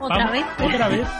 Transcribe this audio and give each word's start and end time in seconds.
¿Otra 0.00 0.16
Vamos- 0.18 0.32
vez? 0.32 0.44
Otra 0.62 0.88
vez. 0.88 1.08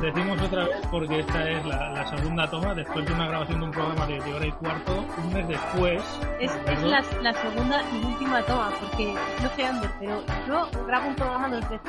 Decimos 0.00 0.40
otra 0.40 0.64
vez 0.64 0.76
porque 0.90 1.18
esta 1.20 1.50
es 1.50 1.66
la, 1.66 1.90
la 1.90 2.06
segunda 2.06 2.48
toma 2.48 2.74
después 2.74 3.04
de 3.04 3.12
una 3.12 3.26
grabación 3.28 3.60
de 3.60 3.66
un 3.66 3.70
programa 3.72 4.06
de, 4.06 4.20
de 4.22 4.32
hora 4.34 4.46
y 4.46 4.52
cuarto, 4.52 5.04
un 5.22 5.32
mes 5.34 5.46
después. 5.48 6.02
Es, 6.40 6.50
es 6.66 6.82
la, 6.82 7.04
la 7.20 7.32
segunda 7.34 7.82
y 7.92 8.06
última 8.06 8.40
toma, 8.42 8.70
porque 8.80 9.14
no 9.42 9.48
sé 9.54 9.66
Ander, 9.66 9.90
pero 10.00 10.22
yo 10.48 10.70
grabo 10.86 11.08
un 11.08 11.14
programa 11.14 11.48
dos 11.50 11.68
veces. 11.68 11.80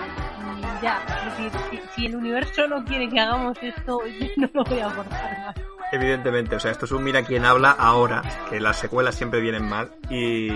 Y 0.58 0.84
ya, 0.84 1.02
es 1.28 1.38
decir, 1.38 1.52
si, 1.72 1.80
si 1.96 2.06
el 2.08 2.18
universo 2.18 2.68
no 2.68 2.84
quiere 2.84 3.08
que 3.08 3.20
hagamos 3.22 3.58
esto, 3.62 4.02
yo 4.20 4.28
no 4.36 4.50
lo 4.54 4.64
voy 4.66 4.80
a 4.82 4.90
forzar 4.90 5.38
más. 5.40 5.56
Evidentemente, 5.94 6.56
o 6.58 6.60
sea, 6.60 6.72
esto 6.72 6.84
es 6.86 6.92
un 6.92 7.04
mira 7.06 7.24
quién 7.24 7.46
habla 7.46 7.72
ahora, 7.72 8.22
que 8.50 8.60
las 8.60 8.78
secuelas 8.80 9.16
siempre 9.16 9.40
vienen 9.40 9.64
mal 9.70 9.92
y 10.10 10.50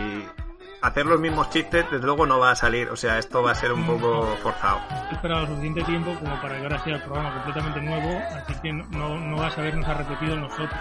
hacer 0.82 1.06
los 1.06 1.20
mismos 1.20 1.50
chistes 1.50 1.86
desde 1.92 2.06
luego 2.06 2.26
no 2.26 2.40
va 2.40 2.52
a 2.52 2.56
salir, 2.56 2.90
o 2.90 2.96
sea, 2.96 3.18
esto 3.18 3.42
va 3.44 3.52
a 3.52 3.56
ser 3.56 3.72
un 3.74 3.86
poco 3.86 4.24
forzado. 4.44 4.80
He 5.12 5.16
esperado 5.16 5.48
suficiente 5.48 5.84
tiempo 5.84 6.14
como 6.20 6.40
para 6.42 6.58
que 6.58 6.64
ahora 6.64 6.80
sea 6.84 6.96
el 6.96 7.02
programa 7.02 7.34
completamente 7.34 7.82
nuevo, 7.82 8.22
así 8.36 8.54
que 8.62 8.74
no, 8.74 9.18
no 9.20 9.38
vas 9.38 9.58
a 9.58 9.62
vernos 9.62 9.88
a 9.88 9.94
repetido 9.96 10.36
nosotros. 10.36 10.80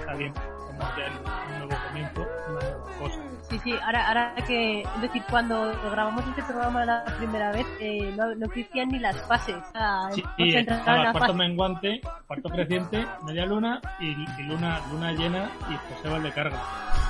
Está 0.00 0.14
bien, 0.14 0.32
como 0.32 0.80
ya 0.96 1.06
el- 1.06 1.58
nuevo 1.58 1.76
comienzo. 1.88 2.26
Sí, 3.52 3.60
sí, 3.64 3.74
ahora, 3.84 4.08
ahora 4.08 4.34
que, 4.46 4.80
es 4.80 5.00
decir, 5.02 5.22
cuando 5.28 5.78
grabamos 5.90 6.26
este 6.26 6.42
programa 6.42 6.86
la 6.86 7.04
primera 7.18 7.52
vez, 7.52 7.66
eh, 7.80 8.10
no, 8.16 8.34
no 8.34 8.46
existían 8.46 8.88
ni 8.88 8.98
las 8.98 9.20
fases. 9.28 9.56
O 9.56 9.72
sea, 9.72 10.10
Sí, 10.12 10.24
sí, 10.38 10.56
estaba 10.56 11.12
cuarto 11.12 11.34
menguante, 11.34 12.00
cuarto 12.26 12.48
creciente, 12.48 13.06
media 13.26 13.44
luna 13.44 13.78
y, 14.00 14.12
y 14.12 14.42
luna 14.44 14.80
luna 14.90 15.12
llena 15.12 15.50
y 15.68 15.76
José 15.94 16.18
de 16.20 16.32
carga. 16.32 16.58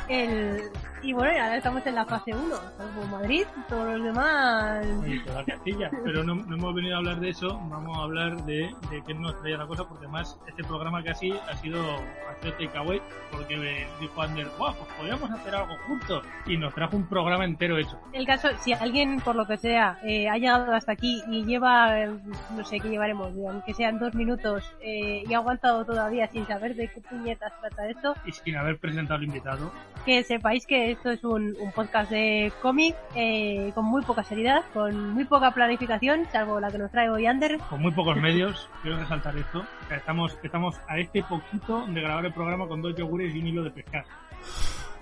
el, 0.08 0.62
y 1.02 1.12
bueno, 1.12 1.30
ahora 1.30 1.56
estamos 1.56 1.84
en 1.84 1.94
la 1.96 2.04
fase 2.04 2.32
1, 2.32 2.56
salvo 2.76 3.06
Madrid, 3.10 3.44
todos 3.68 3.98
los 3.98 4.04
demás... 4.04 4.86
Oye, 5.02 5.20
toda 5.20 5.44
Castilla. 5.44 5.90
Pero 6.04 6.22
no, 6.22 6.36
no 6.36 6.56
hemos 6.56 6.74
venido 6.74 6.94
a 6.94 6.98
hablar 6.98 7.18
de 7.18 7.30
eso, 7.30 7.48
vamos 7.68 7.98
a 7.98 8.02
hablar 8.02 8.44
de, 8.44 8.72
de 8.88 9.02
qué 9.04 9.14
nos 9.14 9.36
traía 9.40 9.58
la 9.58 9.66
cosa, 9.66 9.84
porque 9.84 10.04
además 10.04 10.38
este 10.46 10.62
programa 10.62 11.02
casi 11.02 11.32
ha 11.32 11.56
sido, 11.56 11.82
ha 11.82 12.40
sido 12.40 12.54
takeaway, 12.54 13.02
porque 13.32 13.86
dijo 14.00 14.22
Ander, 14.22 14.48
guau, 14.56 14.74
pues 14.74 14.88
podríamos 14.96 15.30
hacer 15.30 15.54
algo 15.56 15.74
juntos. 15.88 16.24
Y 16.46 16.56
nos 16.56 16.74
trajo 16.74 16.96
un 16.96 17.06
programa 17.06 17.44
entero 17.44 17.78
hecho. 17.78 17.98
El 18.12 18.26
caso, 18.26 18.48
si 18.60 18.72
alguien, 18.72 19.20
por 19.20 19.36
lo 19.36 19.46
que 19.46 19.56
sea, 19.56 19.98
eh, 20.02 20.28
ha 20.28 20.36
llegado 20.36 20.72
hasta 20.72 20.92
aquí 20.92 21.22
y 21.30 21.44
lleva, 21.44 22.00
eh, 22.00 22.10
no 22.56 22.64
sé 22.64 22.80
qué 22.80 22.88
llevaremos, 22.88 23.32
aunque 23.48 23.74
sean 23.74 23.98
dos 23.98 24.14
minutos, 24.14 24.64
eh, 24.80 25.22
y 25.28 25.32
ha 25.34 25.38
aguantado 25.38 25.84
todavía 25.84 26.26
sin 26.28 26.46
saber 26.46 26.74
de 26.74 26.88
qué 26.88 27.00
puñetas 27.00 27.52
trata 27.60 27.88
esto, 27.88 28.14
Y 28.26 28.32
sin 28.32 28.56
haber 28.56 28.78
presentado 28.78 29.18
al 29.18 29.24
invitado, 29.24 29.72
que 30.04 30.24
sepáis 30.24 30.66
que 30.66 30.90
esto 30.90 31.10
es 31.10 31.22
un, 31.24 31.54
un 31.60 31.72
podcast 31.72 32.10
de 32.10 32.52
cómic 32.60 32.96
eh, 33.14 33.70
con 33.74 33.84
muy 33.84 34.02
poca 34.02 34.24
seriedad, 34.24 34.62
con 34.72 35.10
muy 35.14 35.24
poca 35.24 35.52
planificación, 35.52 36.26
salvo 36.32 36.58
la 36.60 36.70
que 36.70 36.78
nos 36.78 36.90
trae 36.90 37.08
hoy 37.08 37.26
Ander. 37.26 37.58
con 37.70 37.80
muy 37.80 37.92
pocos 37.92 38.16
medios, 38.16 38.68
quiero 38.82 38.98
resaltar 38.98 39.36
esto. 39.36 39.64
Estamos, 39.90 40.36
estamos 40.42 40.80
a 40.88 40.98
este 40.98 41.22
poquito 41.22 41.86
de 41.86 42.00
grabar 42.00 42.26
el 42.26 42.32
programa 42.32 42.66
con 42.66 42.82
dos 42.82 42.94
yogures 42.96 43.34
y 43.34 43.38
un 43.40 43.46
hilo 43.46 43.62
de 43.62 43.70
pescar. 43.70 44.04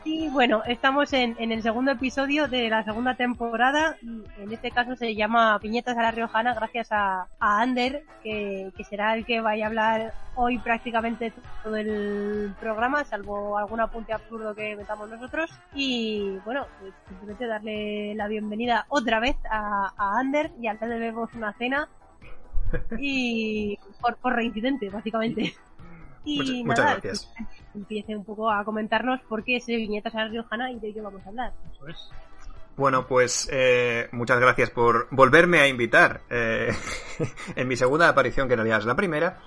Y 0.03 0.31
bueno, 0.31 0.63
estamos 0.67 1.13
en, 1.13 1.37
en 1.39 1.53
el 1.53 1.63
segundo 1.63 1.91
episodio 1.91 2.49
de 2.49 2.71
la 2.71 2.83
segunda 2.85 3.17
temporada. 3.17 3.97
En 4.03 4.51
este 4.51 4.71
caso 4.71 4.97
se 4.97 5.15
llama 5.15 5.59
Piñetas 5.61 5.97
a 5.97 6.03
la 6.03 6.11
Riojana, 6.11 6.55
gracias 6.55 6.91
a, 6.91 7.27
a 7.39 7.61
Ander, 7.61 8.05
que, 8.23 8.73
que 8.77 8.85
será 8.85 9.15
el 9.15 9.27
que 9.27 9.43
vaya 9.43 9.65
a 9.65 9.69
hablar 9.69 10.15
hoy 10.37 10.59
prácticamente 10.59 11.35
todo 11.63 11.77
el 11.77 12.55
programa, 12.59 13.05
salvo 13.05 13.59
algún 13.59 13.81
apunte 13.81 14.15
absurdo 14.15 14.55
que 14.55 14.75
metamos 14.75 15.11
nosotros. 15.11 15.51
Y 15.75 16.39
bueno, 16.47 16.67
pues 16.81 16.95
simplemente 17.07 17.47
darle 17.47 18.15
la 18.15 18.27
bienvenida 18.27 18.87
otra 18.89 19.21
vez 19.21 19.37
a, 19.51 19.93
a 19.97 20.19
Ander 20.19 20.51
y 20.59 20.67
a 20.69 20.75
le 20.75 20.87
debemos 20.87 21.33
una 21.35 21.53
cena. 21.55 21.89
Y 22.99 23.79
por, 24.01 24.17
por 24.17 24.35
reincidente, 24.35 24.89
básicamente. 24.89 25.55
Y 26.25 26.65
Muchas- 26.65 26.85
gracias. 27.03 27.33
empiece 27.75 28.15
un 28.17 28.25
poco 28.25 28.51
a 28.51 28.65
comentarnos 28.65 29.21
por 29.29 29.43
qué 29.45 29.57
ese 29.57 29.77
viñetas 29.77 30.15
a 30.15 30.25
la 30.25 30.29
Riojana 30.29 30.71
y 30.71 30.79
de 30.79 30.93
qué 30.93 31.01
vamos 31.01 31.25
a 31.25 31.29
hablar. 31.29 31.53
Eso 31.73 31.89
es. 31.89 32.11
Bueno, 32.77 33.07
pues 33.07 33.49
eh, 33.53 34.09
muchas 34.13 34.39
gracias 34.41 34.71
por 34.71 35.09
volverme 35.11 35.61
a 35.61 35.69
invitar 35.69 36.23
eh, 36.31 36.73
en 37.57 37.69
mi 37.69 37.77
segunda 37.77 38.09
aparición, 38.09 38.49
que 38.49 38.55
en 38.55 38.59
realidad 38.59 38.79
es 38.79 38.87
la 38.87 38.97
primera. 38.97 39.39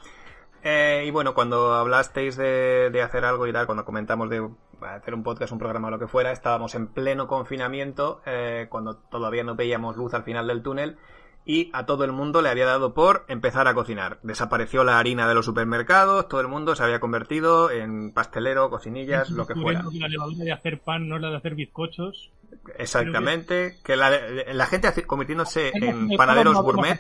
Eh, 0.65 1.03
y 1.05 1.11
bueno, 1.11 1.33
cuando 1.33 1.73
hablasteis 1.73 2.37
de, 2.37 2.89
de 2.91 3.01
hacer 3.01 3.25
algo 3.25 3.45
y 3.47 3.53
tal, 3.53 3.65
cuando 3.65 3.83
comentamos 3.85 4.29
de 4.29 4.47
hacer 4.81 5.13
un 5.13 5.23
podcast, 5.23 5.51
un 5.51 5.59
programa 5.59 5.87
o 5.89 5.91
lo 5.91 5.99
que 5.99 6.07
fuera, 6.07 6.31
estábamos 6.31 6.73
en 6.75 6.87
pleno 6.87 7.27
confinamiento, 7.27 8.21
eh, 8.25 8.67
cuando 8.69 8.95
todavía 8.97 9.43
no 9.43 9.55
veíamos 9.55 9.97
luz 9.97 10.13
al 10.13 10.23
final 10.23 10.47
del 10.47 10.61
túnel, 10.63 10.97
y 11.45 11.69
a 11.73 11.85
todo 11.85 12.03
el 12.03 12.11
mundo 12.11 12.41
le 12.41 12.49
había 12.49 12.65
dado 12.65 12.93
por 12.93 13.25
empezar 13.27 13.67
a 13.67 13.73
cocinar. 13.73 14.19
Desapareció 14.23 14.83
la 14.83 14.99
harina 14.99 15.27
de 15.27 15.33
los 15.33 15.45
supermercados, 15.45 16.27
todo 16.27 16.41
el 16.41 16.47
mundo 16.47 16.75
se 16.75 16.83
había 16.83 16.99
convertido 16.99 17.69
en 17.71 18.11
pastelero, 18.13 18.69
cocinillas, 18.69 19.29
lo 19.29 19.45
que 19.45 19.55
fuera. 19.55 19.83
La 19.93 20.07
levadura 20.07 20.45
de 20.45 20.51
hacer 20.51 20.79
pan 20.79 21.07
no 21.09 21.17
es 21.17 21.21
la 21.21 21.29
de 21.29 21.37
hacer 21.37 21.55
bizcochos. 21.55 22.31
Exactamente, 22.77 23.77
que 23.83 23.95
la, 23.95 24.11
la 24.53 24.65
gente 24.67 25.05
convirtiéndose 25.05 25.71
En 25.73 26.09
panaderos 26.15 26.55
gourmet, 26.61 26.99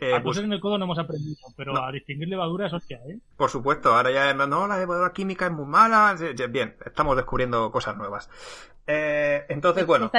eh, 0.00 0.12
a 0.12 0.16
pues, 0.16 0.24
coser 0.24 0.44
en 0.44 0.52
el 0.52 0.60
codo 0.60 0.76
no 0.76 0.84
hemos 0.84 0.98
aprendido, 0.98 1.36
pero 1.56 1.72
No. 1.72 1.84
a 1.84 1.92
distinguir 1.92 2.28
levaduras, 2.28 2.72
hostia, 2.72 2.98
¿eh? 3.08 3.18
por 3.36 3.48
supuesto, 3.50 3.94
ahora 3.94 4.10
ya 4.10 4.34
no, 4.34 4.66
la 4.66 4.78
levadura 4.78 5.12
química 5.12 5.46
es 5.46 5.52
muy 5.52 5.66
mala, 5.66 6.16
bien, 6.50 6.76
estamos 6.84 7.16
descubriendo 7.16 7.70
cosas 7.70 7.96
nuevas. 7.96 8.28
Eh, 8.86 9.44
entonces, 9.48 9.86
bueno, 9.86 10.10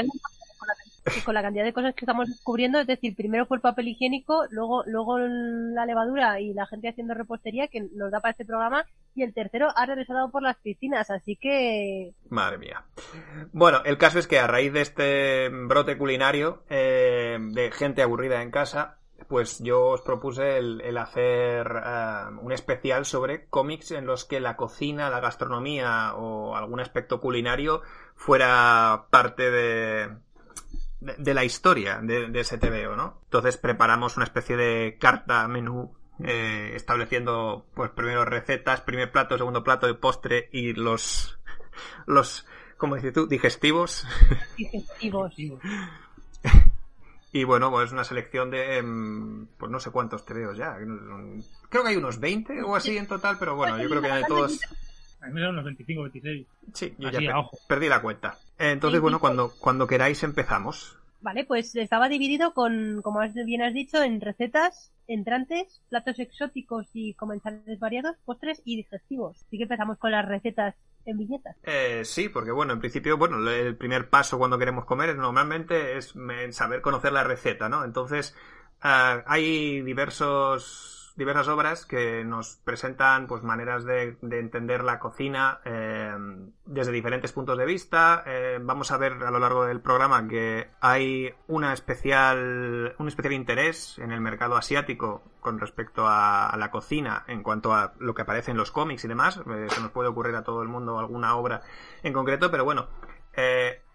Con 1.25 1.33
la, 1.33 1.41
cantidad 1.41 1.63
de 1.63 1.73
cosas 1.73 1.95
que 1.95 2.05
estamos 2.05 2.27
descubriendo, 2.27 2.79
es 2.79 2.87
decir, 2.87 3.15
primero 3.15 3.45
fue 3.45 3.57
el 3.57 3.61
papel 3.61 3.87
higiénico, 3.87 4.45
luego, 4.51 4.83
luego 4.85 5.17
la 5.19 5.85
levadura 5.85 6.39
y 6.39 6.53
la 6.53 6.65
gente 6.65 6.89
haciendo 6.89 7.13
repostería 7.13 7.67
que 7.67 7.87
nos 7.93 8.11
da 8.11 8.19
para 8.19 8.31
este 8.31 8.45
programa, 8.45 8.85
y 9.15 9.23
el 9.23 9.33
tercero 9.33 9.69
ha 9.75 9.85
regresado 9.85 10.29
por 10.31 10.41
las 10.41 10.57
piscinas, 10.57 11.09
así 11.09 11.35
que 11.35 12.13
madre 12.29 12.57
mía. 12.57 12.83
Bueno, 13.51 13.81
el 13.85 13.97
caso 13.97 14.19
es 14.19 14.27
que 14.27 14.39
a 14.39 14.47
raíz 14.47 14.73
de 14.73 14.81
este 14.81 15.49
brote 15.49 15.97
culinario, 15.97 16.63
eh, 16.69 17.37
de 17.39 17.71
gente 17.71 18.01
aburrida 18.01 18.41
en 18.41 18.51
casa, 18.51 18.99
pues 19.27 19.59
yo 19.59 19.85
os 19.87 20.01
propuse 20.01 20.57
el, 20.57 20.97
hacer 20.97 21.67
eh, 21.67 22.23
un 22.41 22.51
especial 22.51 23.05
sobre 23.05 23.47
cómics 23.47 23.91
en 23.91 24.05
los 24.05 24.25
que 24.25 24.39
la 24.39 24.55
cocina, 24.55 25.09
la 25.09 25.19
gastronomía 25.19 26.15
o 26.15 26.55
algún 26.55 26.79
aspecto 26.79 27.19
culinario 27.19 27.81
fuera 28.15 29.05
parte 29.11 29.51
de, 29.51 30.09
de, 30.99 31.33
la 31.33 31.43
historia 31.43 31.99
de, 32.01 32.29
ese 32.39 32.57
TVO, 32.57 32.95
¿no? 32.95 33.19
Entonces 33.25 33.57
preparamos 33.57 34.17
una 34.17 34.25
especie 34.25 34.57
de 34.57 34.97
carta 34.99 35.47
menú 35.47 35.95
eh, 36.23 36.73
estableciendo 36.75 37.65
pues 37.73 37.91
primero 37.91 38.25
recetas, 38.25 38.81
primer 38.81 39.11
plato, 39.11 39.37
segundo 39.37 39.63
plato 39.63 39.87
de 39.87 39.93
postre 39.93 40.49
y 40.51 40.73
los 40.73 41.39
los 42.05 42.45
¿cómo 42.77 42.95
dices 42.95 43.13
tú? 43.13 43.27
digestivos. 43.27 44.05
Digestivos. 44.57 45.33
y 47.31 47.43
bueno, 47.45 47.71
pues 47.71 47.91
una 47.91 48.03
selección 48.03 48.51
de 48.51 48.77
em, 48.77 49.47
pues 49.57 49.71
no 49.71 49.79
sé 49.79 49.91
cuántos 49.91 50.25
TVOs 50.25 50.57
ya. 50.57 50.77
Creo 51.69 51.83
que 51.83 51.89
hay 51.89 51.95
unos 51.95 52.19
20 52.19 52.63
o 52.63 52.75
así 52.75 52.97
en 52.97 53.07
total, 53.07 53.37
pero 53.39 53.55
bueno, 53.55 53.81
yo 53.81 53.89
creo 53.89 54.01
que 54.01 54.11
de 54.11 54.23
todos 54.25 54.59
a 55.21 55.27
mí 55.27 55.33
me 55.33 55.49
unos 55.49 55.65
25, 55.65 56.03
26. 56.03 56.47
Sí, 56.73 56.95
yo 56.97 57.09
ya 57.09 57.19
perdí 57.67 57.89
la 57.89 58.01
cuenta. 58.01 58.37
Entonces, 58.57 59.01
bueno, 59.01 59.19
cuando, 59.19 59.53
cuando 59.59 59.87
queráis 59.87 60.23
empezamos. 60.23 60.97
Vale, 61.21 61.43
pues 61.43 61.75
estaba 61.75 62.07
dividido 62.07 62.53
con, 62.53 63.01
como 63.01 63.19
bien 63.45 63.61
has 63.61 63.73
dicho, 63.73 64.01
en 64.01 64.21
recetas, 64.21 64.93
entrantes, 65.07 65.81
platos 65.89 66.17
exóticos 66.19 66.87
y 66.93 67.13
comensales 67.13 67.79
variados, 67.79 68.15
postres 68.23 68.61
y 68.63 68.77
digestivos. 68.77 69.35
Así 69.45 69.57
que 69.57 69.63
empezamos 69.63 69.97
con 69.97 70.11
las 70.11 70.25
recetas 70.25 70.75
en 71.05 71.17
viñetas. 71.17 71.57
Eh, 71.63 72.03
sí, 72.05 72.29
porque 72.29 72.51
bueno, 72.51 72.71
en 72.73 72.79
principio, 72.79 73.17
bueno, 73.17 73.37
el 73.49 73.75
primer 73.75 74.09
paso 74.09 74.37
cuando 74.37 74.57
queremos 74.57 74.85
comer 74.85 75.09
es 75.09 75.17
normalmente 75.17 75.97
es 75.97 76.13
saber 76.51 76.81
conocer 76.81 77.11
la 77.11 77.25
receta, 77.25 77.67
¿no? 77.67 77.83
Entonces, 77.83 78.33
eh, 78.81 79.23
hay 79.25 79.81
diversos 79.81 80.98
diversas 81.19 81.49
obras 81.49 81.85
que 81.85 82.23
nos 82.23 82.55
presentan 82.63 83.27
pues 83.27 83.43
maneras 83.43 83.83
de, 83.83 84.17
entender 84.21 84.85
la 84.85 84.99
cocina 84.99 85.59
eh, 85.65 86.15
desde 86.65 86.93
diferentes 86.93 87.33
puntos 87.33 87.57
de 87.57 87.65
vista. 87.65 88.23
Eh, 88.25 88.57
vamos 88.61 88.91
a 88.91 88.97
ver 88.97 89.13
a 89.23 89.29
lo 89.29 89.37
largo 89.37 89.65
del 89.65 89.81
programa 89.81 90.27
que 90.29 90.69
hay 90.79 91.33
una 91.47 91.73
especial, 91.73 92.95
un 92.97 93.07
especial 93.09 93.33
interés 93.33 93.99
en 93.99 94.13
el 94.13 94.21
mercado 94.21 94.55
asiático 94.55 95.21
con 95.41 95.59
respecto 95.59 96.05
a, 96.07 96.55
la 96.57 96.71
cocina 96.71 97.25
en 97.27 97.43
cuanto 97.43 97.73
a 97.73 97.93
lo 97.99 98.15
que 98.15 98.21
aparece 98.21 98.51
en 98.51 98.57
los 98.57 98.71
cómics 98.71 99.03
y 99.03 99.09
demás. 99.09 99.41
Eh, 99.45 99.67
se 99.69 99.81
nos 99.81 99.91
puede 99.91 100.07
ocurrir 100.07 100.35
a 100.35 100.43
todo 100.43 100.61
el 100.63 100.69
mundo 100.69 100.99
alguna 100.99 101.35
obra 101.35 101.61
en 102.01 102.13
concreto, 102.13 102.49
pero 102.49 102.63
bueno. 102.63 102.87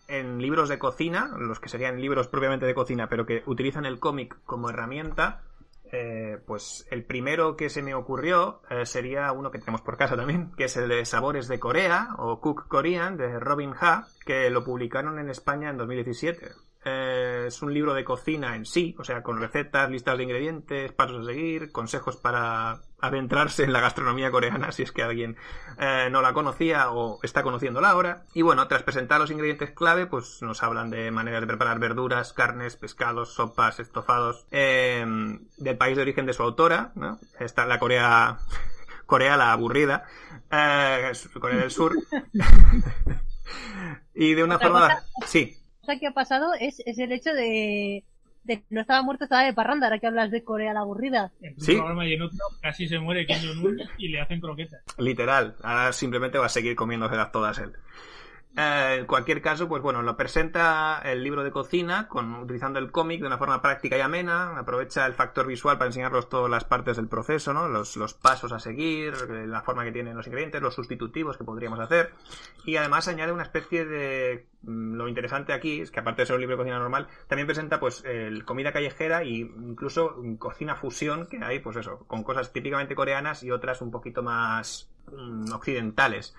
en 0.06 0.42
libros 0.42 0.68
de 0.68 0.78
cocina, 0.78 1.30
los 1.38 1.58
que 1.58 1.70
serían 1.70 1.98
libros 1.98 2.28
propiamente 2.28 2.66
de 2.66 2.74
cocina, 2.74 3.08
pero 3.08 3.24
que 3.24 3.42
utilizan 3.46 3.86
el 3.86 3.98
cómic 3.98 4.36
como 4.44 4.68
herramienta, 4.68 5.40
eh, 5.96 6.38
pues 6.44 6.88
el 6.90 7.04
primero 7.04 7.56
que 7.56 7.70
se 7.70 7.80
me 7.80 7.94
ocurrió 7.94 8.62
eh, 8.68 8.84
sería 8.84 9.30
uno 9.30 9.52
que 9.52 9.60
tenemos 9.60 9.80
por 9.82 9.96
casa 9.96 10.16
también, 10.16 10.50
que 10.56 10.64
es 10.64 10.76
el 10.76 10.88
de 10.88 11.04
Sabores 11.04 11.46
de 11.46 11.60
Corea 11.60 12.08
o 12.18 12.40
Cook 12.40 12.66
Korean 12.66 13.16
de 13.16 13.38
Robin 13.38 13.72
Ha, 13.80 14.08
que 14.26 14.50
lo 14.50 14.64
publicaron 14.64 15.20
en 15.20 15.30
España 15.30 15.70
en 15.70 15.76
2017. 15.76 16.50
Eh, 16.84 17.44
es 17.48 17.62
un 17.62 17.72
libro 17.72 17.94
de 17.94 18.04
cocina 18.04 18.56
en 18.56 18.66
sí, 18.66 18.94
o 18.98 19.04
sea, 19.04 19.22
con 19.22 19.40
recetas, 19.40 19.90
listas 19.90 20.18
de 20.18 20.24
ingredientes, 20.24 20.92
pasos 20.92 21.22
a 21.22 21.24
seguir, 21.24 21.72
consejos 21.72 22.16
para 22.16 22.82
adentrarse 23.00 23.64
en 23.64 23.72
la 23.72 23.80
gastronomía 23.80 24.30
coreana 24.30 24.72
si 24.72 24.82
es 24.82 24.92
que 24.92 25.02
alguien 25.02 25.36
eh, 25.78 26.08
no 26.10 26.22
la 26.22 26.32
conocía 26.32 26.90
o 26.90 27.20
está 27.22 27.42
conociéndola 27.42 27.90
ahora. 27.90 28.24
Y 28.34 28.42
bueno, 28.42 28.68
tras 28.68 28.82
presentar 28.82 29.18
los 29.18 29.30
ingredientes 29.30 29.70
clave, 29.70 30.06
pues 30.06 30.42
nos 30.42 30.62
hablan 30.62 30.90
de 30.90 31.10
maneras 31.10 31.40
de 31.40 31.46
preparar 31.46 31.78
verduras, 31.78 32.34
carnes, 32.34 32.76
pescados, 32.76 33.32
sopas, 33.32 33.80
estofados, 33.80 34.46
em, 34.50 35.40
del 35.56 35.78
país 35.78 35.96
de 35.96 36.02
origen 36.02 36.26
de 36.26 36.34
su 36.34 36.42
autora, 36.42 36.92
¿no? 36.96 37.18
Está 37.40 37.64
la 37.64 37.78
Corea, 37.78 38.38
Corea 39.06 39.38
la 39.38 39.52
aburrida, 39.52 40.04
eh, 40.50 41.12
Corea 41.40 41.60
del 41.60 41.70
Sur. 41.70 41.94
y 44.14 44.34
de 44.34 44.44
una 44.44 44.58
forma... 44.58 45.02
Sí 45.26 45.63
cosa 45.84 45.98
que 45.98 46.06
ha 46.06 46.12
pasado 46.12 46.52
es, 46.58 46.80
es 46.86 46.98
el 46.98 47.12
hecho 47.12 47.32
de, 47.34 48.04
de 48.44 48.64
no 48.70 48.80
estaba 48.80 49.02
muerto, 49.02 49.24
estaba 49.24 49.44
de 49.44 49.52
parranda, 49.52 49.86
ahora 49.86 49.98
que 49.98 50.06
hablas 50.06 50.30
de 50.30 50.42
Corea 50.42 50.72
la 50.72 50.80
aburrida. 50.80 51.32
sí. 51.58 51.74
programa 51.74 52.06
y 52.06 52.14
en 52.14 52.22
otro 52.22 52.38
casi 52.60 52.88
se 52.88 52.98
muere 52.98 53.26
Kim 53.26 53.36
Jong-un 53.42 53.80
y 53.98 54.08
le 54.08 54.20
hacen 54.20 54.40
croquetas. 54.40 54.82
Literal, 54.98 55.56
ahora 55.62 55.92
simplemente 55.92 56.38
va 56.38 56.46
a 56.46 56.50
seguir 56.50 56.74
comiéndoselas 56.74 57.32
todas 57.32 57.58
él. 57.58 57.72
Eh, 58.56 58.98
en 59.00 59.06
cualquier 59.06 59.42
caso, 59.42 59.66
pues 59.66 59.82
bueno, 59.82 60.02
lo 60.02 60.16
presenta 60.16 61.00
el 61.04 61.24
libro 61.24 61.42
de 61.42 61.50
cocina 61.50 62.06
con, 62.06 62.36
utilizando 62.36 62.78
el 62.78 62.92
cómic 62.92 63.20
de 63.20 63.26
una 63.26 63.36
forma 63.36 63.60
práctica 63.60 63.98
y 63.98 64.00
amena, 64.00 64.56
aprovecha 64.56 65.06
el 65.06 65.14
factor 65.14 65.48
visual 65.48 65.76
para 65.76 65.88
enseñarnos 65.88 66.28
todas 66.28 66.48
las 66.48 66.64
partes 66.64 66.96
del 66.96 67.08
proceso, 67.08 67.52
¿no? 67.52 67.68
Los, 67.68 67.96
los 67.96 68.14
pasos 68.14 68.52
a 68.52 68.60
seguir, 68.60 69.12
eh, 69.28 69.46
la 69.48 69.62
forma 69.62 69.82
que 69.82 69.90
tienen 69.90 70.16
los 70.16 70.28
ingredientes, 70.28 70.62
los 70.62 70.74
sustitutivos 70.74 71.36
que 71.36 71.42
podríamos 71.42 71.80
hacer, 71.80 72.12
y 72.64 72.76
además 72.76 73.08
añade 73.08 73.32
una 73.32 73.42
especie 73.42 73.84
de... 73.86 74.46
Mm, 74.62 74.94
lo 74.94 75.08
interesante 75.08 75.52
aquí 75.52 75.80
es 75.80 75.90
que 75.90 75.98
aparte 75.98 76.22
de 76.22 76.26
ser 76.26 76.34
un 76.36 76.40
libro 76.40 76.56
de 76.56 76.62
cocina 76.62 76.78
normal, 76.78 77.08
también 77.26 77.48
presenta 77.48 77.80
pues 77.80 78.04
el 78.04 78.44
comida 78.44 78.72
callejera 78.72 79.22
e 79.22 79.30
incluso 79.30 80.14
cocina 80.38 80.76
fusión 80.76 81.26
que 81.26 81.42
hay, 81.42 81.58
pues 81.58 81.76
eso, 81.76 82.04
con 82.06 82.22
cosas 82.22 82.52
típicamente 82.52 82.94
coreanas 82.94 83.42
y 83.42 83.50
otras 83.50 83.82
un 83.82 83.90
poquito 83.90 84.22
más 84.22 84.88
mm, 85.10 85.52
occidentales. 85.52 86.36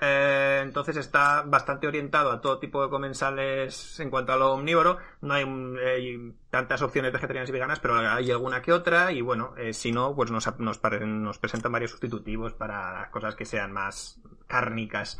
Eh, 0.00 0.60
entonces 0.62 0.96
está 0.96 1.42
bastante 1.42 1.86
orientado 1.86 2.32
a 2.32 2.40
todo 2.40 2.58
tipo 2.58 2.82
de 2.82 2.90
comensales 2.90 3.98
en 4.00 4.10
cuanto 4.10 4.32
a 4.32 4.36
lo 4.36 4.52
omnívoro. 4.52 4.98
No 5.20 5.34
hay, 5.34 5.44
eh, 5.80 6.32
tantas 6.50 6.82
opciones 6.82 7.12
vegetarianas 7.12 7.48
y 7.48 7.52
veganas, 7.52 7.80
pero 7.80 7.96
hay 7.96 8.30
alguna 8.30 8.60
que 8.60 8.72
otra. 8.72 9.12
Y 9.12 9.20
bueno, 9.20 9.54
eh, 9.56 9.72
si 9.72 9.92
no, 9.92 10.14
pues 10.14 10.30
nos, 10.30 10.46
nos, 10.58 10.80
nos, 10.82 11.38
presentan 11.38 11.72
varios 11.72 11.92
sustitutivos 11.92 12.54
para 12.54 13.10
cosas 13.10 13.34
que 13.34 13.44
sean 13.44 13.72
más 13.72 14.20
cárnicas. 14.54 15.18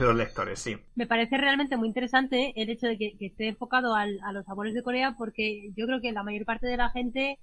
los 0.00 0.14
lectores, 0.14 0.58
sí. 0.60 0.76
Me 0.94 1.06
parece 1.06 1.36
realmente 1.38 1.76
muy 1.76 1.88
interesante 1.88 2.52
el 2.56 2.68
hecho 2.68 2.86
de 2.86 2.98
que, 2.98 3.16
esté 3.20 3.48
enfocado 3.48 3.94
a 3.94 4.32
los 4.32 4.44
sabores 4.44 4.74
de 4.74 4.82
Corea, 4.82 5.14
porque 5.16 5.72
yo 5.76 5.86
creo 5.86 6.00
que 6.00 6.12
la 6.12 6.22
mayor 6.22 6.44
parte 6.44 6.66
de 6.66 6.76
la 6.76 6.90
gente 6.90 7.38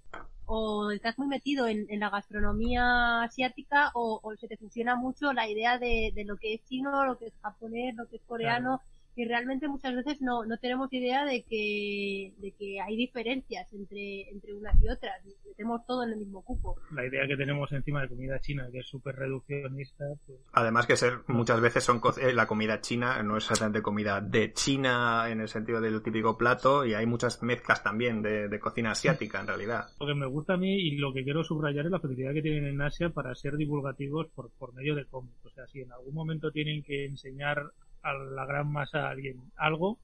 o 0.46 0.92
estás 0.92 1.18
muy 1.18 1.28
metido 1.28 1.68
en, 1.68 1.88
la 2.00 2.10
gastronomía 2.10 3.24
asiática 3.24 3.92
o, 3.96 4.22
se 4.40 4.48
te 4.48 4.58
funciona 4.58 4.96
mucho 4.96 5.34
la 5.34 5.48
idea 5.48 5.80
de, 5.80 6.14
lo 6.26 6.38
que 6.38 6.54
es 6.56 6.64
chino, 6.66 7.06
lo 7.06 7.18
que 7.18 7.28
es 7.28 7.34
japonés, 7.42 7.96
lo 7.96 8.08
que 8.08 8.18
es 8.18 8.22
coreano 8.28 8.82
y 9.16 9.26
realmente 9.26 9.68
muchas 9.68 9.96
veces 9.96 10.22
no, 10.22 10.46
no 10.46 10.58
tenemos 10.58 10.92
idea 10.92 11.26
de 11.26 11.44
que, 11.44 12.34
de 12.38 12.52
que 12.52 12.80
hay 12.82 12.96
diferencias 12.96 13.72
entre, 13.74 14.30
entre 14.30 14.54
unas 14.54 14.76
y 14.82 14.90
otras. 14.90 15.14
Metemos 15.46 15.86
todo 15.86 16.04
en 16.04 16.14
el 16.14 16.20
mismo 16.20 16.44
cupo. 16.44 16.76
La 16.92 17.06
idea 17.06 17.28
que 17.28 17.38
tenemos 17.38 17.72
encima 17.72 18.02
de 18.02 18.10
comida 18.10 18.40
china, 18.40 18.68
que 18.72 18.80
es 18.80 18.88
súper 18.88 19.16
reduccionista. 19.16 20.06
Pues... 20.26 20.40
Además 20.54 20.88
que 20.88 20.98
ser 20.98 21.20
muchas 21.28 21.62
veces 21.62 21.84
son 21.84 22.02
eh, 22.22 22.34
la 22.34 22.48
comida 22.48 22.82
china 22.82 23.22
no 23.22 23.38
es 23.38 23.44
exactamente 23.44 23.82
comida 23.82 24.22
de 24.22 24.54
China 24.54 25.30
en 25.30 25.42
el 25.42 25.48
sentido 25.48 25.80
del 25.80 26.02
típico 26.02 26.38
plato 26.38 26.86
y 26.86 26.94
hay 26.94 27.06
muchas 27.06 27.42
mezclas 27.44 27.84
también 27.84 28.22
de, 28.22 28.48
de 28.48 28.60
cocina 28.60 28.92
asiática 28.92 29.40
en 29.40 29.48
realidad. 29.48 29.86
Lo 30.00 30.08
que 30.08 30.16
me 30.16 30.28
gusta 30.28 30.54
a 30.54 30.58
mí 30.58 30.76
y 30.76 30.98
lo 30.98 31.14
que 31.14 31.24
quiero 31.24 31.44
subrayar 31.44 31.86
es 31.86 31.92
la 31.92 32.00
facilidad 32.00 32.34
que 32.34 32.42
tienen 32.42 32.66
en 32.66 32.82
Asia 32.82 33.10
para 33.10 33.36
ser 33.36 33.58
divulgativos 33.58 34.28
por, 34.34 34.50
por 34.58 34.74
medio 34.74 34.96
de 34.96 35.06
cómics. 35.06 35.46
O 35.46 35.50
sea, 35.50 35.68
si 35.68 35.82
en 35.82 35.92
algún 35.92 36.14
momento 36.14 36.52
tienen 36.52 36.84
que 36.84 37.06
enseñar 37.06 37.72
a 38.04 38.14
la 38.14 38.46
gran 38.46 38.72
masa 38.72 39.10
alguien 39.10 39.52
algo, 39.56 39.98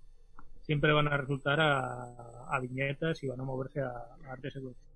siempre 0.61 0.93
van 0.93 1.07
a 1.07 1.17
resultar 1.17 1.59
a, 1.59 2.59
viñetas 2.61 3.21
y 3.23 3.27
van 3.27 3.39
a 3.39 3.43
moverse 3.43 3.81
a, 3.81 3.89
a 3.89 4.31
artes 4.31 4.55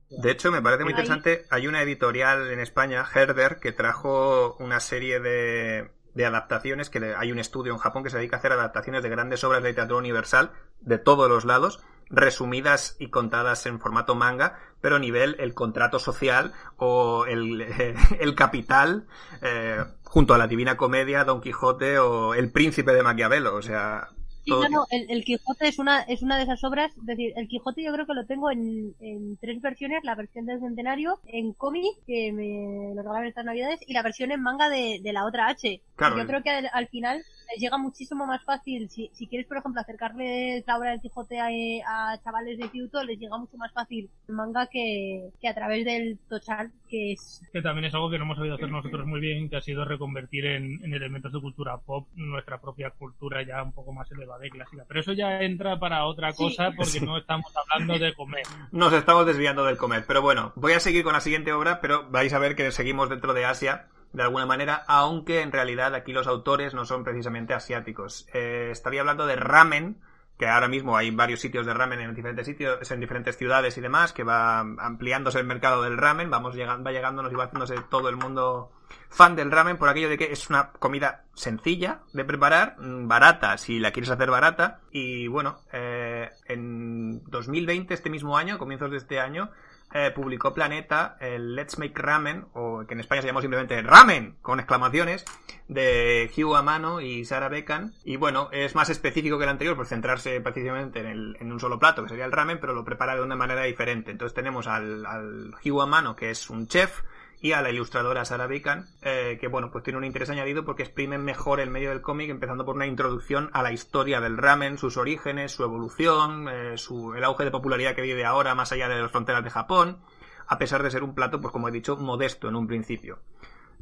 De 0.09 0.31
hecho, 0.31 0.51
me 0.51 0.61
parece 0.61 0.83
muy 0.83 0.93
interesante, 0.93 1.45
hay 1.49 1.67
una 1.67 1.81
editorial 1.81 2.51
en 2.51 2.59
España, 2.59 3.05
Herder, 3.13 3.57
que 3.59 3.71
trajo 3.71 4.55
una 4.59 4.79
serie 4.79 5.19
de, 5.19 5.91
de 6.13 6.25
adaptaciones, 6.25 6.89
que 6.89 7.15
hay 7.15 7.31
un 7.31 7.39
estudio 7.39 7.73
en 7.73 7.79
Japón 7.79 8.03
que 8.03 8.09
se 8.09 8.17
dedica 8.17 8.37
a 8.37 8.39
hacer 8.39 8.51
adaptaciones 8.51 9.03
de 9.03 9.09
grandes 9.09 9.43
obras 9.43 9.63
de 9.63 9.73
teatro 9.73 9.97
universal 9.97 10.51
de 10.81 10.97
todos 10.97 11.29
los 11.29 11.45
lados, 11.45 11.83
resumidas 12.09 12.95
y 12.99 13.09
contadas 13.09 13.65
en 13.65 13.79
formato 13.79 14.13
manga, 14.13 14.59
pero 14.81 14.97
a 14.97 14.99
nivel 14.99 15.35
el 15.39 15.53
contrato 15.53 15.99
social 15.99 16.53
o 16.77 17.25
el, 17.25 17.61
el 18.19 18.35
capital, 18.35 19.07
eh, 19.41 19.83
junto 20.13 20.35
a 20.35 20.37
la 20.37 20.45
Divina 20.45 20.77
Comedia, 20.77 21.23
Don 21.23 21.41
Quijote 21.41 21.97
o 21.97 22.35
El 22.35 22.51
Príncipe 22.51 22.93
de 22.93 23.01
Maquiavelo, 23.01 23.55
o 23.55 23.63
sea... 23.63 24.09
Sí, 24.43 24.51
no, 24.69 24.85
el, 24.89 25.09
el, 25.09 25.23
Quijote 25.23 25.67
es 25.67 25.79
una, 25.79 26.01
es 26.01 26.21
una 26.21 26.37
de 26.37 26.43
esas 26.43 26.63
obras, 26.63 26.91
es 26.97 27.05
decir, 27.05 27.33
el 27.35 27.47
Quijote 27.47 27.83
yo 27.83 27.93
creo 27.93 28.05
que 28.05 28.13
lo 28.13 28.25
tengo 28.25 28.51
en, 28.51 28.93
en 28.99 29.37
tres 29.37 29.61
versiones, 29.61 30.03
la 30.03 30.15
versión 30.15 30.45
del 30.45 30.59
centenario, 30.59 31.19
en 31.25 31.53
cómic, 31.53 31.95
que 32.05 32.31
me 32.33 32.93
lo 32.93 33.01
regalaron 33.01 33.27
estas 33.27 33.45
navidades, 33.45 33.79
y 33.87 33.93
la 33.93 34.03
versión 34.03 34.31
en 34.31 34.41
manga 34.41 34.69
de, 34.69 34.99
de 35.01 35.13
la 35.13 35.25
otra 35.25 35.47
H. 35.47 35.81
yo 35.99 36.27
creo 36.27 36.43
que 36.43 36.49
al 36.49 36.87
final 36.87 37.23
les 37.51 37.61
llega 37.61 37.77
muchísimo 37.77 38.25
más 38.25 38.43
fácil. 38.43 38.89
Si, 38.89 39.09
si 39.13 39.27
quieres, 39.27 39.47
por 39.47 39.57
ejemplo, 39.57 39.81
acercarles 39.81 40.63
la 40.65 40.77
obra 40.77 40.91
del 40.91 41.01
Quijote 41.01 41.39
a, 41.39 42.17
chavales 42.23 42.57
de 42.57 42.65
instituto, 42.65 43.03
les 43.03 43.19
llega 43.19 43.37
mucho 43.37 43.57
más 43.57 43.71
fácil 43.71 44.09
el 44.27 44.35
manga 44.35 44.67
que, 44.67 45.29
que 45.39 45.47
a 45.47 45.53
través 45.53 45.85
del 45.85 46.19
Tochal, 46.29 46.71
que 46.89 47.13
es... 47.13 47.41
Que 47.51 47.61
también 47.61 47.85
es 47.85 47.93
algo 47.93 48.09
que 48.09 48.17
no 48.17 48.25
hemos 48.25 48.37
sabido 48.37 48.55
hacer 48.55 48.69
nosotros 48.69 49.05
muy 49.05 49.19
bien, 49.19 49.49
que 49.49 49.57
ha 49.57 49.61
sido 49.61 49.85
reconvertir 49.85 50.45
en, 50.45 50.93
elementos 50.93 51.31
de 51.31 51.41
cultura 51.41 51.77
pop 51.77 52.07
nuestra 52.15 52.59
propia 52.59 52.91
cultura 52.91 53.43
ya 53.43 53.63
un 53.63 53.71
poco 53.71 53.91
más 53.91 54.09
elevada 54.11 54.32
de 54.39 54.49
clásica. 54.49 54.85
Pero 54.87 54.99
eso 54.99 55.13
ya 55.13 55.41
entra 55.41 55.79
para 55.79 56.05
otra 56.05 56.33
cosa 56.33 56.71
porque 56.75 57.01
no 57.01 57.17
estamos 57.17 57.51
hablando 57.55 57.97
de 57.97 58.13
comer. 58.13 58.43
Nos 58.71 58.93
estamos 58.93 59.25
desviando 59.25 59.65
del 59.65 59.77
comer. 59.77 60.05
Pero 60.07 60.21
bueno, 60.21 60.53
voy 60.55 60.73
a 60.73 60.79
seguir 60.79 61.03
con 61.03 61.13
la 61.13 61.21
siguiente 61.21 61.53
obra, 61.53 61.81
pero 61.81 62.09
vais 62.09 62.33
a 62.33 62.39
ver 62.39 62.55
que 62.55 62.71
seguimos 62.71 63.09
dentro 63.09 63.33
de 63.33 63.45
Asia 63.45 63.87
de 64.13 64.21
alguna 64.21 64.45
manera, 64.45 64.83
aunque 64.87 65.41
en 65.41 65.51
realidad 65.51 65.95
aquí 65.95 66.13
los 66.13 66.27
autores 66.27 66.73
no 66.73 66.85
son 66.85 67.03
precisamente 67.03 67.53
asiáticos. 67.53 68.27
Eh, 68.33 68.69
estaría 68.71 69.01
hablando 69.01 69.25
de 69.25 69.35
Ramen, 69.35 69.97
que 70.43 70.49
ahora 70.49 70.67
mismo 70.67 70.97
hay 70.97 71.09
varios 71.09 71.39
sitios 71.39 71.65
de 71.65 71.73
ramen 71.73 72.01
en 72.01 72.13
diferentes 72.13 72.45
sitios, 72.45 72.91
en 72.91 72.99
diferentes 72.99 73.37
ciudades 73.37 73.77
y 73.77 73.81
demás, 73.81 74.11
que 74.11 74.25
va 74.25 74.59
ampliándose 74.59 75.39
el 75.39 75.45
mercado 75.45 75.83
del 75.83 75.97
ramen, 75.97 76.29
vamos 76.29 76.53
llegando, 76.53 76.83
va 76.83 76.91
llegándonos 76.91 77.31
y 77.31 77.35
va 77.35 77.45
haciéndose 77.45 77.75
todo 77.89 78.09
el 78.09 78.17
mundo 78.17 78.69
fan 79.09 79.37
del 79.37 79.51
ramen 79.51 79.77
por 79.77 79.87
aquello 79.87 80.09
de 80.09 80.17
que 80.17 80.33
es 80.33 80.49
una 80.49 80.71
comida 80.71 81.23
sencilla 81.33 82.01
de 82.11 82.25
preparar, 82.25 82.75
mm, 82.77 83.07
barata 83.07 83.57
si 83.57 83.79
la 83.79 83.91
quieres 83.91 84.09
hacer 84.09 84.29
barata, 84.29 84.81
y 84.91 85.27
bueno, 85.29 85.61
eh, 85.71 86.29
en 86.45 87.23
2020, 87.23 87.93
este 87.93 88.09
mismo 88.09 88.37
año, 88.37 88.57
comienzos 88.57 88.91
de 88.91 88.97
este 88.97 89.21
año, 89.21 89.49
eh, 89.93 90.11
publicó 90.11 90.53
Planeta 90.53 91.17
el 91.19 91.55
Let's 91.55 91.77
Make 91.77 91.93
Ramen, 91.95 92.45
o 92.53 92.85
que 92.85 92.93
en 92.93 92.99
España 92.99 93.21
se 93.21 93.27
llamó 93.27 93.41
simplemente 93.41 93.81
Ramen, 93.81 94.37
con 94.41 94.59
exclamaciones, 94.59 95.25
de 95.67 96.31
Hugh 96.35 96.55
Amano 96.55 96.99
y 97.01 97.25
Sarah 97.25 97.49
Beckham. 97.49 97.93
Y 98.03 98.17
bueno, 98.17 98.49
es 98.51 98.75
más 98.75 98.89
específico 98.89 99.37
que 99.37 99.43
el 99.43 99.49
anterior, 99.49 99.75
por 99.75 99.85
centrarse 99.85 100.41
precisamente 100.41 100.99
en, 100.99 101.05
el, 101.05 101.37
en 101.39 101.51
un 101.51 101.59
solo 101.59 101.79
plato, 101.79 102.03
que 102.03 102.09
sería 102.09 102.25
el 102.25 102.31
ramen, 102.31 102.59
pero 102.59 102.73
lo 102.73 102.83
prepara 102.83 103.15
de 103.15 103.21
una 103.21 103.35
manera 103.35 103.63
diferente. 103.63 104.11
Entonces 104.11 104.33
tenemos 104.33 104.67
al, 104.67 105.05
al 105.05 105.55
Hugh 105.63 105.81
Amano, 105.81 106.15
que 106.15 106.31
es 106.31 106.49
un 106.49 106.67
chef, 106.67 107.01
y 107.43 107.51
a 107.51 107.61
la 107.61 107.71
ilustradora 107.71 108.23
Sarah 108.23 108.47
Bacon, 108.47 108.87
eh, 109.01 109.37
que 109.39 109.49
bueno, 109.49 109.69
pues 109.69 109.83
tiene 109.83 109.97
un 109.97 110.05
interés 110.05 110.29
añadido 110.29 110.63
porque 110.63 110.83
exprime 110.83 111.17
mejor 111.17 111.59
el 111.59 111.69
medio 111.69 111.89
del 111.89 111.99
cómic, 111.99 112.29
empezando 112.29 112.63
por 112.63 112.77
una 112.77 112.87
introducción 112.87 113.49
a 113.51 113.61
la 113.61 113.73
historia 113.73 114.21
del 114.21 114.37
ramen, 114.37 114.77
sus 114.77 114.95
orígenes, 114.95 115.51
su 115.51 115.65
evolución, 115.65 116.47
eh, 116.47 116.77
su, 116.77 117.13
el 117.13 117.23
auge 117.25 117.43
de 117.43 117.51
popularidad 117.51 117.95
que 117.95 118.01
vive 118.01 118.23
ahora 118.23 118.55
más 118.55 118.71
allá 118.71 118.87
de 118.87 119.01
las 119.01 119.11
fronteras 119.11 119.43
de 119.43 119.49
Japón, 119.49 119.99
a 120.47 120.57
pesar 120.57 120.83
de 120.83 120.91
ser 120.91 121.03
un 121.03 121.15
plato, 121.15 121.41
pues 121.41 121.51
como 121.51 121.67
he 121.67 121.71
dicho, 121.71 121.97
modesto 121.97 122.47
en 122.47 122.55
un 122.55 122.65
principio. 122.65 123.19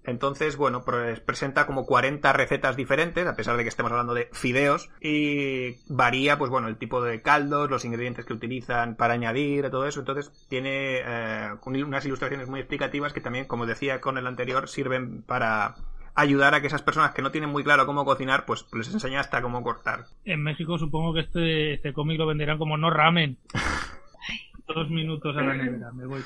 Entonces, 0.04 0.58
bueno, 0.58 0.84
pues 0.84 1.20
presenta 1.20 1.68
como 1.68 1.86
40 1.86 2.34
recetas 2.34 2.76
diferentes, 2.76 3.28
a 3.28 3.36
pesar 3.36 3.58
de 3.58 3.64
que 3.64 3.70
estemos 3.70 3.92
hablando 3.92 4.14
de 4.14 4.30
fideos, 4.32 4.90
y 5.00 5.76
varía, 5.88 6.38
pues 6.38 6.50
bueno, 6.50 6.68
el 6.68 6.78
tipo 6.78 7.04
de 7.04 7.22
caldos, 7.22 7.70
los 7.70 7.86
ingredientes 7.86 8.26
que 8.26 8.34
utilizan 8.34 8.96
para 8.96 9.14
añadir, 9.14 9.70
todo 9.70 9.86
eso. 9.86 10.00
Entonces, 10.00 10.32
tiene 10.50 11.02
eh, 11.06 11.50
unas 11.64 12.06
ilustraciones 12.06 12.50
muy 12.50 12.60
explicativas 12.60 13.14
que 13.14 13.22
también, 13.22 13.46
como 13.46 13.66
decía 13.66 14.02
con 14.02 14.18
el 14.18 14.28
anterior, 14.28 14.68
sirven 14.68 15.22
para 15.22 15.76
ayudar 16.16 16.54
a 16.54 16.62
que 16.62 16.68
esas 16.68 16.82
personas 16.82 17.14
que 17.14 17.22
no 17.22 17.32
tienen 17.32 17.50
muy 17.50 17.64
claro 17.64 17.86
cómo 17.86 18.06
cocinar, 18.06 18.46
pues 18.46 18.66
les 18.74 18.94
enseña 18.94 19.20
hasta 19.20 19.42
cómo 19.42 19.64
cortar. 19.64 20.06
En 20.26 20.44
México 20.44 20.78
supongo 20.78 21.14
que 21.14 21.22
este, 21.22 21.74
este 21.76 21.94
cómic 21.94 22.18
lo 22.18 22.28
venderán 22.28 22.58
como 22.58 22.78
no 22.78 22.90
ramen. 22.90 23.38
Dos 24.68 24.90
minutos 24.90 25.36
a 25.38 25.42
la 25.42 25.54
nevera, 25.54 25.92
me 25.92 26.06
voy. 26.06 26.22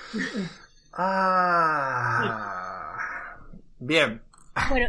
Ah. 0.94 2.95
Bien. 3.80 4.22
Bueno, 4.70 4.88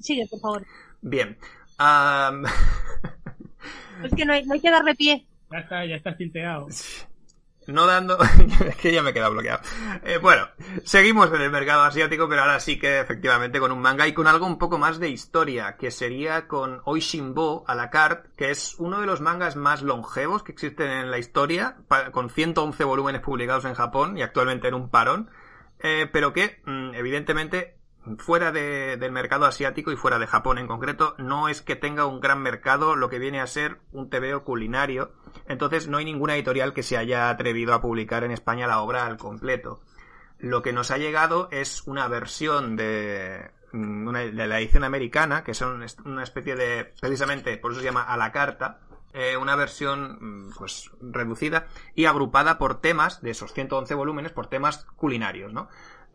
sigue, 0.00 0.26
por 0.26 0.40
favor. 0.40 0.66
Bien. 1.00 1.36
Es 4.04 4.14
que 4.14 4.24
no 4.24 4.32
hay, 4.32 4.44
no 4.44 4.54
hay 4.54 4.60
que 4.60 4.70
darle 4.70 4.94
pie. 4.94 5.26
Ya 5.50 5.58
está, 5.58 5.84
ya 5.84 5.96
está 5.96 6.16
tilteado. 6.16 6.68
No 7.66 7.86
dando. 7.86 8.18
es 8.66 8.76
que 8.76 8.92
ya 8.92 9.02
me 9.02 9.10
he 9.10 9.12
quedado 9.12 9.32
bloqueado. 9.32 9.60
Eh, 10.02 10.18
bueno, 10.18 10.48
seguimos 10.84 11.32
en 11.32 11.42
el 11.42 11.50
mercado 11.50 11.82
asiático, 11.82 12.28
pero 12.28 12.42
ahora 12.42 12.60
sí 12.60 12.78
que 12.78 13.00
efectivamente 13.00 13.60
con 13.60 13.72
un 13.72 13.80
manga 13.80 14.06
y 14.06 14.14
con 14.14 14.26
algo 14.26 14.46
un 14.46 14.58
poco 14.58 14.78
más 14.78 14.98
de 14.98 15.10
historia, 15.10 15.76
que 15.76 15.90
sería 15.90 16.48
con 16.48 16.80
Oishinbo 16.84 17.64
a 17.66 17.74
la 17.74 17.90
carte, 17.90 18.30
que 18.36 18.50
es 18.50 18.76
uno 18.78 19.00
de 19.00 19.06
los 19.06 19.20
mangas 19.20 19.56
más 19.56 19.82
longevos 19.82 20.42
que 20.42 20.52
existen 20.52 20.90
en 20.90 21.10
la 21.10 21.18
historia, 21.18 21.76
con 22.12 22.30
111 22.30 22.84
volúmenes 22.84 23.20
publicados 23.20 23.66
en 23.66 23.74
Japón 23.74 24.16
y 24.16 24.22
actualmente 24.22 24.68
en 24.68 24.74
un 24.74 24.88
parón. 24.88 25.30
Eh, 25.80 26.08
pero 26.10 26.32
que, 26.32 26.60
mm, 26.64 26.94
evidentemente, 26.94 27.77
fuera 28.18 28.52
del 28.52 29.12
mercado 29.12 29.44
asiático 29.44 29.92
y 29.92 29.96
fuera 29.96 30.18
de 30.18 30.26
Japón 30.26 30.58
en 30.58 30.66
concreto, 30.66 31.14
no 31.18 31.48
es 31.48 31.62
que 31.62 31.76
tenga 31.76 32.06
un 32.06 32.20
gran 32.20 32.40
mercado 32.42 32.96
lo 32.96 33.08
que 33.08 33.18
viene 33.18 33.40
a 33.40 33.46
ser 33.46 33.78
un 33.92 34.08
TVO 34.10 34.44
culinario. 34.44 35.12
Entonces 35.46 35.88
no 35.88 35.98
hay 35.98 36.04
ninguna 36.04 36.34
editorial 36.34 36.72
que 36.72 36.82
se 36.82 36.96
haya 36.96 37.30
atrevido 37.30 37.74
a 37.74 37.80
publicar 37.80 38.24
en 38.24 38.30
España 38.30 38.66
la 38.66 38.80
obra 38.80 39.06
al 39.06 39.16
completo. 39.16 39.80
Lo 40.38 40.62
que 40.62 40.72
nos 40.72 40.90
ha 40.90 40.98
llegado 40.98 41.48
es 41.50 41.82
una 41.86 42.06
versión 42.08 42.76
de, 42.76 43.50
mm, 43.72 44.10
de 44.10 44.46
la 44.46 44.60
edición 44.60 44.84
americana, 44.84 45.44
que 45.44 45.54
son 45.54 45.84
una 46.04 46.22
especie 46.22 46.54
de, 46.54 46.92
precisamente, 47.00 47.58
por 47.58 47.72
eso 47.72 47.80
se 47.80 47.86
llama 47.86 48.02
a 48.02 48.16
la 48.16 48.30
carta, 48.32 48.80
eh, 49.14 49.36
una 49.36 49.56
versión 49.56 50.18
mm, 50.20 50.50
pues 50.56 50.90
reducida 51.00 51.66
y 51.94 52.04
agrupada 52.04 52.58
por 52.58 52.80
temas 52.80 53.22
de 53.22 53.30
esos 53.30 53.54
111 53.54 53.94
volúmenes 53.94 54.32
por 54.32 54.48
temas 54.48 54.84
culinarios, 54.96 55.52
¿no? 55.52 55.68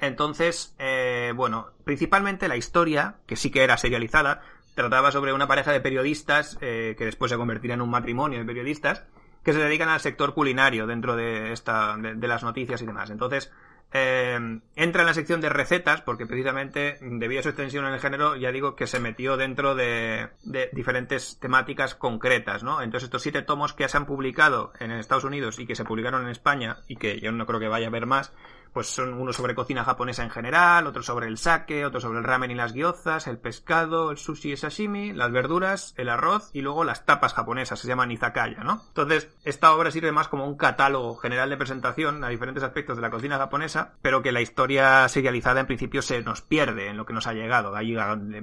Entonces, 0.03 0.75
eh, 0.79 1.31
bueno, 1.33 1.69
principalmente 1.85 2.49
la 2.49 2.57
historia, 2.57 3.15
que 3.25 3.37
sí 3.37 3.51
que 3.51 3.63
era 3.63 3.77
serializada, 3.77 4.41
trataba 4.75 5.13
sobre 5.13 5.31
una 5.31 5.47
pareja 5.47 5.71
de 5.71 5.79
periodistas 5.79 6.57
eh, 6.59 6.95
que 6.97 7.05
después 7.05 7.31
se 7.31 7.37
convertirá 7.37 7.75
en 7.75 7.81
un 7.81 7.89
matrimonio 7.89 8.39
de 8.39 8.45
periodistas 8.45 9.05
que 9.45 9.53
se 9.53 9.59
dedican 9.59 9.87
al 9.87 10.01
sector 10.01 10.33
culinario 10.33 10.87
dentro 10.87 11.15
de 11.15 11.53
esta 11.53 11.95
de, 11.97 12.27
las 12.27 12.43
noticias 12.43 12.81
y 12.81 12.85
demás. 12.85 13.11
Entonces, 13.11 13.49
eh, 13.93 14.37
entra 14.75 15.03
en 15.03 15.07
la 15.07 15.13
sección 15.13 15.39
de 15.39 15.47
recetas 15.47 16.01
porque 16.01 16.25
precisamente 16.25 16.97
debido 16.99 17.39
a 17.39 17.43
su 17.43 17.49
extensión 17.49 17.85
en 17.85 17.93
el 17.93 17.99
género 18.01 18.35
ya 18.35 18.51
digo 18.51 18.75
que 18.75 18.87
se 18.87 18.99
metió 18.99 19.37
dentro 19.37 19.73
de, 19.73 20.29
de, 20.43 20.69
diferentes 20.73 21.37
temáticas 21.39 21.93
concretas 21.93 22.63
no 22.63 22.81
entonces 22.81 23.03
estos 23.03 23.21
siete 23.21 23.43
tomos 23.43 23.73
que 23.73 23.87
se 23.87 23.95
han 23.95 24.07
publicado 24.07 24.73
en 24.79 24.89
Estados 24.89 25.25
Unidos 25.25 25.59
y 25.59 25.67
que 25.67 25.75
se 25.75 25.85
publicaron 25.85 26.23
en 26.23 26.29
España 26.29 26.77
y 26.87 26.95
que 26.95 27.19
yo 27.19 27.31
no 27.31 27.45
creo 27.45 27.59
que 27.59 27.67
vaya 27.67 27.85
a 27.85 27.89
haber 27.89 28.07
más 28.07 28.33
pues 28.73 28.87
son 28.87 29.13
uno 29.13 29.31
sobre 29.31 29.55
cocina 29.55 29.83
japonesa 29.83 30.23
en 30.23 30.29
general, 30.29 30.87
otro 30.87 31.03
sobre 31.03 31.27
el 31.27 31.37
sake, 31.37 31.85
otro 31.85 32.01
sobre 32.01 32.19
el 32.19 32.23
ramen 32.23 32.51
y 32.51 32.55
las 32.55 32.73
gyozas, 32.73 33.27
el 33.27 33.37
pescado, 33.37 34.11
el 34.11 34.17
sushi 34.17 34.53
y 34.53 34.57
sashimi, 34.57 35.13
las 35.13 35.31
verduras, 35.31 35.93
el 35.97 36.09
arroz 36.09 36.49
y 36.53 36.61
luego 36.61 36.83
las 36.83 37.05
tapas 37.05 37.33
japonesas, 37.33 37.79
se 37.79 37.87
llaman 37.87 38.11
izakaya, 38.11 38.63
¿no? 38.63 38.83
Entonces, 38.87 39.29
esta 39.43 39.73
obra 39.73 39.91
sirve 39.91 40.11
más 40.11 40.27
como 40.27 40.47
un 40.47 40.57
catálogo 40.57 41.15
general 41.15 41.49
de 41.49 41.57
presentación 41.57 42.23
a 42.23 42.29
diferentes 42.29 42.63
aspectos 42.63 42.97
de 42.97 43.01
la 43.01 43.11
cocina 43.11 43.37
japonesa, 43.37 43.93
pero 44.01 44.21
que 44.21 44.31
la 44.31 44.41
historia 44.41 45.07
serializada 45.07 45.61
en 45.61 45.67
principio 45.67 46.01
se 46.01 46.21
nos 46.23 46.41
pierde 46.41 46.87
en 46.87 46.97
lo 46.97 47.05
que 47.05 47.13
nos 47.13 47.27
ha 47.27 47.33
llegado. 47.33 47.75
Hay 47.75 47.95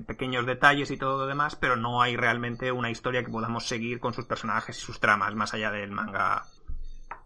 pequeños 0.07 0.47
detalles 0.47 0.91
y 0.91 0.97
todo 0.97 1.19
lo 1.19 1.27
demás, 1.27 1.57
pero 1.57 1.77
no 1.77 2.03
hay 2.03 2.17
realmente 2.17 2.73
una 2.73 2.91
historia 2.91 3.25
que 3.25 3.31
podamos 3.31 3.67
seguir 3.67 4.01
con 4.01 4.15
sus 4.15 4.27
personajes 4.27 4.79
y 4.79 4.81
sus 4.81 5.01
tramas 5.01 5.35
más 5.35 5.55
allá 5.55 5.71
del 5.71 5.91
manga 5.91 6.45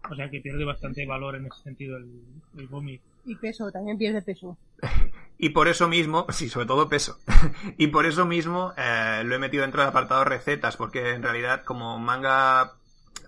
o 0.09 0.15
sea 0.15 0.29
que 0.29 0.41
pierde 0.41 0.65
bastante 0.65 1.05
valor 1.05 1.35
en 1.35 1.45
ese 1.45 1.61
sentido 1.63 1.97
el, 1.97 2.21
el 2.57 2.69
cómic. 2.69 3.01
Y 3.25 3.35
peso, 3.35 3.71
también 3.71 3.97
pierde 3.97 4.21
peso. 4.21 4.57
y 5.37 5.49
por 5.49 5.67
eso 5.67 5.87
mismo, 5.87 6.25
sí, 6.29 6.49
sobre 6.49 6.67
todo 6.67 6.89
peso. 6.89 7.19
y 7.77 7.87
por 7.87 8.05
eso 8.05 8.25
mismo 8.25 8.73
eh, 8.77 9.23
lo 9.25 9.35
he 9.35 9.39
metido 9.39 9.61
dentro 9.61 9.81
del 9.81 9.89
apartado 9.89 10.23
recetas, 10.23 10.77
porque 10.77 11.11
en 11.11 11.23
realidad 11.23 11.63
como 11.63 11.97
manga 11.99 12.73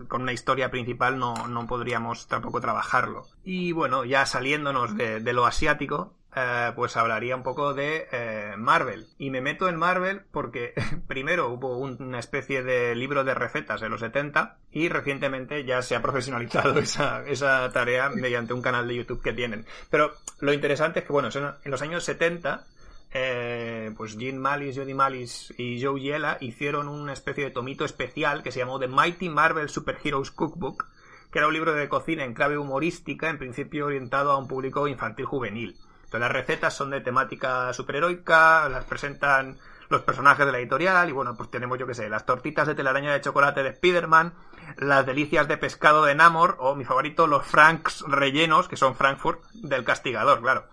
con 0.08 0.22
una 0.22 0.34
historia 0.34 0.70
principal 0.70 1.18
no, 1.18 1.48
no 1.48 1.66
podríamos 1.66 2.28
tampoco 2.28 2.62
trabajarlo. 2.62 3.26
Y 3.44 3.72
bueno, 3.72 4.06
ya 4.06 4.26
saliéndonos 4.26 4.96
de, 4.96 5.20
de 5.20 5.34
lo 5.34 5.46
asiático, 5.46 6.14
eh, 6.40 6.72
pues 6.76 6.96
hablaría 6.98 7.36
un 7.36 7.42
poco 7.42 7.74
de 7.74 8.08
eh, 8.12 8.54
Marvel. 8.58 9.08
Y 9.18 9.32
me 9.32 9.42
meto 9.42 9.68
en 9.68 9.76
Marvel 9.76 10.22
porque 10.32 10.74
primero 11.08 11.50
hubo 11.50 11.78
una 11.78 12.20
especie 12.20 12.62
de 12.62 12.94
libro 12.94 13.24
de 13.24 13.34
recetas 13.34 13.82
en 13.82 13.90
los 13.90 14.02
70 14.02 14.58
y 14.72 14.88
recientemente 14.90 15.66
ya 15.66 15.82
se 15.82 15.96
ha 15.96 16.02
profesionalizado 16.04 16.78
esa, 16.80 17.72
tarea 17.72 18.10
mediante 18.10 18.54
un 18.54 18.62
canal 18.62 18.88
de 18.88 18.98
YouTube 18.98 19.24
que 19.24 19.34
tienen. 19.34 19.66
Pero 19.90 20.14
lo 20.40 20.54
interesante 20.54 21.00
es 21.00 21.06
que, 21.06 21.14
bueno, 21.14 21.30
en 21.34 21.72
los 21.72 21.82
años 21.82 22.04
70 22.04 22.66
eh, 23.14 23.92
pues 23.98 24.16
Jim 24.16 24.36
Malis, 24.36 24.78
Jody 24.78 24.94
Malis 24.94 25.52
y 25.58 25.82
Joe 25.82 26.00
Yella 26.00 26.38
hicieron 26.40 26.88
una 26.88 27.14
especie 27.14 27.46
de 27.46 27.52
tomito 27.52 27.84
especial 27.84 28.44
que 28.44 28.52
se 28.52 28.60
llamó 28.60 28.80
The 28.80 28.90
Mighty 28.90 29.30
Marvel 29.30 29.70
Super 29.70 29.98
Heroes 30.04 30.30
Cookbook, 30.30 30.86
que 31.32 31.40
era 31.40 31.48
un 31.48 31.54
libro 31.56 31.74
de 31.74 31.90
cocina 31.90 32.26
en 32.26 32.36
clave 32.36 32.60
humorística, 32.60 33.28
en 33.30 33.40
principio 33.40 33.88
orientado 33.88 34.32
a 34.32 34.38
un 34.38 34.48
público 34.48 34.88
infantil 34.88 35.26
juvenil. 35.26 35.78
Entonces 36.08 36.22
las 36.22 36.32
recetas 36.32 36.74
son 36.74 36.90
de 36.90 37.02
temática 37.02 37.74
superheroica, 37.74 38.70
las 38.70 38.86
presentan 38.86 39.58
los 39.90 40.04
personajes 40.04 40.46
de 40.46 40.54
la 40.54 40.60
editorial 40.60 41.10
y 41.10 41.12
bueno, 41.12 41.36
pues 41.36 41.52
tenemos 41.52 41.78
yo 41.78 41.86
que 41.86 41.94
sé, 41.94 42.08
las 42.08 42.26
tortitas 42.26 42.66
de 42.66 42.76
telaraña 42.76 43.12
de 43.12 43.20
chocolate 43.20 43.62
de 43.62 43.74
Spiderman, 43.74 44.34
las 44.78 45.06
delicias 45.06 45.50
de 45.50 45.58
pescado 45.58 46.06
de 46.06 46.16
Namor 46.16 46.56
o 46.62 46.76
mi 46.76 46.86
favorito, 46.86 47.28
los 47.28 47.46
Franks 47.46 48.06
rellenos, 48.08 48.70
que 48.70 48.78
son 48.78 48.96
Frankfurt 48.96 49.44
del 49.52 49.84
castigador, 49.84 50.42
claro. 50.42 50.68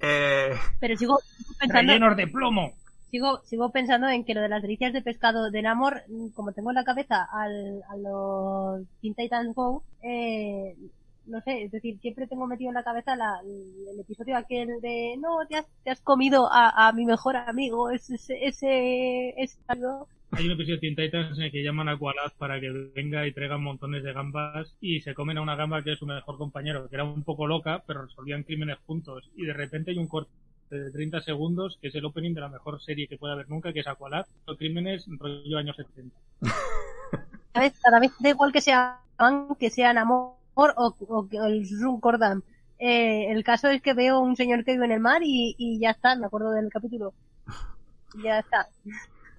Eh... 0.00 0.58
Pero 0.80 0.96
sigo 0.96 1.18
pensando... 1.60 1.92
Rellenos 1.92 2.16
de 2.16 2.26
plomo. 2.28 2.72
Sigo, 3.10 3.42
sigo 3.44 3.70
pensando 3.72 4.08
en 4.08 4.24
que 4.24 4.32
lo 4.32 4.40
de 4.40 4.48
las 4.48 4.62
delicias 4.62 4.94
de 4.94 5.02
pescado 5.02 5.50
de 5.50 5.60
Namor, 5.60 6.04
como 6.32 6.52
tengo 6.52 6.70
en 6.70 6.76
la 6.76 6.84
cabeza 6.84 7.28
al, 7.30 7.82
a 7.90 7.96
los 7.98 8.86
Teen 9.02 9.14
Titans 9.14 9.54
Go, 9.54 9.84
eh, 10.02 10.74
no 11.26 11.40
sé, 11.40 11.64
es 11.64 11.72
decir, 11.72 11.98
siempre 12.00 12.26
tengo 12.26 12.46
metido 12.46 12.70
en 12.70 12.74
la 12.74 12.82
cabeza 12.82 13.16
la, 13.16 13.40
el 13.42 14.00
episodio 14.00 14.36
aquel 14.36 14.80
de, 14.80 15.16
no, 15.18 15.46
te 15.48 15.56
has, 15.56 15.66
te 15.84 15.90
has 15.90 16.00
comido 16.00 16.48
a, 16.50 16.88
a 16.88 16.92
mi 16.92 17.04
mejor 17.04 17.36
amigo, 17.36 17.90
ese, 17.90 18.14
ese, 18.14 19.30
ese 19.36 19.58
algo. 19.68 20.08
Hay 20.32 20.46
un 20.46 20.52
episodio 20.52 20.76
de 20.76 20.80
Teen 20.80 20.96
Titans 20.96 21.38
en 21.38 21.44
el 21.44 21.52
que 21.52 21.62
llaman 21.62 21.90
a 21.90 21.98
Qualad 21.98 22.32
para 22.38 22.58
que 22.58 22.70
venga 22.94 23.26
y 23.26 23.32
traigan 23.32 23.62
montones 23.62 24.02
de 24.02 24.14
gambas 24.14 24.74
y 24.80 25.00
se 25.02 25.12
comen 25.12 25.36
a 25.36 25.42
una 25.42 25.56
gamba 25.56 25.82
que 25.82 25.92
es 25.92 25.98
su 25.98 26.06
mejor 26.06 26.38
compañero, 26.38 26.88
que 26.88 26.96
era 26.96 27.04
un 27.04 27.22
poco 27.22 27.46
loca, 27.46 27.82
pero 27.86 28.06
resolvían 28.06 28.42
crímenes 28.42 28.78
juntos. 28.86 29.28
Y 29.36 29.44
de 29.44 29.52
repente 29.52 29.90
hay 29.90 29.98
un 29.98 30.08
corte 30.08 30.30
de 30.70 30.90
30 30.90 31.20
segundos, 31.20 31.78
que 31.82 31.88
es 31.88 31.94
el 31.94 32.06
opening 32.06 32.32
de 32.32 32.40
la 32.40 32.48
mejor 32.48 32.80
serie 32.80 33.08
que 33.08 33.18
puede 33.18 33.34
haber 33.34 33.50
nunca, 33.50 33.74
que 33.74 33.80
es 33.80 33.86
Aqualad, 33.86 34.24
los 34.46 34.56
crímenes 34.56 35.04
rollo 35.18 35.58
años 35.58 35.76
70. 35.76 36.16
Cada 37.52 37.66
vez, 37.66 37.78
cada 37.82 38.00
vez 38.00 38.12
da 38.18 38.30
igual 38.30 38.52
que 38.52 38.62
sean 38.62 38.96
que 39.60 39.68
sean 39.68 39.98
amor 39.98 40.41
o, 40.54 41.26
el 41.32 41.66
Susun 41.66 42.00
Cordam. 42.00 42.42
Eh, 42.78 43.30
el 43.30 43.44
caso 43.44 43.68
es 43.68 43.80
que 43.80 43.94
veo 43.94 44.20
un 44.20 44.36
señor 44.36 44.64
que 44.64 44.72
vive 44.72 44.86
en 44.86 44.92
el 44.92 45.00
mar 45.00 45.22
y, 45.22 45.54
y 45.56 45.78
ya 45.78 45.90
está, 45.90 46.16
me 46.16 46.26
acuerdo 46.26 46.50
del 46.50 46.68
capítulo. 46.68 47.14
Ya 48.22 48.40
está. 48.40 48.68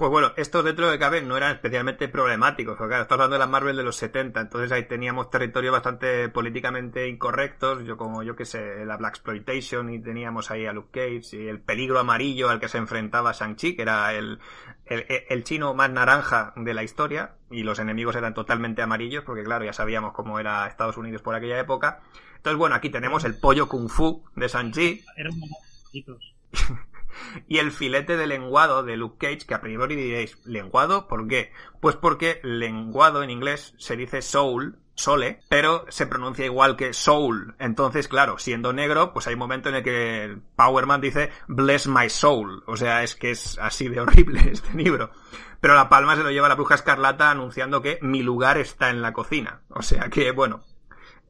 Pues 0.03 0.11
bueno, 0.11 0.33
estos 0.35 0.65
dentro 0.65 0.91
de 0.91 0.99
cabe 0.99 1.21
no 1.21 1.37
eran 1.37 1.53
especialmente 1.53 2.09
problemáticos, 2.09 2.75
porque 2.75 2.89
claro, 2.89 3.03
estamos 3.03 3.23
hablando 3.23 3.35
de 3.35 3.39
la 3.39 3.47
Marvel 3.47 3.77
de 3.77 3.83
los 3.83 3.95
70, 3.95 4.41
entonces 4.41 4.69
ahí 4.73 4.85
teníamos 4.85 5.29
territorios 5.29 5.71
bastante 5.71 6.27
políticamente 6.27 7.07
incorrectos, 7.07 7.85
yo 7.85 7.95
como 7.95 8.21
yo 8.21 8.35
que 8.35 8.43
sé, 8.43 8.83
la 8.83 8.97
Black 8.97 9.13
Exploitation 9.13 9.89
y 9.93 10.01
teníamos 10.01 10.51
ahí 10.51 10.65
a 10.65 10.73
Luke 10.73 10.89
Cage 10.91 11.37
y 11.41 11.47
el 11.47 11.61
peligro 11.61 11.99
amarillo 11.99 12.49
al 12.49 12.59
que 12.59 12.67
se 12.67 12.79
enfrentaba 12.79 13.31
Shang-Chi, 13.31 13.77
que 13.77 13.81
era 13.81 14.13
el, 14.13 14.39
el, 14.87 15.05
el 15.07 15.43
chino 15.45 15.73
más 15.73 15.89
naranja 15.89 16.51
de 16.57 16.73
la 16.73 16.83
historia, 16.83 17.35
y 17.49 17.63
los 17.63 17.79
enemigos 17.79 18.17
eran 18.17 18.33
totalmente 18.33 18.81
amarillos, 18.81 19.23
porque 19.23 19.45
claro, 19.45 19.63
ya 19.63 19.71
sabíamos 19.71 20.11
cómo 20.11 20.37
era 20.37 20.67
Estados 20.67 20.97
Unidos 20.97 21.21
por 21.21 21.33
aquella 21.33 21.57
época. 21.57 22.01
Entonces 22.35 22.57
bueno, 22.57 22.75
aquí 22.75 22.89
tenemos 22.89 23.23
el 23.23 23.39
pollo 23.39 23.69
kung 23.69 23.87
fu 23.87 24.25
de 24.35 24.49
Shang-Chi, 24.49 25.05
Eran. 25.15 25.31
y 27.47 27.57
el 27.57 27.71
filete 27.71 28.17
de 28.17 28.27
lenguado 28.27 28.83
de 28.83 28.97
Luke 28.97 29.17
Cage, 29.19 29.45
que 29.47 29.53
a 29.53 29.61
priori 29.61 29.95
diréis, 29.95 30.37
¿lenguado? 30.45 31.07
¿Por 31.07 31.27
qué? 31.27 31.51
Pues 31.79 31.95
porque 31.95 32.39
lenguado 32.43 33.23
en 33.23 33.29
inglés 33.29 33.73
se 33.77 33.95
dice 33.95 34.21
soul, 34.21 34.79
sole, 34.95 35.39
pero 35.49 35.85
se 35.89 36.07
pronuncia 36.07 36.45
igual 36.45 36.75
que 36.75 36.93
soul. 36.93 37.55
Entonces, 37.59 38.07
claro, 38.07 38.37
siendo 38.37 38.73
negro, 38.73 39.13
pues 39.13 39.27
hay 39.27 39.33
un 39.33 39.39
momento 39.39 39.69
en 39.69 39.75
el 39.75 39.83
que 39.83 40.23
el 40.23 40.41
Power 40.55 40.85
Man 40.85 41.01
dice, 41.01 41.31
bless 41.47 41.87
my 41.87 42.09
soul. 42.09 42.63
O 42.67 42.77
sea, 42.77 43.03
es 43.03 43.15
que 43.15 43.31
es 43.31 43.57
así 43.59 43.89
de 43.89 44.01
horrible 44.01 44.41
este 44.51 44.73
libro. 44.73 45.11
Pero 45.59 45.75
la 45.75 45.89
palma 45.89 46.15
se 46.15 46.23
lo 46.23 46.31
lleva 46.31 46.49
la 46.49 46.55
bruja 46.55 46.75
escarlata 46.75 47.31
anunciando 47.31 47.81
que 47.81 47.97
mi 48.01 48.21
lugar 48.21 48.57
está 48.57 48.89
en 48.89 49.01
la 49.01 49.13
cocina. 49.13 49.61
O 49.69 49.81
sea 49.81 50.09
que, 50.09 50.31
bueno, 50.31 50.63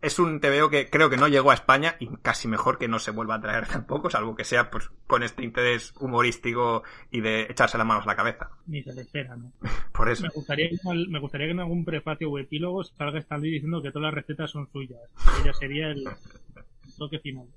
es 0.04 0.20
un 0.20 0.40
TVO 0.40 0.70
que 0.70 0.90
creo 0.90 1.10
que 1.10 1.18
no 1.18 1.28
llegó 1.28 1.50
a 1.52 1.56
España 1.56 1.96
y 2.00 2.08
casi 2.22 2.48
mejor 2.48 2.78
que 2.78 2.88
no 2.88 3.00
se 3.00 3.10
vuelva 3.12 3.36
a 3.36 3.42
traer 3.42 3.68
tampoco, 3.72 4.10
salvo 4.10 4.36
que 4.36 4.44
sea 4.44 4.70
pues 4.70 4.92
con 5.08 5.24
este 5.24 5.44
interés 5.44 5.94
humorístico 6.00 6.84
y 7.10 7.22
de 7.22 7.44
echarse 7.50 7.78
las 7.78 7.88
manos 7.88 8.04
a 8.06 8.08
la 8.10 8.16
cabeza. 8.16 8.50
Ni 8.68 8.84
se 8.84 8.94
le 8.94 9.02
espera, 9.02 9.36
¿no? 9.36 9.52
Por 9.94 10.10
eso. 10.10 10.24
Me 10.24 10.30
gustaría, 10.30 10.70
que 10.70 10.76
en- 10.84 11.12
me 11.12 11.20
gustaría 11.20 11.48
que 11.48 11.52
en 11.54 11.60
algún 11.62 11.84
prefacio 11.86 12.30
o 12.30 12.38
epílogo 12.38 12.84
salga 12.84 13.18
Stanley 13.20 13.52
diciendo 13.52 13.82
que 13.82 13.92
todas 13.92 14.06
las 14.06 14.14
recetas 14.14 14.52
son 14.52 14.70
suyas. 14.72 15.00
Ella 15.42 15.54
sería 15.54 15.88
el 15.88 16.04
toque 16.98 17.20
final. 17.20 17.48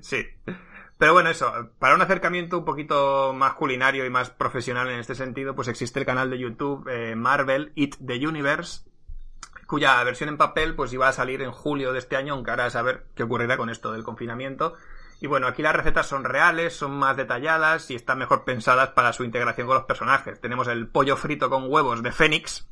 Sí. 0.00 0.24
Pero 0.98 1.14
bueno, 1.14 1.30
eso, 1.30 1.50
para 1.78 1.94
un 1.94 2.02
acercamiento 2.02 2.58
un 2.58 2.64
poquito 2.66 3.32
más 3.32 3.54
culinario 3.54 4.04
y 4.04 4.10
más 4.10 4.28
profesional 4.30 4.90
en 4.90 4.98
este 4.98 5.14
sentido, 5.14 5.54
pues 5.54 5.68
existe 5.68 5.98
el 5.98 6.04
canal 6.04 6.28
de 6.28 6.38
YouTube 6.38 6.86
eh, 6.90 7.14
Marvel 7.16 7.72
Eat 7.74 7.96
the 8.06 8.26
Universe, 8.26 8.82
cuya 9.70 10.02
versión 10.02 10.28
en 10.28 10.36
papel 10.36 10.74
pues 10.74 10.92
iba 10.92 11.06
a 11.06 11.12
salir 11.12 11.42
en 11.42 11.52
julio 11.52 11.92
de 11.92 12.00
este 12.00 12.16
año, 12.16 12.34
aunque 12.34 12.50
ahora 12.50 12.66
a 12.66 12.70
saber 12.70 13.06
qué 13.14 13.22
ocurrirá 13.22 13.56
con 13.56 13.70
esto 13.70 13.92
del 13.92 14.02
confinamiento. 14.02 14.74
Y 15.20 15.28
bueno, 15.28 15.46
aquí 15.46 15.62
las 15.62 15.76
recetas 15.76 16.08
son 16.08 16.24
reales, 16.24 16.74
son 16.74 16.90
más 16.90 17.16
detalladas 17.16 17.88
y 17.90 17.94
están 17.94 18.18
mejor 18.18 18.44
pensadas 18.44 18.88
para 18.90 19.12
su 19.12 19.22
integración 19.22 19.68
con 19.68 19.76
los 19.76 19.84
personajes. 19.84 20.40
Tenemos 20.40 20.66
el 20.66 20.88
pollo 20.88 21.16
frito 21.16 21.48
con 21.48 21.70
huevos 21.70 22.02
de 22.02 22.10
Fénix 22.10 22.68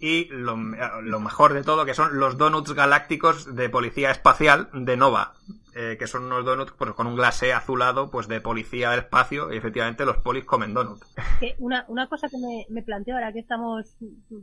y 0.00 0.24
lo, 0.30 0.56
mejor 0.56 1.54
de 1.54 1.62
todo 1.62 1.84
que 1.84 1.94
son 1.94 2.18
los 2.18 2.36
donuts 2.36 2.72
galácticos 2.72 3.54
de 3.54 3.68
policía 3.68 4.10
espacial 4.10 4.70
de 4.72 4.96
Nova, 4.96 5.34
eh, 5.76 5.96
que 6.00 6.08
son 6.08 6.24
unos 6.24 6.44
donuts 6.44 6.72
pues, 6.76 6.92
con 6.94 7.06
un 7.06 7.14
glacé 7.14 7.52
azulado 7.52 8.10
pues 8.10 8.26
de 8.26 8.40
policía 8.40 8.90
del 8.90 9.00
espacio 9.00 9.52
y 9.52 9.56
efectivamente 9.56 10.04
los 10.04 10.16
polis 10.16 10.44
comen 10.44 10.74
donut. 10.74 11.00
Que 11.38 11.54
una, 11.58 11.84
una 11.86 12.08
cosa 12.08 12.28
que 12.28 12.38
me, 12.38 12.66
me 12.70 12.82
planteo 12.82 13.14
ahora 13.14 13.32
que 13.32 13.40
estamos 13.40 13.86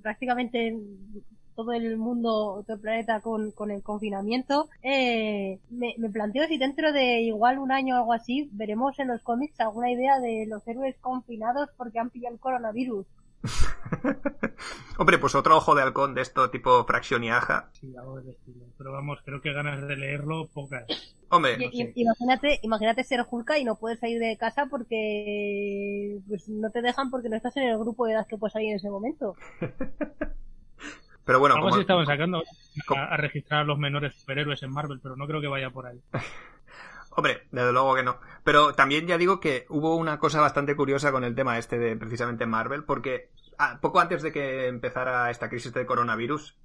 prácticamente 0.01 0.67
en 0.67 1.25
todo 1.55 1.71
el 1.73 1.97
mundo, 1.97 2.63
todo 2.65 2.75
el 2.75 2.81
planeta 2.81 3.21
con, 3.21 3.51
con 3.51 3.71
el 3.71 3.81
confinamiento, 3.81 4.69
eh, 4.83 5.59
me, 5.69 5.95
me 5.97 6.09
planteo 6.09 6.47
si 6.47 6.57
dentro 6.57 6.91
de 6.91 7.21
igual 7.21 7.59
un 7.59 7.71
año 7.71 7.95
o 7.95 7.97
algo 7.99 8.13
así 8.13 8.49
veremos 8.53 8.99
en 8.99 9.07
los 9.07 9.21
cómics 9.21 9.59
alguna 9.59 9.91
idea 9.91 10.19
de 10.19 10.45
los 10.47 10.67
héroes 10.67 10.95
confinados 11.01 11.69
porque 11.77 11.99
han 11.99 12.09
pillado 12.09 12.35
el 12.35 12.39
coronavirus. 12.39 13.05
Hombre, 14.97 15.17
pues 15.19 15.35
otro 15.35 15.57
ojo 15.57 15.75
de 15.75 15.83
halcón 15.83 16.15
de 16.15 16.21
esto 16.21 16.49
tipo 16.49 16.83
fracción 16.85 17.23
y 17.23 17.29
aja. 17.29 17.69
Sí, 17.73 17.95
algo 17.95 18.17
del 18.17 18.29
estilo. 18.29 18.65
Pero 18.77 18.91
vamos, 18.91 19.19
creo 19.23 19.41
que 19.41 19.53
ganas 19.53 19.85
de 19.87 19.95
leerlo 19.95 20.47
pocas. 20.47 20.85
Hombre, 21.29 21.53
Y- 21.59 21.65
no 21.65 21.71
sé. 21.71 21.91
imagínate, 21.95 22.59
imagínate 22.63 23.03
ser 23.03 23.25
Hulka 23.29 23.57
y 23.59 23.63
no 23.65 23.75
puedes 23.75 23.99
salir 23.99 24.19
de 24.19 24.37
casa 24.37 24.67
porque 24.67 26.19
pues, 26.27 26.47
no 26.49 26.69
te 26.69 26.81
dejan 26.81 27.09
porque 27.11 27.29
no 27.29 27.35
estás 27.35 27.55
en 27.57 27.63
el 27.63 27.77
grupo 27.77 28.05
de 28.05 28.13
edad 28.13 28.27
que 28.27 28.37
puedes 28.37 28.53
salir 28.53 28.69
en 28.69 28.75
ese 28.77 28.89
momento. 28.89 29.35
pero 31.25 31.39
bueno, 31.39 31.55
Algo 31.55 31.65
como, 31.65 31.75
así 31.75 31.81
estaban 31.81 32.05
sacando 32.05 32.43
a, 32.95 33.13
a 33.13 33.17
registrar 33.17 33.61
a 33.61 33.63
los 33.63 33.77
menores 33.77 34.13
superhéroes 34.15 34.61
en 34.63 34.71
Marvel, 34.71 34.99
pero 35.01 35.15
no 35.15 35.27
creo 35.27 35.41
que 35.41 35.47
vaya 35.47 35.69
por 35.69 35.87
ahí. 35.87 35.99
Hombre, 37.17 37.43
desde 37.51 37.71
luego 37.71 37.95
que 37.95 38.03
no. 38.03 38.19
Pero 38.43 38.73
también 38.73 39.07
ya 39.07 39.17
digo 39.17 39.39
que 39.39 39.65
hubo 39.69 39.95
una 39.95 40.19
cosa 40.19 40.41
bastante 40.41 40.75
curiosa 40.75 41.11
con 41.11 41.23
el 41.23 41.33
tema 41.33 41.57
este 41.57 41.79
de 41.79 41.95
precisamente 41.95 42.45
Marvel, 42.45 42.83
porque 42.83 43.29
ah, 43.57 43.79
poco 43.81 43.99
antes 43.99 44.21
de 44.21 44.31
que 44.31 44.67
empezara 44.67 45.29
esta 45.31 45.49
crisis 45.49 45.73
de 45.73 45.85
coronavirus, 45.85 46.55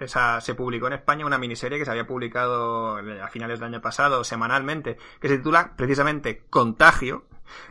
esa- 0.00 0.40
se 0.40 0.54
publicó 0.54 0.86
en 0.86 0.94
España 0.94 1.26
una 1.26 1.38
miniserie 1.38 1.78
que 1.78 1.84
se 1.84 1.90
había 1.90 2.06
publicado 2.06 2.98
eh, 3.00 3.20
a 3.20 3.28
finales 3.28 3.58
del 3.60 3.68
año 3.68 3.80
pasado, 3.82 4.24
semanalmente, 4.24 4.96
que 5.20 5.28
se 5.28 5.38
titula 5.38 5.74
precisamente 5.76 6.44
Contagio, 6.50 7.26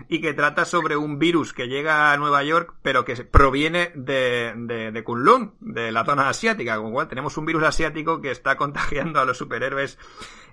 y 0.07 0.21
que 0.21 0.33
trata 0.33 0.65
sobre 0.65 0.97
un 0.97 1.19
virus 1.19 1.53
que 1.53 1.67
llega 1.67 2.11
a 2.11 2.17
Nueva 2.17 2.43
York, 2.43 2.73
pero 2.81 3.05
que 3.05 3.15
proviene 3.23 3.91
de, 3.93 4.53
de, 4.55 4.91
de 4.91 5.03
Kunlun, 5.03 5.53
de 5.59 5.91
la 5.91 6.03
zona 6.03 6.29
asiática, 6.29 6.77
con 6.77 6.85
lo 6.87 6.91
cual 6.93 7.07
tenemos 7.07 7.37
un 7.37 7.45
virus 7.45 7.61
asiático 7.63 8.19
que 8.19 8.31
está 8.31 8.57
contagiando 8.57 9.19
a 9.19 9.25
los 9.25 9.37
superhéroes 9.37 9.99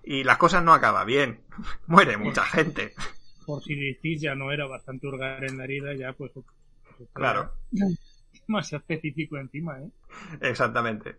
y 0.03 0.25
las 0.25 0.37
cosas 0.37 0.63
no 0.63 0.75
acaban 0.75 1.07
bien. 1.07 1.41
Muere 1.87 2.19
mucha 2.19 2.45
gente. 2.45 2.93
Por 3.47 3.63
si 3.63 3.75
decís 3.75 4.21
ya 4.21 4.35
no 4.35 4.53
era 4.53 4.67
bastante 4.67 5.07
hurgar 5.07 5.43
en 5.45 5.57
la 5.57 5.65
herida, 5.65 5.95
ya 5.95 6.13
pues... 6.13 6.33
Claro. 7.13 7.53
Más 8.47 8.73
específico 8.73 9.39
encima, 9.39 9.79
¿eh? 9.81 9.91
Exactamente. 10.41 11.17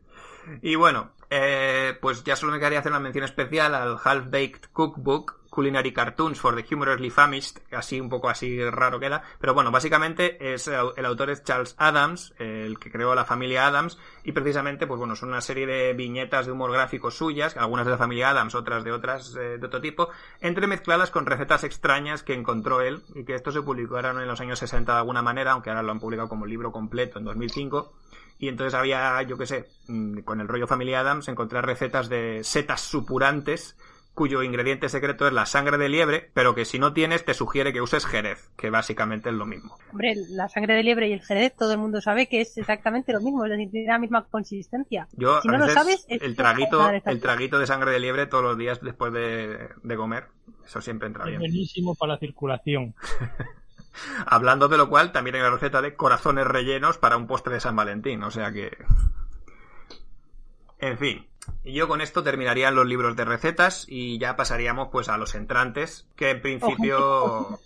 Y 0.62 0.76
bueno, 0.76 1.12
eh, 1.30 1.98
pues 2.02 2.24
ya 2.24 2.36
solo 2.36 2.52
me 2.52 2.60
quedaría 2.60 2.80
hacer 2.80 2.92
una 2.92 3.00
mención 3.00 3.24
especial 3.24 3.74
al 3.74 3.98
Half 4.04 4.30
Baked 4.30 4.70
Cookbook 4.72 5.45
Culinary 5.56 5.94
Cartoons 5.94 6.38
for 6.38 6.54
the 6.54 6.66
Humorously 6.70 7.10
Famished, 7.10 7.60
así 7.72 8.02
un 8.02 8.10
poco 8.10 8.28
así 8.28 8.62
raro 8.70 9.00
queda, 9.00 9.24
pero 9.40 9.54
bueno, 9.54 9.72
básicamente 9.72 10.54
es 10.54 10.68
el, 10.68 11.06
autor 11.06 11.30
es 11.30 11.46
Charles 11.46 11.76
Adams, 11.78 12.34
el 12.40 12.78
que 12.78 12.92
creó 12.92 13.16
la 13.16 13.24
familia 13.24 13.66
Adams, 13.66 13.98
y 14.26 14.34
precisamente, 14.34 14.86
pues 14.86 15.00
bueno, 15.00 15.16
son 15.16 15.30
una 15.30 15.40
serie 15.40 15.66
de 15.66 15.94
viñetas 15.94 16.46
de 16.46 16.52
humor 16.52 16.74
gráfico 16.74 17.10
suyas, 17.10 17.56
algunas 17.56 17.86
de 17.86 17.92
la 17.92 17.98
familia 17.98 18.32
Adams, 18.32 18.54
otras 18.54 18.84
de 18.84 18.92
otras 18.92 19.34
eh, 19.38 19.58
de 19.58 19.66
otro 19.66 19.80
tipo, 19.80 20.10
entremezcladas 20.42 21.10
con 21.10 21.26
recetas 21.26 21.64
extrañas 21.64 22.22
que 22.22 22.34
encontró 22.34 22.82
él, 22.82 23.04
y 23.16 23.24
que 23.24 23.36
esto 23.36 23.54
se 23.54 23.62
publicaron 23.62 24.20
en 24.20 24.28
los 24.28 24.42
años 24.42 24.60
60 24.60 24.92
de 24.92 24.98
alguna 24.98 25.22
manera, 25.22 25.54
aunque 25.54 25.70
ahora 25.70 25.84
lo 25.84 25.92
han 25.94 26.02
publicado 26.02 26.28
como 26.28 26.46
libro 26.46 26.74
completo 26.74 27.18
en 27.18 27.24
2005. 27.24 27.94
Y 28.38 28.50
entonces 28.50 28.74
había, 28.74 29.22
yo 29.22 29.38
qué 29.38 29.46
sé, 29.46 29.70
mm, 29.88 30.20
con 30.20 30.42
el 30.42 30.50
rollo 30.50 30.68
Familia 30.68 31.00
Adams, 31.00 31.30
encontrar 31.30 31.66
recetas 31.66 32.10
de 32.10 32.44
setas 32.44 32.82
supurantes 32.82 33.78
cuyo 34.16 34.42
ingrediente 34.42 34.90
secreto 34.90 35.28
es 35.28 35.34
la 35.34 35.46
sangre 35.46 35.78
de 35.78 35.90
liebre, 35.90 36.32
pero 36.34 36.56
que 36.56 36.66
si 36.66 36.80
no 36.80 36.94
tienes 36.94 37.26
te 37.26 37.34
sugiere 37.34 37.74
que 37.74 37.82
uses 37.82 38.06
jerez, 38.06 38.50
que 38.56 38.70
básicamente 38.70 39.30
es 39.30 39.36
lo 39.36 39.46
mismo. 39.46 39.78
Hombre, 39.92 40.16
la 40.30 40.48
sangre 40.50 40.74
de 40.74 40.84
liebre 40.84 41.10
y 41.10 41.14
el 41.14 41.22
jerez, 41.22 41.54
todo 41.56 41.74
el 41.74 41.78
mundo 41.78 42.02
sabe 42.02 42.28
que 42.28 42.42
es 42.42 42.58
exactamente 42.58 43.12
lo 43.14 43.20
mismo, 43.20 43.44
es 43.46 43.52
decir, 43.52 43.70
tiene 43.70 43.88
la 43.88 44.00
misma 44.00 44.26
consistencia. 44.26 45.08
Yo 45.12 45.42
Si 45.42 45.50
no 45.50 45.58
lo 45.58 45.68
sabes, 45.70 46.06
es 46.08 46.22
el 46.22 46.30
que 46.32 46.36
traguito, 46.36 46.90
el 46.90 47.22
traguito 47.22 47.60
de 47.60 47.68
sangre 47.68 47.92
de 47.92 48.00
liebre 48.00 48.26
todos 48.26 48.44
los 48.44 48.58
días 48.58 48.80
después 48.82 49.12
de, 49.14 49.70
de 49.84 49.96
comer, 49.98 50.30
eso 50.66 50.82
siempre 50.82 51.08
entra 51.08 51.26
Es 51.26 51.30
bien. 51.30 51.40
buenísimo 51.42 51.94
para 51.94 52.14
la 52.14 52.20
circulación. 52.20 52.96
Hablando 54.26 54.68
de 54.68 54.78
lo 54.78 54.90
cual, 54.90 55.12
también 55.12 55.36
hay 55.36 55.42
la 55.42 55.52
receta 55.52 55.82
de 55.82 55.96
corazones 55.96 56.48
rellenos 56.48 56.98
para 56.98 57.18
un 57.18 57.28
postre 57.28 57.54
de 57.54 57.60
San 57.60 57.76
Valentín, 57.76 58.24
o 58.24 58.32
sea 58.32 58.52
que... 58.52 58.76
En 60.80 60.98
fin, 60.98 61.26
y 61.64 61.74
yo 61.74 61.88
con 61.88 62.02
esto 62.02 62.24
terminarían 62.24 62.76
los 62.76 62.86
libros 62.86 63.16
de 63.16 63.26
recetas 63.26 63.86
y 63.88 64.18
ya 64.18 64.36
pasaríamos 64.36 64.90
pues 64.92 65.10
a 65.10 65.18
los 65.18 65.36
entrantes, 65.36 66.08
que 66.16 66.32
en 66.32 66.42
principio... 66.42 67.60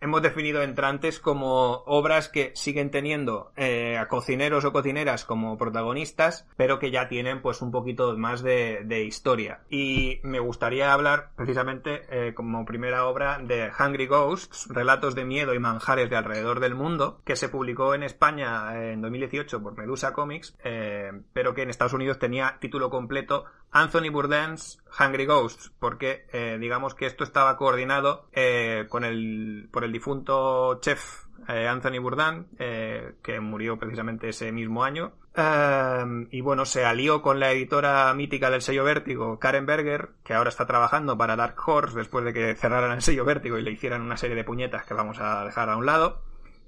hemos 0.00 0.22
definido 0.22 0.62
entrantes 0.62 1.18
como 1.18 1.82
obras 1.86 2.28
que 2.28 2.52
siguen 2.54 2.90
teniendo 2.90 3.52
eh, 3.56 3.96
a 3.98 4.08
cocineros 4.08 4.64
o 4.64 4.72
cocineras 4.72 5.24
como 5.24 5.58
protagonistas, 5.58 6.46
pero 6.56 6.78
que 6.78 6.90
ya 6.90 7.08
tienen 7.08 7.42
pues 7.42 7.62
un 7.62 7.70
poquito 7.70 8.16
más 8.16 8.42
de, 8.42 9.02
historia. 9.02 9.60
Y 9.68 10.20
me 10.22 10.38
gustaría 10.38 10.92
hablar 10.92 11.30
precisamente 11.36 12.02
eh, 12.10 12.34
como 12.34 12.64
primera 12.64 13.06
obra 13.06 13.38
de 13.38 13.70
Hungry 13.78 14.06
Ghosts, 14.06 14.68
relatos 14.68 15.14
de 15.14 15.24
miedo 15.24 15.54
y 15.54 15.58
manjares 15.58 16.08
de 16.08 16.16
alrededor 16.16 16.60
del 16.60 16.74
mundo, 16.74 17.20
que 17.24 17.36
se 17.36 17.48
publicó 17.48 17.94
en 17.94 18.02
España 18.02 18.92
en 18.92 19.00
2018 19.00 19.62
por 19.62 19.76
Medusa 19.76 20.12
Comics, 20.12 20.56
eh, 20.64 21.10
pero 21.32 21.54
que 21.54 21.62
en 21.62 21.70
Estados 21.70 21.94
Unidos 21.94 22.18
tenía 22.18 22.58
título 22.60 22.90
completo 22.90 23.44
Anthony 23.72 24.10
Bourdain's 24.10 24.82
Hungry 25.00 25.24
Ghosts, 25.24 25.72
porque 25.78 26.26
eh, 26.32 26.58
digamos 26.60 26.94
que 26.94 27.06
esto 27.06 27.24
estaba 27.24 27.56
coordinado 27.56 28.28
eh, 28.32 28.86
con 28.90 29.02
el, 29.04 29.51
por 29.70 29.84
el 29.84 29.92
difunto 29.92 30.78
chef 30.80 31.24
eh, 31.48 31.66
Anthony 31.66 32.00
Bourdain, 32.00 32.46
que 32.56 33.40
murió 33.40 33.78
precisamente 33.78 34.28
ese 34.28 34.52
mismo 34.52 34.84
año. 34.84 35.12
y 36.30 36.40
bueno, 36.40 36.64
se 36.64 36.84
alió 36.84 37.22
con 37.22 37.40
la 37.40 37.50
editora 37.52 38.12
mítica 38.14 38.50
del 38.50 38.62
sello 38.62 38.84
Vértigo, 38.84 39.38
Karen 39.38 39.66
Berger, 39.66 40.10
que 40.24 40.34
ahora 40.34 40.50
está 40.50 40.66
trabajando 40.66 41.16
para 41.18 41.36
Dark 41.36 41.56
Horse 41.66 41.96
después 41.96 42.24
de 42.24 42.32
que 42.32 42.54
cerraran 42.54 42.92
el 42.92 43.02
sello 43.02 43.24
Vértigo 43.24 43.58
y 43.58 43.62
le 43.62 43.72
hicieran 43.72 44.02
una 44.02 44.16
serie 44.16 44.36
de 44.36 44.44
puñetas 44.44 44.84
que 44.84 44.94
vamos 44.94 45.18
a 45.20 45.44
dejar 45.44 45.68
a 45.70 45.76
un 45.76 45.86
lado. 45.86 46.22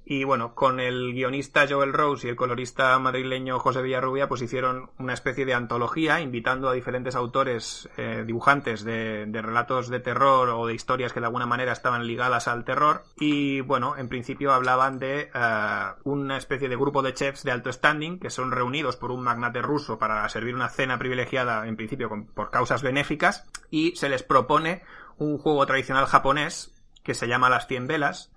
Y 0.07 0.25
bueno, 0.25 0.55
con 0.55 0.81
el 0.81 1.15
guionista 1.15 1.67
Joel 1.67 1.95
Rose 1.95 2.27
y 2.27 2.31
el 2.31 2.37
colorista 2.37 2.99
madrileño 2.99 3.59
José 3.59 3.81
Villarrubia, 3.81 4.29
pues 4.29 4.43
hicieron 4.43 4.91
una 4.99 5.15
especie 5.15 5.47
de 5.47 5.55
antología 5.55 6.21
invitando 6.21 6.69
a 6.69 6.75
diferentes 6.75 7.15
autores, 7.15 7.89
eh, 7.97 8.23
dibujantes 8.27 8.85
de, 8.85 9.27
relatos 9.33 9.89
de 9.89 10.01
terror 10.01 10.51
o 10.51 10.67
de 10.67 10.75
historias 10.75 11.15
que 11.15 11.21
de 11.21 11.27
alguna 11.27 11.47
manera 11.47 11.73
estaban 11.73 12.07
ligadas 12.07 12.49
al 12.49 12.65
terror. 12.65 13.05
Y 13.17 13.63
bueno, 13.63 13.97
en 13.97 14.09
principio 14.09 14.53
hablaban 14.53 14.99
de 14.99 15.31
eh, 15.35 15.87
una 16.05 16.37
especie 16.37 16.69
de 16.69 16.77
grupo 16.77 17.01
de 17.01 17.15
chefs 17.15 17.43
de 17.43 17.53
alto 17.53 17.73
standing 17.73 18.19
que 18.19 18.29
son 18.29 18.53
reunidos 18.53 18.97
por 18.97 19.11
un 19.11 19.23
magnate 19.23 19.63
ruso 19.63 19.99
para 19.99 20.29
servir 20.29 20.55
una 20.55 20.69
cena 20.69 20.99
privilegiada, 20.99 21.67
en 21.67 21.77
principio 21.77 22.11
por 22.35 22.51
causas 22.51 22.83
benéficas, 22.83 23.49
y 23.71 23.97
se 23.97 24.11
les 24.11 24.23
propone 24.23 24.83
un 25.17 25.39
juego 25.39 25.65
tradicional 25.65 26.07
japonés 26.07 26.75
que 27.03 27.15
se 27.15 27.29
llama 27.29 27.51
Las 27.51 27.67
Cien 27.67 27.87
Velas, 27.87 28.34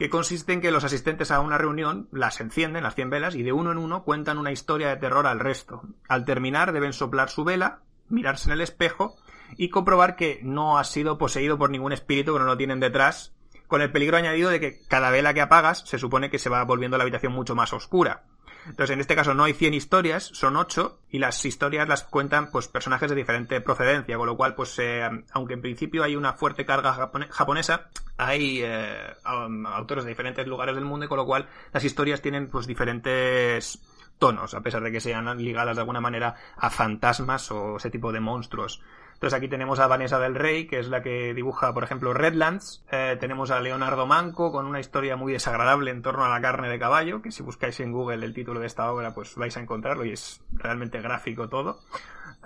que 0.00 0.08
consiste 0.08 0.54
en 0.54 0.62
que 0.62 0.70
los 0.70 0.82
asistentes 0.82 1.30
a 1.30 1.40
una 1.40 1.58
reunión 1.58 2.08
las 2.10 2.40
encienden, 2.40 2.84
las 2.84 2.94
100 2.94 3.10
velas, 3.10 3.34
y 3.34 3.42
de 3.42 3.52
uno 3.52 3.70
en 3.70 3.76
uno 3.76 4.02
cuentan 4.02 4.38
una 4.38 4.50
historia 4.50 4.88
de 4.88 4.96
terror 4.96 5.26
al 5.26 5.40
resto. 5.40 5.82
Al 6.08 6.24
terminar 6.24 6.72
deben 6.72 6.94
soplar 6.94 7.28
su 7.28 7.44
vela, 7.44 7.80
mirarse 8.08 8.48
en 8.48 8.54
el 8.54 8.62
espejo 8.62 9.16
y 9.58 9.68
comprobar 9.68 10.16
que 10.16 10.40
no 10.42 10.78
ha 10.78 10.84
sido 10.84 11.18
poseído 11.18 11.58
por 11.58 11.68
ningún 11.68 11.92
espíritu 11.92 12.32
que 12.32 12.38
no 12.38 12.46
lo 12.46 12.56
tienen 12.56 12.80
detrás, 12.80 13.34
con 13.66 13.82
el 13.82 13.92
peligro 13.92 14.16
añadido 14.16 14.48
de 14.48 14.58
que 14.58 14.80
cada 14.88 15.10
vela 15.10 15.34
que 15.34 15.42
apagas 15.42 15.80
se 15.80 15.98
supone 15.98 16.30
que 16.30 16.38
se 16.38 16.48
va 16.48 16.64
volviendo 16.64 16.96
la 16.96 17.02
habitación 17.02 17.34
mucho 17.34 17.54
más 17.54 17.74
oscura. 17.74 18.22
Entonces, 18.66 18.94
en 18.94 19.00
este 19.00 19.16
caso 19.16 19.34
no 19.34 19.44
hay 19.44 19.52
100 19.52 19.74
historias, 19.74 20.24
son 20.34 20.56
8, 20.56 20.98
y 21.10 21.18
las 21.18 21.44
historias 21.44 21.88
las 21.88 22.04
cuentan 22.04 22.50
pues 22.50 22.68
personajes 22.68 23.10
de 23.10 23.16
diferente 23.16 23.60
procedencia, 23.60 24.16
con 24.16 24.26
lo 24.26 24.36
cual, 24.36 24.54
pues, 24.54 24.78
eh, 24.78 25.08
aunque 25.32 25.54
en 25.54 25.62
principio 25.62 26.02
hay 26.02 26.16
una 26.16 26.34
fuerte 26.34 26.64
carga 26.64 27.10
japonesa, 27.30 27.88
hay 28.16 28.60
eh, 28.62 29.14
autores 29.24 30.04
de 30.04 30.10
diferentes 30.10 30.46
lugares 30.46 30.74
del 30.74 30.84
mundo, 30.84 31.06
y 31.06 31.08
con 31.08 31.18
lo 31.18 31.26
cual 31.26 31.48
las 31.72 31.84
historias 31.84 32.20
tienen 32.20 32.48
pues 32.48 32.66
diferentes 32.66 33.80
tonos, 34.18 34.54
a 34.54 34.60
pesar 34.60 34.82
de 34.82 34.92
que 34.92 35.00
sean 35.00 35.36
ligadas 35.38 35.76
de 35.76 35.80
alguna 35.80 36.00
manera 36.00 36.36
a 36.56 36.70
fantasmas 36.70 37.50
o 37.50 37.78
ese 37.78 37.90
tipo 37.90 38.12
de 38.12 38.20
monstruos. 38.20 38.82
Entonces 39.20 39.36
aquí 39.36 39.48
tenemos 39.48 39.78
a 39.80 39.86
Vanessa 39.86 40.18
del 40.18 40.34
Rey, 40.34 40.66
que 40.66 40.78
es 40.78 40.88
la 40.88 41.02
que 41.02 41.34
dibuja, 41.34 41.74
por 41.74 41.84
ejemplo, 41.84 42.14
Redlands. 42.14 42.82
Eh, 42.90 43.18
tenemos 43.20 43.50
a 43.50 43.60
Leonardo 43.60 44.06
Manco 44.06 44.50
con 44.50 44.64
una 44.64 44.80
historia 44.80 45.14
muy 45.14 45.34
desagradable 45.34 45.90
en 45.90 46.00
torno 46.00 46.24
a 46.24 46.30
la 46.30 46.40
carne 46.40 46.70
de 46.70 46.78
caballo, 46.78 47.20
que 47.20 47.30
si 47.30 47.42
buscáis 47.42 47.78
en 47.80 47.92
Google 47.92 48.24
el 48.24 48.32
título 48.32 48.60
de 48.60 48.66
esta 48.66 48.90
obra, 48.90 49.12
pues 49.12 49.36
vais 49.36 49.54
a 49.58 49.60
encontrarlo 49.60 50.06
y 50.06 50.12
es 50.12 50.40
realmente 50.52 51.02
gráfico 51.02 51.50
todo. 51.50 51.80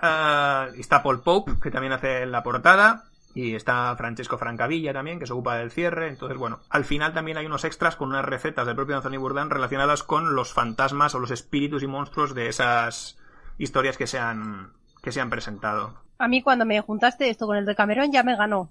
Eh, 0.02 0.70
está 0.76 1.00
Paul 1.00 1.22
Pope, 1.22 1.52
que 1.62 1.70
también 1.70 1.92
hace 1.92 2.26
la 2.26 2.42
portada. 2.42 3.04
Y 3.36 3.54
está 3.54 3.94
Francesco 3.96 4.36
Francavilla 4.36 4.92
también, 4.92 5.20
que 5.20 5.28
se 5.28 5.32
ocupa 5.32 5.54
del 5.54 5.70
cierre. 5.70 6.08
Entonces, 6.08 6.36
bueno, 6.36 6.58
al 6.70 6.84
final 6.84 7.12
también 7.12 7.36
hay 7.36 7.46
unos 7.46 7.62
extras 7.62 7.94
con 7.94 8.08
unas 8.08 8.24
recetas 8.24 8.66
del 8.66 8.74
propio 8.74 8.96
Anthony 8.96 9.18
Bourdain 9.18 9.50
relacionadas 9.50 10.02
con 10.02 10.34
los 10.34 10.52
fantasmas 10.52 11.14
o 11.14 11.20
los 11.20 11.30
espíritus 11.30 11.84
y 11.84 11.86
monstruos 11.86 12.34
de 12.34 12.48
esas 12.48 13.16
historias 13.58 13.96
que 13.96 14.06
que 15.02 15.12
se 15.12 15.20
han 15.20 15.30
presentado 15.30 16.03
a 16.18 16.28
mí 16.28 16.42
cuando 16.42 16.64
me 16.64 16.80
juntaste 16.80 17.28
esto 17.28 17.46
con 17.46 17.56
el 17.56 17.66
de 17.66 17.74
Camerón 17.74 18.12
ya 18.12 18.22
me 18.22 18.36
ganó. 18.36 18.70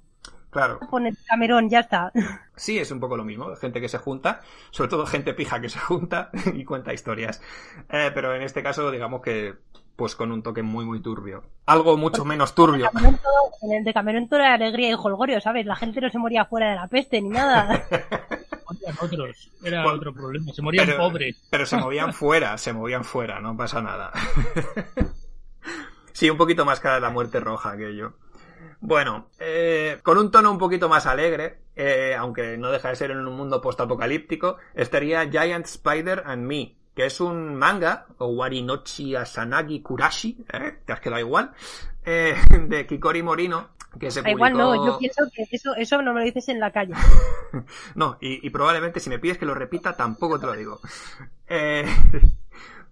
Claro. 0.54 0.80
Con 0.80 1.08
el 1.08 1.18
Camerón, 1.28 1.70
ya 1.70 1.80
está. 1.80 2.12
Sí, 2.56 2.78
es 2.78 2.92
un 2.92 3.00
poco 3.00 3.18
lo 3.18 3.24
mismo. 3.24 3.56
Gente 3.56 3.82
que 3.82 3.90
se 3.90 3.98
junta, 3.98 4.42
sobre 4.70 4.88
todo 4.88 5.08
gente 5.08 5.34
pija 5.34 5.60
que 5.60 5.70
se 5.70 5.80
junta 5.80 6.30
y 6.54 6.64
cuenta 6.64 6.94
historias. 6.94 7.42
Eh, 7.90 8.12
pero 8.14 8.36
en 8.36 8.44
este 8.44 8.62
caso, 8.62 8.92
digamos 8.92 9.22
que, 9.24 9.56
pues 9.96 10.16
con 10.16 10.32
un 10.32 10.44
toque 10.44 10.62
muy, 10.62 10.86
muy 10.86 11.02
turbio. 11.02 11.44
Algo 11.66 11.98
mucho 11.98 12.24
menos 12.24 12.54
turbio. 12.54 12.92
En 13.64 13.72
el 13.74 13.84
de 13.84 13.94
Camerón 13.94 14.28
todo 14.28 14.40
era 14.40 14.54
alegría 14.54 14.92
y 14.92 14.94
jolgorio, 14.94 15.42
¿sabes? 15.42 15.66
La 15.66 15.76
gente 15.76 16.00
no 16.00 16.12
se 16.12 16.20
moría 16.20 16.46
fuera 16.46 16.70
de 16.70 16.76
la 16.76 16.88
peste 16.88 17.20
ni 17.22 17.30
nada. 17.30 17.84
otros. 19.02 19.52
Era 19.64 19.92
otro 19.92 20.14
problema. 20.14 20.54
Se 20.54 20.62
morían 20.62 20.90
pobres. 20.96 21.36
Pero 21.50 21.66
se 21.66 21.78
movían 21.78 22.14
fuera, 22.14 22.58
se 22.60 22.72
movían 22.72 23.04
fuera, 23.04 23.40
no 23.40 23.58
pasa 23.58 23.82
nada. 23.82 24.12
Sí, 26.14 26.30
un 26.30 26.38
poquito 26.38 26.64
más 26.64 26.80
cara 26.80 27.00
la 27.00 27.10
muerte 27.10 27.40
roja 27.40 27.72
aquello. 27.72 28.14
Bueno, 28.80 29.30
eh, 29.40 30.00
con 30.04 30.18
un 30.18 30.30
tono 30.32 30.52
un 30.52 30.58
poquito 30.58 30.88
más 30.88 31.06
alegre, 31.06 31.60
eh, 31.76 32.16
aunque 32.18 32.58
no 32.58 32.70
deja 32.70 32.90
de 32.90 32.96
ser 32.96 33.12
en 33.12 33.26
un 33.26 33.36
mundo 33.36 33.62
postapocalíptico, 33.62 34.58
estaría 34.74 35.30
Giant 35.30 35.66
Spider 35.66 36.24
and 36.26 36.46
Me, 36.46 36.76
que 36.96 37.06
es 37.06 37.20
un 37.20 37.56
manga, 37.56 38.06
o 38.18 38.28
Warinochi 38.28 39.16
Asanagi 39.16 39.82
Kurashi, 39.82 40.46
¿eh? 40.52 40.80
te 40.86 40.94
has 40.94 41.00
quedado 41.00 41.22
igual, 41.22 41.52
eh, 42.06 42.36
de 42.68 42.86
Kikori 42.86 43.24
Morino, 43.24 43.70
que 44.00 44.12
se 44.12 44.22
publicó... 44.22 44.38
Igual 44.38 44.54
no, 44.58 44.86
yo 44.86 44.98
pienso 45.00 45.24
que 45.34 45.48
eso, 45.50 45.74
eso 45.76 46.02
no 46.02 46.14
me 46.14 46.20
lo 46.20 46.26
dices 46.26 46.50
en 46.50 46.60
la 46.60 46.72
calle. 46.72 46.94
no, 47.96 48.18
y, 48.22 48.46
y, 48.46 48.50
probablemente 48.50 49.00
si 49.00 49.10
me 49.10 49.20
pides 49.20 49.38
que 49.38 49.46
lo 49.46 49.56
repita, 49.56 49.96
tampoco 49.96 50.40
te 50.40 50.46
lo 50.46 50.54
digo. 50.54 50.80
Eh, 51.48 51.86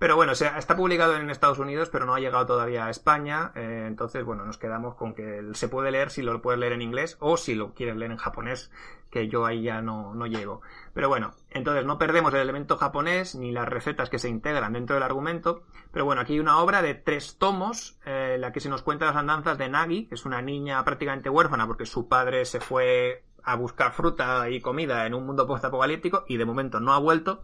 pero 0.01 0.15
bueno, 0.15 0.31
está 0.31 0.75
publicado 0.75 1.15
en 1.15 1.29
Estados 1.29 1.59
Unidos, 1.59 1.89
pero 1.91 2.07
no 2.07 2.15
ha 2.15 2.19
llegado 2.19 2.47
todavía 2.47 2.87
a 2.87 2.89
España. 2.89 3.51
Eh, 3.53 3.85
entonces, 3.85 4.25
bueno, 4.25 4.43
nos 4.43 4.57
quedamos 4.57 4.95
con 4.95 5.13
que 5.13 5.43
se 5.53 5.67
puede 5.67 5.91
leer 5.91 6.09
si 6.09 6.23
lo 6.23 6.41
puedes 6.41 6.59
leer 6.59 6.73
en 6.73 6.81
inglés 6.81 7.17
o 7.19 7.37
si 7.37 7.53
lo 7.53 7.75
quieres 7.75 7.97
leer 7.97 8.09
en 8.09 8.17
japonés, 8.17 8.71
que 9.11 9.27
yo 9.27 9.45
ahí 9.45 9.61
ya 9.61 9.83
no, 9.83 10.15
no 10.15 10.25
llego. 10.25 10.61
Pero 10.95 11.07
bueno, 11.07 11.35
entonces 11.51 11.85
no 11.85 11.99
perdemos 11.99 12.33
el 12.33 12.39
elemento 12.39 12.77
japonés 12.77 13.35
ni 13.35 13.51
las 13.51 13.69
recetas 13.69 14.09
que 14.09 14.17
se 14.17 14.27
integran 14.27 14.73
dentro 14.73 14.95
del 14.95 15.03
argumento. 15.03 15.61
Pero 15.91 16.05
bueno, 16.05 16.23
aquí 16.23 16.33
hay 16.33 16.39
una 16.39 16.57
obra 16.57 16.81
de 16.81 16.95
tres 16.95 17.37
tomos, 17.37 17.99
eh, 18.03 18.31
en 18.37 18.41
la 18.41 18.51
que 18.51 18.59
se 18.59 18.69
nos 18.69 18.81
cuenta 18.81 19.05
las 19.05 19.15
andanzas 19.15 19.59
de 19.59 19.69
Nagi, 19.69 20.07
que 20.07 20.15
es 20.15 20.25
una 20.25 20.41
niña 20.41 20.83
prácticamente 20.83 21.29
huérfana 21.29 21.67
porque 21.67 21.85
su 21.85 22.07
padre 22.07 22.45
se 22.45 22.59
fue 22.59 23.23
a 23.43 23.55
buscar 23.55 23.91
fruta 23.91 24.49
y 24.49 24.61
comida 24.61 25.05
en 25.05 25.13
un 25.13 25.27
mundo 25.27 25.45
post-apocalíptico 25.45 26.25
y 26.27 26.37
de 26.37 26.45
momento 26.45 26.79
no 26.79 26.91
ha 26.91 26.97
vuelto 26.97 27.43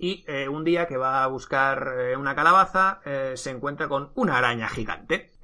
y 0.00 0.24
eh, 0.26 0.48
un 0.48 0.64
día 0.64 0.86
que 0.86 0.96
va 0.96 1.22
a 1.22 1.26
buscar 1.26 1.94
eh, 1.98 2.16
una 2.16 2.34
calabaza 2.34 3.00
eh, 3.04 3.32
se 3.36 3.50
encuentra 3.50 3.86
con 3.86 4.10
una 4.14 4.38
araña 4.38 4.66
gigante. 4.66 5.32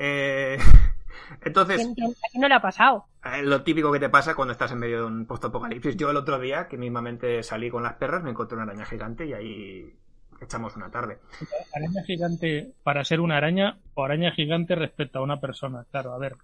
entonces... 1.44 1.86
Aquí 1.86 2.38
no 2.38 2.48
le 2.48 2.54
ha 2.54 2.62
pasado. 2.62 3.06
lo 3.42 3.62
típico 3.62 3.92
que 3.92 4.00
te 4.00 4.08
pasa 4.08 4.34
cuando 4.34 4.52
estás 4.52 4.72
en 4.72 4.78
medio 4.78 5.00
de 5.00 5.06
un 5.06 5.26
post-apocalipsis. 5.26 5.96
Yo 5.96 6.10
el 6.10 6.16
otro 6.16 6.40
día, 6.40 6.68
que 6.68 6.78
mismamente 6.78 7.42
salí 7.42 7.68
con 7.68 7.82
las 7.82 7.94
perras, 7.94 8.22
me 8.22 8.30
encontré 8.30 8.56
una 8.56 8.64
araña 8.64 8.86
gigante 8.86 9.26
y 9.26 9.34
ahí 9.34 9.94
echamos 10.40 10.74
una 10.74 10.90
tarde. 10.90 11.18
¿Araña 11.74 12.02
gigante 12.04 12.72
para 12.82 13.04
ser 13.04 13.20
una 13.20 13.36
araña 13.36 13.78
o 13.92 14.04
araña 14.04 14.32
gigante 14.32 14.74
respecto 14.74 15.18
a 15.18 15.22
una 15.22 15.38
persona? 15.38 15.84
Claro, 15.90 16.14
a 16.14 16.18
ver. 16.18 16.36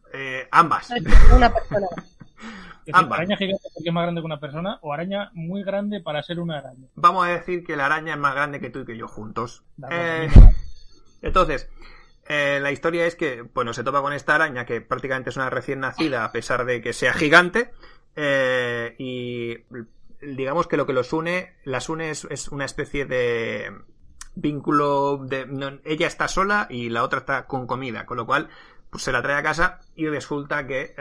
ambas. 0.51 0.91
Una 1.35 1.51
persona. 1.51 1.87
¿Araña 2.93 3.37
gigante 3.37 3.69
porque 3.75 3.89
es 3.89 3.95
más 3.95 4.03
grande 4.03 4.21
que 4.21 4.27
una 4.27 4.41
persona 4.41 4.79
o 4.83 4.93
araña 4.93 5.31
muy 5.35 5.63
grande 5.63 6.01
para 6.01 6.23
ser 6.23 6.41
una 6.41 6.59
araña? 6.59 6.89
Vamos 6.95 7.27
a 7.27 7.31
decir 7.31 7.65
que 7.65 7.77
la 7.77 7.87
araña 7.87 8.15
es 8.15 8.19
más 8.19 8.35
grande 8.35 8.61
que 8.61 8.71
tú 8.71 8.81
y 8.81 8.85
que 8.85 8.97
yo 8.97 9.07
juntos. 9.07 9.65
Eh, 9.91 10.29
entonces, 11.23 11.71
eh, 12.29 12.59
la 12.61 12.73
historia 12.73 13.07
es 13.07 13.15
que, 13.15 13.43
bueno, 13.43 13.73
se 13.73 13.85
topa 13.85 14.03
con 14.03 14.13
esta 14.13 14.35
araña 14.35 14.67
que 14.67 14.81
prácticamente 14.81 15.31
es 15.31 15.37
una 15.37 15.51
recién 15.51 15.81
nacida 15.81 16.25
a 16.25 16.33
pesar 16.33 16.65
de 16.65 16.81
que 16.81 16.93
sea 16.93 17.13
gigante. 17.13 17.71
Eh, 18.17 18.95
y 18.99 19.59
digamos 20.21 20.67
que 20.67 20.77
lo 20.77 20.87
que 20.87 20.93
los 20.93 21.13
une, 21.13 21.55
las 21.65 21.89
une 21.89 22.11
es, 22.11 22.49
una 22.49 22.65
especie 22.65 23.07
de 23.07 23.73
vínculo 24.35 25.19
de 25.19 25.47
ella 25.85 26.07
está 26.07 26.27
sola 26.27 26.67
y 26.69 26.89
la 26.89 27.05
otra 27.05 27.21
está 27.21 27.47
con 27.47 27.67
comida, 27.67 28.07
con 28.07 28.17
lo 28.17 28.27
cual 28.27 28.49
pues 28.91 29.05
se 29.05 29.13
la 29.13 29.23
trae 29.23 29.37
a 29.37 29.43
casa 29.43 29.81
y 29.95 30.07
resulta 30.09 30.67
que 30.67 30.95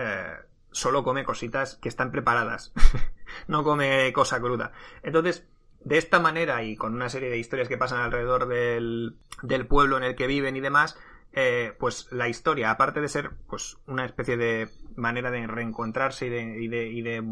solo 0.71 1.03
come 1.03 1.23
cositas 1.23 1.75
que 1.75 1.89
están 1.89 2.11
preparadas. 2.11 2.73
no 3.47 3.63
come 3.63 4.11
cosa 4.13 4.39
cruda. 4.39 4.71
Entonces, 5.03 5.47
de 5.83 5.97
esta 5.97 6.19
manera 6.19 6.63
y 6.63 6.75
con 6.75 6.93
una 6.93 7.09
serie 7.09 7.29
de 7.29 7.37
historias 7.37 7.67
que 7.67 7.77
pasan 7.77 8.01
alrededor 8.01 8.47
del, 8.47 9.17
del 9.41 9.67
pueblo 9.67 9.97
en 9.97 10.03
el 10.03 10.15
que 10.15 10.27
viven 10.27 10.55
y 10.55 10.61
demás, 10.61 10.97
eh, 11.33 11.73
pues 11.79 12.11
la 12.11 12.27
historia, 12.27 12.71
aparte 12.71 13.01
de 13.01 13.07
ser 13.07 13.31
pues 13.47 13.77
una 13.87 14.05
especie 14.05 14.37
de 14.37 14.69
manera 14.95 15.31
de 15.31 15.47
reencontrarse 15.47 16.27
y 16.27 16.29
de, 16.29 16.61
y 16.61 16.67
de, 16.67 16.87
y 16.87 17.01
de 17.01 17.23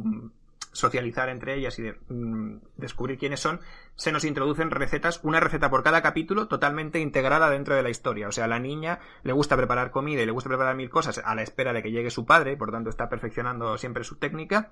socializar 0.71 1.29
entre 1.29 1.55
ellas 1.55 1.77
y 1.79 1.84
de 1.84 1.99
mm, 2.10 2.58
descubrir 2.77 3.17
quiénes 3.17 3.39
son, 3.39 3.60
se 3.95 4.12
nos 4.12 4.23
introducen 4.23 4.71
recetas, 4.71 5.19
una 5.23 5.39
receta 5.39 5.69
por 5.69 5.84
cada 5.84 6.01
capítulo 6.01 6.47
totalmente 6.47 6.99
integrada 6.99 7.49
dentro 7.49 7.75
de 7.75 7.84
la 7.84 7.89
historia. 7.89 8.27
O 8.27 8.32
sea, 8.32 8.47
la 8.47 8.60
niña 8.60 8.99
le 9.23 9.34
gusta 9.34 9.58
preparar 9.58 9.91
comida 9.91 10.21
y 10.21 10.25
le 10.25 10.32
gusta 10.32 10.49
preparar 10.49 10.75
mil 10.75 10.89
cosas 10.89 11.21
a 11.23 11.36
la 11.36 11.41
espera 11.41 11.73
de 11.73 11.84
que 11.84 11.91
llegue 11.91 12.12
su 12.12 12.25
padre, 12.25 12.58
por 12.58 12.71
tanto 12.71 12.89
está 12.89 13.10
perfeccionando 13.10 13.77
siempre 13.77 14.03
su 14.03 14.15
técnica. 14.17 14.71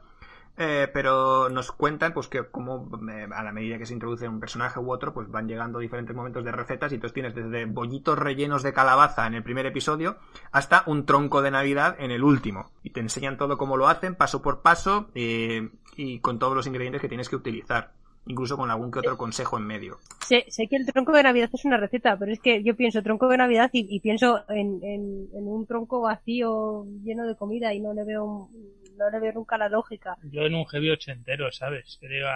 Eh, 0.60 0.90
pero 0.92 1.50
nos 1.50 1.72
cuentan 1.72 2.14
pues 2.14 2.28
que 2.28 2.48
como 2.48 2.90
eh, 3.12 3.28
a 3.32 3.44
la 3.44 3.52
medida 3.52 3.78
que 3.78 3.86
se 3.86 3.94
introduce 3.94 4.28
un 4.28 4.40
personaje 4.40 4.80
u 4.80 4.92
otro 4.92 5.14
pues 5.14 5.30
van 5.30 5.48
llegando 5.48 5.78
diferentes 5.78 6.16
momentos 6.16 6.44
de 6.44 6.52
recetas 6.52 6.92
y 6.92 6.96
entonces 6.96 7.14
tienes 7.14 7.36
desde 7.36 7.66
bollitos 7.66 8.18
rellenos 8.18 8.64
de 8.64 8.74
calabaza 8.74 9.28
en 9.28 9.36
el 9.36 9.44
primer 9.44 9.68
episodio 9.68 10.18
hasta 10.52 10.82
un 10.88 11.06
tronco 11.06 11.44
de 11.44 11.52
navidad 11.52 11.96
en 12.00 12.10
el 12.10 12.24
último 12.24 12.72
y 12.82 12.90
te 12.90 13.02
enseñan 13.02 13.38
todo 13.38 13.60
cómo 13.60 13.78
lo 13.78 13.88
hacen 13.88 14.16
paso 14.16 14.42
por 14.42 14.64
paso 14.64 15.12
eh, 15.14 15.70
y 15.98 16.20
con 16.20 16.40
todos 16.40 16.56
los 16.56 16.68
ingredientes 16.68 17.02
que 17.02 17.10
tienes 17.10 17.28
que 17.28 17.36
utilizar 17.36 17.92
incluso 18.28 18.58
con 18.58 18.70
algún 18.70 18.92
que 18.92 19.00
otro 19.00 19.18
consejo 19.18 19.58
en 19.58 19.66
medio. 19.66 19.98
Sé, 20.26 20.46
sé, 20.50 20.68
que 20.68 20.76
el 20.76 20.86
tronco 20.86 21.14
de 21.14 21.24
Navidad 21.24 21.50
es 21.52 21.66
una 21.66 21.78
receta, 21.78 22.18
pero 22.18 22.32
es 22.32 22.40
que 22.40 22.64
yo 22.64 22.76
pienso 22.76 23.02
tronco 23.02 23.28
de 23.28 23.38
Navidad 23.38 23.70
y, 23.74 23.88
y 23.90 24.00
pienso 24.00 24.44
en, 24.50 24.84
en, 24.84 25.30
en, 25.34 25.48
un 25.48 25.66
tronco 25.66 26.02
vacío 26.02 26.86
lleno 27.04 27.26
de 27.26 27.36
comida 27.36 27.74
y 27.74 27.80
no 27.80 27.94
le 27.94 28.04
veo 28.04 28.50
no 28.98 29.10
le 29.10 29.20
veo 29.20 29.34
nunca 29.34 29.58
la 29.58 29.70
lógica. 29.70 30.18
Yo 30.24 30.42
en 30.42 30.56
un 30.56 30.66
heavy 30.66 30.92
ochentero, 30.92 31.52
¿sabes? 31.52 31.98
Creo, 32.00 32.28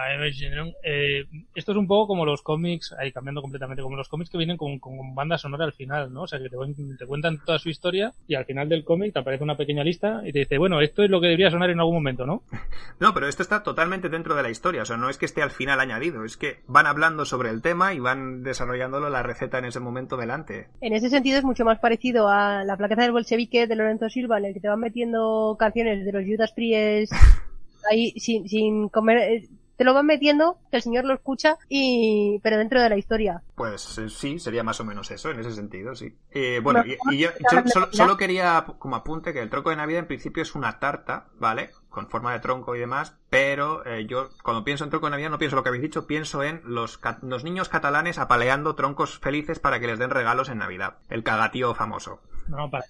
eh, 0.82 1.24
esto 1.54 1.72
es 1.72 1.78
un 1.78 1.86
poco 1.86 2.08
como 2.08 2.24
los 2.24 2.42
cómics, 2.42 2.94
ahí 2.98 3.12
cambiando 3.12 3.42
completamente, 3.42 3.82
como 3.82 3.96
los 3.96 4.08
cómics 4.08 4.30
que 4.30 4.38
vienen 4.38 4.56
con, 4.56 4.78
con 4.78 5.14
banda 5.14 5.38
sonora 5.38 5.64
al 5.64 5.72
final, 5.72 6.12
¿no? 6.12 6.22
O 6.22 6.26
sea, 6.26 6.38
que 6.38 6.48
te, 6.48 6.56
te 6.98 7.06
cuentan 7.06 7.38
toda 7.44 7.58
su 7.58 7.68
historia 7.68 8.12
y 8.26 8.34
al 8.34 8.44
final 8.44 8.68
del 8.68 8.84
cómic 8.84 9.12
te 9.12 9.18
aparece 9.18 9.44
una 9.44 9.56
pequeña 9.56 9.84
lista 9.84 10.22
y 10.24 10.32
te 10.32 10.40
dice, 10.40 10.58
bueno, 10.58 10.80
esto 10.80 11.02
es 11.02 11.10
lo 11.10 11.20
que 11.20 11.26
debería 11.26 11.50
sonar 11.50 11.70
en 11.70 11.80
algún 11.80 11.94
momento, 11.94 12.26
¿no? 12.26 12.42
No, 13.00 13.14
pero 13.14 13.26
esto 13.26 13.42
está 13.42 13.62
totalmente 13.62 14.08
dentro 14.08 14.36
de 14.36 14.42
la 14.42 14.50
historia, 14.50 14.82
o 14.82 14.84
sea, 14.84 14.96
no 14.96 15.10
es 15.10 15.18
que 15.18 15.26
esté 15.26 15.42
al 15.42 15.50
final 15.50 15.80
añadido, 15.80 16.24
es 16.24 16.36
que 16.36 16.60
van 16.68 16.86
hablando 16.86 17.24
sobre 17.24 17.50
el 17.50 17.60
tema 17.60 17.94
y 17.94 17.98
van 17.98 18.42
desarrollándolo 18.42 19.10
la 19.10 19.22
receta 19.22 19.58
en 19.58 19.64
ese 19.64 19.80
momento 19.80 20.16
delante. 20.16 20.68
En 20.80 20.92
ese 20.92 21.08
sentido 21.08 21.38
es 21.38 21.44
mucho 21.44 21.64
más 21.64 21.80
parecido 21.80 22.28
a 22.28 22.64
la 22.64 22.76
plaqueta 22.76 23.02
del 23.02 23.12
bolchevique 23.12 23.66
de 23.66 23.76
Lorenzo 23.76 24.08
Silva, 24.08 24.38
en 24.38 24.44
el 24.44 24.54
que 24.54 24.60
te 24.60 24.68
van 24.68 24.80
metiendo 24.80 25.56
canciones 25.58 26.04
de 26.04 26.12
los 26.12 26.24
Judas 26.24 26.51
Priest 26.54 27.12
ahí 27.90 28.12
sin, 28.18 28.48
sin 28.48 28.88
comer, 28.88 29.18
eh, 29.18 29.48
te 29.76 29.84
lo 29.84 29.94
van 29.94 30.06
metiendo, 30.06 30.58
que 30.70 30.76
el 30.76 30.82
señor 30.82 31.04
lo 31.04 31.14
escucha, 31.14 31.56
y 31.68 32.38
pero 32.42 32.58
dentro 32.58 32.80
de 32.80 32.88
la 32.88 32.96
historia. 32.96 33.42
Pues 33.56 33.98
eh, 33.98 34.08
sí, 34.08 34.38
sería 34.38 34.62
más 34.62 34.78
o 34.80 34.84
menos 34.84 35.10
eso, 35.10 35.30
en 35.30 35.40
ese 35.40 35.52
sentido, 35.52 35.94
sí. 35.94 36.14
Eh, 36.30 36.60
bueno, 36.62 36.84
y, 36.86 36.96
y 37.12 37.18
yo, 37.18 37.30
yo 37.52 37.62
solo, 37.66 37.88
solo, 37.90 38.16
quería 38.16 38.64
como 38.78 38.96
apunte 38.96 39.32
que 39.32 39.40
el 39.40 39.50
tronco 39.50 39.70
de 39.70 39.76
Navidad 39.76 40.00
en 40.00 40.06
principio 40.06 40.42
es 40.42 40.54
una 40.54 40.78
tarta, 40.78 41.26
¿vale? 41.38 41.70
Con 41.88 42.08
forma 42.08 42.32
de 42.32 42.38
tronco 42.38 42.76
y 42.76 42.78
demás, 42.78 43.16
pero 43.28 43.84
eh, 43.84 44.06
yo 44.06 44.28
cuando 44.44 44.62
pienso 44.62 44.84
en 44.84 44.90
tronco 44.90 45.06
de 45.06 45.12
Navidad 45.12 45.30
no 45.30 45.38
pienso 45.38 45.56
lo 45.56 45.62
que 45.62 45.70
habéis 45.70 45.82
dicho, 45.82 46.06
pienso 46.06 46.42
en 46.42 46.60
los, 46.64 47.00
los 47.22 47.42
niños 47.44 47.68
catalanes 47.68 48.18
apaleando 48.18 48.76
troncos 48.76 49.18
felices 49.18 49.58
para 49.58 49.80
que 49.80 49.88
les 49.88 49.98
den 49.98 50.10
regalos 50.10 50.48
en 50.48 50.58
Navidad. 50.58 50.98
El 51.08 51.24
cagatío 51.24 51.74
famoso. 51.74 52.20
No, 52.46 52.70
para 52.70 52.84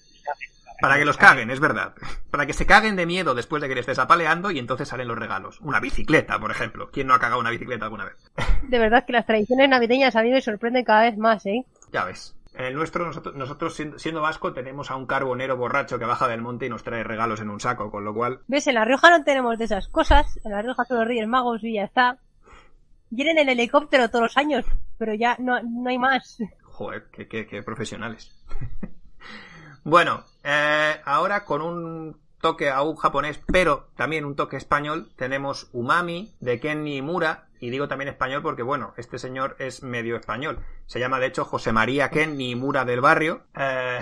para 0.83 0.99
que 0.99 1.05
los 1.05 1.17
caguen, 1.17 1.51
es 1.51 1.61
verdad. 1.61 1.95
Para 2.31 2.45
que 2.45 2.53
se 2.53 2.67
caguen 2.67 2.97
de 2.97 3.07
miedo 3.07 3.35
después 3.35 3.63
de 3.63 3.69
que 3.69 3.75
les 3.77 3.83
estés 3.83 4.01
apaleando 4.01 4.51
y 4.51 4.59
entonces 4.59 4.89
salen 4.89 5.07
los 5.07 5.19
regalos. 5.19 5.61
Una 5.61 5.79
bicicleta, 5.79 6.41
por 6.41 6.51
ejemplo. 6.51 6.91
¿Quién 6.91 7.07
no 7.07 7.15
ha 7.15 7.21
cagado 7.21 7.41
una 7.41 7.51
bicicleta 7.51 7.85
alguna 7.85 8.07
vez? 8.07 8.17
De 8.69 8.79
verdad 8.79 9.07
que 9.07 9.13
las 9.13 9.25
tradiciones 9.25 9.69
navideñas 9.69 10.17
a 10.17 10.23
mí 10.23 10.31
me 10.31 10.41
sorprenden 10.41 10.85
cada 10.85 11.03
vez 11.03 11.17
más, 11.17 11.47
¿eh? 11.47 11.65
Ya 11.93 12.05
ves. 12.05 12.35
En 12.55 12.65
el 12.65 12.75
nuestro, 12.75 13.07
nosotros, 13.07 13.35
nosotros 13.37 13.81
siendo 13.97 14.21
vasco, 14.21 14.53
tenemos 14.53 14.91
a 14.91 14.97
un 14.97 15.07
carbonero 15.07 15.57
borracho 15.57 15.99
que 15.99 16.05
baja 16.05 16.27
del 16.27 16.43
monte 16.43 16.67
y 16.67 16.69
nos 16.69 16.83
trae 16.83 17.05
regalos 17.05 17.41
en 17.41 17.49
un 17.49 17.61
saco, 17.61 17.91
con 17.91 18.05
lo 18.05 18.13
cual... 18.13 18.41
¿Ves? 18.49 18.67
En 18.67 18.75
La 18.75 18.85
Rioja 18.85 19.11
no 19.11 19.23
tenemos 19.23 19.59
de 19.59 19.67
esas 19.67 19.89
cosas. 19.89 20.41
En 20.45 20.51
La 20.51 20.63
Rioja 20.63 20.85
son 20.85 20.99
los 20.99 21.07
Reyes 21.07 21.29
Magos 21.29 21.63
y 21.63 21.75
ya 21.75 21.85
está. 21.85 22.19
Vienen 23.11 23.39
en 23.39 23.49
el 23.49 23.61
helicóptero 23.61 24.09
todos 24.09 24.25
los 24.25 24.37
años, 24.37 24.65
pero 24.99 25.15
ya 25.15 25.37
no, 25.39 25.63
no 25.63 25.89
hay 25.89 25.99
más. 25.99 26.39
Joder, 26.63 27.09
qué, 27.13 27.29
qué, 27.29 27.47
qué 27.47 27.63
profesionales. 27.63 28.35
Bueno, 29.85 30.25
eh, 30.45 31.01
ahora 31.05 31.45
con 31.45 31.61
un 31.61 32.21
toque 32.41 32.71
aún 32.71 32.97
japonés, 32.97 33.41
pero 33.47 33.89
también 33.97 34.25
un 34.25 34.37
toque 34.37 34.57
español, 34.57 35.11
tenemos 35.17 35.69
Umami 35.73 36.35
de 36.41 36.61
Kenny 36.61 37.03
Mura, 37.03 37.49
y 37.61 37.71
digo 37.71 37.89
también 37.89 38.09
español 38.09 38.43
porque, 38.43 38.63
bueno, 38.63 38.93
este 38.97 39.19
señor 39.19 39.55
es 39.59 39.83
medio 39.83 40.17
español. 40.17 40.59
Se 40.87 40.99
llama, 40.99 41.21
de 41.21 41.27
hecho, 41.27 41.45
José 41.45 41.73
María 41.73 42.11
Kenny 42.11 42.57
Mura 42.57 42.85
del 42.85 43.01
Barrio. 43.01 43.43
Eh, 43.57 44.01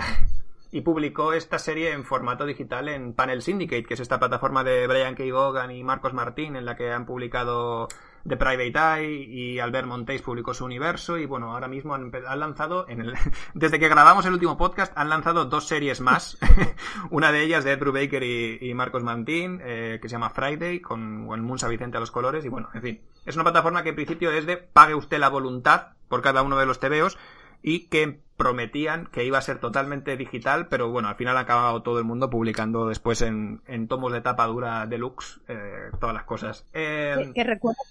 y 0.71 0.81
publicó 0.81 1.33
esta 1.33 1.59
serie 1.59 1.91
en 1.91 2.05
formato 2.05 2.45
digital 2.45 2.87
en 2.87 3.13
Panel 3.13 3.41
Syndicate, 3.41 3.83
que 3.83 3.93
es 3.93 3.99
esta 3.99 4.19
plataforma 4.19 4.63
de 4.63 4.87
Brian 4.87 5.15
K. 5.15 5.23
Vaughan 5.31 5.69
y 5.69 5.83
Marcos 5.83 6.13
Martín, 6.13 6.55
en 6.55 6.65
la 6.65 6.75
que 6.75 6.91
han 6.91 7.05
publicado 7.05 7.87
The 8.27 8.37
Private 8.37 8.73
Eye 8.75 9.23
y 9.27 9.59
Albert 9.59 9.87
Montes 9.87 10.21
publicó 10.21 10.53
su 10.53 10.65
universo 10.65 11.17
y 11.17 11.25
bueno, 11.25 11.51
ahora 11.51 11.67
mismo 11.67 11.95
han, 11.95 12.11
han 12.27 12.39
lanzado, 12.39 12.87
en 12.87 13.01
el, 13.01 13.13
desde 13.53 13.79
que 13.79 13.89
grabamos 13.89 14.25
el 14.25 14.33
último 14.33 14.57
podcast, 14.57 14.93
han 14.95 15.09
lanzado 15.09 15.45
dos 15.45 15.67
series 15.67 16.01
más. 16.01 16.37
Una 17.09 17.31
de 17.31 17.43
ellas 17.43 17.63
de 17.63 17.73
Ed 17.73 17.79
Brubaker 17.79 18.23
y, 18.23 18.57
y 18.61 18.73
Marcos 18.73 19.03
Martín, 19.03 19.59
eh, 19.63 19.99
que 20.01 20.09
se 20.09 20.13
llama 20.13 20.29
Friday, 20.29 20.79
con 20.79 21.25
Juan 21.25 21.43
Munsa 21.43 21.67
Vicente 21.67 21.97
a 21.97 21.99
los 21.99 22.11
colores 22.11 22.45
y 22.45 22.49
bueno, 22.49 22.69
en 22.73 22.81
fin. 22.81 23.01
Es 23.25 23.35
una 23.35 23.43
plataforma 23.43 23.83
que 23.83 23.89
en 23.89 23.95
principio 23.95 24.31
es 24.31 24.45
de 24.45 24.57
pague 24.57 24.95
usted 24.95 25.19
la 25.19 25.29
voluntad 25.29 25.93
por 26.07 26.21
cada 26.21 26.41
uno 26.41 26.57
de 26.57 26.65
los 26.65 26.79
TVOs 26.79 27.17
y 27.63 27.87
que 27.87 28.21
prometían 28.37 29.05
que 29.07 29.23
iba 29.23 29.37
a 29.37 29.41
ser 29.41 29.59
totalmente 29.59 30.17
digital, 30.17 30.67
pero 30.67 30.89
bueno, 30.89 31.09
al 31.09 31.15
final 31.15 31.37
ha 31.37 31.41
acabado 31.41 31.83
todo 31.83 31.99
el 31.99 32.05
mundo 32.05 32.29
publicando 32.29 32.87
después 32.87 33.21
en, 33.21 33.61
en 33.67 33.87
tomos 33.87 34.11
de 34.11 34.21
tapa 34.21 34.47
dura 34.47 34.87
deluxe 34.87 35.39
eh, 35.47 35.91
todas 35.99 36.15
las 36.15 36.23
cosas. 36.23 36.65
Eh, 36.73 37.15
¿Qué, 37.17 37.33
qué 37.35 37.43
recuerdo? 37.43 37.81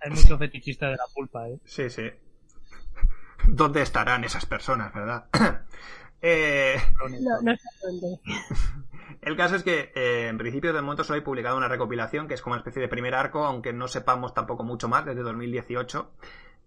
Hay 0.00 0.10
mucho 0.10 0.38
fetichista 0.38 0.86
de 0.88 0.96
la 0.96 1.04
pulpa, 1.14 1.48
¿eh? 1.48 1.58
Sí, 1.64 1.90
sí. 1.90 2.10
¿Dónde 3.46 3.82
estarán 3.82 4.24
esas 4.24 4.46
personas, 4.46 4.92
verdad? 4.92 5.26
eh... 6.22 6.76
No, 7.20 7.40
no 7.42 7.56
sé 7.56 7.68
dónde. 7.82 8.20
El 9.22 9.36
caso 9.36 9.56
es 9.56 9.62
que 9.62 9.92
eh, 9.94 10.28
en 10.28 10.38
principio 10.38 10.72
de 10.72 10.80
momento 10.80 11.04
solo 11.04 11.18
he 11.18 11.22
publicado 11.22 11.56
una 11.56 11.68
recopilación 11.68 12.26
que 12.26 12.34
es 12.34 12.40
como 12.40 12.54
una 12.54 12.60
especie 12.60 12.80
de 12.80 12.88
primer 12.88 13.14
arco, 13.14 13.44
aunque 13.44 13.72
no 13.72 13.86
sepamos 13.86 14.32
tampoco 14.32 14.64
mucho 14.64 14.88
más 14.88 15.04
desde 15.04 15.22
2018 15.22 16.10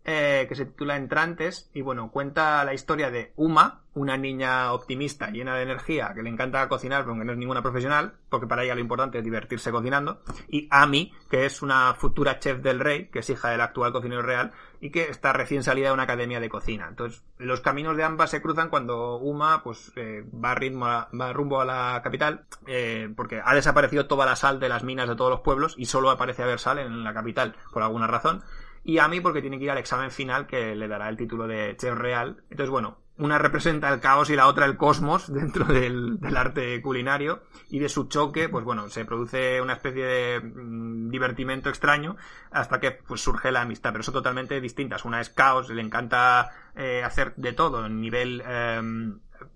eh, 0.05 0.45
que 0.49 0.55
se 0.55 0.65
titula 0.65 0.97
Entrantes 0.97 1.69
y 1.73 1.81
bueno, 1.81 2.11
cuenta 2.11 2.63
la 2.65 2.73
historia 2.73 3.09
de 3.09 3.31
Uma, 3.37 3.82
una 3.95 4.17
niña 4.17 4.73
optimista, 4.73 5.29
llena 5.29 5.55
de 5.55 5.63
energía, 5.63 6.13
que 6.15 6.23
le 6.23 6.29
encanta 6.29 6.67
cocinar, 6.67 7.03
pero 7.03 7.17
que 7.17 7.25
no 7.25 7.31
es 7.31 7.37
ninguna 7.37 7.61
profesional, 7.61 8.15
porque 8.29 8.47
para 8.47 8.63
ella 8.63 8.75
lo 8.75 8.81
importante 8.81 9.19
es 9.19 9.23
divertirse 9.23 9.71
cocinando, 9.71 10.21
y 10.47 10.67
Ami, 10.71 11.13
que 11.29 11.45
es 11.45 11.61
una 11.61 11.93
futura 11.93 12.39
chef 12.39 12.59
del 12.61 12.79
rey, 12.79 13.07
que 13.07 13.19
es 13.19 13.29
hija 13.29 13.49
del 13.49 13.61
actual 13.61 13.93
cocinero 13.93 14.23
real, 14.23 14.51
y 14.81 14.89
que 14.89 15.09
está 15.09 15.31
recién 15.31 15.63
salida 15.63 15.87
de 15.87 15.93
una 15.93 16.03
academia 16.03 16.39
de 16.39 16.49
cocina. 16.49 16.87
Entonces, 16.89 17.23
los 17.37 17.61
caminos 17.61 17.95
de 17.95 18.03
ambas 18.03 18.31
se 18.31 18.41
cruzan 18.41 18.69
cuando 18.69 19.17
Uma 19.17 19.63
pues 19.63 19.91
eh, 19.95 20.25
va, 20.33 20.55
ritmo 20.55 20.87
a, 20.87 21.09
rumbo 21.33 21.61
a 21.61 21.65
la 21.65 22.01
capital, 22.03 22.45
eh, 22.65 23.13
porque 23.15 23.41
ha 23.43 23.53
desaparecido 23.53 24.07
toda 24.07 24.25
la 24.25 24.35
sal 24.35 24.59
de 24.59 24.69
las 24.69 24.83
minas 24.83 25.07
de 25.07 25.15
todos 25.15 25.29
los 25.29 25.41
pueblos 25.41 25.75
y 25.77 25.85
solo 25.85 26.09
aparece 26.09 26.43
haber 26.43 26.59
sal 26.59 26.79
en 26.79 27.03
la 27.03 27.13
capital, 27.13 27.55
por 27.71 27.83
alguna 27.83 28.07
razón 28.07 28.43
y 28.83 28.97
a 28.97 29.07
mí 29.07 29.21
porque 29.21 29.41
tiene 29.41 29.57
que 29.57 29.63
ir 29.63 29.71
al 29.71 29.77
examen 29.77 30.11
final 30.11 30.45
que 30.45 30.75
le 30.75 30.87
dará 30.87 31.07
el 31.07 31.15
título 31.15 31.47
de 31.47 31.75
chef 31.77 31.95
real. 31.95 32.43
Entonces, 32.49 32.69
bueno, 32.69 32.97
una 33.17 33.37
representa 33.37 33.93
el 33.93 33.99
caos 33.99 34.29
y 34.29 34.35
la 34.35 34.47
otra 34.47 34.65
el 34.65 34.77
cosmos 34.77 35.27
dentro 35.33 35.65
del, 35.65 36.19
del, 36.19 36.37
arte 36.37 36.81
culinario 36.81 37.43
y 37.69 37.79
de 37.79 37.89
su 37.89 38.07
choque, 38.07 38.49
pues 38.49 38.65
bueno, 38.65 38.89
se 38.89 39.05
produce 39.05 39.61
una 39.61 39.73
especie 39.73 40.05
de 40.05 40.39
mmm, 40.41 41.09
divertimento 41.09 41.69
extraño 41.69 42.15
hasta 42.51 42.79
que 42.79 42.91
pues 42.91 43.21
surge 43.21 43.51
la 43.51 43.61
amistad, 43.61 43.91
pero 43.91 44.03
son 44.03 44.15
totalmente 44.15 44.59
distintas. 44.59 45.05
Una 45.05 45.21
es 45.21 45.29
caos, 45.29 45.69
le 45.69 45.81
encanta 45.81 46.49
eh, 46.75 47.03
hacer 47.03 47.35
de 47.35 47.53
todo, 47.53 47.85
en 47.85 48.01
nivel 48.01 48.43
eh, 48.45 48.81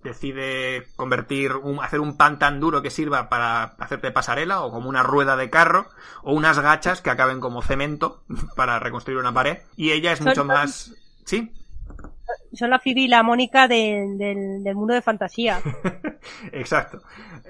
decide 0.03 0.87
convertir 0.95 1.53
un, 1.53 1.81
hacer 1.81 1.99
un 1.99 2.17
pan 2.17 2.39
tan 2.39 2.59
duro 2.59 2.81
que 2.81 2.89
sirva 2.89 3.29
para 3.29 3.75
hacerte 3.79 4.11
pasarela 4.11 4.61
o 4.61 4.71
como 4.71 4.89
una 4.89 5.03
rueda 5.03 5.35
de 5.35 5.49
carro 5.49 5.87
o 6.23 6.33
unas 6.33 6.59
gachas 6.59 7.01
que 7.01 7.09
acaben 7.09 7.39
como 7.39 7.61
cemento 7.61 8.23
para 8.55 8.79
reconstruir 8.79 9.19
una 9.19 9.33
pared. 9.33 9.59
Y 9.75 9.91
ella 9.91 10.11
es 10.11 10.21
mucho 10.21 10.45
más 10.45 10.93
sí 11.25 11.51
son 12.53 12.69
la 12.69 12.79
Phoebe 12.79 13.01
y 13.01 13.07
la 13.07 13.23
Mónica 13.23 13.67
de, 13.67 14.05
de, 14.17 14.59
del 14.61 14.75
mundo 14.75 14.93
de 14.93 15.01
fantasía. 15.01 15.59
Exacto. 16.51 17.01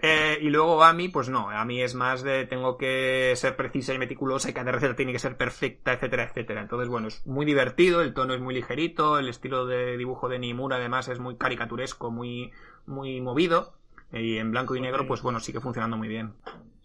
Eh, 0.02 0.38
y 0.42 0.50
luego 0.50 0.84
a 0.84 0.94
mí, 0.94 1.10
pues 1.10 1.30
no, 1.30 1.50
a 1.50 1.66
mí 1.66 1.82
es 1.82 1.96
más 1.96 2.22
de 2.24 2.46
tengo 2.46 2.78
que 2.78 3.34
ser 3.36 3.56
precisa 3.56 3.94
y 3.94 3.98
meticulosa 3.98 4.50
y 4.50 4.54
cada 4.54 4.72
receta 4.72 4.96
tiene 4.96 5.12
que 5.12 5.20
ser 5.20 5.38
perfecta, 5.38 5.94
etcétera, 5.94 6.24
etcétera. 6.24 6.62
Entonces, 6.62 6.90
bueno, 6.90 7.08
es 7.08 7.26
muy 7.26 7.46
divertido, 7.46 8.02
el 8.02 8.14
tono 8.14 8.34
es 8.34 8.42
muy 8.42 8.54
ligerito, 8.54 9.18
el 9.18 9.30
estilo 9.30 9.66
de 9.66 9.98
dibujo 9.98 10.30
de 10.30 10.40
Nimura 10.40 10.78
además 10.78 11.08
es 11.08 11.20
muy 11.20 11.38
caricaturesco, 11.38 12.12
muy, 12.12 12.52
muy 12.86 13.22
movido. 13.22 13.74
Y 14.12 14.38
en 14.38 14.52
blanco 14.52 14.76
y 14.76 14.82
negro, 14.82 15.06
pues 15.08 15.22
bueno, 15.22 15.40
sigue 15.40 15.60
funcionando 15.60 15.98
muy 15.98 16.08
bien. 16.08 16.34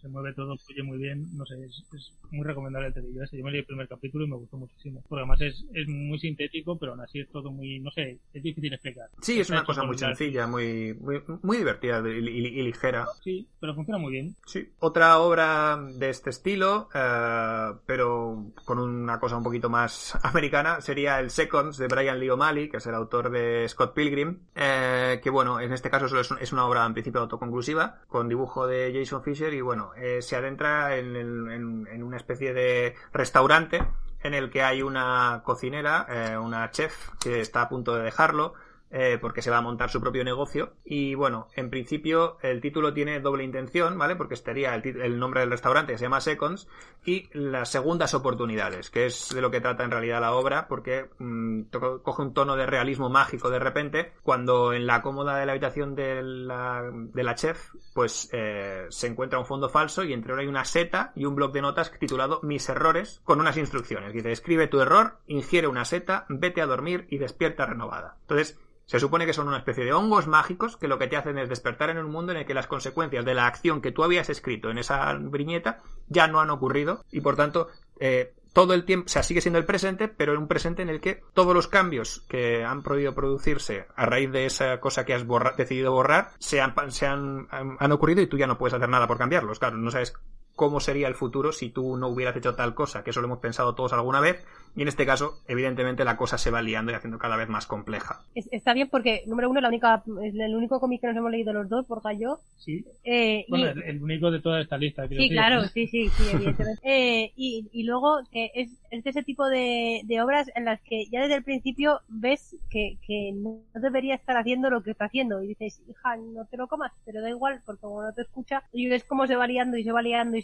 Se 0.02 0.08
mueve 0.08 0.34
todo, 0.34 0.58
fluye 0.58 0.82
muy 0.82 0.98
bien, 0.98 1.28
no 1.36 1.46
sé, 1.46 1.54
es, 1.64 2.12
muy 2.32 2.44
recomendable 2.44 2.88
el 2.88 2.94
televisión 2.94 3.28
Yo 3.30 3.44
me 3.44 3.50
leí 3.52 3.60
el 3.60 3.66
primer 3.66 3.86
capítulo 3.86 4.24
y 4.24 4.28
me 4.28 4.36
gustó 4.36 4.56
muchísimo, 4.56 5.02
porque 5.08 5.20
además 5.20 5.40
es, 5.40 5.64
es 5.72 5.86
muy 5.86 6.18
sintético, 6.18 6.76
pero 6.76 6.92
aún 6.92 7.02
así 7.02 7.20
es 7.20 7.28
todo 7.30 7.52
muy, 7.52 7.78
no 7.78 7.90
sé, 7.92 8.18
es 8.32 8.42
difícil 8.42 8.72
explicar. 8.72 9.08
Sí, 9.20 9.38
es 9.40 9.48
una 9.50 9.64
cosa 9.64 9.84
muy 9.84 9.96
sencilla, 9.96 10.46
muy, 10.46 10.94
muy, 11.42 11.56
divertida 11.56 12.00
y, 12.00 12.20
ligera. 12.62 13.06
Sí, 13.22 13.46
pero 13.60 13.74
funciona 13.74 13.98
muy 13.98 14.12
bien. 14.12 14.34
Sí. 14.46 14.68
Otra 14.80 15.18
obra 15.18 15.78
de 15.94 16.10
este 16.10 16.30
estilo, 16.30 16.88
eh, 16.94 17.72
pero 17.86 18.52
con 18.64 18.80
una 18.80 19.20
cosa 19.20 19.36
un 19.36 19.44
poquito 19.44 19.70
más 19.70 20.18
americana, 20.24 20.80
sería 20.80 21.20
el 21.20 21.30
Seconds 21.30 21.78
de 21.78 21.86
Brian 21.86 22.18
Lee 22.18 22.30
O'Malley, 22.30 22.68
que 22.68 22.78
es 22.78 22.86
el 22.86 22.94
autor 22.94 23.30
de 23.30 23.68
Scott 23.68 23.94
Pilgrim, 23.94 24.40
eh, 24.56 25.20
que 25.22 25.30
bueno, 25.30 25.60
en 25.60 25.72
este 25.72 25.90
caso 25.90 26.08
solo 26.08 26.22
es, 26.40 26.52
una 26.52 26.66
obra 26.66 26.84
en 26.84 26.92
principio 26.92 27.20
autoconclusiva, 27.20 28.00
con 28.08 28.28
dibujo 28.28 28.66
de 28.66 28.92
Jason 28.92 29.22
Fisher 29.22 29.54
y 29.54 29.60
bueno, 29.60 29.91
eh, 29.96 30.22
se 30.22 30.36
adentra 30.36 30.96
en, 30.96 31.16
en, 31.16 32.02
una 32.02 32.16
especie 32.16 32.52
de 32.52 32.94
restaurante 33.12 33.82
en 34.22 34.34
el 34.34 34.50
que 34.50 34.62
hay 34.62 34.82
una 34.82 35.42
cocinera, 35.44 36.06
eh, 36.08 36.38
una 36.38 36.70
chef, 36.70 37.10
que 37.20 37.40
está 37.40 37.62
a 37.62 37.68
punto 37.68 37.94
de 37.96 38.04
dejarlo, 38.04 38.54
eh, 38.94 39.16
porque 39.18 39.40
se 39.40 39.50
va 39.50 39.56
a 39.56 39.62
montar 39.62 39.90
su 39.90 40.02
propio 40.02 40.22
negocio. 40.22 40.74
Y 40.84 41.14
bueno, 41.14 41.48
en 41.56 41.70
principio 41.70 42.36
el 42.42 42.60
título 42.60 42.92
tiene 42.92 43.20
doble 43.20 43.42
intención, 43.42 43.96
¿vale? 43.96 44.16
Porque 44.16 44.34
estaría 44.34 44.74
el, 44.74 45.18
nombre 45.18 45.40
del 45.40 45.50
restaurante, 45.50 45.96
se 45.96 46.04
llama 46.04 46.20
Seconds, 46.20 46.68
y 47.04 47.30
las 47.32 47.70
segundas 47.70 48.12
oportunidades, 48.12 48.90
que 48.90 49.06
es 49.06 49.30
de 49.34 49.40
lo 49.40 49.50
que 49.50 49.62
trata 49.62 49.84
en 49.84 49.90
realidad 49.90 50.20
la 50.20 50.34
obra, 50.34 50.68
porque 50.68 51.08
mm, 51.18 51.62
coge 52.02 52.22
un 52.22 52.34
tono 52.34 52.54
de 52.54 52.66
realismo 52.66 53.08
mágico 53.08 53.48
de 53.48 53.58
repente, 53.58 54.12
cuando 54.22 54.74
en 54.74 54.86
la 54.86 55.00
cómoda 55.00 55.38
de 55.38 55.46
la 55.46 55.52
habitación 55.52 55.94
de 55.94 56.22
la, 56.22 56.82
de 56.92 57.22
la 57.22 57.34
chef, 57.34 57.70
pues 57.94 58.28
eh, 58.32 58.86
se 58.90 59.06
encuentra 59.06 59.38
un 59.38 59.46
fondo 59.46 59.70
falso 59.70 60.04
y 60.04 60.12
entre 60.12 60.32
ahora 60.32 60.42
hay 60.42 60.48
una 60.48 60.66
seta 60.66 61.12
y 61.16 61.24
un 61.24 61.34
blog 61.34 61.52
de 61.52 61.62
notas 61.62 61.90
titulado 61.98 62.40
Mis 62.42 62.68
errores, 62.68 63.22
con 63.24 63.40
unas 63.40 63.56
instrucciones. 63.56 64.12
Dice, 64.12 64.32
escribe 64.32 64.66
tu 64.66 64.80
error, 64.80 65.18
ingiere 65.26 65.66
una 65.66 65.86
seta, 65.86 66.26
vete 66.28 66.60
a 66.60 66.66
dormir 66.66 67.06
y 67.08 67.16
despierta 67.16 67.64
renovada. 67.64 68.16
Entonces, 68.22 68.58
se 68.86 69.00
supone 69.00 69.26
que 69.26 69.32
son 69.32 69.48
una 69.48 69.58
especie 69.58 69.84
de 69.84 69.92
hongos 69.92 70.26
mágicos 70.26 70.76
que 70.76 70.88
lo 70.88 70.98
que 70.98 71.06
te 71.06 71.16
hacen 71.16 71.38
es 71.38 71.48
despertar 71.48 71.90
en 71.90 71.98
un 71.98 72.10
mundo 72.10 72.32
en 72.32 72.38
el 72.38 72.46
que 72.46 72.54
las 72.54 72.66
consecuencias 72.66 73.24
de 73.24 73.34
la 73.34 73.46
acción 73.46 73.80
que 73.80 73.92
tú 73.92 74.04
habías 74.04 74.28
escrito 74.28 74.70
en 74.70 74.78
esa 74.78 75.12
briñeta 75.14 75.82
ya 76.08 76.28
no 76.28 76.40
han 76.40 76.50
ocurrido 76.50 77.04
y 77.10 77.20
por 77.20 77.36
tanto 77.36 77.68
eh, 78.00 78.34
todo 78.52 78.74
el 78.74 78.84
tiempo, 78.84 79.06
o 79.06 79.08
sea, 79.08 79.22
sigue 79.22 79.40
siendo 79.40 79.58
el 79.58 79.64
presente, 79.64 80.08
pero 80.08 80.32
en 80.32 80.38
un 80.38 80.48
presente 80.48 80.82
en 80.82 80.90
el 80.90 81.00
que 81.00 81.22
todos 81.32 81.54
los 81.54 81.68
cambios 81.68 82.24
que 82.28 82.64
han 82.64 82.82
podido 82.82 83.14
producirse 83.14 83.86
a 83.96 84.04
raíz 84.04 84.30
de 84.30 84.44
esa 84.44 84.78
cosa 84.78 85.06
que 85.06 85.14
has 85.14 85.24
decidido 85.56 85.92
borrar 85.92 86.32
se 86.38 86.60
han, 86.60 86.74
se 86.90 87.06
han, 87.06 87.48
han 87.50 87.92
ocurrido 87.92 88.20
y 88.20 88.26
tú 88.26 88.36
ya 88.36 88.46
no 88.46 88.58
puedes 88.58 88.74
hacer 88.74 88.88
nada 88.88 89.06
por 89.06 89.16
cambiarlos. 89.18 89.58
Claro, 89.58 89.78
no 89.78 89.90
sabes 89.90 90.12
cómo 90.54 90.80
sería 90.80 91.08
el 91.08 91.14
futuro 91.14 91.52
si 91.52 91.70
tú 91.70 91.96
no 91.96 92.08
hubieras 92.08 92.36
hecho 92.36 92.54
tal 92.54 92.74
cosa, 92.74 93.02
que 93.02 93.10
eso 93.10 93.20
lo 93.20 93.26
hemos 93.26 93.38
pensado 93.38 93.74
todos 93.74 93.92
alguna 93.92 94.20
vez, 94.20 94.44
y 94.74 94.82
en 94.82 94.88
este 94.88 95.04
caso, 95.04 95.42
evidentemente, 95.48 96.04
la 96.04 96.16
cosa 96.16 96.38
se 96.38 96.50
va 96.50 96.62
liando 96.62 96.92
y 96.92 96.94
haciendo 96.94 97.18
cada 97.18 97.36
vez 97.36 97.48
más 97.48 97.66
compleja. 97.66 98.22
está 98.34 98.72
bien 98.72 98.88
porque, 98.88 99.22
número 99.26 99.50
uno, 99.50 99.60
la 99.60 99.68
única, 99.68 100.02
el 100.06 100.56
único 100.56 100.80
cómic 100.80 101.02
que 101.02 101.08
nos 101.08 101.16
hemos 101.16 101.30
leído 101.30 101.52
los 101.52 101.68
dos, 101.68 101.86
por 101.86 102.00
yo. 102.18 102.40
Sí. 102.56 102.84
Eh, 103.04 103.44
bueno, 103.48 103.68
el, 103.68 104.02
único 104.02 104.30
de 104.30 104.40
toda 104.40 104.62
esta 104.62 104.78
lista. 104.78 105.06
Sí, 105.08 105.28
claro, 105.28 105.62
sí, 105.74 105.86
sí, 105.88 106.08
sí, 106.08 106.24
evidentemente. 106.32 106.80
eh, 106.84 107.32
y, 107.36 107.68
y 107.70 107.82
luego, 107.84 108.20
que 108.30 108.50
es, 108.54 108.70
es 108.90 109.04
de 109.04 109.10
ese 109.10 109.22
tipo 109.22 109.46
de, 109.46 110.02
de 110.04 110.22
obras 110.22 110.50
en 110.54 110.64
las 110.64 110.80
que 110.80 111.06
ya 111.10 111.20
desde 111.20 111.36
el 111.36 111.44
principio 111.44 112.00
ves 112.08 112.56
que, 112.70 112.96
que 113.06 113.32
no 113.34 113.60
debería 113.74 114.14
estar 114.14 114.36
haciendo 114.36 114.70
lo 114.70 114.82
que 114.82 114.92
está 114.92 115.04
haciendo, 115.04 115.42
y 115.42 115.48
dices, 115.48 115.82
hija, 115.88 116.16
no 116.16 116.46
te 116.46 116.56
lo 116.56 116.66
comas, 116.66 116.92
pero 117.04 117.20
da 117.20 117.28
igual, 117.28 117.60
porque 117.66 117.82
como 117.82 118.02
no 118.02 118.12
te 118.14 118.22
escucha, 118.22 118.62
y 118.72 118.88
ves 118.88 119.04
cómo 119.04 119.26
se 119.26 119.36
va 119.36 119.46
liando 119.46 119.76
y 119.76 119.84
se 119.84 119.92
va 119.92 120.00
liando 120.00 120.36
y 120.36 120.41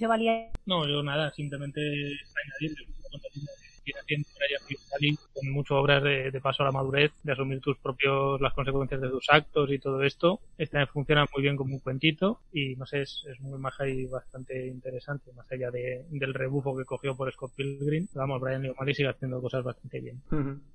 No, 0.66 0.86
yo 0.86 1.02
nada, 1.02 1.32
simplemente 1.32 1.80
añadir 3.94 4.26
haciendo 4.94 5.20
con 5.34 5.50
muchas 5.50 5.72
obras 5.72 6.02
de, 6.02 6.40
paso 6.42 6.62
a 6.62 6.66
la 6.66 6.72
madurez, 6.72 7.12
de 7.22 7.32
asumir 7.32 7.60
tus 7.60 7.76
propios, 7.78 8.40
las 8.40 8.52
consecuencias 8.54 9.00
de 9.00 9.08
tus 9.08 9.28
actos 9.28 9.70
y 9.70 9.78
todo 9.78 10.02
esto. 10.02 10.40
Esta 10.56 10.86
funciona 10.86 11.26
muy 11.34 11.42
bien 11.42 11.56
como 11.56 11.74
un 11.74 11.80
cuentito 11.80 12.40
y 12.52 12.76
no 12.76 12.86
sé, 12.86 13.02
es, 13.02 13.24
muy 13.40 13.58
maja 13.58 13.86
y 13.88 14.06
bastante 14.06 14.66
interesante, 14.66 15.32
más 15.32 15.50
allá 15.52 15.70
de, 15.70 16.04
del 16.10 16.34
rebufo 16.34 16.76
que 16.76 16.84
cogió 16.84 17.16
por 17.16 17.32
Scott 17.32 17.52
Pilgrim. 17.56 18.06
Vamos, 18.14 18.40
Brian 18.40 18.62
Lee 18.62 18.70
O'Malley 18.70 18.94
sigue 18.94 19.08
haciendo 19.08 19.40
cosas 19.40 19.64
bastante 19.64 20.00
bien. 20.00 20.20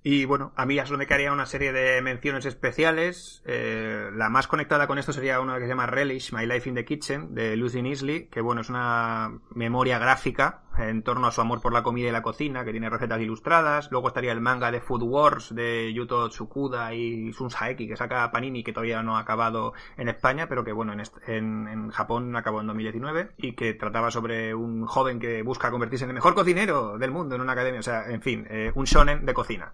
Y 0.03 0.25
bueno, 0.25 0.53
a 0.55 0.65
mí 0.65 0.75
ya 0.75 0.85
solo 0.85 0.97
me 0.97 1.07
quedaría 1.07 1.31
una 1.31 1.45
serie 1.45 1.71
de 1.71 2.01
menciones 2.01 2.45
especiales. 2.45 3.43
Eh, 3.45 4.09
la 4.13 4.29
más 4.29 4.47
conectada 4.47 4.87
con 4.87 4.97
esto 4.97 5.13
sería 5.13 5.39
una 5.39 5.55
que 5.55 5.63
se 5.63 5.69
llama 5.69 5.87
Relish, 5.87 6.33
My 6.33 6.45
Life 6.45 6.69
in 6.69 6.75
the 6.75 6.85
Kitchen, 6.85 7.33
de 7.33 7.55
Lucy 7.55 7.81
Nisley, 7.81 8.27
que 8.27 8.41
bueno, 8.41 8.61
es 8.61 8.69
una 8.69 9.39
memoria 9.53 9.99
gráfica 9.99 10.63
en 10.77 11.03
torno 11.03 11.27
a 11.27 11.31
su 11.31 11.41
amor 11.41 11.61
por 11.61 11.73
la 11.73 11.83
comida 11.83 12.09
y 12.09 12.11
la 12.11 12.21
cocina, 12.21 12.65
que 12.65 12.71
tiene 12.71 12.89
recetas 12.89 13.21
ilustradas. 13.21 13.91
Luego 13.91 14.07
estaría 14.07 14.31
el 14.31 14.41
manga 14.41 14.71
de 14.71 14.81
Food 14.81 15.03
Wars 15.03 15.53
de 15.53 15.93
Yuto 15.93 16.29
Tsukuda 16.29 16.93
y 16.93 17.31
Sun 17.33 17.49
Saeki, 17.49 17.87
que 17.87 17.95
saca 17.95 18.31
Panini, 18.31 18.63
que 18.63 18.73
todavía 18.73 19.01
no 19.03 19.17
ha 19.17 19.21
acabado 19.21 19.73
en 19.97 20.09
España, 20.09 20.47
pero 20.47 20.63
que 20.63 20.71
bueno, 20.71 20.93
en, 20.93 21.67
en, 21.67 21.89
Japón 21.89 22.35
acabó 22.35 22.61
en 22.61 22.67
2019 22.67 23.31
y 23.37 23.53
que 23.53 23.73
trataba 23.73 24.11
sobre 24.11 24.55
un 24.55 24.85
joven 24.85 25.19
que 25.19 25.41
busca 25.43 25.71
convertirse 25.71 26.05
en 26.05 26.11
el 26.11 26.15
mejor 26.15 26.33
cocinero 26.35 26.97
del 26.97 27.11
mundo 27.11 27.35
en 27.35 27.41
una 27.41 27.53
academia. 27.53 27.79
O 27.79 27.83
sea, 27.83 28.09
en 28.09 28.21
fin, 28.21 28.45
eh, 28.49 28.71
un 28.75 28.85
shonen 28.85 29.25
de 29.25 29.33
cocina. 29.33 29.73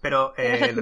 Pero... 0.00 0.34
Eh, 0.36 0.74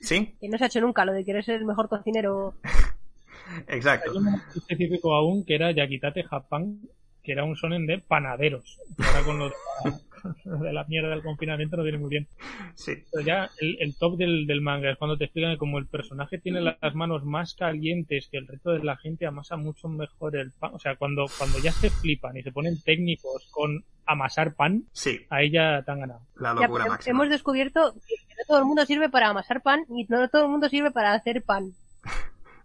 ¿Sí? 0.00 0.34
Que 0.38 0.48
no 0.48 0.58
se 0.58 0.64
ha 0.64 0.66
hecho 0.66 0.82
nunca 0.82 1.04
lo 1.04 1.12
de 1.12 1.24
querer 1.24 1.42
ser 1.42 1.56
el 1.56 1.64
mejor 1.64 1.88
cocinero. 1.88 2.54
Exacto. 3.68 4.12
Hay 4.12 4.40
específico 4.54 5.14
aún 5.14 5.44
que 5.44 5.54
era 5.54 5.72
Yakitate 5.72 6.24
Japan, 6.24 6.80
que 7.24 7.32
era 7.32 7.44
un 7.44 7.56
sonen 7.56 7.86
de 7.86 7.98
panaderos. 7.98 8.78
ahora 8.98 9.24
con 9.24 9.38
lo 9.38 9.48
de, 9.48 10.72
la, 10.72 10.84
mierda 10.84 11.08
del 11.08 11.22
confinamiento 11.22 11.76
no 11.76 11.82
viene 11.82 11.98
muy 11.98 12.10
bien. 12.10 12.28
Sí. 12.74 12.92
Pero 13.10 13.24
ya 13.24 13.50
el, 13.58 13.96
top 13.96 14.16
del, 14.16 14.60
manga 14.60 14.90
es 14.90 14.98
cuando 14.98 15.16
te 15.16 15.24
explican 15.24 15.52
que 15.52 15.58
como 15.58 15.78
el 15.78 15.86
personaje 15.86 16.38
tiene 16.38 16.60
las 16.60 16.94
manos 16.94 17.24
más 17.24 17.54
calientes 17.54 18.28
que 18.30 18.38
el 18.38 18.46
resto 18.46 18.72
de 18.72 18.84
la 18.84 18.96
gente, 18.96 19.26
amasa 19.26 19.56
mucho 19.56 19.88
mejor 19.88 20.36
el 20.36 20.52
pan. 20.52 20.72
O 20.74 20.78
sea, 20.78 20.96
cuando, 20.96 21.26
cuando 21.38 21.58
ya 21.58 21.72
se 21.72 21.90
flipan 21.90 22.36
y 22.36 22.42
se 22.42 22.52
ponen 22.52 22.80
técnicos 22.82 23.48
con 23.50 23.84
amasar 24.06 24.54
pan, 24.54 24.84
sí. 24.92 25.26
ahí 25.30 25.50
ya 25.50 25.82
te 25.82 25.90
han 25.90 26.00
ganado. 26.00 26.20
La 26.36 26.52
locura 26.52 26.86
máxima. 26.86 27.10
Hemos 27.10 27.30
descubierto 27.30 27.94
que 28.06 28.14
no 28.36 28.44
todo 28.46 28.58
el 28.58 28.64
mundo 28.66 28.84
sirve 28.84 29.08
para 29.08 29.28
amasar 29.28 29.62
pan 29.62 29.84
y 29.88 30.04
no 30.08 30.28
todo 30.28 30.44
el 30.44 30.50
mundo 30.50 30.68
sirve 30.68 30.90
para 30.90 31.14
hacer 31.14 31.42
pan. 31.42 31.72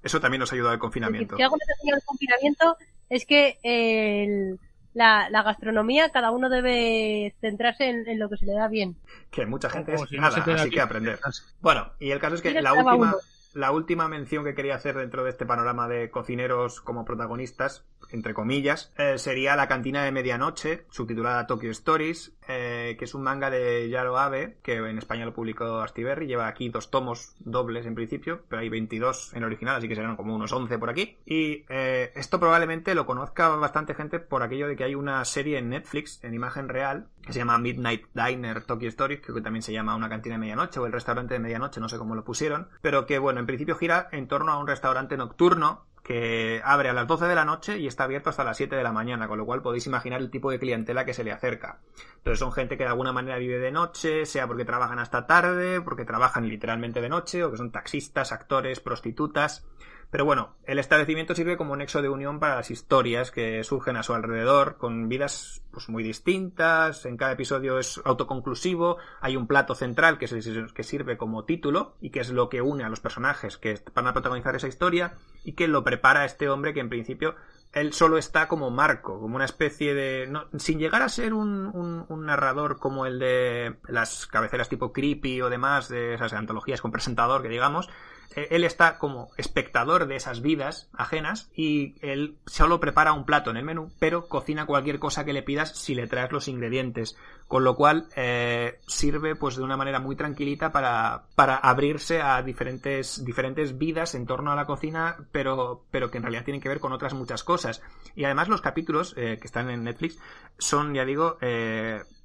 Eso 0.04 0.20
también 0.20 0.40
nos 0.40 0.52
ha 0.52 0.56
ayudado 0.56 0.74
el 0.74 0.80
confinamiento. 0.80 1.36
Si 1.36 1.42
algo 1.42 1.58
nos 1.58 1.94
ha 1.94 1.98
el 1.98 2.04
confinamiento 2.06 2.78
es 3.10 3.26
que 3.26 3.58
el, 3.64 4.60
la, 4.94 5.30
la, 5.30 5.44
gastronomía 5.44 6.10
cada 6.10 6.32
uno 6.32 6.50
debe 6.50 7.36
centrarse 7.42 7.90
en, 7.90 8.20
lo 8.20 8.30
que 8.30 8.38
se 8.38 8.46
le 8.46 8.54
da 8.54 8.68
bien. 8.68 8.96
Que 9.32 9.46
mucha 9.46 9.70
gente 9.70 9.94
es 9.94 10.12
nada, 10.12 10.44
así 10.56 10.70
que 10.70 10.82
aprender. 10.82 11.20
Bueno, 11.62 11.92
y 12.00 12.12
el 12.12 12.20
caso 12.20 12.36
es 12.36 12.42
que 12.42 12.62
la 12.62 12.74
última, 12.74 13.16
la 13.54 13.72
última 13.72 14.08
mención 14.08 14.44
que 14.44 14.54
quería 14.54 14.76
hacer 14.76 14.96
dentro 14.96 15.24
de 15.24 15.32
este 15.32 15.46
panorama 15.46 15.88
de 15.88 16.12
cocineros 16.12 16.82
como 16.82 17.06
protagonistas, 17.06 17.84
entre 18.12 18.34
comillas, 18.34 18.94
eh, 18.98 19.18
sería 19.18 19.56
La 19.56 19.68
cantina 19.68 20.04
de 20.04 20.12
medianoche, 20.12 20.86
subtitulada 20.90 21.48
Tokyo 21.48 21.72
Stories, 21.72 22.34
eh, 22.48 22.79
que 22.98 23.06
es 23.06 23.14
un 23.14 23.24
manga 23.24 23.50
de 23.50 23.90
Yaro 23.90 24.18
Abe, 24.18 24.58
que 24.64 24.76
en 24.76 24.98
España 24.98 25.26
lo 25.26 25.34
publicó 25.34 25.82
Astiberri, 25.82 26.28
lleva 26.28 26.48
aquí 26.48 26.70
dos 26.70 26.90
tomos 26.90 27.36
dobles 27.40 27.86
en 27.86 27.96
principio, 27.96 28.42
pero 28.48 28.62
hay 28.62 28.70
22 28.70 29.34
en 29.34 29.44
original, 29.44 29.76
así 29.76 29.88
que 29.88 29.96
serán 29.96 30.16
como 30.16 30.36
unos 30.36 30.52
11 30.52 30.78
por 30.78 30.90
aquí. 30.90 31.18
Y 31.26 31.66
eh, 31.70 32.12
esto 32.16 32.40
probablemente 32.40 32.96
lo 32.96 33.06
conozca 33.06 33.50
bastante 33.50 33.94
gente 33.94 34.20
por 34.20 34.44
aquello 34.44 34.68
de 34.68 34.76
que 34.76 34.84
hay 34.84 34.96
una 34.96 35.24
serie 35.26 35.58
en 35.58 35.70
Netflix, 35.70 36.24
en 36.24 36.34
imagen 36.34 36.70
real, 36.70 37.08
que 37.22 37.34
se 37.34 37.40
llama 37.40 37.58
Midnight 37.58 38.06
Diner 38.14 38.64
Tokyo 38.64 38.90
Stories, 38.90 39.22
que 39.22 39.42
también 39.42 39.62
se 39.62 39.74
llama 39.74 39.96
Una 39.96 40.10
cantina 40.10 40.36
de 40.36 40.40
medianoche 40.40 40.80
o 40.80 40.86
el 40.86 40.92
restaurante 40.92 41.34
de 41.34 41.40
medianoche, 41.40 41.80
no 41.80 41.90
sé 41.90 41.98
cómo 41.98 42.16
lo 42.16 42.24
pusieron, 42.24 42.70
pero 42.82 43.06
que 43.06 43.20
bueno, 43.20 43.40
en 43.40 43.46
principio 43.46 43.76
gira 43.76 44.08
en 44.12 44.28
torno 44.28 44.52
a 44.52 44.60
un 44.60 44.68
restaurante 44.68 45.18
nocturno 45.18 45.86
que 46.10 46.60
abre 46.66 46.90
a 46.90 46.94
las 46.94 47.06
12 47.06 47.28
de 47.28 47.36
la 47.36 47.46
noche 47.46 47.78
y 47.78 47.86
está 47.86 48.06
abierto 48.06 48.32
hasta 48.32 48.44
las 48.44 48.58
7 48.58 48.76
de 48.76 48.82
la 48.82 48.92
mañana, 48.92 49.28
con 49.28 49.38
lo 49.38 49.46
cual 49.46 49.62
podéis 49.62 49.86
imaginar 49.86 50.20
el 50.20 50.32
tipo 50.32 50.50
de 50.50 50.58
clientela 50.58 51.06
que 51.06 51.14
se 51.14 51.24
le 51.24 51.32
acerca. 51.32 51.82
Entonces 52.18 52.40
son 52.40 52.52
gente 52.52 52.78
que 52.78 52.84
de 52.84 52.90
alguna 52.90 53.14
manera 53.14 53.38
vive 53.38 53.60
de 53.60 53.72
noche, 53.72 54.26
sea 54.26 54.48
porque 54.48 54.66
trabajan 54.66 54.98
hasta 54.98 55.28
tarde, 55.28 55.82
porque 55.82 56.06
trabajan 56.06 56.50
literalmente 56.50 57.00
de 57.00 57.10
noche, 57.10 57.44
o 57.44 57.52
que 57.52 57.58
son 57.58 57.72
taxistas, 57.72 58.32
actores, 58.32 58.80
prostitutas. 58.80 59.68
Pero 60.12 60.26
bueno, 60.26 60.56
el 60.66 60.80
establecimiento 60.80 61.36
sirve 61.36 61.56
como 61.56 61.76
nexo 61.76 62.02
de 62.02 62.10
unión 62.10 62.40
para 62.40 62.56
las 62.56 62.72
historias 62.72 63.30
que 63.30 63.64
surgen 63.64 63.96
a 63.96 64.02
su 64.02 64.14
alrededor, 64.14 64.78
con 64.78 65.08
vidas 65.08 65.62
pues, 65.70 65.88
muy 65.88 66.02
distintas, 66.02 67.06
en 67.06 67.16
cada 67.16 67.34
episodio 67.34 67.78
es 67.78 68.02
autoconclusivo, 68.04 68.98
hay 69.22 69.36
un 69.36 69.46
plato 69.46 69.76
central 69.76 70.18
que, 70.18 70.26
que 70.74 70.84
sirve 70.84 71.18
como 71.18 71.46
título 71.46 71.96
y 72.02 72.10
que 72.10 72.22
es 72.22 72.32
lo 72.32 72.50
que 72.50 72.64
une 72.64 72.84
a 72.84 72.90
los 72.90 73.02
personajes 73.02 73.58
que 73.58 73.80
van 73.94 74.08
a 74.08 74.14
protagonizar 74.14 74.56
esa 74.56 74.68
historia 74.68 75.14
y 75.44 75.54
que 75.54 75.68
lo 75.68 75.84
prepara 75.84 76.26
este 76.26 76.50
hombre 76.50 76.74
que 76.74 76.80
en 76.80 76.90
principio 76.90 77.36
él 77.72 77.94
solo 77.94 78.18
está 78.18 78.48
como 78.48 78.72
marco, 78.72 79.20
como 79.20 79.36
una 79.36 79.46
especie 79.46 79.94
de... 79.94 80.32
Sin 80.58 80.80
llegar 80.80 81.04
a 81.04 81.10
ser 81.10 81.36
un, 81.36 82.06
un, 82.10 82.26
narrador 82.26 82.80
como 82.80 83.06
el 83.06 83.20
de 83.20 83.76
las 83.88 84.26
cabeceras 84.26 84.70
tipo 84.70 84.92
creepy 84.92 85.42
o 85.42 85.50
demás, 85.50 85.88
de 85.88 86.16
esas 86.16 86.34
antologías 86.34 86.82
con 86.82 86.92
presentador 86.92 87.44
que 87.44 87.50
digamos, 87.50 87.88
él 88.36 88.64
está 88.64 88.98
como 88.98 89.30
espectador 89.38 90.08
de 90.08 90.16
esas 90.16 90.42
vidas 90.42 90.90
ajenas 90.94 91.50
y 91.56 91.96
él 92.02 92.38
solo 92.46 92.80
prepara 92.80 93.14
un 93.14 93.26
plato 93.26 93.50
en 93.50 93.58
el 93.58 93.66
menú, 93.66 93.92
pero 94.00 94.28
cocina 94.28 94.66
cualquier 94.66 95.00
cosa 95.00 95.26
que 95.26 95.34
le 95.34 95.44
pidas 95.44 95.76
si 95.78 95.96
le 95.96 96.08
traes 96.08 96.32
los 96.32 96.48
ingredientes. 96.48 97.18
Con 97.48 97.64
lo 97.64 97.76
cual 97.76 98.08
eh, 98.16 98.80
sirve 98.86 99.36
pues 99.36 99.56
de 99.56 99.64
una 99.64 99.76
manera 99.76 100.00
muy 100.00 100.16
tranquilita 100.16 100.72
para, 100.72 101.24
para 101.34 101.56
abrirse 101.56 102.22
a 102.22 102.44
diferentes, 102.44 103.26
diferentes 103.26 103.78
vidas 103.80 104.14
en 104.14 104.28
torno 104.28 104.52
a 104.52 104.56
la 104.56 104.68
cocina, 104.68 105.18
pero, 105.32 105.84
pero 105.90 106.12
que 106.12 106.18
en 106.18 106.24
realidad 106.24 106.44
tienen 106.44 106.62
que 106.62 106.70
ver 106.70 106.80
con 106.80 106.94
otras 106.94 107.16
muchas 107.16 107.44
cosas. 107.44 107.82
Y 108.16 108.26
además 108.26 108.50
los 108.50 108.62
capítulos 108.62 109.16
eh, 109.18 109.40
que 109.42 109.48
están 109.48 109.72
en 109.72 109.84
Netflix 109.84 110.20
son, 110.60 110.94
ya 110.94 111.06
digo, 111.06 111.40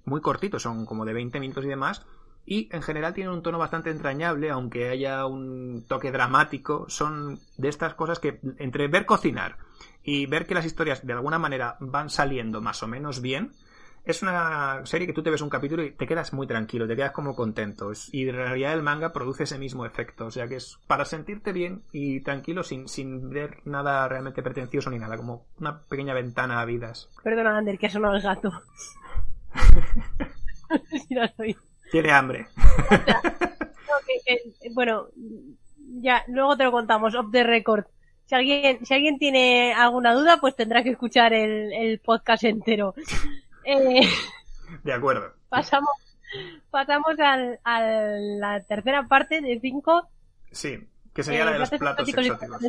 muy 0.05 0.20
cortitos, 0.20 0.62
son 0.62 0.84
como 0.84 1.07
de 1.07 1.14
20 1.14 1.40
minutos 1.40 1.64
y 1.64 1.68
demás 1.68 2.05
y 2.47 2.68
en 2.72 2.82
general 2.82 3.14
tienen 3.14 3.32
un 3.32 3.42
tono 3.42 3.59
bastante 3.59 3.90
entrañable, 3.90 4.51
aunque 4.51 4.88
haya 4.88 5.26
un 5.26 5.84
toque 5.88 6.12
dramático. 6.12 6.86
Son 6.88 7.40
de 7.57 7.68
estas 7.68 7.95
cosas 7.95 8.18
que 8.18 8.40
entre 8.59 8.88
ver 8.88 9.07
cocinar 9.07 9.57
y 10.03 10.26
ver 10.26 10.47
que 10.47 10.55
las 10.55 10.66
historias 10.66 11.07
de 11.07 11.12
alguna 11.14 11.38
manera 11.38 11.76
van 11.80 12.11
saliendo 12.11 12.61
más 12.61 12.82
o 12.82 12.86
menos 12.86 13.22
bien, 13.22 13.53
es 14.05 14.22
una 14.22 14.84
serie 14.84 15.07
que 15.07 15.14
tú 15.14 15.22
te 15.22 15.30
ves 15.30 15.40
un 15.40 15.49
capítulo 15.49 15.82
y 15.82 15.92
te 15.92 16.07
quedas 16.07 16.34
muy 16.34 16.47
tranquilo, 16.47 16.86
te 16.86 16.95
quedas 16.95 17.12
como 17.12 17.34
contento. 17.34 17.90
Y 18.12 18.28
en 18.28 18.34
realidad 18.34 18.74
el 18.74 18.82
manga 18.82 19.14
produce 19.14 19.45
ese 19.45 19.59
mismo 19.59 19.86
efecto. 19.86 20.26
O 20.26 20.30
sea 20.30 20.47
que 20.47 20.57
es 20.57 20.78
para 20.86 21.07
sentirte 21.07 21.53
bien 21.53 21.84
y 21.90 22.20
tranquilo 22.20 22.62
sin, 22.62 22.86
sin 22.86 23.30
ver 23.30 23.62
nada 23.64 24.07
realmente 24.07 24.42
pretencioso 24.42 24.90
ni 24.90 24.99
nada, 24.99 25.16
como 25.16 25.47
una 25.59 25.80
pequeña 25.84 26.12
ventana 26.12 26.61
a 26.61 26.66
vidas. 26.66 27.09
Perdona, 27.22 27.57
Ander, 27.57 27.78
que 27.78 27.86
ha 27.86 27.90
sonado 27.90 28.16
el 28.16 28.22
gato. 28.22 28.53
Tiene 31.95 32.11
hambre. 32.11 32.49
bueno, 34.74 35.07
ya, 36.01 36.24
luego 36.26 36.57
te 36.57 36.64
lo 36.64 36.72
contamos, 36.72 37.14
off 37.14 37.30
the 37.30 37.45
record. 37.45 37.84
Si 38.26 38.34
alguien, 38.34 38.84
si 38.84 38.95
alguien 38.95 39.16
tiene 39.16 39.72
alguna 39.72 40.12
duda, 40.12 40.38
pues 40.40 40.57
tendrá 40.57 40.82
que 40.82 40.90
escuchar 40.90 41.32
el, 41.32 42.01
podcast 42.05 42.42
entero. 42.42 42.95
Eh, 43.66 44.07
de 44.82 44.92
acuerdo. 44.92 45.32
Pasamos, 45.49 45.88
pasamos 46.70 47.18
al, 47.18 47.59
a 47.64 47.80
la 47.80 48.61
tercera 48.61 49.05
parte 49.05 49.40
de 49.40 49.59
cinco. 49.59 50.07
Sí, 50.51 50.86
que 51.14 51.22
sería 51.22 51.47
la 51.47 51.53
de 51.53 51.61
los 51.61 51.70
platos 51.70 52.07
exóticos. 52.07 52.61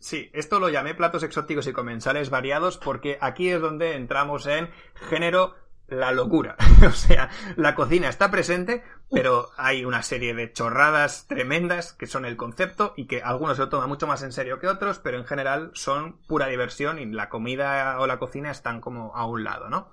Sí, 0.00 0.28
esto 0.34 0.60
lo 0.60 0.68
llamé 0.68 0.94
platos 0.94 1.22
exóticos 1.22 1.66
y 1.66 1.72
comensales 1.72 2.28
variados 2.28 2.76
porque 2.76 3.16
aquí 3.22 3.48
es 3.48 3.62
donde 3.62 3.94
entramos 3.94 4.46
en 4.46 4.68
género 5.08 5.54
la 5.92 6.12
locura. 6.12 6.56
o 6.86 6.92
sea, 6.92 7.30
la 7.56 7.74
cocina 7.74 8.08
está 8.08 8.30
presente, 8.30 8.82
pero 9.10 9.50
hay 9.56 9.84
una 9.84 10.02
serie 10.02 10.34
de 10.34 10.52
chorradas 10.52 11.26
tremendas 11.26 11.92
que 11.92 12.06
son 12.06 12.24
el 12.24 12.36
concepto 12.36 12.94
y 12.96 13.06
que 13.06 13.22
algunos 13.22 13.56
se 13.56 13.62
lo 13.62 13.68
toman 13.68 13.88
mucho 13.88 14.06
más 14.06 14.22
en 14.22 14.32
serio 14.32 14.58
que 14.58 14.68
otros, 14.68 14.98
pero 14.98 15.18
en 15.18 15.24
general 15.24 15.70
son 15.74 16.18
pura 16.26 16.46
diversión 16.46 16.98
y 16.98 17.06
la 17.06 17.28
comida 17.28 17.98
o 18.00 18.06
la 18.06 18.18
cocina 18.18 18.50
están 18.50 18.80
como 18.80 19.14
a 19.14 19.26
un 19.26 19.44
lado, 19.44 19.68
¿no? 19.68 19.88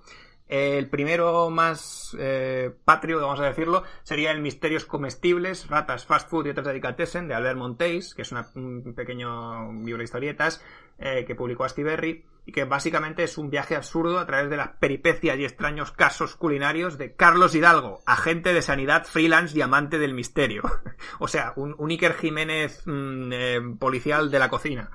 El 0.49 0.89
primero 0.89 1.51
más 1.51 2.17
eh, 2.19 2.71
patrio, 2.83 3.21
vamos 3.21 3.39
a 3.39 3.45
decirlo, 3.45 3.83
sería 4.01 4.31
el 4.31 4.41
Misterios 4.41 4.83
Comestibles, 4.83 5.67
Ratas, 5.67 6.07
Fast 6.07 6.27
Food 6.27 6.47
y 6.47 6.49
otras 6.49 6.65
delicatessen 6.65 7.27
de 7.27 7.35
Albert 7.35 7.59
Monteis, 7.59 8.15
que 8.15 8.23
es 8.23 8.31
un 8.31 8.95
pequeño 8.95 9.71
libro 9.73 9.99
de 9.99 10.05
historietas 10.05 10.63
eh, 10.97 11.23
que 11.27 11.35
publicó 11.35 11.65
Astiberri 11.65 12.25
y 12.49 12.51
que 12.51 12.63
básicamente 12.63 13.23
es 13.23 13.37
un 13.37 13.51
viaje 13.51 13.75
absurdo 13.75 14.17
a 14.17 14.25
través 14.25 14.49
de 14.49 14.57
las 14.57 14.69
peripecias 14.69 15.37
y 15.37 15.45
extraños 15.45 15.91
casos 15.91 16.35
culinarios 16.35 16.97
de 16.97 17.13
Carlos 17.13 17.53
Hidalgo, 17.53 18.01
agente 18.07 18.53
de 18.53 18.63
sanidad 18.63 19.05
freelance 19.05 19.55
y 19.55 19.61
amante 19.61 19.99
del 19.99 20.15
misterio. 20.15 20.63
o 21.19 21.27
sea, 21.27 21.53
un, 21.57 21.75
un 21.77 21.91
Iker 21.91 22.15
Jiménez 22.15 22.81
mm, 22.87 23.31
eh, 23.31 23.59
policial 23.77 24.31
de 24.31 24.39
la 24.39 24.49
cocina. 24.49 24.89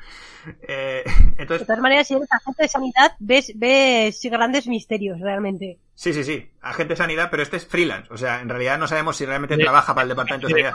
Eh, 0.67 1.05
entonces... 1.39 1.61
De 1.61 1.67
todas 1.67 1.81
maneras, 1.81 2.09
si 2.09 2.15
eres 2.15 2.33
agente 2.33 2.65
de 2.65 2.69
sanidad, 2.69 3.13
ves, 3.21 3.53
ves 3.55 4.21
grandes 4.25 4.67
misterios, 4.67 5.21
realmente. 5.21 5.79
Sí, 5.95 6.13
sí, 6.13 6.25
sí. 6.25 6.51
Agente 6.61 6.95
de 6.95 6.97
sanidad, 6.97 7.29
pero 7.31 7.45
este 7.45 7.59
es 7.59 7.67
freelance. 7.69 8.13
O 8.13 8.17
sea, 8.17 8.41
en 8.41 8.49
realidad 8.49 8.81
no 8.81 8.89
sabemos 8.89 9.17
si 9.17 9.27
realmente 9.27 9.57
trabaja 9.57 9.95
para 9.95 10.03
el 10.03 10.09
departamento 10.09 10.49
de 10.49 10.55
sanidad. 10.55 10.75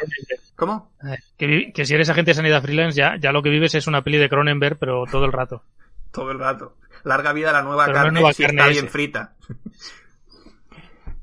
¿Cómo? 0.55 0.93
Que, 1.37 1.73
que 1.73 1.83
si 1.83 1.93
eres 1.93 2.09
agente 2.09 2.31
de 2.31 2.35
sanidad 2.35 2.61
freelance, 2.61 2.97
ya, 2.97 3.17
ya 3.19 3.33
lo 3.33 3.43
que 3.43 3.49
vives 3.49 3.75
es 3.75 3.87
una 3.87 4.01
peli 4.01 4.17
de 4.17 4.29
Cronenberg, 4.29 4.77
pero 4.79 5.03
todo 5.11 5.25
el 5.25 5.33
rato 5.33 5.65
todo 6.11 6.31
el 6.31 6.39
rato. 6.39 6.77
Larga 7.03 7.33
vida 7.33 7.51
la 7.51 7.61
nueva 7.61 7.85
carne 7.91 8.33
si 8.33 8.43
está 8.43 8.67
bien 8.67 8.89
frita. 8.89 9.35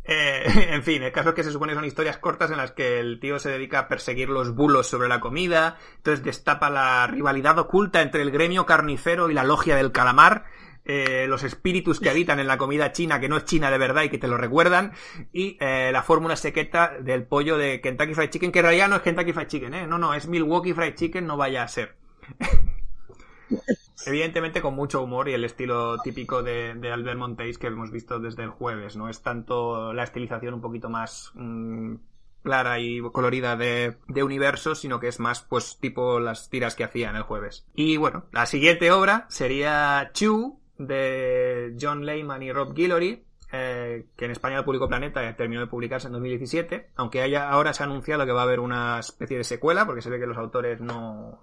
Eh, 0.08 0.68
en 0.70 0.84
fin, 0.84 1.02
el 1.02 1.10
caso 1.10 1.30
es 1.30 1.34
que 1.34 1.42
se 1.42 1.50
supone 1.50 1.72
que 1.72 1.76
son 1.76 1.84
historias 1.84 2.18
cortas 2.18 2.52
en 2.52 2.58
las 2.58 2.70
que 2.70 3.00
el 3.00 3.18
tío 3.18 3.40
se 3.40 3.50
dedica 3.50 3.80
a 3.80 3.88
perseguir 3.88 4.28
los 4.28 4.54
bulos 4.54 4.86
sobre 4.86 5.08
la 5.08 5.18
comida, 5.18 5.78
entonces 5.96 6.24
destapa 6.24 6.70
la 6.70 7.08
rivalidad 7.08 7.58
oculta 7.58 8.02
entre 8.02 8.22
el 8.22 8.30
gremio 8.30 8.66
carnicero 8.66 9.30
y 9.30 9.34
la 9.34 9.42
logia 9.42 9.74
del 9.74 9.90
calamar, 9.90 10.44
eh, 10.84 11.26
los 11.28 11.42
espíritus 11.42 11.98
que 11.98 12.08
habitan 12.08 12.38
en 12.38 12.46
la 12.46 12.56
comida 12.56 12.92
china, 12.92 13.18
que 13.18 13.28
no 13.28 13.36
es 13.36 13.46
china 13.46 13.72
de 13.72 13.78
verdad 13.78 14.04
y 14.04 14.08
que 14.08 14.18
te 14.18 14.28
lo 14.28 14.36
recuerdan, 14.36 14.92
y 15.32 15.56
eh, 15.58 15.90
la 15.92 16.04
fórmula 16.04 16.36
secreta 16.36 16.92
del 17.00 17.24
pollo 17.24 17.58
de 17.58 17.80
Kentucky 17.80 18.14
Fried 18.14 18.30
Chicken, 18.30 18.52
que 18.52 18.60
en 18.60 18.64
realidad 18.66 18.88
no 18.88 18.96
es 18.96 19.02
Kentucky 19.02 19.32
Fried 19.32 19.48
Chicken, 19.48 19.74
¿eh? 19.74 19.86
No, 19.88 19.98
no, 19.98 20.14
es 20.14 20.28
Milwaukee 20.28 20.72
Fried 20.72 20.94
Chicken, 20.94 21.26
no 21.26 21.36
vaya 21.36 21.64
a 21.64 21.68
ser. 21.68 21.96
Evidentemente 24.06 24.60
con 24.60 24.74
mucho 24.74 25.02
humor 25.02 25.28
y 25.28 25.34
el 25.34 25.44
estilo 25.44 25.98
típico 25.98 26.42
de, 26.42 26.70
Albert 26.92 27.18
Monteis 27.18 27.58
que 27.58 27.68
hemos 27.68 27.90
visto 27.90 28.20
desde 28.20 28.44
el 28.44 28.50
jueves, 28.50 28.96
¿no? 28.96 29.08
Es 29.08 29.22
tanto 29.22 29.92
la 29.92 30.04
estilización 30.04 30.54
un 30.54 30.60
poquito 30.60 30.88
más 30.88 31.32
mm, 31.34 31.94
clara 32.42 32.78
y 32.78 33.00
colorida 33.12 33.56
de, 33.56 33.96
de 34.06 34.22
universo, 34.22 34.74
sino 34.74 35.00
que 35.00 35.08
es 35.08 35.18
más, 35.18 35.40
pues, 35.42 35.78
tipo 35.80 36.20
las 36.20 36.50
tiras 36.50 36.74
que 36.74 36.84
hacía 36.84 37.10
en 37.10 37.16
el 37.16 37.22
jueves. 37.22 37.66
Y 37.74 37.96
bueno, 37.96 38.26
la 38.32 38.46
siguiente 38.46 38.92
obra 38.92 39.26
sería 39.28 40.10
Chew, 40.12 40.60
de 40.78 41.76
John 41.80 42.04
Lehman 42.04 42.42
y 42.42 42.52
Rob 42.52 42.74
Guillory, 42.74 43.24
eh, 43.52 44.06
que 44.16 44.24
en 44.24 44.30
España 44.30 44.64
publicó 44.64 44.88
Planeta 44.88 45.34
terminó 45.36 45.60
de 45.60 45.66
publicarse 45.68 46.08
en 46.08 46.12
2017, 46.12 46.90
aunque 46.96 47.22
haya, 47.22 47.48
ahora 47.48 47.72
se 47.72 47.82
ha 47.82 47.86
anunciado 47.86 48.26
que 48.26 48.32
va 48.32 48.40
a 48.40 48.44
haber 48.44 48.60
una 48.60 48.98
especie 48.98 49.38
de 49.38 49.44
secuela, 49.44 49.86
porque 49.86 50.02
se 50.02 50.10
ve 50.10 50.18
que 50.18 50.26
los 50.26 50.36
autores 50.36 50.80
no, 50.80 51.40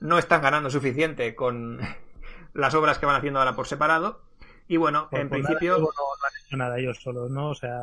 no 0.00 0.18
están 0.18 0.42
ganando 0.42 0.70
suficiente 0.70 1.34
con 1.34 1.78
las 2.54 2.74
obras 2.74 2.98
que 2.98 3.06
van 3.06 3.16
haciendo 3.16 3.38
ahora 3.38 3.54
por 3.54 3.66
separado. 3.66 4.22
Y 4.68 4.76
bueno, 4.76 5.08
en 5.10 5.28
principio. 5.28 5.78
no, 5.78 5.86
han 5.86 6.46
hecho 6.46 6.56
nada 6.56 6.78
ellos 6.78 6.98
solos, 7.02 7.30
¿no? 7.30 7.50
O 7.50 7.54
sea. 7.54 7.78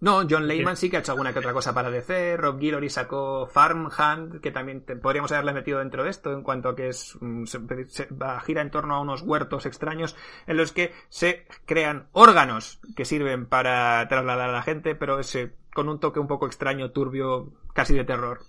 No, 0.00 0.26
John 0.28 0.46
Layman 0.46 0.76
sí 0.76 0.90
que 0.90 0.96
ha 0.96 1.00
hecho 1.00 1.12
alguna 1.12 1.32
que 1.32 1.38
otra 1.38 1.54
cosa 1.54 1.72
para 1.72 1.88
DC. 1.88 2.36
Rob 2.36 2.58
Guillory 2.58 2.90
sacó 2.90 3.46
Farmhand, 3.46 4.40
que 4.40 4.50
también 4.50 4.84
podríamos 5.00 5.32
haberle 5.32 5.54
metido 5.54 5.78
dentro 5.78 6.04
de 6.04 6.10
esto, 6.10 6.32
en 6.32 6.42
cuanto 6.42 6.70
a 6.70 6.76
que 6.76 6.88
es 6.88 7.16
mm, 7.20 7.44
se, 7.44 8.08
gira 8.44 8.60
en 8.60 8.70
torno 8.70 8.96
a 8.96 9.00
unos 9.00 9.22
huertos 9.22 9.64
extraños 9.64 10.14
en 10.46 10.58
los 10.58 10.72
que 10.72 10.92
se 11.08 11.46
crean 11.64 12.08
órganos 12.12 12.80
que 12.96 13.06
sirven 13.06 13.46
para 13.46 14.06
trasladar 14.08 14.50
a 14.50 14.52
la 14.52 14.62
gente, 14.62 14.94
pero 14.94 15.20
ese, 15.20 15.54
con 15.72 15.88
un 15.88 16.00
toque 16.00 16.20
un 16.20 16.28
poco 16.28 16.46
extraño, 16.46 16.90
turbio, 16.90 17.52
casi 17.72 17.94
de 17.94 18.04
terror 18.04 18.40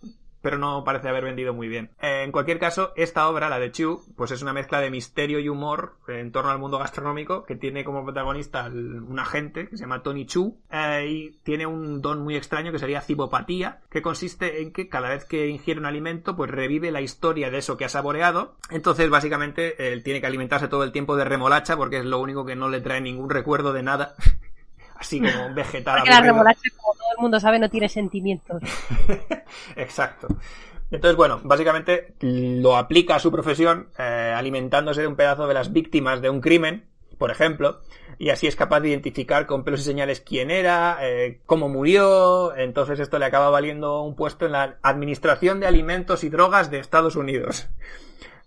pero 0.46 0.60
no 0.60 0.84
parece 0.84 1.10
haber 1.10 1.24
vendido 1.24 1.56
muy 1.56 1.68
bien. 1.68 1.90
Eh, 2.00 2.22
en 2.24 2.32
cualquier 2.32 2.60
caso, 2.60 2.94
esta 2.96 3.28
obra, 3.28 3.50
la 3.50 3.58
de 3.58 3.72
Chu, 3.72 4.04
pues 4.16 4.30
es 4.30 4.44
una 4.44 4.54
mezcla 4.54 4.80
de 4.80 4.92
misterio 4.92 5.40
y 5.40 5.50
humor 5.50 5.96
en 6.08 6.32
torno 6.32 6.52
al 6.52 6.60
mundo 6.60 6.78
gastronómico, 6.78 7.46
que 7.46 7.56
tiene 7.56 7.84
como 7.84 8.04
protagonista 8.04 8.68
un 8.68 9.18
agente 9.18 9.68
que 9.68 9.76
se 9.76 9.86
llama 9.86 10.04
Tony 10.04 10.28
Chu, 10.28 10.60
eh, 10.70 11.08
y 11.10 11.32
tiene 11.42 11.66
un 11.66 12.00
don 12.00 12.22
muy 12.24 12.36
extraño 12.36 12.72
que 12.72 12.78
sería 12.78 13.02
cibopatía, 13.02 13.82
que 13.90 14.04
consiste 14.04 14.62
en 14.62 14.72
que 14.72 14.88
cada 14.88 15.10
vez 15.10 15.26
que 15.26 15.48
ingiere 15.48 15.80
un 15.80 15.88
alimento, 15.88 16.36
pues 16.36 16.52
revive 16.52 16.92
la 16.92 17.02
historia 17.02 17.50
de 17.50 17.58
eso 17.58 17.76
que 17.76 17.86
ha 17.86 17.90
saboreado. 17.90 18.56
Entonces, 18.70 19.10
básicamente, 19.10 19.92
él 19.92 20.04
tiene 20.04 20.22
que 20.22 20.28
alimentarse 20.28 20.68
todo 20.68 20.84
el 20.84 20.92
tiempo 20.92 21.16
de 21.16 21.26
remolacha, 21.26 21.76
porque 21.76 21.98
es 21.98 22.06
lo 22.06 22.20
único 22.20 22.46
que 22.46 22.56
no 22.56 22.70
le 22.70 22.82
trae 22.82 23.02
ningún 23.02 23.32
recuerdo 23.32 23.74
de 23.74 23.82
nada. 23.82 24.14
así 24.96 25.20
como 25.20 25.48
un 25.48 25.56
vegetal. 25.56 25.96
Porque 26.00 26.10
la 26.10 26.22
remolacha, 26.22 26.62
como 26.78 26.94
todo 26.94 27.10
el 27.18 27.22
mundo 27.22 27.40
sabe, 27.40 27.60
no 27.60 27.70
tiene 27.70 27.90
sentimientos. 27.90 28.62
Exacto. 29.76 30.28
Entonces, 30.92 31.18
bueno, 31.18 31.42
básicamente 31.44 32.16
lo 32.22 32.78
aplica 32.78 33.16
a 33.16 33.20
su 33.20 33.32
profesión 33.32 33.90
eh, 33.98 34.34
alimentándose 34.36 35.02
de 35.02 35.08
un 35.08 35.16
pedazo 35.16 35.48
de 35.48 35.54
las 35.54 35.74
víctimas 35.74 36.22
de 36.22 36.30
un 36.30 36.42
crimen, 36.42 36.86
por 37.18 37.32
ejemplo, 37.32 37.82
y 38.20 38.30
así 38.30 38.48
es 38.48 38.56
capaz 38.56 38.82
de 38.82 38.90
identificar 38.90 39.46
con 39.46 39.64
pelos 39.64 39.82
y 39.82 39.84
señales 39.84 40.22
quién 40.22 40.52
era, 40.52 41.00
eh, 41.02 41.42
cómo 41.46 41.70
murió, 41.70 42.56
entonces 42.56 43.00
esto 43.00 43.18
le 43.20 43.26
acaba 43.26 43.50
valiendo 43.50 44.02
un 44.02 44.16
puesto 44.16 44.46
en 44.46 44.52
la 44.52 44.78
Administración 44.84 45.60
de 45.60 45.68
Alimentos 45.68 46.24
y 46.24 46.30
Drogas 46.30 46.70
de 46.70 46.80
Estados 46.80 47.16
Unidos 47.16 47.68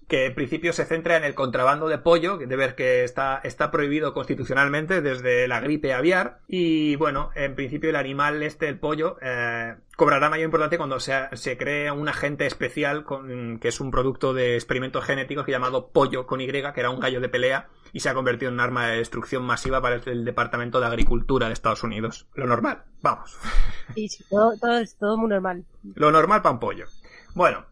que 0.08 0.24
en 0.26 0.34
principio 0.34 0.72
se 0.72 0.86
centra 0.86 1.18
en 1.18 1.24
el 1.24 1.34
contrabando 1.34 1.86
de 1.86 1.98
pollo, 1.98 2.38
de 2.38 2.56
ver 2.56 2.74
que 2.74 3.04
está, 3.04 3.40
está 3.44 3.70
prohibido 3.70 4.14
constitucionalmente 4.14 5.02
desde 5.02 5.46
la 5.46 5.60
gripe 5.60 5.92
aviar. 5.92 6.40
Y 6.48 6.96
bueno, 6.96 7.30
en 7.34 7.54
principio 7.54 7.90
el 7.90 7.96
animal 7.96 8.42
este, 8.42 8.68
el 8.68 8.78
pollo, 8.78 9.18
eh, 9.20 9.76
cobrará 9.96 10.30
mayor 10.30 10.46
importancia 10.46 10.78
cuando 10.78 10.98
se, 10.98 11.14
se 11.34 11.58
cree 11.58 11.92
un 11.92 12.08
agente 12.08 12.46
especial 12.46 13.04
con, 13.04 13.58
que 13.58 13.68
es 13.68 13.80
un 13.80 13.90
producto 13.90 14.32
de 14.32 14.54
experimentos 14.54 15.04
genéticos 15.04 15.46
llamado 15.46 15.90
pollo 15.90 16.26
con 16.26 16.40
Y, 16.40 16.46
que 16.46 16.72
era 16.76 16.88
un 16.88 17.00
gallo 17.00 17.20
de 17.20 17.28
pelea 17.28 17.68
y 17.92 18.00
se 18.00 18.08
ha 18.08 18.14
convertido 18.14 18.48
en 18.48 18.54
un 18.54 18.60
arma 18.60 18.86
de 18.86 18.96
destrucción 18.96 19.42
masiva 19.42 19.82
para 19.82 19.96
el 19.96 20.24
Departamento 20.24 20.80
de 20.80 20.86
Agricultura 20.86 21.48
de 21.48 21.52
Estados 21.52 21.82
Unidos. 21.82 22.26
Lo 22.34 22.46
normal, 22.46 22.84
vamos. 23.02 23.36
Sí, 23.94 24.06
todo, 24.30 24.52
todo 24.60 24.78
es 24.78 24.96
todo 24.96 25.16
muy 25.16 25.28
normal. 25.30 25.64
Lo 25.94 26.12
normal 26.12 26.42
para 26.42 26.52
un 26.52 26.60
pollo. 26.60 26.86
Bueno, 27.34 27.66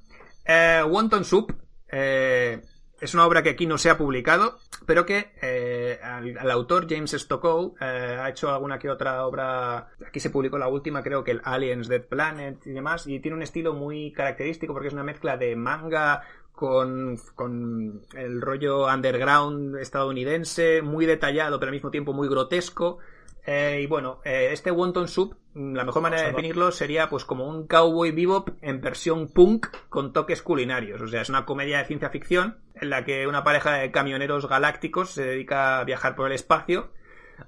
eh, 0.45 0.83
Wonton 0.85 1.25
Soup 1.25 1.53
eh, 1.91 2.63
es 3.01 3.15
una 3.15 3.27
obra 3.27 3.43
que 3.43 3.51
aquí 3.51 3.67
no 3.67 3.77
se 3.77 3.91
ha 3.91 3.99
publicado, 3.99 4.59
pero 4.87 5.05
que 5.05 5.33
eh, 5.43 5.99
al, 6.03 6.51
autor 6.51 6.87
James 6.89 7.11
Stokoe 7.13 7.75
eh, 7.81 8.19
ha 8.21 8.29
hecho 8.31 8.51
alguna 8.51 8.79
que 8.79 8.89
otra 8.89 9.27
obra. 9.27 9.89
Aquí 10.07 10.21
se 10.21 10.31
publicó 10.31 10.57
la 10.57 10.69
última, 10.69 11.03
creo 11.03 11.23
que 11.23 11.33
el 11.33 11.43
Aliens 11.45 11.89
Dead 11.89 12.03
Planet 12.03 12.67
y 12.67 12.71
demás, 12.71 13.07
y 13.07 13.21
tiene 13.21 13.37
un 13.37 13.43
estilo 13.43 13.75
muy 13.75 14.13
característico 14.13 14.73
porque 14.73 14.89
es 14.89 14.95
una 14.95 15.05
mezcla 15.05 15.37
de 15.37 15.57
manga 15.57 16.23
con, 16.53 17.19
con 17.35 18.01
el 18.15 18.41
rollo 18.41 18.87
underground 18.87 19.77
estadounidense, 19.77 20.81
muy 20.81 21.05
detallado, 21.05 21.61
pero 21.61 21.69
al 21.69 21.75
mismo 21.75 21.91
tiempo 21.91 22.15
muy 22.15 22.29
grotesco. 22.29 22.99
Eh, 23.47 23.81
y 23.83 23.87
bueno, 23.87 24.21
eh, 24.25 24.49
este 24.51 24.73
Wonton 24.73 25.07
Soup, 25.07 25.37
mm, 25.55 25.75
la 25.75 25.85
mejor 25.85 26.03
manera 26.03 26.23
de 26.23 26.29
definirlo 26.29 26.73
sería 26.73 27.09
pues 27.09 27.25
como 27.25 27.49
un 27.49 27.69
cowboy 27.69 28.11
bebop 28.11 28.51
en 28.61 28.81
versión 28.81 29.29
punk 29.29 29.69
con 29.89 30.13
toques 30.13 30.43
culinarios. 30.43 31.01
O 31.01 31.07
sea, 31.07 31.23
es 31.23 31.29
una 31.29 31.47
comedia 31.47 31.79
de 31.79 31.85
ciencia 31.85 32.11
ficción 32.11 32.59
en 32.75 32.91
la 32.91 33.05
que 33.05 33.27
una 33.29 33.45
pareja 33.45 33.75
de 33.75 33.93
camioneros 33.93 34.49
galácticos 34.49 35.11
se 35.11 35.25
dedica 35.25 35.79
a 35.79 35.85
viajar 35.85 36.17
por 36.17 36.27
el 36.27 36.33
espacio 36.33 36.91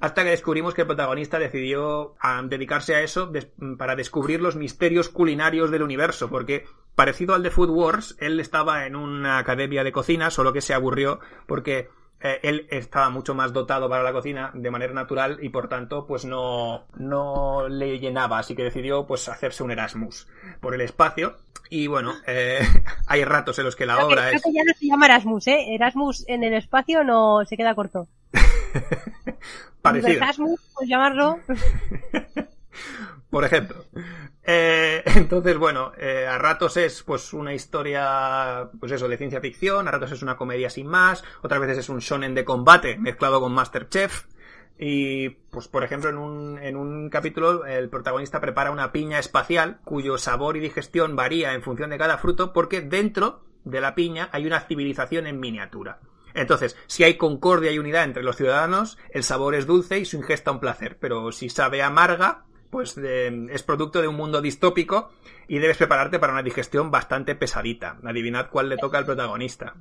hasta 0.00 0.22
que 0.22 0.30
descubrimos 0.30 0.74
que 0.74 0.82
el 0.82 0.86
protagonista 0.86 1.38
decidió 1.38 2.14
a 2.20 2.42
dedicarse 2.42 2.94
a 2.94 3.02
eso 3.02 3.32
para 3.78 3.96
descubrir 3.96 4.40
los 4.40 4.56
misterios 4.56 5.08
culinarios 5.08 5.70
del 5.70 5.82
universo, 5.82 6.28
porque 6.28 6.66
parecido 6.94 7.34
al 7.34 7.42
de 7.42 7.50
Food 7.50 7.70
Wars, 7.70 8.16
él 8.20 8.38
estaba 8.38 8.86
en 8.86 8.96
una 8.96 9.38
academia 9.38 9.84
de 9.84 9.92
cocina, 9.92 10.30
solo 10.30 10.52
que 10.52 10.60
se 10.60 10.74
aburrió 10.74 11.20
porque 11.46 11.88
eh, 12.20 12.40
él 12.42 12.66
estaba 12.70 13.10
mucho 13.10 13.34
más 13.34 13.52
dotado 13.52 13.88
para 13.88 14.02
la 14.02 14.12
cocina 14.12 14.50
de 14.54 14.70
manera 14.70 14.92
natural 14.92 15.38
y 15.40 15.50
por 15.50 15.68
tanto 15.68 16.06
pues 16.06 16.24
no, 16.24 16.86
no 16.96 17.68
le 17.68 17.98
llenaba, 17.98 18.38
así 18.38 18.56
que 18.56 18.64
decidió 18.64 19.06
pues 19.06 19.28
hacerse 19.28 19.62
un 19.62 19.70
Erasmus 19.70 20.26
por 20.60 20.74
el 20.74 20.80
espacio 20.80 21.36
y 21.70 21.86
bueno, 21.86 22.14
eh, 22.26 22.60
hay 23.06 23.24
ratos 23.24 23.58
en 23.58 23.66
los 23.66 23.76
que 23.76 23.86
la 23.86 24.04
obra 24.04 24.30
es... 24.30 24.42
Creo 24.42 24.52
que 24.52 24.58
ya 24.58 24.64
no 24.64 24.74
se 24.78 24.86
llama 24.86 25.06
Erasmus, 25.06 25.46
¿eh? 25.46 25.74
Erasmus 25.74 26.24
en 26.28 26.44
el 26.44 26.54
espacio 26.54 27.04
no 27.04 27.44
se 27.44 27.56
queda 27.56 27.74
corto. 27.74 28.08
Parecido. 29.82 30.16
Erasmus, 30.16 30.60
pues 30.74 30.88
llamarlo. 30.88 31.38
Por 33.30 33.44
ejemplo. 33.44 33.84
Eh, 34.50 35.02
entonces, 35.14 35.58
bueno, 35.58 35.92
eh, 35.98 36.26
a 36.26 36.38
ratos 36.38 36.78
es 36.78 37.02
pues 37.02 37.34
una 37.34 37.52
historia, 37.52 38.70
pues 38.80 38.90
eso, 38.92 39.06
de 39.06 39.18
ciencia 39.18 39.42
ficción, 39.42 39.86
a 39.86 39.90
ratos 39.90 40.12
es 40.12 40.22
una 40.22 40.38
comedia 40.38 40.70
sin 40.70 40.86
más, 40.86 41.22
otras 41.42 41.60
veces 41.60 41.76
es 41.76 41.90
un 41.90 41.98
shonen 41.98 42.34
de 42.34 42.46
combate 42.46 42.96
mezclado 42.96 43.42
con 43.42 43.52
Masterchef. 43.52 44.24
Y, 44.78 45.28
pues, 45.50 45.68
por 45.68 45.84
ejemplo, 45.84 46.08
en 46.08 46.16
un, 46.16 46.58
en 46.62 46.76
un 46.76 47.10
capítulo 47.10 47.66
el 47.66 47.90
protagonista 47.90 48.40
prepara 48.40 48.70
una 48.70 48.90
piña 48.90 49.18
espacial 49.18 49.80
cuyo 49.84 50.16
sabor 50.16 50.56
y 50.56 50.60
digestión 50.60 51.14
varía 51.14 51.52
en 51.52 51.62
función 51.62 51.90
de 51.90 51.98
cada 51.98 52.16
fruto 52.16 52.54
porque 52.54 52.80
dentro 52.80 53.44
de 53.64 53.82
la 53.82 53.94
piña 53.94 54.30
hay 54.32 54.46
una 54.46 54.60
civilización 54.60 55.26
en 55.26 55.40
miniatura. 55.40 55.98
Entonces, 56.32 56.76
si 56.86 57.04
hay 57.04 57.18
concordia 57.18 57.72
y 57.72 57.78
unidad 57.78 58.04
entre 58.04 58.22
los 58.22 58.36
ciudadanos, 58.36 58.96
el 59.10 59.24
sabor 59.24 59.54
es 59.54 59.66
dulce 59.66 59.98
y 59.98 60.04
su 60.06 60.16
ingesta 60.16 60.52
un 60.52 60.60
placer. 60.60 60.96
Pero 60.98 61.32
si 61.32 61.50
sabe 61.50 61.82
amarga, 61.82 62.44
pues 62.70 62.96
es 62.98 63.62
producto 63.62 64.00
de 64.00 64.08
un 64.08 64.16
mundo 64.16 64.40
distópico 64.40 65.10
y 65.46 65.58
debes 65.58 65.76
prepararte 65.76 66.18
para 66.18 66.32
una 66.32 66.42
digestión 66.42 66.90
bastante 66.90 67.34
pesadita. 67.34 67.98
Adivinad 68.04 68.50
cuál 68.50 68.68
le 68.68 68.76
toca 68.76 68.98
al 68.98 69.06
protagonista. 69.06 69.74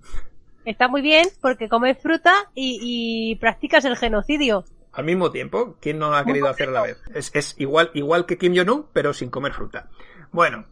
Está 0.66 0.88
muy 0.88 1.02
bien 1.02 1.28
porque 1.42 1.70
comes 1.70 1.98
fruta 2.02 2.34
y 2.54 3.36
practicas 3.38 3.86
el 3.86 3.98
genocidio 3.98 4.66
al 4.98 5.06
mismo 5.06 5.32
tiempo. 5.32 5.78
¿Quién 5.80 6.00
no 6.00 6.14
ha 6.14 6.26
querido 6.26 6.50
hacer 6.50 6.70
a 6.70 6.72
la 6.72 6.82
vez? 6.82 6.98
Es, 7.14 7.56
igual, 7.60 7.92
igual 7.94 8.26
que 8.26 8.38
Kim 8.38 8.56
Jong-un, 8.56 8.88
pero 8.92 9.14
sin 9.14 9.30
comer 9.30 9.54
fruta. 9.54 9.88
Bueno, 10.32 10.66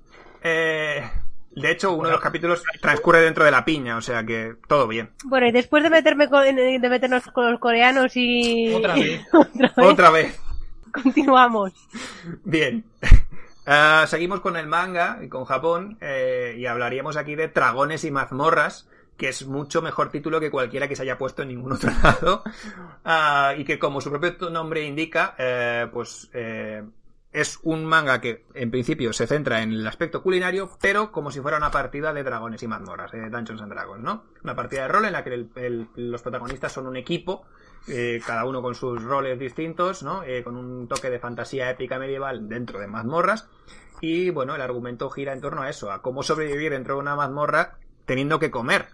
eh, 0.44 1.08
de 1.52 1.72
hecho, 1.72 1.94
uno 1.94 2.08
de 2.08 2.14
los 2.14 2.22
capítulos 2.22 2.64
transcurre 2.82 3.22
dentro 3.22 3.46
de 3.46 3.52
la 3.52 3.64
piña, 3.64 3.98
o 3.98 4.02
sea 4.02 4.26
que 4.26 4.56
todo 4.68 4.88
bien. 4.88 5.12
Bueno, 5.26 5.48
y 5.48 5.52
después 5.52 5.84
de 5.84 5.92
meterme 5.92 6.28
de 6.28 6.90
meternos 6.90 7.24
con 7.28 7.52
los 7.52 7.60
coreanos 7.60 8.14
y 8.16 8.74
otra 8.74 8.96
vez, 8.96 9.22
otra 9.78 10.10
vez, 10.10 10.42
continuamos. 11.04 11.74
Bien. 12.44 12.84
Uh, 13.66 14.06
seguimos 14.08 14.42
con 14.42 14.58
el 14.58 14.68
manga 14.68 15.20
y 15.22 15.30
con 15.30 15.46
Japón 15.46 15.98
eh, 16.02 16.56
y 16.58 16.66
hablaríamos 16.66 17.18
aquí 17.18 17.36
de 17.36 17.48
dragones 17.48 18.04
y 18.04 18.12
mazmorras 18.12 18.88
que 19.18 19.30
es 19.30 19.46
mucho 19.48 19.82
mejor 19.82 20.10
título 20.10 20.40
que 20.40 20.52
cualquiera 20.52 20.88
que 20.88 20.96
se 20.96 21.04
haya 21.04 21.18
puesto 21.18 21.42
en 21.42 21.50
ningún 21.50 21.72
otro 21.74 21.92
lado 22.04 22.44
ah, 23.06 23.54
y 23.58 23.64
que 23.64 23.80
como 23.80 24.02
su 24.02 24.10
propio 24.10 24.50
nombre 24.50 24.84
indica, 24.84 25.36
eh, 25.38 25.88
pues 25.92 26.30
eh, 26.34 26.84
es 27.36 27.60
un 27.64 27.86
manga 27.86 28.22
que 28.22 28.46
en 28.54 28.72
principio 28.72 29.12
se 29.14 29.28
centra 29.28 29.62
en 29.62 29.72
el 29.72 29.86
aspecto 29.86 30.24
culinario, 30.24 30.70
pero 30.82 31.12
como 31.12 31.32
si 31.32 31.42
fuera 31.42 31.58
una 31.58 31.70
partida 31.70 32.14
de 32.14 32.24
dragones 32.24 32.64
y 32.64 32.68
mazmorras, 32.68 33.12
de 33.12 33.30
Dungeons 33.30 33.62
and 33.62 33.72
Dragons, 33.72 34.04
¿no? 34.04 34.24
Una 34.44 34.56
partida 34.56 34.84
de 34.84 34.88
rol 34.88 35.06
en 35.06 35.12
la 35.12 35.24
que 35.24 35.46
los 35.96 36.22
protagonistas 36.22 36.72
son 36.72 36.88
un 36.88 36.96
equipo, 36.96 37.46
eh, 37.88 38.22
cada 38.26 38.46
uno 38.46 38.62
con 38.62 38.74
sus 38.74 39.04
roles 39.04 39.38
distintos, 39.38 40.02
¿no? 40.02 40.24
con 40.44 40.56
un 40.56 40.88
toque 40.88 41.10
de 41.10 41.20
fantasía 41.20 41.70
épica 41.70 42.00
medieval 42.00 42.48
dentro 42.48 42.80
de 42.80 42.88
mazmorras. 42.88 43.50
Y 44.02 44.30
bueno, 44.30 44.56
el 44.56 44.62
argumento 44.62 45.10
gira 45.10 45.34
en 45.34 45.42
torno 45.42 45.62
a 45.62 45.70
eso, 45.70 45.92
a 45.92 46.02
cómo 46.02 46.24
sobrevivir 46.24 46.72
dentro 46.72 46.96
de 46.96 47.02
una 47.02 47.16
mazmorra 47.16 47.78
teniendo 48.06 48.40
que 48.40 48.52
comer. 48.52 48.88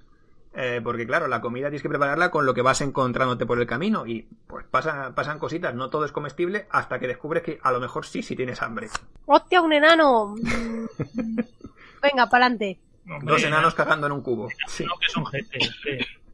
Eh, 0.54 0.82
porque 0.84 1.08
claro, 1.08 1.28
la 1.28 1.40
comida 1.40 1.68
tienes 1.68 1.82
que 1.82 1.88
prepararla 1.88 2.30
con 2.30 2.46
lo 2.46 2.54
que 2.54 2.62
vas 2.62 2.82
encontrándote 2.82 3.46
por 3.46 3.60
el 3.60 3.66
camino 3.66 4.06
y 4.06 4.28
pues 4.48 4.66
pasan, 4.66 5.16
pasan 5.16 5.40
cositas, 5.40 5.74
no 5.74 5.90
todo 5.90 6.04
es 6.04 6.12
comestible 6.12 6.68
hasta 6.72 7.00
que 7.00 7.08
descubres 7.08 7.42
que 7.42 7.60
a 7.64 7.72
lo 7.72 7.80
mejor 7.80 8.06
sí, 8.06 8.22
sí 8.22 8.36
tienes 8.36 8.62
hambre. 8.62 8.90
¡Hostia, 9.26 9.62
un 9.62 9.72
enano! 9.72 10.36
Venga, 12.02 12.30
pa'lante. 12.30 12.80
Dos 13.24 13.44
enanos 13.44 13.76
cagando 13.76 14.08
en 14.08 14.14
un 14.14 14.22
cubo. 14.22 14.50
Sí. 14.68 14.86
No 14.86 14.98
que 15.00 15.10
son 15.10 15.26
gente, 15.26 15.60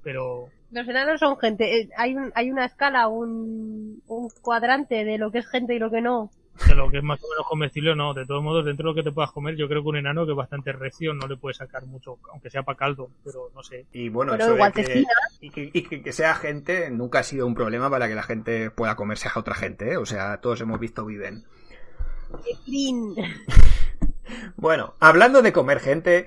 pero... 0.03 0.49
Los 0.71 0.87
enanos 0.87 1.19
son 1.19 1.37
gente. 1.37 1.81
Eh, 1.81 1.89
hay, 1.95 2.15
hay 2.33 2.51
una 2.51 2.65
escala, 2.65 3.07
un, 3.07 4.01
un 4.07 4.29
cuadrante 4.41 5.05
de 5.05 5.17
lo 5.17 5.31
que 5.31 5.39
es 5.39 5.47
gente 5.47 5.75
y 5.75 5.79
lo 5.79 5.89
que 5.89 6.01
no 6.01 6.29
de 6.65 6.75
lo 6.75 6.89
que 6.89 6.97
es 6.97 7.03
más 7.03 7.23
o 7.23 7.29
menos 7.29 7.45
comestible 7.47 7.95
no. 7.95 8.13
De 8.13 8.25
todos 8.25 8.43
modos, 8.43 8.65
dentro 8.65 8.85
de 8.85 8.91
lo 8.91 8.95
que 8.95 9.03
te 9.03 9.13
puedas 9.13 9.31
comer, 9.31 9.55
yo 9.55 9.67
creo 9.67 9.81
que 9.81 9.89
un 9.89 9.97
enano 9.97 10.25
que 10.25 10.31
es 10.31 10.37
bastante 10.37 10.71
recio 10.71 11.13
no 11.13 11.27
le 11.27 11.37
puede 11.37 11.53
sacar 11.53 11.85
mucho, 11.85 12.17
aunque 12.31 12.49
sea 12.49 12.63
para 12.63 12.77
caldo, 12.77 13.09
pero 13.23 13.51
no 13.53 13.63
sé. 13.63 13.85
Y 13.91 14.09
bueno, 14.09 14.35
eso 14.35 14.55
de 14.55 14.71
que, 14.71 15.05
y, 15.39 15.83
que, 15.83 16.01
que, 16.01 16.13
sea 16.13 16.35
gente 16.35 16.89
nunca 16.89 17.19
ha 17.19 17.23
sido 17.23 17.45
un 17.45 17.55
problema 17.55 17.89
para 17.89 18.07
que 18.07 18.15
la 18.15 18.23
gente 18.23 18.71
pueda 18.71 18.95
comerse 18.95 19.27
a 19.27 19.39
otra 19.39 19.55
gente, 19.55 19.91
¿eh? 19.91 19.97
O 19.97 20.05
sea, 20.05 20.39
todos 20.41 20.61
hemos 20.61 20.79
visto 20.79 21.05
Viven. 21.05 21.45
bueno, 24.57 24.93
hablando 24.99 25.41
de 25.41 25.53
comer 25.53 25.79
gente, 25.79 26.25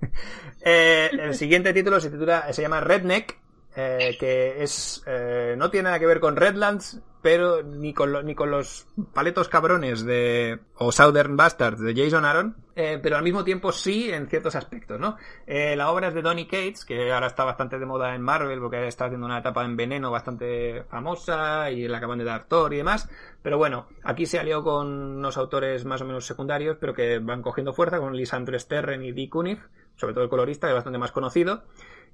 eh, 0.60 1.10
el 1.12 1.34
siguiente 1.34 1.72
título 1.72 2.00
se 2.00 2.10
titula, 2.10 2.52
se 2.52 2.62
llama 2.62 2.80
Redneck, 2.80 3.38
eh, 3.76 4.16
que 4.18 4.62
es 4.62 5.02
eh, 5.06 5.54
no 5.56 5.70
tiene 5.70 5.84
nada 5.84 5.98
que 5.98 6.06
ver 6.06 6.20
con 6.20 6.36
Redlands 6.36 7.00
pero 7.22 7.62
ni 7.62 7.92
con, 7.92 8.24
ni 8.24 8.34
con 8.34 8.50
los 8.50 8.86
paletos 9.12 9.48
cabrones 9.48 10.04
de 10.04 10.58
o 10.76 10.92
Southern 10.92 11.36
Bastards 11.36 11.80
de 11.80 11.94
Jason 11.94 12.24
Aaron, 12.24 12.56
eh, 12.74 12.98
pero 13.02 13.16
al 13.16 13.22
mismo 13.22 13.44
tiempo 13.44 13.72
sí 13.72 14.10
en 14.10 14.28
ciertos 14.28 14.54
aspectos, 14.54 14.98
¿no? 14.98 15.16
Eh, 15.46 15.76
la 15.76 15.90
obra 15.90 16.08
es 16.08 16.14
de 16.14 16.22
Donny 16.22 16.46
Cates, 16.46 16.84
que 16.84 17.12
ahora 17.12 17.26
está 17.26 17.44
bastante 17.44 17.78
de 17.78 17.84
moda 17.84 18.14
en 18.14 18.22
Marvel 18.22 18.60
porque 18.60 18.86
está 18.86 19.06
haciendo 19.06 19.26
una 19.26 19.38
etapa 19.38 19.64
en 19.64 19.76
Veneno 19.76 20.10
bastante 20.10 20.84
famosa 20.84 21.70
y 21.70 21.86
la 21.88 21.98
acaban 21.98 22.18
de 22.18 22.24
dar 22.24 22.44
Thor 22.44 22.72
y 22.72 22.78
demás, 22.78 23.08
pero 23.42 23.58
bueno, 23.58 23.86
aquí 24.02 24.26
se 24.26 24.38
alió 24.38 24.62
con 24.62 24.88
unos 24.88 25.36
autores 25.36 25.84
más 25.84 26.00
o 26.00 26.04
menos 26.04 26.26
secundarios, 26.26 26.78
pero 26.80 26.94
que 26.94 27.18
van 27.18 27.42
cogiendo 27.42 27.72
fuerza, 27.72 27.98
con 27.98 28.16
Lisandro 28.16 28.58
Sterren 28.58 29.04
y 29.04 29.12
Dick 29.12 29.30
Kunig, 29.30 29.60
sobre 29.96 30.14
todo 30.14 30.24
el 30.24 30.30
colorista, 30.30 30.66
que 30.66 30.72
es 30.72 30.76
bastante 30.76 30.98
más 30.98 31.12
conocido, 31.12 31.64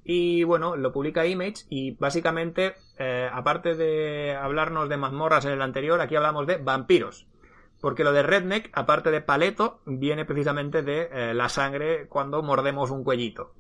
y 0.09 0.44
bueno, 0.44 0.76
lo 0.76 0.92
publica 0.92 1.26
Image 1.26 1.64
y 1.68 1.90
básicamente, 1.96 2.76
eh, 2.96 3.28
aparte 3.30 3.74
de 3.74 4.36
hablarnos 4.36 4.88
de 4.88 4.96
mazmorras 4.96 5.44
en 5.46 5.50
el 5.50 5.61
anterior, 5.61 6.00
aquí 6.00 6.14
hablamos 6.14 6.46
de 6.46 6.59
vampiros. 6.59 7.26
Porque 7.80 8.04
lo 8.04 8.12
de 8.12 8.22
Redneck, 8.22 8.70
aparte 8.72 9.11
de 9.11 9.20
paleto, 9.20 9.80
viene 9.84 10.24
precisamente 10.24 10.82
de 10.82 11.09
eh, 11.12 11.34
la 11.34 11.48
sangre 11.48 12.07
cuando 12.07 12.40
mordemos 12.44 12.92
un 12.92 13.02
cuellito. 13.02 13.54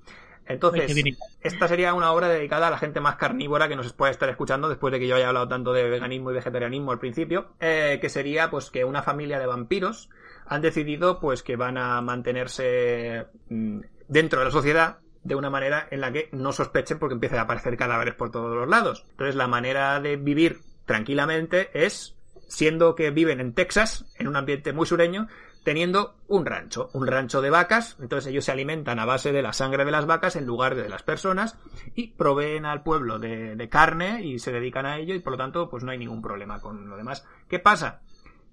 Entonces, 0.46 0.94
esta 1.40 1.66
sería 1.66 1.94
una 1.94 2.12
obra 2.12 2.28
dedicada 2.28 2.68
a 2.68 2.70
la 2.70 2.78
gente 2.78 3.00
más 3.00 3.16
carnívora 3.16 3.66
que 3.66 3.74
nos 3.74 3.92
puede 3.92 4.12
estar 4.12 4.28
escuchando 4.28 4.68
después 4.68 4.92
de 4.92 5.00
que 5.00 5.08
yo 5.08 5.16
haya 5.16 5.26
hablado 5.26 5.48
tanto 5.48 5.72
de 5.72 5.90
veganismo 5.90 6.30
y 6.30 6.34
vegetarianismo 6.34 6.92
al 6.92 7.00
principio, 7.00 7.48
eh, 7.58 7.98
que 8.00 8.08
sería 8.08 8.50
pues 8.50 8.70
que 8.70 8.84
una 8.84 9.02
familia 9.02 9.40
de 9.40 9.46
vampiros 9.46 10.10
han 10.46 10.62
decidido 10.62 11.18
pues 11.18 11.42
que 11.42 11.56
van 11.56 11.76
a 11.76 12.00
mantenerse 12.02 13.26
mm, 13.48 13.80
dentro 14.06 14.38
de 14.38 14.44
la 14.44 14.52
sociedad 14.52 14.98
de 15.26 15.34
una 15.34 15.50
manera 15.50 15.88
en 15.90 16.00
la 16.00 16.12
que 16.12 16.28
no 16.32 16.52
sospechen 16.52 16.98
porque 16.98 17.14
empiezan 17.14 17.40
a 17.40 17.42
aparecer 17.42 17.76
cadáveres 17.76 18.14
por 18.14 18.30
todos 18.30 18.54
los 18.54 18.68
lados. 18.68 19.04
Entonces 19.10 19.34
la 19.34 19.48
manera 19.48 20.00
de 20.00 20.16
vivir 20.16 20.60
tranquilamente 20.84 21.70
es, 21.74 22.16
siendo 22.48 22.94
que 22.94 23.10
viven 23.10 23.40
en 23.40 23.52
Texas, 23.52 24.06
en 24.18 24.28
un 24.28 24.36
ambiente 24.36 24.72
muy 24.72 24.86
sureño, 24.86 25.26
teniendo 25.64 26.14
un 26.28 26.46
rancho, 26.46 26.90
un 26.92 27.08
rancho 27.08 27.42
de 27.42 27.50
vacas, 27.50 27.96
entonces 28.00 28.30
ellos 28.30 28.44
se 28.44 28.52
alimentan 28.52 29.00
a 29.00 29.04
base 29.04 29.32
de 29.32 29.42
la 29.42 29.52
sangre 29.52 29.84
de 29.84 29.90
las 29.90 30.06
vacas 30.06 30.36
en 30.36 30.46
lugar 30.46 30.76
de 30.76 30.88
las 30.88 31.02
personas 31.02 31.58
y 31.96 32.12
proveen 32.12 32.64
al 32.64 32.84
pueblo 32.84 33.18
de, 33.18 33.56
de 33.56 33.68
carne 33.68 34.22
y 34.22 34.38
se 34.38 34.52
dedican 34.52 34.86
a 34.86 34.98
ello 34.98 35.12
y 35.12 35.18
por 35.18 35.32
lo 35.32 35.38
tanto 35.38 35.68
pues 35.68 35.82
no 35.82 35.90
hay 35.90 35.98
ningún 35.98 36.22
problema 36.22 36.60
con 36.60 36.88
lo 36.88 36.96
demás. 36.96 37.26
¿Qué 37.48 37.58
pasa? 37.58 38.00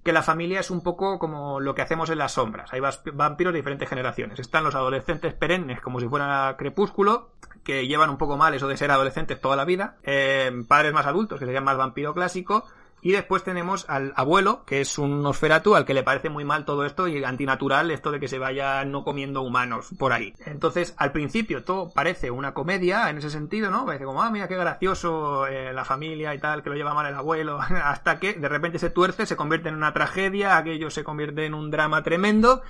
Que 0.03 0.13
la 0.13 0.21
familia 0.21 0.59
es 0.59 0.69
un 0.69 0.81
poco 0.81 1.17
como 1.17 1.59
lo 1.59 1.73
que 1.75 1.81
hacemos 1.81 2.09
en 2.09 2.17
las 2.17 2.33
sombras. 2.33 2.73
Hay 2.73 2.81
vampiros 3.13 3.53
de 3.53 3.59
diferentes 3.59 3.87
generaciones. 3.87 4.39
Están 4.39 4.63
los 4.63 4.75
adolescentes 4.75 5.33
perennes, 5.33 5.79
como 5.79 5.99
si 5.99 6.07
fuera 6.07 6.55
crepúsculo, 6.57 7.29
que 7.63 7.87
llevan 7.87 8.09
un 8.09 8.17
poco 8.17 8.35
mal 8.35 8.53
eso 8.53 8.67
de 8.67 8.75
ser 8.75 8.91
adolescentes 8.91 9.39
toda 9.39 9.55
la 9.55 9.65
vida. 9.65 9.95
Eh, 10.03 10.51
padres 10.67 10.93
más 10.93 11.05
adultos, 11.05 11.39
que 11.39 11.45
serían 11.45 11.63
más 11.63 11.77
vampiro 11.77 12.13
clásico 12.13 12.65
y 13.03 13.11
después 13.11 13.43
tenemos 13.43 13.85
al 13.89 14.13
abuelo, 14.15 14.63
que 14.65 14.79
es 14.79 14.97
un 14.97 15.21
Nosferatu 15.21 15.75
al 15.75 15.85
que 15.85 15.93
le 15.93 16.03
parece 16.03 16.29
muy 16.29 16.45
mal 16.45 16.63
todo 16.63 16.85
esto 16.85 17.09
y 17.09 17.21
antinatural 17.25 17.91
esto 17.91 18.11
de 18.11 18.19
que 18.21 18.29
se 18.29 18.39
vaya 18.39 18.85
no 18.85 19.03
comiendo 19.03 19.41
humanos 19.41 19.89
por 19.99 20.13
ahí. 20.13 20.33
Entonces, 20.45 20.95
al 20.97 21.11
principio 21.11 21.65
todo 21.65 21.91
parece 21.93 22.31
una 22.31 22.53
comedia 22.53 23.09
en 23.09 23.17
ese 23.17 23.29
sentido, 23.29 23.69
¿no? 23.69 23.85
Parece 23.85 24.05
como, 24.05 24.23
ah, 24.23 24.31
mira 24.31 24.47
qué 24.47 24.55
gracioso 24.55 25.47
eh, 25.47 25.73
la 25.73 25.83
familia 25.83 26.33
y 26.33 26.39
tal, 26.39 26.63
que 26.63 26.69
lo 26.69 26.77
lleva 26.77 26.93
mal 26.93 27.05
el 27.05 27.15
abuelo, 27.15 27.59
hasta 27.83 28.19
que 28.19 28.35
de 28.35 28.47
repente 28.47 28.79
se 28.79 28.89
tuerce, 28.89 29.25
se 29.25 29.35
convierte 29.35 29.67
en 29.67 29.75
una 29.75 29.91
tragedia, 29.91 30.55
aquello 30.55 30.89
se 30.89 31.03
convierte 31.03 31.45
en 31.45 31.55
un 31.55 31.71
drama 31.71 32.03
tremendo. 32.03 32.61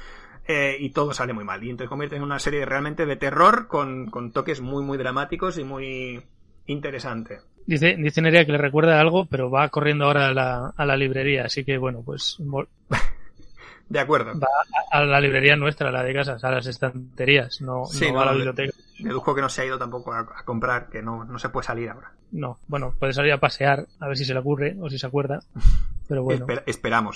Eh, 0.46 0.76
y 0.78 0.90
todo 0.90 1.14
sale 1.14 1.32
muy 1.32 1.46
mal. 1.46 1.64
Y 1.64 1.70
entonces 1.70 1.88
convierte 1.88 2.18
en 2.18 2.24
una 2.24 2.38
serie 2.38 2.66
realmente 2.66 3.06
de 3.06 3.16
terror 3.16 3.68
con, 3.68 4.08
con 4.08 4.34
toques 4.34 4.60
muy, 4.60 4.84
muy 4.84 4.98
dramáticos 4.98 5.58
y 5.58 5.64
muy 5.64 6.22
interesante. 6.66 7.40
Dice, 7.66 7.96
dice 7.98 8.22
Nerea 8.22 8.46
que 8.46 8.52
le 8.52 8.58
recuerda 8.58 9.00
algo, 9.00 9.26
pero 9.26 9.50
va 9.50 9.70
corriendo 9.70 10.06
ahora 10.06 10.28
a 10.28 10.34
la, 10.34 10.74
a 10.76 10.86
la 10.86 10.98
librería, 10.98 11.46
así 11.46 11.64
que 11.64 11.78
bueno, 11.78 12.02
pues. 12.06 12.38
De 13.90 14.00
acuerdo. 14.00 14.40
Va 14.40 14.48
a, 14.92 15.04
la 15.04 15.20
librería 15.20 15.56
nuestra, 15.56 15.92
la 15.92 16.04
de 16.04 16.14
casas, 16.14 16.44
a 16.44 16.52
las 16.52 16.66
estanterías, 16.66 17.62
no, 17.62 17.84
no, 17.84 18.14
va 18.14 18.24
a 18.24 18.26
la 18.26 18.34
biblioteca. 18.34 18.74
Deduzco 18.98 19.36
que 19.36 19.42
no 19.42 19.50
se 19.50 19.62
ha 19.62 19.66
ido 19.66 19.78
tampoco 19.78 20.14
a, 20.14 20.26
comprar, 20.46 20.90
que 20.90 21.02
no, 21.02 21.26
no 21.26 21.38
se 21.38 21.50
puede 21.50 21.68
salir 21.68 21.90
ahora. 21.90 22.12
No, 22.32 22.58
bueno, 22.68 22.94
puede 22.98 23.14
salir 23.14 23.34
a 23.34 23.40
pasear, 23.40 23.86
a 24.00 24.08
ver 24.08 24.18
si 24.18 24.26
se 24.26 24.34
le 24.34 24.40
ocurre 24.40 24.76
o 24.80 24.90
si 24.90 24.98
se 24.98 25.06
acuerda. 25.06 25.42
Pero 26.08 26.24
bueno. 26.24 26.46
esperamos. 26.66 27.16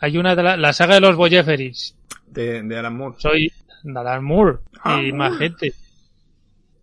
hay 0.00 0.18
una 0.18 0.34
de 0.34 0.42
la, 0.42 0.56
la, 0.56 0.72
saga 0.72 0.94
de 0.94 1.00
los 1.00 1.16
Boyeferis. 1.16 1.94
De, 2.26 2.62
de 2.62 2.78
Alan 2.78 2.96
Moore. 2.96 3.16
Soy 3.18 3.52
de 3.82 3.98
Alan 3.98 4.24
Moore 4.24 4.58
y 4.72 5.10
ah. 5.10 5.14
más 5.14 5.38
gente 5.38 5.74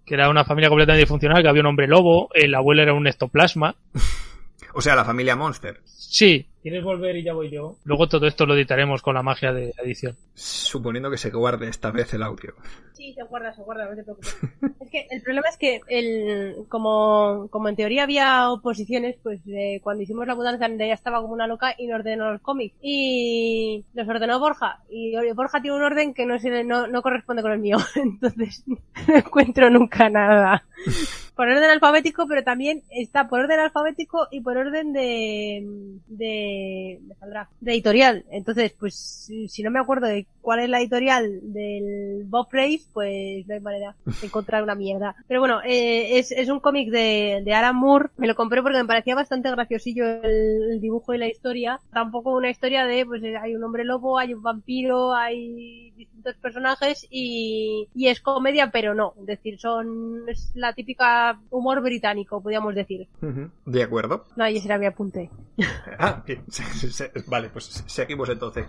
que 0.05 0.15
era 0.15 0.29
una 0.29 0.43
familia 0.43 0.69
completamente 0.69 1.01
disfuncional, 1.01 1.41
que 1.41 1.49
había 1.49 1.61
un 1.61 1.67
hombre 1.67 1.87
lobo, 1.87 2.29
el 2.33 2.53
abuelo 2.55 2.81
era 2.81 2.93
un 2.93 3.07
ectoplasma. 3.07 3.75
o 4.73 4.81
sea, 4.81 4.95
la 4.95 5.05
familia 5.05 5.35
Monster. 5.35 5.81
Sí, 5.85 6.47
¿Quieres 6.63 6.81
volver 6.81 7.17
y 7.17 7.23
ya 7.23 7.33
voy 7.33 7.51
yo? 7.51 7.75
Luego 7.83 8.07
todo 8.07 8.25
esto 8.25 8.45
lo 8.45 8.55
editaremos 8.55 9.01
con 9.01 9.15
la 9.15 9.21
magia 9.21 9.51
de 9.51 9.73
edición. 9.83 10.15
Suponiendo 10.33 11.11
que 11.11 11.17
se 11.17 11.29
guarde 11.29 11.67
esta 11.67 11.91
vez 11.91 12.13
el 12.13 12.23
audio. 12.23 12.53
Sí, 12.93 13.13
se 13.13 13.23
guarda, 13.23 13.53
se 13.53 13.61
guarda, 13.63 13.89
no 13.89 13.95
te 13.97 14.03
preocupes. 14.03 14.37
es 14.79 14.89
que 14.89 15.07
el 15.11 15.21
problema 15.21 15.49
es 15.49 15.57
que 15.57 15.81
el, 15.89 16.55
como, 16.69 17.49
como 17.51 17.67
en 17.67 17.75
teoría 17.75 18.03
había 18.03 18.49
oposiciones, 18.49 19.17
pues 19.21 19.41
eh, 19.45 19.81
cuando 19.83 20.03
hicimos 20.03 20.25
la 20.25 20.35
mudanza 20.35 20.69
ya 20.69 20.93
estaba 20.93 21.19
como 21.19 21.33
una 21.33 21.47
loca 21.47 21.75
y 21.77 21.85
nos 21.85 21.99
ordenó 21.99 22.31
los 22.31 22.41
cómics. 22.41 22.77
Y 22.81 23.83
los 23.93 24.07
ordenó 24.07 24.39
Borja. 24.39 24.79
Y 24.89 25.17
Borja 25.33 25.61
tiene 25.61 25.75
un 25.75 25.83
orden 25.83 26.13
que 26.13 26.25
no, 26.25 26.39
se, 26.39 26.63
no, 26.63 26.87
no 26.87 27.01
corresponde 27.01 27.41
con 27.41 27.51
el 27.51 27.59
mío. 27.59 27.75
Entonces 27.95 28.63
no 29.07 29.15
encuentro 29.17 29.69
nunca 29.69 30.09
nada. 30.09 30.63
Por 31.35 31.47
orden 31.47 31.69
alfabético, 31.69 32.27
pero 32.27 32.43
también 32.43 32.83
está 32.89 33.27
por 33.27 33.39
orden 33.39 33.59
alfabético 33.59 34.27
y 34.31 34.41
por 34.41 34.57
orden 34.57 34.93
de, 34.93 35.97
de, 36.07 36.99
de 37.59 37.71
editorial. 37.71 38.23
Entonces, 38.29 38.73
pues, 38.79 38.95
si, 39.49 39.63
no 39.63 39.71
me 39.71 39.79
acuerdo 39.79 40.07
de 40.07 40.27
cuál 40.41 40.59
es 40.59 40.69
la 40.69 40.79
editorial 40.79 41.39
del 41.41 42.23
Bob 42.25 42.47
Race, 42.51 42.83
pues 42.93 43.47
no 43.47 43.53
hay 43.53 43.59
manera 43.59 43.95
de 44.05 44.27
encontrar 44.27 44.63
una 44.63 44.75
mierda. 44.75 45.15
Pero 45.27 45.39
bueno, 45.39 45.61
eh, 45.63 46.19
es, 46.19 46.31
es 46.31 46.49
un 46.49 46.59
cómic 46.59 46.91
de, 46.91 47.41
de 47.43 47.53
Alan 47.53 47.75
Moore. 47.75 48.09
Me 48.17 48.27
lo 48.27 48.35
compré 48.35 48.61
porque 48.61 48.77
me 48.77 48.85
parecía 48.85 49.15
bastante 49.15 49.49
graciosillo 49.49 50.05
el, 50.05 50.79
dibujo 50.81 51.13
y 51.13 51.17
la 51.17 51.27
historia. 51.27 51.79
Tampoco 51.91 52.35
una 52.35 52.49
historia 52.49 52.85
de, 52.85 53.05
pues, 53.05 53.23
hay 53.23 53.55
un 53.55 53.63
hombre 53.63 53.85
lobo, 53.85 54.19
hay 54.19 54.33
un 54.33 54.43
vampiro, 54.43 55.13
hay 55.13 55.91
distintos 55.91 56.35
personajes 56.35 57.07
y, 57.09 57.87
y 57.95 58.07
es 58.07 58.21
comedia, 58.21 58.69
pero 58.71 58.93
no. 58.93 59.13
Es 59.19 59.25
decir, 59.25 59.59
son, 59.59 60.27
es 60.27 60.51
la 60.55 60.73
típica 60.73 61.22
humor 61.49 61.81
británico, 61.81 62.41
podríamos 62.41 62.75
decir. 62.75 63.07
De 63.65 63.83
acuerdo. 63.83 64.25
No, 64.35 64.47
y 64.47 64.57
ese 64.57 64.67
era 64.67 64.77
mi 64.77 64.85
apunte. 64.85 65.29
ah, 65.99 66.23
bien. 66.25 66.43
vale, 67.27 67.49
pues 67.49 67.83
seguimos 67.87 68.29
entonces. 68.29 68.67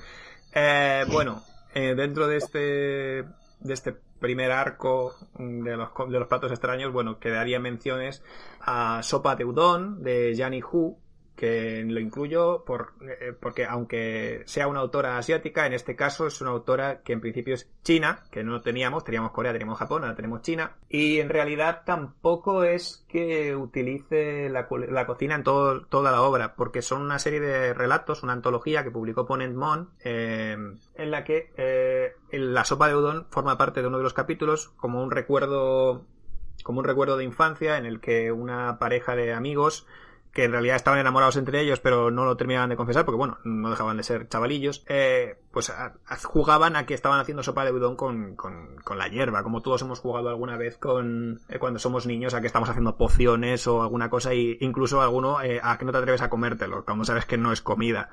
Eh, 0.55 1.05
bueno, 1.11 1.43
eh, 1.75 1.95
dentro 1.95 2.27
de 2.29 2.37
este 2.37 3.25
de 3.61 3.73
este 3.73 3.93
primer 4.21 4.53
arco 4.53 5.15
de 5.39 5.77
los, 5.77 5.91
de 6.09 6.19
los 6.19 6.29
platos 6.29 6.53
extraños, 6.53 6.93
bueno, 6.93 7.19
quedaría 7.19 7.59
menciones 7.59 8.23
a 8.61 9.03
Sopa 9.03 9.37
de 9.37 9.45
Udon 9.45 10.03
de 10.03 10.35
Janny 10.37 10.63
Hu, 10.63 10.99
lo 11.87 12.01
incluyo 12.01 12.65
por, 12.65 12.93
eh, 13.03 13.33
porque 13.39 13.65
aunque 13.65 14.43
sea 14.47 14.69
una 14.69 14.81
autora 14.81 15.19
asiática, 15.19 15.67
en 15.67 15.73
este 15.73 15.97
caso 15.97 16.27
es 16.27 16.41
una 16.41 16.51
autora 16.51 17.03
que 17.03 17.13
en 17.13 17.21
principio 17.21 17.55
es 17.55 17.71
china, 17.83 18.25
que 18.31 18.45
no 18.45 18.61
teníamos, 18.61 19.05
teníamos 19.05 19.33
Corea, 19.33 19.53
teníamos 19.53 19.79
Japón, 19.79 20.03
ahora 20.03 20.15
tenemos 20.15 20.43
China, 20.43 20.77
y 20.89 21.21
en 21.21 21.29
realidad 21.29 21.83
tampoco 21.85 22.65
es 22.65 23.05
que 23.09 23.55
utilice 23.55 24.49
la, 24.51 24.67
cocina 25.07 25.35
en 25.35 25.43
todo, 25.43 25.83
toda 25.87 26.11
la 26.11 26.23
obra, 26.23 26.55
porque 26.55 26.83
son 26.83 27.03
una 27.03 27.19
serie 27.19 27.41
de 27.41 27.75
relatos, 27.75 28.23
una 28.23 28.33
antología 28.33 28.85
que 28.85 28.91
publicó 28.91 29.27
Ponent 29.27 29.57
Mon, 29.57 29.91
eh, 30.05 30.57
en 30.95 31.11
la 31.11 31.25
que 31.25 31.53
eh, 31.57 32.15
la 32.31 32.65
sopa 32.65 32.89
de 32.89 32.97
udon 32.97 33.27
forma 33.31 33.59
parte 33.59 33.83
de 33.83 33.89
uno 33.89 33.99
de 33.99 34.05
los 34.05 34.15
capítulos 34.15 34.69
como 34.77 35.03
un 35.03 35.11
recuerdo 35.11 36.07
como 36.63 36.79
un 36.79 36.85
recuerdo 36.85 37.17
de 37.17 37.25
infancia 37.25 37.79
en 37.79 37.87
el 37.87 38.01
que 38.01 38.33
una 38.33 38.79
pareja 38.79 39.17
de 39.17 39.33
amigos 39.33 39.87
que 40.35 40.45
en 40.45 40.53
realidad 40.53 40.77
estaban 40.77 40.99
enamorados 40.99 41.37
entre 41.37 41.61
ellos, 41.61 41.79
pero 41.79 42.11
no 42.11 42.25
lo 42.25 42.37
terminaban 42.37 42.69
de 42.69 42.77
confesar, 42.77 43.05
porque 43.05 43.17
bueno, 43.17 43.39
no 43.45 43.71
dejaban 43.71 43.97
de 43.97 44.03
ser 44.03 44.29
chavalillos, 44.29 44.85
eh, 44.89 45.37
pues 45.53 45.73
jugaban 46.25 46.75
a 46.75 46.87
que 46.87 46.95
estaban 46.95 47.21
haciendo 47.21 47.45
sopa 47.45 47.65
de 47.65 47.71
udon 47.71 47.95
con, 47.95 48.35
con, 48.35 48.77
con, 48.83 48.99
la 48.99 49.07
hierba, 49.07 49.45
como 49.45 49.63
todos 49.63 49.81
hemos 49.83 50.01
jugado 50.01 50.29
alguna 50.29 50.57
vez 50.57 50.77
con 50.77 51.41
eh, 51.49 51.61
cuando 51.61 51.79
somos 51.79 52.07
niños 52.07 52.35
a 52.35 52.41
que 52.41 52.49
estamos 52.49 52.69
haciendo 52.69 52.97
pociones 52.97 53.67
o 53.69 53.81
alguna 53.81 54.11
cosa, 54.11 54.33
e 54.33 54.59
incluso 54.61 55.01
alguno 55.01 55.41
eh, 55.41 55.61
a 55.63 55.79
que 55.79 55.85
no 55.85 55.93
te 55.93 55.99
atreves 55.99 56.23
a 56.23 56.29
comértelo, 56.29 56.85
cuando 56.85 57.05
sabes 57.05 57.27
que 57.27 57.39
no 57.39 57.53
es 57.53 57.63
comida. 57.63 58.11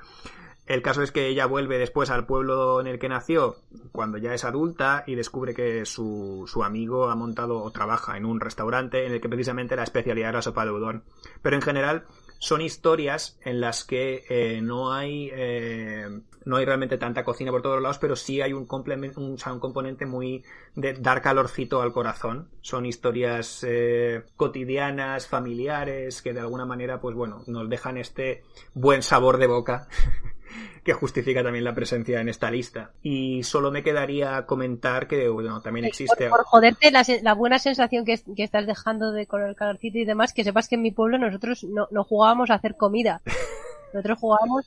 El 0.72 0.80
caso 0.80 1.02
es 1.02 1.12
que 1.12 1.28
ella 1.28 1.44
vuelve 1.44 1.76
después 1.76 2.08
al 2.08 2.24
pueblo 2.24 2.80
en 2.80 2.86
el 2.86 2.98
que 2.98 3.10
nació 3.10 3.56
cuando 3.92 4.16
ya 4.16 4.32
es 4.32 4.42
adulta 4.46 5.04
y 5.06 5.16
descubre 5.16 5.52
que 5.52 5.84
su, 5.84 6.44
su 6.46 6.64
amigo 6.64 7.10
ha 7.10 7.14
montado 7.14 7.62
o 7.62 7.70
trabaja 7.70 8.16
en 8.16 8.24
un 8.24 8.40
restaurante 8.40 9.04
en 9.04 9.12
el 9.12 9.20
que 9.20 9.28
precisamente 9.28 9.76
la 9.76 9.82
especialidad 9.82 10.30
era 10.30 10.40
sopa 10.40 10.64
de 10.64 10.70
udon. 10.70 11.04
Pero 11.42 11.56
en 11.56 11.60
general 11.60 12.06
son 12.38 12.62
historias 12.62 13.38
en 13.44 13.60
las 13.60 13.84
que 13.84 14.24
eh, 14.30 14.62
no 14.62 14.94
hay 14.94 15.28
eh, 15.34 16.08
no 16.46 16.56
hay 16.56 16.64
realmente 16.64 16.96
tanta 16.96 17.22
cocina 17.22 17.50
por 17.50 17.60
todos 17.60 17.80
lados, 17.80 17.98
pero 17.98 18.16
sí 18.16 18.40
hay 18.40 18.54
un, 18.54 18.66
un, 18.66 19.36
un 19.44 19.60
componente 19.60 20.06
muy 20.06 20.42
de 20.74 20.94
dar 20.94 21.20
calorcito 21.20 21.82
al 21.82 21.92
corazón. 21.92 22.48
Son 22.62 22.86
historias 22.86 23.62
eh, 23.68 24.24
cotidianas, 24.36 25.26
familiares, 25.28 26.22
que 26.22 26.32
de 26.32 26.40
alguna 26.40 26.64
manera, 26.64 26.98
pues 26.98 27.14
bueno, 27.14 27.42
nos 27.46 27.68
dejan 27.68 27.98
este 27.98 28.42
buen 28.74 29.02
sabor 29.02 29.36
de 29.36 29.46
boca 29.46 29.86
que 30.84 30.92
justifica 30.92 31.42
también 31.42 31.64
la 31.64 31.74
presencia 31.74 32.20
en 32.20 32.28
esta 32.28 32.50
lista. 32.50 32.92
Y 33.02 33.42
solo 33.42 33.70
me 33.70 33.82
quedaría 33.82 34.46
comentar 34.46 35.06
que 35.06 35.28
bueno, 35.28 35.60
también 35.60 35.86
existe... 35.86 36.28
Por, 36.28 36.44
joderte 36.44 36.90
la, 36.90 37.34
buena 37.34 37.58
sensación 37.58 38.04
que, 38.04 38.20
estás 38.36 38.66
dejando 38.66 39.12
de 39.12 39.26
con 39.26 39.42
el 39.42 39.56
calorcito 39.56 39.98
y 39.98 40.04
demás, 40.04 40.32
que 40.32 40.44
sepas 40.44 40.68
que 40.68 40.76
en 40.76 40.82
mi 40.82 40.90
pueblo 40.90 41.18
nosotros 41.18 41.64
no, 41.64 41.88
no 41.90 42.04
jugábamos 42.04 42.50
a 42.50 42.54
hacer 42.54 42.76
comida. 42.76 43.20
Nosotros 43.92 44.20
jugábamos 44.20 44.66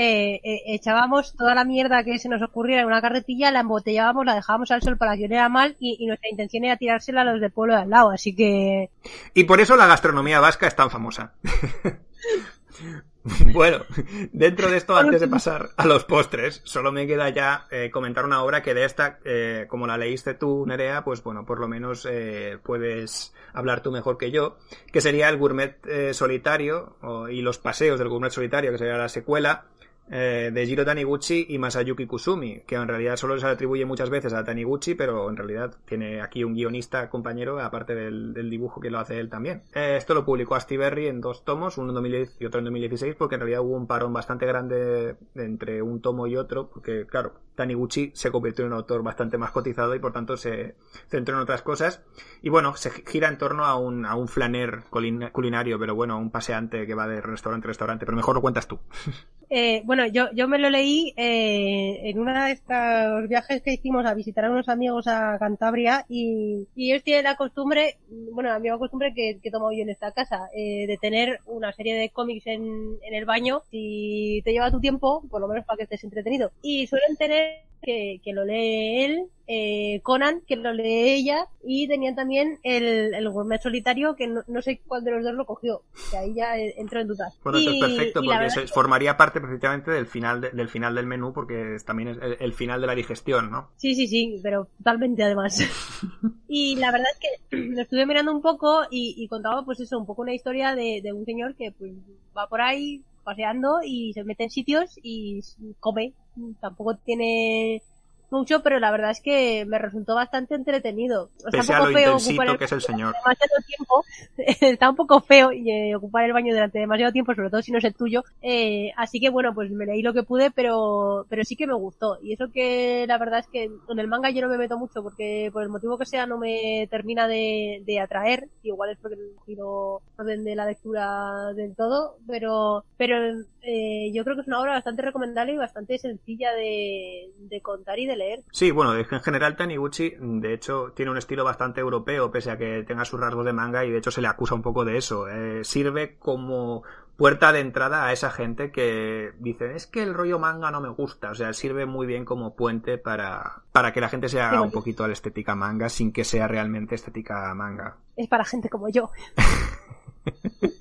eh, 0.00 0.40
eh, 0.44 0.62
echábamos 0.66 1.34
toda 1.34 1.56
la 1.56 1.64
mierda 1.64 2.04
que 2.04 2.20
se 2.20 2.28
nos 2.28 2.40
ocurriera 2.40 2.82
en 2.82 2.86
una 2.86 3.00
carretilla, 3.00 3.50
la 3.50 3.58
embotellábamos, 3.58 4.24
la 4.24 4.36
dejábamos 4.36 4.70
al 4.70 4.80
sol 4.80 4.96
para 4.96 5.16
que 5.16 5.24
oliera 5.24 5.48
mal 5.48 5.76
y, 5.80 5.96
y, 5.98 6.06
nuestra 6.06 6.30
intención 6.30 6.62
era 6.62 6.76
tirársela 6.76 7.22
a 7.22 7.24
los 7.24 7.40
del 7.40 7.50
pueblo 7.50 7.74
de 7.74 7.80
al 7.80 7.90
lado, 7.90 8.10
así 8.10 8.32
que... 8.32 8.90
Y 9.34 9.42
por 9.42 9.60
eso 9.60 9.74
la 9.74 9.88
gastronomía 9.88 10.38
vasca 10.38 10.68
es 10.68 10.76
tan 10.76 10.90
famosa. 10.90 11.32
Bueno, 13.52 13.84
dentro 14.32 14.70
de 14.70 14.76
esto, 14.76 14.96
antes 14.96 15.20
de 15.20 15.28
pasar 15.28 15.70
a 15.76 15.86
los 15.86 16.04
postres, 16.04 16.60
solo 16.64 16.92
me 16.92 17.06
queda 17.06 17.28
ya 17.30 17.66
eh, 17.70 17.90
comentar 17.90 18.24
una 18.24 18.42
obra 18.42 18.62
que 18.62 18.74
de 18.74 18.84
esta, 18.84 19.18
eh, 19.24 19.66
como 19.68 19.86
la 19.86 19.96
leíste 19.96 20.34
tú, 20.34 20.64
Nerea, 20.66 21.04
pues 21.04 21.22
bueno, 21.22 21.44
por 21.44 21.60
lo 21.60 21.68
menos 21.68 22.06
eh, 22.10 22.58
puedes 22.62 23.34
hablar 23.52 23.82
tú 23.82 23.90
mejor 23.90 24.18
que 24.18 24.30
yo, 24.30 24.58
que 24.92 25.00
sería 25.00 25.28
el 25.28 25.38
Gourmet 25.38 25.76
Solitario 26.12 26.96
y 27.30 27.40
los 27.40 27.58
paseos 27.58 27.98
del 27.98 28.08
Gourmet 28.08 28.30
Solitario, 28.30 28.70
que 28.70 28.78
sería 28.78 28.96
la 28.96 29.08
secuela, 29.08 29.64
eh, 30.10 30.50
de 30.52 30.66
Jiro 30.66 30.84
Taniguchi 30.84 31.46
y 31.48 31.58
Masayuki 31.58 32.06
Kusumi, 32.06 32.60
que 32.66 32.76
en 32.76 32.88
realidad 32.88 33.16
solo 33.16 33.38
se 33.38 33.46
atribuye 33.46 33.84
muchas 33.84 34.10
veces 34.10 34.32
a 34.32 34.44
Taniguchi, 34.44 34.94
pero 34.94 35.28
en 35.28 35.36
realidad 35.36 35.76
tiene 35.84 36.20
aquí 36.20 36.44
un 36.44 36.54
guionista 36.54 37.10
compañero, 37.10 37.60
aparte 37.60 37.94
del, 37.94 38.48
dibujo 38.48 38.80
que 38.80 38.90
lo 38.90 38.98
hace 38.98 39.18
él 39.20 39.28
también. 39.28 39.62
Eh, 39.74 39.96
esto 39.96 40.14
lo 40.14 40.24
publicó 40.24 40.56
Berry 40.78 41.08
en 41.08 41.20
dos 41.20 41.44
tomos, 41.44 41.78
uno 41.78 41.88
en 41.90 41.94
2010 41.94 42.36
y 42.40 42.46
otro 42.46 42.60
en 42.60 42.64
2016, 42.64 43.14
porque 43.16 43.34
en 43.34 43.40
realidad 43.42 43.60
hubo 43.60 43.76
un 43.76 43.86
parón 43.86 44.12
bastante 44.12 44.46
grande 44.46 45.16
entre 45.34 45.82
un 45.82 46.00
tomo 46.00 46.26
y 46.26 46.36
otro, 46.36 46.68
porque 46.68 47.06
claro, 47.06 47.34
Taniguchi 47.54 48.12
se 48.14 48.30
convirtió 48.30 48.64
en 48.64 48.72
un 48.72 48.78
autor 48.78 49.02
bastante 49.02 49.36
más 49.36 49.50
cotizado 49.50 49.94
y 49.94 49.98
por 49.98 50.12
tanto 50.12 50.36
se 50.36 50.76
centró 51.08 51.36
en 51.36 51.42
otras 51.42 51.62
cosas. 51.62 52.02
Y 52.40 52.48
bueno, 52.48 52.76
se 52.76 52.90
gira 52.90 53.28
en 53.28 53.36
torno 53.36 53.64
a 53.64 53.76
un, 53.76 54.06
a 54.06 54.14
un 54.14 54.28
flaner 54.28 54.84
culinario, 55.32 55.78
pero 55.78 55.94
bueno, 55.94 56.14
a 56.14 56.18
un 56.18 56.30
paseante 56.30 56.86
que 56.86 56.94
va 56.94 57.08
de 57.08 57.20
restaurante 57.20 57.66
a 57.66 57.68
restaurante, 57.68 58.06
pero 58.06 58.16
mejor 58.16 58.36
lo 58.36 58.42
cuentas 58.42 58.68
tú. 58.68 58.78
Eh, 59.50 59.82
bueno, 59.84 60.06
yo, 60.06 60.30
yo 60.32 60.46
me 60.46 60.58
lo 60.58 60.68
leí 60.68 61.14
eh, 61.16 62.10
en 62.10 62.18
uno 62.18 62.44
de 62.44 62.52
estos 62.52 63.28
viajes 63.28 63.62
que 63.62 63.72
hicimos 63.72 64.04
a 64.04 64.14
visitar 64.14 64.44
a 64.44 64.50
unos 64.50 64.68
amigos 64.68 65.06
a 65.06 65.38
Cantabria 65.38 66.04
y, 66.08 66.66
ellos 66.76 67.02
tienen 67.02 67.24
la 67.24 67.36
costumbre, 67.36 67.98
bueno, 68.32 68.50
la 68.50 68.58
misma 68.58 68.78
costumbre 68.78 69.14
que, 69.14 69.38
que 69.42 69.50
tomo 69.50 69.72
yo 69.72 69.82
en 69.82 69.90
esta 69.90 70.12
casa, 70.12 70.48
eh, 70.54 70.86
de 70.86 70.98
tener 70.98 71.40
una 71.46 71.72
serie 71.72 71.96
de 71.96 72.10
cómics 72.10 72.46
en, 72.46 72.98
en 73.02 73.14
el 73.14 73.24
baño. 73.24 73.62
Si 73.70 74.42
te 74.44 74.52
lleva 74.52 74.70
tu 74.70 74.80
tiempo, 74.80 75.22
por 75.30 75.40
lo 75.40 75.48
menos 75.48 75.64
para 75.64 75.78
que 75.78 75.82
estés 75.84 76.04
entretenido. 76.04 76.50
Y 76.62 76.86
suelen 76.86 77.16
tener 77.16 77.67
que, 77.82 78.20
que 78.24 78.32
lo 78.32 78.44
lee 78.44 79.04
él, 79.04 79.24
eh, 79.46 80.00
Conan, 80.02 80.42
que 80.46 80.56
lo 80.56 80.72
lee 80.72 81.10
ella, 81.10 81.46
y 81.64 81.88
tenían 81.88 82.14
también 82.14 82.58
el, 82.62 83.14
el 83.14 83.30
gourmet 83.30 83.60
solitario, 83.62 84.14
que 84.14 84.26
no, 84.26 84.42
no 84.46 84.60
sé 84.62 84.80
cuál 84.86 85.04
de 85.04 85.12
los 85.12 85.24
dos 85.24 85.34
lo 85.34 85.46
cogió, 85.46 85.82
que 86.10 86.16
ahí 86.18 86.34
ya 86.34 86.56
entró 86.58 87.00
en 87.00 87.08
dudas. 87.08 87.34
Bueno, 87.42 87.58
esto 87.58 87.70
Y- 87.70 87.74
es 87.74 87.80
perfecto 87.80 88.20
porque 88.22 88.50
se 88.50 88.60
que- 88.62 88.66
formaría 88.68 89.16
parte 89.16 89.40
precisamente 89.40 89.90
del 89.90 90.06
final 90.06 90.40
de- 90.40 90.50
del 90.50 90.68
final 90.68 90.94
del 90.94 91.06
menú 91.06 91.32
porque 91.32 91.76
es- 91.76 91.84
también 91.84 92.08
es 92.10 92.18
el, 92.20 92.36
el 92.40 92.52
final 92.52 92.80
de 92.80 92.86
la 92.88 92.94
digestión, 92.94 93.50
¿no? 93.50 93.70
Sí, 93.76 93.94
sí, 93.94 94.06
sí, 94.06 94.38
pero 94.42 94.68
totalmente 94.78 95.22
además. 95.22 95.58
y 96.48 96.76
la 96.76 96.90
verdad 96.92 97.08
es 97.12 97.18
que 97.50 97.56
lo 97.74 97.82
estuve 97.82 98.06
mirando 98.06 98.32
un 98.32 98.42
poco 98.42 98.82
y, 98.90 99.14
y 99.16 99.28
contaba 99.28 99.64
pues 99.64 99.80
eso, 99.80 99.98
un 99.98 100.06
poco 100.06 100.22
una 100.22 100.34
historia 100.34 100.74
de, 100.74 101.00
de 101.02 101.12
un 101.12 101.24
señor 101.24 101.54
que 101.54 101.72
pues 101.72 101.92
va 102.36 102.46
por 102.48 102.60
ahí 102.60 103.02
paseando 103.28 103.80
y 103.84 104.14
se 104.14 104.24
mete 104.24 104.44
en 104.44 104.50
sitios 104.50 104.98
y 105.02 105.42
come. 105.80 106.14
Tampoco 106.60 106.96
tiene 106.96 107.82
mucho, 108.30 108.62
pero 108.62 108.78
la 108.78 108.90
verdad 108.90 109.10
es 109.10 109.20
que 109.20 109.64
me 109.66 109.78
resultó 109.78 110.14
bastante 110.14 110.54
entretenido. 110.54 111.30
Está 111.38 111.50
Pese 111.50 111.72
un 111.72 111.76
a 111.76 111.78
poco 111.78 111.90
lo 111.90 111.98
feo 111.98 112.16
ocupar 112.16 112.48
el 112.48 112.58
que 112.58 112.64
es 112.64 112.72
el 112.72 112.80
señor. 112.82 113.14
demasiado 113.14 113.54
tiempo, 113.66 114.04
está 114.66 114.90
un 114.90 114.96
poco 114.96 115.20
feo 115.20 115.50
eh, 115.52 115.94
ocupar 115.94 116.24
el 116.24 116.32
baño 116.32 116.52
durante 116.52 116.78
demasiado 116.78 117.12
tiempo, 117.12 117.34
sobre 117.34 117.50
todo 117.50 117.62
si 117.62 117.72
no 117.72 117.78
es 117.78 117.84
el 117.84 117.94
tuyo. 117.94 118.24
Eh, 118.42 118.92
así 118.96 119.20
que 119.20 119.30
bueno, 119.30 119.54
pues 119.54 119.70
me 119.70 119.86
leí 119.86 120.02
lo 120.02 120.12
que 120.12 120.22
pude, 120.22 120.50
pero, 120.50 121.26
pero 121.28 121.44
sí 121.44 121.56
que 121.56 121.66
me 121.66 121.74
gustó. 121.74 122.18
Y 122.22 122.32
eso 122.32 122.50
que 122.52 123.04
la 123.08 123.18
verdad 123.18 123.40
es 123.40 123.46
que 123.48 123.64
en 123.64 123.98
el 123.98 124.08
manga 124.08 124.30
yo 124.30 124.42
no 124.42 124.48
me 124.48 124.58
meto 124.58 124.78
mucho 124.78 125.02
porque 125.02 125.50
por 125.52 125.62
el 125.62 125.68
motivo 125.68 125.98
que 125.98 126.06
sea 126.06 126.26
no 126.26 126.38
me 126.38 126.86
termina 126.90 127.26
de, 127.26 127.82
de 127.84 128.00
atraer. 128.00 128.48
Igual 128.62 128.90
es 128.90 128.98
porque 128.98 129.16
no 129.16 129.22
he 129.22 129.34
cogido 129.36 130.02
orden 130.16 130.44
de 130.44 130.54
la 130.54 130.66
lectura 130.66 131.52
del 131.54 131.74
todo, 131.74 132.16
pero, 132.26 132.84
pero 132.96 133.16
eh, 133.62 134.10
yo 134.12 134.24
creo 134.24 134.36
que 134.36 134.42
es 134.42 134.48
una 134.48 134.60
obra 134.60 134.72
bastante 134.72 135.02
recomendable 135.02 135.54
y 135.54 135.56
bastante 135.56 135.98
sencilla 135.98 136.52
de, 136.52 137.30
de 137.38 137.60
contar 137.60 137.98
y 137.98 138.06
de 138.06 138.16
leer. 138.18 138.44
Sí, 138.50 138.70
bueno, 138.70 138.94
es 138.94 139.08
que 139.08 139.14
en 139.14 139.22
general 139.22 139.56
Taniguchi, 139.56 140.14
de 140.18 140.52
hecho, 140.52 140.92
tiene 140.94 141.10
un 141.10 141.16
estilo 141.16 141.44
bastante 141.44 141.80
europeo, 141.80 142.30
pese 142.30 142.50
a 142.50 142.58
que 142.58 142.84
tenga 142.86 143.04
sus 143.04 143.18
rasgos 143.20 143.44
de 143.46 143.52
manga, 143.52 143.84
y 143.84 143.90
de 143.90 143.98
hecho 143.98 144.10
se 144.10 144.20
le 144.20 144.28
acusa 144.28 144.54
un 144.54 144.62
poco 144.62 144.84
de 144.84 144.98
eso. 144.98 145.28
Eh, 145.28 145.64
sirve 145.64 146.18
como 146.18 146.82
puerta 147.16 147.52
de 147.52 147.60
entrada 147.60 148.06
a 148.06 148.12
esa 148.12 148.30
gente 148.30 148.70
que 148.70 149.32
dice, 149.38 149.74
es 149.74 149.86
que 149.86 150.02
el 150.02 150.14
rollo 150.14 150.38
manga 150.38 150.70
no 150.70 150.80
me 150.80 150.88
gusta. 150.88 151.30
O 151.30 151.34
sea, 151.34 151.52
sirve 151.52 151.86
muy 151.86 152.06
bien 152.06 152.24
como 152.24 152.54
puente 152.54 152.98
para, 152.98 153.62
para 153.72 153.92
que 153.92 154.00
la 154.00 154.08
gente 154.08 154.28
se 154.28 154.40
haga 154.40 154.60
un 154.60 154.70
poquito 154.70 155.02
a 155.04 155.08
la 155.08 155.14
estética 155.14 155.54
manga 155.56 155.88
sin 155.88 156.12
que 156.12 156.24
sea 156.24 156.46
realmente 156.46 156.94
estética 156.94 157.52
manga. 157.54 157.96
Es 158.16 158.28
para 158.28 158.44
gente 158.44 158.68
como 158.68 158.88
yo. 158.88 159.10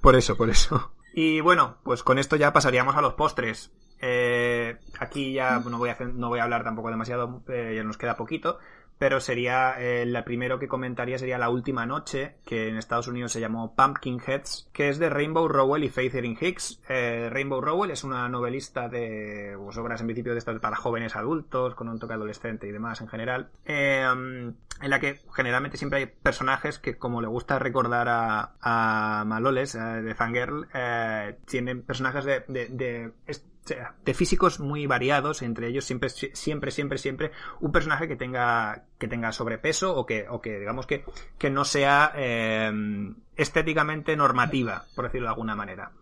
Por 0.00 0.16
eso, 0.16 0.36
por 0.36 0.50
eso. 0.50 0.92
Y 1.14 1.40
bueno, 1.40 1.76
pues 1.84 2.02
con 2.02 2.18
esto 2.18 2.36
ya 2.36 2.52
pasaríamos 2.52 2.96
a 2.96 3.00
los 3.00 3.14
postres. 3.14 3.70
Eh, 4.02 4.76
aquí 4.98 5.32
ya 5.32 5.60
no 5.60 5.78
voy, 5.78 5.88
a 5.88 5.92
hacer- 5.92 6.12
no 6.14 6.28
voy 6.28 6.40
a 6.40 6.42
hablar 6.44 6.64
tampoco 6.64 6.90
demasiado, 6.90 7.42
eh, 7.48 7.72
ya 7.76 7.84
nos 7.84 7.96
queda 7.96 8.16
poquito, 8.16 8.58
pero 8.98 9.18
sería, 9.20 9.74
eh, 9.80 10.06
la 10.06 10.24
primero 10.24 10.58
que 10.60 10.68
comentaría 10.68 11.18
sería 11.18 11.38
La 11.38 11.50
Última 11.50 11.86
Noche, 11.86 12.36
que 12.44 12.68
en 12.68 12.76
Estados 12.76 13.08
Unidos 13.08 13.32
se 13.32 13.40
llamó 13.40 13.74
Pumpkin 13.74 14.20
Heads, 14.24 14.70
que 14.72 14.88
es 14.88 14.98
de 15.00 15.08
Rainbow 15.10 15.48
Rowell 15.48 15.82
y 15.84 15.88
Faith 15.88 16.14
Erin 16.14 16.36
Hicks. 16.40 16.80
Eh, 16.88 17.28
Rainbow 17.30 17.60
Rowell 17.60 17.90
es 17.90 18.04
una 18.04 18.28
novelista 18.28 18.88
de 18.88 19.56
pues, 19.58 19.76
obras 19.78 20.00
en 20.00 20.06
principio 20.08 20.32
de 20.32 20.38
estas 20.38 20.60
para 20.60 20.76
jóvenes 20.76 21.16
adultos, 21.16 21.74
con 21.74 21.88
un 21.88 21.98
toque 21.98 22.14
adolescente 22.14 22.68
y 22.68 22.72
demás 22.72 23.00
en 23.00 23.08
general, 23.08 23.50
eh, 23.64 24.02
en 24.04 24.90
la 24.90 25.00
que 25.00 25.20
generalmente 25.34 25.76
siempre 25.78 25.98
hay 26.00 26.06
personajes 26.06 26.78
que, 26.78 26.96
como 26.96 27.20
le 27.20 27.28
gusta 27.28 27.58
recordar 27.58 28.08
a, 28.08 28.52
a 28.60 29.24
Maloles, 29.24 29.74
eh, 29.74 29.78
de 29.80 30.14
Fangirl, 30.14 30.68
tienen 31.46 31.82
personajes 31.82 32.24
de, 32.24 32.44
de, 32.48 32.66
de- 32.68 33.12
de 34.04 34.14
físicos 34.14 34.58
muy 34.58 34.86
variados, 34.86 35.42
entre 35.42 35.68
ellos 35.68 35.84
siempre, 35.84 36.08
siempre, 36.10 36.70
siempre, 36.70 36.98
siempre 36.98 37.30
un 37.60 37.70
personaje 37.70 38.08
que 38.08 38.16
tenga, 38.16 38.86
que 38.98 39.08
tenga 39.08 39.32
sobrepeso 39.32 39.94
o 39.94 40.04
que, 40.04 40.26
o 40.28 40.40
que 40.40 40.58
digamos 40.58 40.86
que, 40.86 41.04
que 41.38 41.50
no 41.50 41.64
sea 41.64 42.12
eh, 42.16 42.72
estéticamente 43.36 44.16
normativa, 44.16 44.84
por 44.94 45.04
decirlo 45.04 45.26
de 45.26 45.32
alguna 45.32 45.54
manera. 45.54 45.92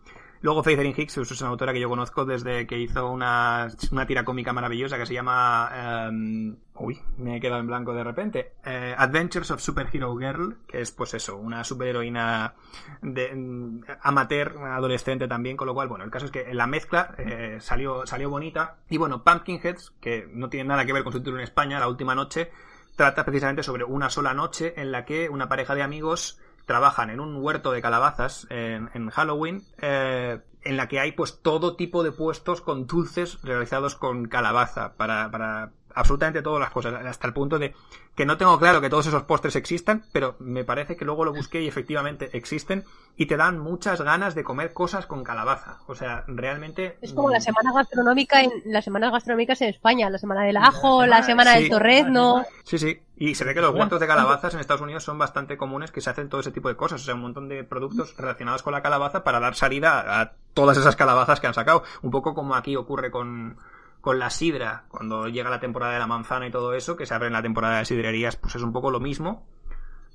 Luego 0.43 0.62
Faith 0.62 0.78
Erin 0.78 0.95
Hicks 0.97 1.18
es 1.18 1.41
una 1.43 1.51
autora 1.51 1.74
que 1.74 1.80
yo 1.80 1.88
conozco 1.88 2.24
desde 2.24 2.66
que 2.66 2.78
hizo 2.78 3.11
una, 3.11 3.68
una 3.93 4.07
tira 4.07 4.24
cómica 4.24 4.53
maravillosa 4.55 4.97
que 4.97 5.05
se 5.05 5.12
llama... 5.12 5.70
em, 6.09 6.57
uy, 6.76 6.99
me 7.18 7.36
he 7.36 7.41
quedado 7.41 7.61
en 7.61 7.66
blanco 7.66 7.93
de 7.93 8.03
repente. 8.03 8.53
Eh, 8.64 8.95
Adventures 8.97 9.51
of 9.51 9.61
Superhero 9.61 10.16
Girl, 10.16 10.57
que 10.66 10.80
es 10.80 10.93
pues 10.93 11.12
eso, 11.12 11.36
una 11.36 11.62
superheroína 11.62 12.55
de, 13.03 13.34
mm, 13.34 13.80
amateur, 14.03 14.57
adolescente 14.64 15.28
también, 15.28 15.59
con 15.59 15.66
lo 15.66 15.74
cual, 15.74 15.88
bueno, 15.88 16.05
el 16.05 16.11
caso 16.11 16.24
es 16.24 16.32
que 16.32 16.55
la 16.55 16.66
mezcla 16.66 17.14
eh, 17.18 17.59
salió, 17.61 18.07
salió 18.07 18.30
bonita. 18.30 18.78
Y 18.88 18.97
bueno, 18.97 19.22
Pumpkinheads, 19.22 19.93
que 20.01 20.26
no 20.32 20.49
tiene 20.49 20.70
nada 20.70 20.86
que 20.86 20.95
ver 20.95 21.05
con 21.05 21.12
su 21.12 21.18
título 21.18 21.36
en 21.36 21.45
España, 21.45 21.78
La 21.78 21.88
Última 21.88 22.14
Noche, 22.14 22.51
trata 22.97 23.24
precisamente 23.24 23.62
sobre 23.62 23.84
una 23.84 24.09
sola 24.09 24.32
noche 24.32 24.74
en 24.76 24.91
la 24.91 25.05
que 25.05 25.28
una 25.28 25.49
pareja 25.49 25.74
de 25.74 25.82
amigos 25.82 26.38
trabajan 26.71 27.11
en 27.11 27.18
un 27.18 27.35
huerto 27.35 27.73
de 27.73 27.83
calabazas 27.83 28.47
en, 28.49 28.91
en 28.95 29.11
Halloween, 29.11 29.64
eh, 29.83 30.39
en 30.62 30.77
la 30.77 30.87
que 30.87 31.01
hay 31.01 31.11
pues 31.11 31.43
todo 31.43 31.75
tipo 31.75 32.05
de 32.05 32.12
puestos 32.12 32.61
con 32.61 32.87
dulces 32.87 33.43
realizados 33.43 33.97
con 33.97 34.29
calabaza 34.29 34.95
para, 34.95 35.33
para 35.33 35.73
absolutamente 35.95 36.43
todas 36.43 36.61
las 36.61 36.70
cosas, 36.70 36.95
hasta 37.07 37.26
el 37.26 37.32
punto 37.32 37.59
de 37.59 37.74
que 38.14 38.26
no 38.26 38.36
tengo 38.36 38.59
claro 38.59 38.80
que 38.80 38.91
todos 38.91 39.07
esos 39.07 39.22
postres 39.22 39.57
existan, 39.57 40.05
pero 40.12 40.36
me 40.38 40.64
parece 40.64 40.97
que 40.97 41.05
luego 41.05 41.24
lo 41.24 41.32
busqué 41.32 41.62
y 41.62 41.68
efectivamente 41.68 42.30
existen 42.32 42.84
y 43.16 43.26
te 43.26 43.36
dan 43.36 43.59
muchas 43.59 44.01
ganas 44.03 44.34
de 44.34 44.45
comer 44.45 44.72
cosas 44.72 45.07
con 45.07 45.24
calabaza. 45.24 45.78
O 45.86 45.95
sea, 45.95 46.24
realmente... 46.26 46.99
Es 47.01 47.12
como 47.12 47.30
la 47.30 47.38
mm, 47.38 47.43
semana 47.43 47.72
gastronómica 47.72 48.43
en 48.43 48.51
las 48.66 48.84
semanas 48.84 49.12
gastronómicas 49.12 49.61
en 49.62 49.68
España, 49.68 50.11
la 50.11 50.18
semana 50.18 50.43
del 50.43 50.57
ajo, 50.57 51.07
la 51.07 51.22
semana 51.22 51.55
Sí. 51.55 51.61
del 51.62 51.70
torrezno. 51.70 52.45
Sí, 52.64 52.78
sí. 52.78 53.01
Y 53.16 53.34
se 53.34 53.45
ve 53.45 53.53
que 53.53 53.61
los 53.61 53.74
huertos 53.74 54.01
de 54.01 54.07
calabazas 54.07 54.55
en 54.55 54.61
Estados 54.61 54.80
Unidos 54.80 55.05
son 55.05 55.18
bastante 55.18 55.59
comunes 55.59 55.93
que 55.93 56.01
se 56.01 56.09
hacen 56.09 56.30
todo 56.30 56.41
ese 56.41 56.53
tipo 56.53 56.68
de 56.70 56.76
cosas. 56.76 57.03
O 57.03 57.05
sea, 57.05 57.14
un 57.14 57.20
montón 57.20 57.49
de 57.49 57.64
productos 57.64 58.16
relacionados 58.16 58.62
con 58.62 58.72
la 58.72 58.80
calabaza 58.80 59.24
para 59.24 59.41
dar 59.41 59.55
salida 59.55 60.20
a 60.22 60.32
todas 60.55 60.78
esas 60.78 60.97
calabazas 60.97 61.38
que 61.38 61.47
han 61.47 61.53
sacado. 61.53 61.82
Un 62.01 62.11
poco 62.11 62.32
como 62.34 62.55
aquí 62.55 62.76
ocurre 62.76 63.11
con, 63.11 63.59
con 64.01 64.18
la 64.18 64.30
sidra, 64.30 64.84
cuando 64.88 65.28
llega 65.28 65.51
la 65.51 65.61
temporada 65.61 65.92
de 65.92 65.98
la 65.98 66.07
manzana 66.07 66.46
y 66.46 66.51
todo 66.51 66.74
eso, 66.74 66.96
que 66.96 67.07
se 67.07 67.14
abre 67.14 67.26
en 67.26 67.34
la 67.34 67.42
temporada 67.42 67.78
de 67.78 67.84
sidrerías, 67.84 68.36
pues 68.36 68.55
es 68.55 68.62
un 68.62 68.72
poco 68.72 68.90
lo 68.90 69.01
mismo. 69.01 69.46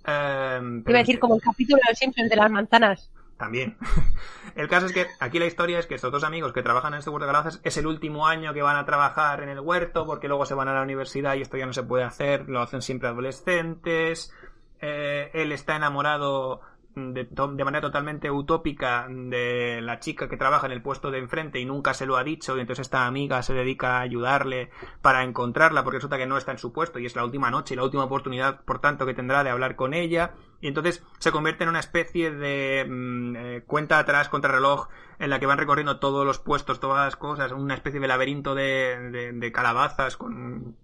Em, 0.05 0.83
pero 0.83 0.91
Iba 0.91 0.99
a 0.99 1.03
decir 1.03 1.19
como 1.19 1.36
el 1.36 1.41
capítulo 1.41 1.77
de 1.77 1.91
los 1.91 1.97
Simpsons 1.97 2.29
de 2.29 2.36
las 2.36 2.51
manzanas. 2.51 3.11
También. 3.38 3.77
El 4.55 4.69
caso 4.69 4.86
es 4.86 4.93
que 4.93 5.07
aquí 5.19 5.39
la 5.39 5.45
historia 5.45 5.77
es 5.77 5.88
que 5.88 5.95
estos 5.95 6.11
dos 6.11 6.23
amigos 6.23 6.53
que 6.53 6.61
trabajan 6.61 6.93
en 6.93 6.99
este 6.99 7.09
huerto 7.09 7.25
de 7.25 7.33
calabazas 7.33 7.59
es 7.65 7.75
el 7.75 7.88
último 7.88 8.25
año 8.25 8.53
que 8.53 8.61
van 8.61 8.77
a 8.77 8.86
trabajar 8.86 9.43
en 9.43 9.49
el 9.49 9.59
huerto 9.59 10.05
porque 10.05 10.29
luego 10.29 10.45
se 10.45 10.53
van 10.53 10.69
a 10.69 10.73
la 10.73 10.81
universidad 10.81 11.36
y 11.36 11.41
esto 11.41 11.57
ya 11.57 11.65
no 11.65 11.73
se 11.73 11.83
puede 11.83 12.05
hacer, 12.05 12.47
lo 12.47 12.61
hacen 12.61 12.81
siempre 12.81 13.09
adolescentes. 13.09 14.33
Eh, 14.79 15.31
él 15.33 15.51
está 15.51 15.75
enamorado 15.75 16.61
de, 16.95 17.25
de 17.25 17.63
manera 17.63 17.81
totalmente 17.81 18.31
utópica 18.31 19.07
de 19.09 19.81
la 19.81 19.99
chica 19.99 20.29
que 20.29 20.37
trabaja 20.37 20.65
en 20.65 20.71
el 20.71 20.81
puesto 20.81 21.11
de 21.11 21.19
enfrente 21.19 21.59
y 21.59 21.65
nunca 21.65 21.93
se 21.93 22.05
lo 22.05 22.15
ha 22.15 22.23
dicho 22.23 22.55
y 22.55 22.61
entonces 22.61 22.85
esta 22.85 23.05
amiga 23.05 23.41
se 23.43 23.53
dedica 23.53 23.97
a 23.97 24.01
ayudarle 24.01 24.69
para 25.01 25.23
encontrarla 25.23 25.83
porque 25.83 25.97
resulta 25.97 26.17
que 26.17 26.25
no 26.25 26.37
está 26.37 26.51
en 26.51 26.57
su 26.57 26.71
puesto 26.71 26.99
y 26.99 27.05
es 27.05 27.15
la 27.15 27.25
última 27.25 27.51
noche 27.51 27.73
y 27.73 27.77
la 27.77 27.83
última 27.83 28.05
oportunidad 28.05 28.61
por 28.63 28.79
tanto 28.79 29.05
que 29.05 29.13
tendrá 29.13 29.43
de 29.43 29.49
hablar 29.49 29.75
con 29.75 29.93
ella 29.93 30.33
y 30.62 30.68
entonces 30.68 31.03
se 31.20 31.32
convierte 31.32 31.64
en 31.64 31.70
una 31.70 31.80
especie 31.80 32.32
de 32.32 32.86
mm, 32.88 33.36
eh, 33.36 33.64
cuenta 33.66 33.99
atrás 33.99 34.30
contra 34.30 34.51
reloj 34.51 34.88
en 35.20 35.30
la 35.30 35.39
que 35.39 35.45
van 35.45 35.58
recorriendo 35.58 35.99
todos 35.99 36.26
los 36.26 36.39
puestos, 36.39 36.80
todas 36.80 37.06
las 37.06 37.16
cosas, 37.16 37.51
una 37.51 37.74
especie 37.74 37.99
de 37.99 38.08
laberinto 38.08 38.56
de, 38.56 39.51
calabazas 39.53 40.18
con, 40.18 40.76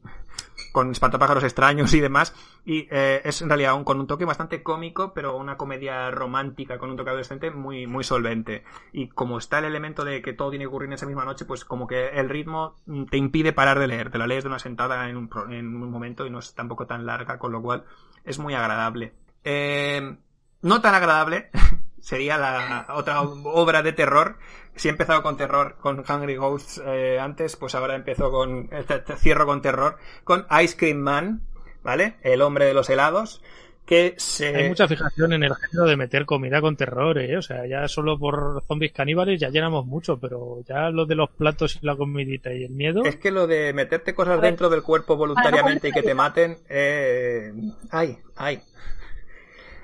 con 0.72 0.92
espantapájaros 0.92 1.44
extraños 1.44 1.94
y 1.94 2.00
demás. 2.00 2.34
Y 2.64 2.88
eh, 2.92 3.22
es 3.26 3.42
en 3.42 3.50
realidad 3.50 3.76
un, 3.76 3.84
con 3.84 4.00
un 4.00 4.08
toque 4.08 4.26
bastante 4.26 4.64
cómico, 4.64 5.14
pero 5.14 5.36
una 5.36 5.58
comedia 5.58 6.12
romántica 6.12 6.78
con 6.78 6.92
un 6.92 6.98
toque 6.98 7.10
adolescente 7.10 7.52
muy, 7.52 7.88
muy 7.88 8.04
solvente. 8.04 8.64
Y 8.94 9.10
como 9.10 9.38
está 9.38 9.60
el 9.60 9.66
elemento 9.66 10.06
de 10.06 10.22
que 10.22 10.34
todo 10.34 10.52
tiene 10.52 10.64
que 10.64 10.70
ocurrir 10.70 10.88
en 10.88 10.94
esa 10.94 11.08
misma 11.08 11.26
noche, 11.26 11.46
pues 11.46 11.66
como 11.66 11.88
que 11.88 12.10
el 12.10 12.30
ritmo 12.30 12.78
mm, 12.86 13.06
te 13.06 13.18
impide 13.18 13.52
parar 13.52 13.80
de 13.80 13.88
leer. 13.88 14.12
Te 14.12 14.18
la 14.18 14.28
lees 14.28 14.44
de 14.44 14.50
una 14.50 14.60
sentada 14.60 15.10
en 15.10 15.18
un, 15.18 15.30
en 15.50 15.76
un 15.76 15.92
momento 15.92 16.26
y 16.26 16.30
no 16.30 16.40
es 16.40 16.54
tampoco 16.54 16.86
tan 16.86 17.06
larga, 17.06 17.38
con 17.38 17.52
lo 17.52 17.62
cual 17.62 17.84
es 18.24 18.40
muy 18.40 18.54
agradable. 18.54 19.14
Eh, 19.44 20.16
no 20.62 20.82
tan 20.82 20.94
agradable 20.94 21.50
sería 22.00 22.38
la 22.38 22.88
otra 22.96 23.22
obra 23.22 23.82
de 23.82 23.94
terror. 23.94 24.38
Si 24.76 24.88
he 24.88 24.92
empezado 24.92 25.22
con 25.22 25.38
terror 25.38 25.76
con 25.80 26.04
Hungry 26.08 26.38
Ghosts 26.38 26.82
eh, 26.86 27.20
antes, 27.20 27.56
pues 27.56 27.76
ahora 27.76 27.96
empezó 27.96 28.32
con 28.32 28.70
cierro 29.18 29.46
con 29.46 29.62
terror 29.62 29.98
con 30.24 30.46
Ice 30.64 30.78
Cream 30.78 30.98
Man, 30.98 31.42
¿vale? 31.84 32.16
El 32.22 32.42
hombre 32.42 32.66
de 32.66 32.74
los 32.74 32.89
helados, 32.89 33.42
que 33.86 34.16
se... 34.18 34.56
Hay 34.56 34.70
mucha 34.70 34.88
fijación 34.88 35.34
en 35.34 35.44
el 35.44 35.54
género 35.56 35.86
de 35.86 35.98
meter 35.98 36.26
comida 36.26 36.62
con 36.62 36.78
terror, 36.78 37.18
¿eh? 37.20 37.38
O 37.38 37.42
sea, 37.42 37.66
ya 37.68 37.88
solo 37.89 38.18
por 38.18 38.64
zombies 38.66 38.94
caníbales 38.94 39.39
ya 39.39 39.50
llenamos 39.50 39.86
mucho, 39.86 40.18
pero 40.18 40.64
ya 40.68 40.89
lo 40.89 41.06
de 41.06 41.16
los 41.16 41.30
platos 41.32 41.78
y 41.82 41.86
la 41.86 41.98
comidita 41.98 42.54
y 42.54 42.64
el 42.64 42.72
miedo... 42.72 43.04
Es 43.04 43.18
que 43.18 43.32
lo 43.32 43.48
de 43.48 43.74
meterte 43.74 44.16
cosas 44.16 44.39
dentro 44.42 44.70
del 44.70 44.84
cuerpo 44.84 45.18
voluntariamente 45.18 45.89
y 45.89 45.92
que 45.92 46.04
te 46.04 46.14
maten... 46.14 46.60
Eh... 46.70 47.52
Ay, 47.89 48.18
ay. 48.38 48.62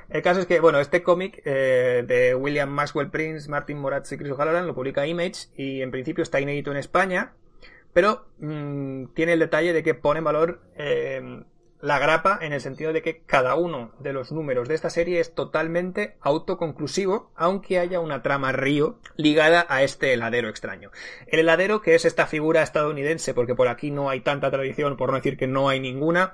El 0.09 0.21
caso 0.21 0.39
es 0.39 0.45
que, 0.45 0.59
bueno, 0.59 0.79
este 0.79 1.03
cómic 1.03 1.41
eh, 1.45 2.03
de 2.07 2.33
William 2.35 2.69
Maxwell 2.69 3.09
Prince, 3.09 3.49
Martin 3.49 3.77
Moratz 3.77 4.11
y 4.11 4.17
Chris 4.17 4.31
O'Halloran 4.31 4.67
lo 4.67 4.75
publica 4.75 5.05
Image 5.05 5.49
y 5.55 5.81
en 5.81 5.91
principio 5.91 6.23
está 6.23 6.39
inédito 6.39 6.71
en 6.71 6.77
España, 6.77 7.33
pero 7.93 8.27
mmm, 8.39 9.07
tiene 9.13 9.33
el 9.33 9.39
detalle 9.39 9.73
de 9.73 9.83
que 9.83 9.93
pone 9.95 10.19
en 10.19 10.23
valor 10.23 10.61
eh, 10.75 11.43
la 11.81 11.99
grapa 11.99 12.39
en 12.41 12.53
el 12.53 12.61
sentido 12.61 12.91
de 12.91 13.01
que 13.01 13.21
cada 13.25 13.55
uno 13.55 13.91
de 13.99 14.13
los 14.13 14.31
números 14.31 14.67
de 14.67 14.75
esta 14.75 14.89
serie 14.89 15.19
es 15.19 15.35
totalmente 15.35 16.15
autoconclusivo, 16.21 17.31
aunque 17.35 17.79
haya 17.79 17.99
una 17.99 18.23
trama 18.23 18.51
río 18.51 18.99
ligada 19.15 19.65
a 19.69 19.83
este 19.83 20.13
heladero 20.13 20.49
extraño. 20.49 20.91
El 21.27 21.39
heladero, 21.39 21.81
que 21.81 21.95
es 21.95 22.05
esta 22.05 22.25
figura 22.25 22.63
estadounidense, 22.63 23.33
porque 23.33 23.55
por 23.55 23.67
aquí 23.67 23.91
no 23.91 24.09
hay 24.09 24.21
tanta 24.21 24.49
tradición, 24.49 24.97
por 24.97 25.09
no 25.09 25.17
decir 25.17 25.37
que 25.37 25.47
no 25.47 25.69
hay 25.69 25.79
ninguna, 25.79 26.33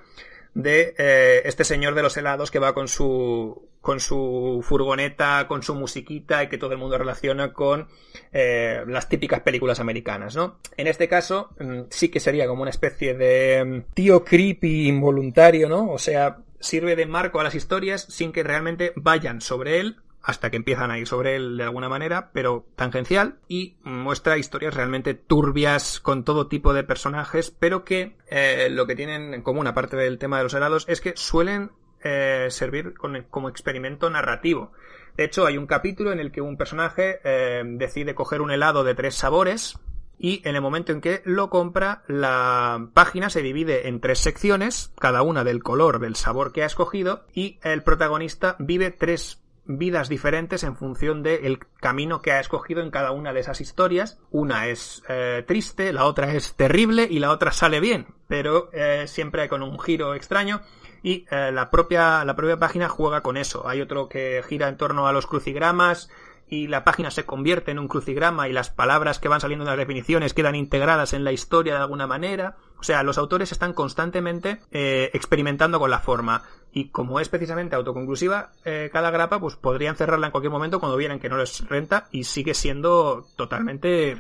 de 0.53 0.93
eh, 0.97 1.41
este 1.45 1.63
señor 1.63 1.95
de 1.95 2.03
los 2.03 2.15
helados 2.17 2.51
que 2.51 2.59
va 2.59 2.73
con 2.73 2.87
su 2.87 3.69
con 3.81 3.99
su 3.99 4.63
furgoneta, 4.65 5.45
con 5.47 5.61
su 5.61 5.75
musiquita 5.75 6.41
y 6.41 6.47
que 6.47 6.57
todo 6.57 6.71
el 6.71 6.77
mundo 6.77 6.97
relaciona 6.97 7.51
con 7.51 7.89
eh, 8.31 8.81
las 8.87 9.09
típicas 9.09 9.41
películas 9.41 9.81
americanas, 9.81 10.37
¿no? 10.37 10.59
En 10.77 10.87
este 10.87 11.09
caso 11.09 11.49
mm, 11.59 11.81
sí 11.89 12.07
que 12.07 12.21
sería 12.21 12.47
como 12.47 12.61
una 12.61 12.71
especie 12.71 13.13
de 13.13 13.63
mm, 13.65 13.93
tío 13.93 14.23
creepy 14.23 14.87
involuntario, 14.87 15.67
¿no? 15.67 15.91
O 15.91 15.97
sea, 15.97 16.37
sirve 16.61 16.95
de 16.95 17.05
marco 17.05 17.41
a 17.41 17.43
las 17.43 17.55
historias 17.55 18.05
sin 18.07 18.31
que 18.31 18.43
realmente 18.43 18.93
vayan 18.95 19.41
sobre 19.41 19.81
él 19.81 19.97
hasta 20.23 20.49
que 20.49 20.57
empiezan 20.57 20.89
a 20.89 20.97
ir 20.97 21.05
sobre 21.05 21.35
él 21.35 21.57
de 21.57 21.63
alguna 21.63 21.89
manera, 21.89 22.31
pero 22.31 22.65
tangencial, 22.77 23.39
y 23.49 23.75
muestra 23.83 24.37
historias 24.37 24.73
realmente 24.73 25.13
turbias 25.13 25.99
con 25.99 26.23
todo 26.23 26.47
tipo 26.47 26.73
de 26.73 26.85
personajes, 26.85 27.51
pero 27.51 27.83
que 27.83 28.15
eh, 28.29 28.69
lo 28.71 28.87
que 28.87 28.95
tienen 28.95 29.33
en 29.33 29.41
común, 29.41 29.67
aparte 29.67 29.97
del 29.97 30.17
tema 30.17 30.37
de 30.37 30.43
los 30.43 30.53
helados, 30.53 30.85
es 30.87 31.01
que 31.01 31.13
suelen 31.17 31.71
eh, 32.03 32.47
servir 32.49 32.93
como 33.29 33.49
experimento 33.49 34.09
narrativo. 34.09 34.71
De 35.17 35.25
hecho, 35.25 35.45
hay 35.45 35.57
un 35.57 35.67
capítulo 35.67 36.13
en 36.13 36.19
el 36.19 36.31
que 36.31 36.41
un 36.41 36.57
personaje 36.57 37.19
eh, 37.23 37.61
decide 37.65 38.15
coger 38.15 38.41
un 38.41 38.51
helado 38.51 38.85
de 38.85 38.95
tres 38.95 39.15
sabores, 39.15 39.77
y 40.17 40.41
en 40.47 40.55
el 40.55 40.61
momento 40.61 40.93
en 40.93 41.01
que 41.01 41.21
lo 41.25 41.49
compra, 41.49 42.03
la 42.07 42.87
página 42.93 43.29
se 43.29 43.41
divide 43.41 43.89
en 43.89 43.99
tres 43.99 44.19
secciones, 44.19 44.93
cada 44.97 45.21
una 45.21 45.43
del 45.43 45.63
color 45.63 45.99
del 45.99 46.15
sabor 46.15 46.53
que 46.53 46.63
ha 46.63 46.67
escogido, 46.67 47.25
y 47.33 47.59
el 47.61 47.83
protagonista 47.83 48.55
vive 48.57 48.91
tres 48.91 49.42
vidas 49.65 50.09
diferentes 50.09 50.63
en 50.63 50.75
función 50.75 51.23
del 51.23 51.59
camino 51.79 52.21
que 52.21 52.31
ha 52.31 52.39
escogido 52.39 52.81
en 52.81 52.91
cada 52.91 53.11
una 53.11 53.33
de 53.33 53.39
esas 53.39 53.61
historias. 53.61 54.19
Una 54.31 54.67
es 54.67 55.03
eh, 55.07 55.43
triste, 55.47 55.93
la 55.93 56.05
otra 56.05 56.33
es 56.33 56.55
terrible 56.55 57.07
y 57.09 57.19
la 57.19 57.31
otra 57.31 57.51
sale 57.51 57.79
bien, 57.79 58.07
pero 58.27 58.69
eh, 58.73 59.05
siempre 59.07 59.47
con 59.49 59.63
un 59.63 59.79
giro 59.79 60.15
extraño. 60.15 60.61
Y 61.01 61.25
eh, 61.31 61.51
la 61.51 61.69
propia 61.69 62.23
la 62.23 62.35
propia 62.35 62.57
página 62.57 62.89
juega 62.89 63.21
con 63.21 63.37
eso. 63.37 63.67
Hay 63.67 63.81
otro 63.81 64.07
que 64.07 64.43
gira 64.47 64.67
en 64.69 64.77
torno 64.77 65.07
a 65.07 65.13
los 65.13 65.27
crucigramas 65.27 66.09
y 66.47 66.67
la 66.67 66.83
página 66.83 67.09
se 67.09 67.25
convierte 67.25 67.71
en 67.71 67.79
un 67.79 67.87
crucigrama 67.87 68.47
y 68.47 68.53
las 68.53 68.69
palabras 68.69 69.19
que 69.19 69.27
van 69.27 69.41
saliendo 69.41 69.65
de 69.65 69.71
las 69.71 69.77
definiciones 69.77 70.33
quedan 70.33 70.55
integradas 70.55 71.13
en 71.13 71.23
la 71.23 71.31
historia 71.31 71.73
de 71.73 71.81
alguna 71.81 72.07
manera. 72.07 72.57
O 72.83 72.85
sea, 72.85 73.01
los 73.01 73.17
autores 73.17 73.53
están 73.53 73.71
constantemente 73.71 74.59
eh, 74.69 75.09
experimentando 75.13 75.79
con 75.79 75.89
la 75.89 76.01
forma. 76.01 76.43
Y 76.73 76.89
como 76.89 77.21
es 77.21 77.29
precisamente 77.29 77.77
autoconclusiva, 77.77 78.51
eh, 78.65 78.89
cada 78.91 79.09
grapa, 79.09 79.39
pues 79.39 79.55
podrían 79.55 79.95
cerrarla 79.95 80.27
en 80.27 80.31
cualquier 80.31 80.51
momento 80.51 80.81
cuando 80.81 80.97
vieran 80.97 81.17
que 81.17 81.29
no 81.29 81.37
les 81.37 81.65
renta 81.69 82.09
y 82.11 82.25
sigue 82.25 82.53
siendo 82.53 83.25
totalmente 83.37 84.17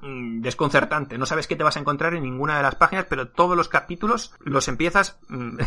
mm, 0.00 0.42
desconcertante. 0.42 1.18
No 1.18 1.26
sabes 1.26 1.48
qué 1.48 1.56
te 1.56 1.64
vas 1.64 1.76
a 1.76 1.80
encontrar 1.80 2.14
en 2.14 2.22
ninguna 2.22 2.56
de 2.56 2.62
las 2.62 2.76
páginas, 2.76 3.06
pero 3.08 3.30
todos 3.30 3.56
los 3.56 3.68
capítulos 3.68 4.32
los 4.38 4.68
empiezas 4.68 5.18
mm, 5.28 5.58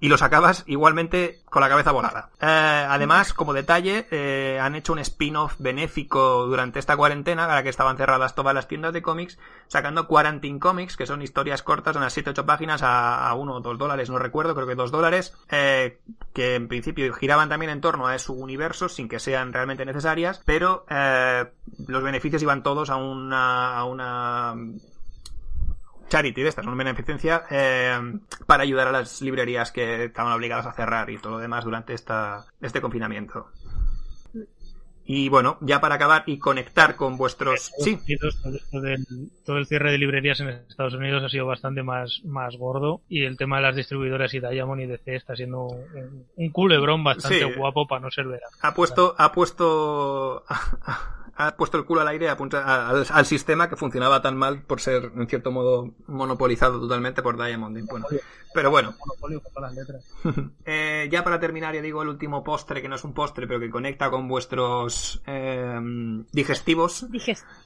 y 0.00 0.08
los 0.08 0.22
acabas 0.22 0.64
igualmente 0.66 1.42
con 1.44 1.60
la 1.60 1.68
cabeza 1.68 1.92
volada. 1.92 2.30
Eh, 2.40 2.46
además, 2.46 3.34
como 3.34 3.52
detalle, 3.52 4.06
eh, 4.10 4.58
han 4.60 4.74
hecho 4.74 4.94
un 4.94 4.98
spin-off 5.00 5.56
benéfico 5.58 6.46
durante 6.46 6.78
esta 6.78 6.96
cuarentena, 6.96 7.54
a 7.54 7.62
que 7.62 7.68
estaban 7.68 7.98
cerradas 7.98 8.34
todas 8.34 8.54
las 8.54 8.66
tiendas 8.66 8.94
de 8.94 9.02
cómics, 9.02 9.38
sacando 9.68 10.06
Quarantine 10.06 10.58
Comics, 10.58 10.96
que 10.96 11.06
son 11.06 11.20
historias 11.20 11.62
cortas, 11.62 11.96
unas 11.96 12.16
7-8 12.16 12.46
páginas 12.46 12.80
a, 12.82 13.32
1 13.34 13.54
o 13.54 13.60
2 13.60 13.78
dólares, 13.78 14.08
no 14.08 14.18
recuerdo, 14.18 14.54
creo 14.54 14.66
que 14.66 14.74
2 14.74 14.90
dólares, 14.90 15.34
eh, 15.50 16.00
que 16.32 16.54
en 16.54 16.68
principio 16.68 17.12
giraban 17.12 17.50
también 17.50 17.70
en 17.70 17.82
torno 17.82 18.06
a 18.08 18.18
su 18.18 18.32
universo, 18.32 18.88
sin 18.88 19.08
que 19.08 19.20
sean 19.20 19.52
realmente 19.52 19.84
necesarias, 19.84 20.40
pero 20.46 20.86
eh, 20.88 21.44
los 21.86 22.02
beneficios 22.02 22.42
iban 22.42 22.62
todos 22.62 22.88
a 22.88 22.96
una, 22.96 23.76
a 23.76 23.84
una 23.84 24.54
charity 26.10 26.42
de 26.42 26.48
estas, 26.48 26.66
una 26.66 26.76
beneficencia 26.76 27.44
eh, 27.50 27.98
para 28.46 28.64
ayudar 28.64 28.88
a 28.88 28.92
las 28.92 29.22
librerías 29.22 29.72
que 29.72 30.04
estaban 30.04 30.32
obligadas 30.32 30.66
a 30.66 30.72
cerrar 30.74 31.08
y 31.08 31.16
todo 31.16 31.34
lo 31.34 31.38
demás 31.38 31.64
durante 31.64 31.94
esta, 31.94 32.44
este 32.60 32.82
confinamiento. 32.82 33.50
Y 35.12 35.28
bueno, 35.28 35.58
ya 35.60 35.80
para 35.80 35.96
acabar 35.96 36.22
y 36.26 36.38
conectar 36.38 36.94
con 36.94 37.16
vuestros... 37.16 37.72
Sí. 37.78 37.98
todo 39.44 39.56
el 39.56 39.66
cierre 39.66 39.90
de 39.90 39.98
librerías 39.98 40.38
en 40.38 40.50
Estados 40.50 40.94
Unidos 40.94 41.24
ha 41.24 41.28
sido 41.28 41.46
bastante 41.46 41.82
más, 41.82 42.20
más 42.24 42.54
gordo 42.56 43.00
y 43.08 43.24
el 43.24 43.36
tema 43.36 43.56
de 43.56 43.62
las 43.62 43.74
distribuidoras 43.74 44.32
y 44.34 44.38
Diamond 44.38 44.82
y 44.82 44.86
DC 44.86 45.16
está 45.16 45.34
siendo 45.34 45.66
un, 46.36 46.50
culebrón 46.50 47.02
bastante 47.02 47.44
guapo 47.56 47.88
para 47.88 48.02
no 48.02 48.10
ser 48.12 48.26
verano. 48.26 48.56
Ha 48.62 48.72
puesto, 48.72 49.16
ha 49.18 49.32
puesto 49.32 50.44
ha 51.40 51.56
puesto 51.56 51.78
el 51.78 51.84
culo 51.84 52.02
al 52.02 52.08
aire 52.08 52.28
al, 52.28 53.06
al, 53.10 53.26
sistema 53.26 53.68
que 53.68 53.76
funcionaba 53.76 54.20
tan 54.20 54.36
mal 54.36 54.62
por 54.62 54.80
ser, 54.80 55.10
en 55.16 55.26
cierto 55.26 55.50
modo, 55.50 55.90
monopolizado 56.06 56.78
totalmente 56.80 57.22
por 57.22 57.42
Diamond. 57.42 57.86
Bueno, 57.88 58.06
pero 58.52 58.70
bueno. 58.70 58.94
eh, 60.64 61.08
ya 61.10 61.24
para 61.24 61.40
terminar, 61.40 61.74
ya 61.74 61.80
digo 61.80 62.02
el 62.02 62.08
último 62.08 62.44
postre, 62.44 62.82
que 62.82 62.88
no 62.88 62.96
es 62.96 63.04
un 63.04 63.14
postre, 63.14 63.46
pero 63.46 63.60
que 63.60 63.70
conecta 63.70 64.10
con 64.10 64.28
vuestros 64.28 65.22
eh, 65.26 65.78
digestivos. 66.32 67.06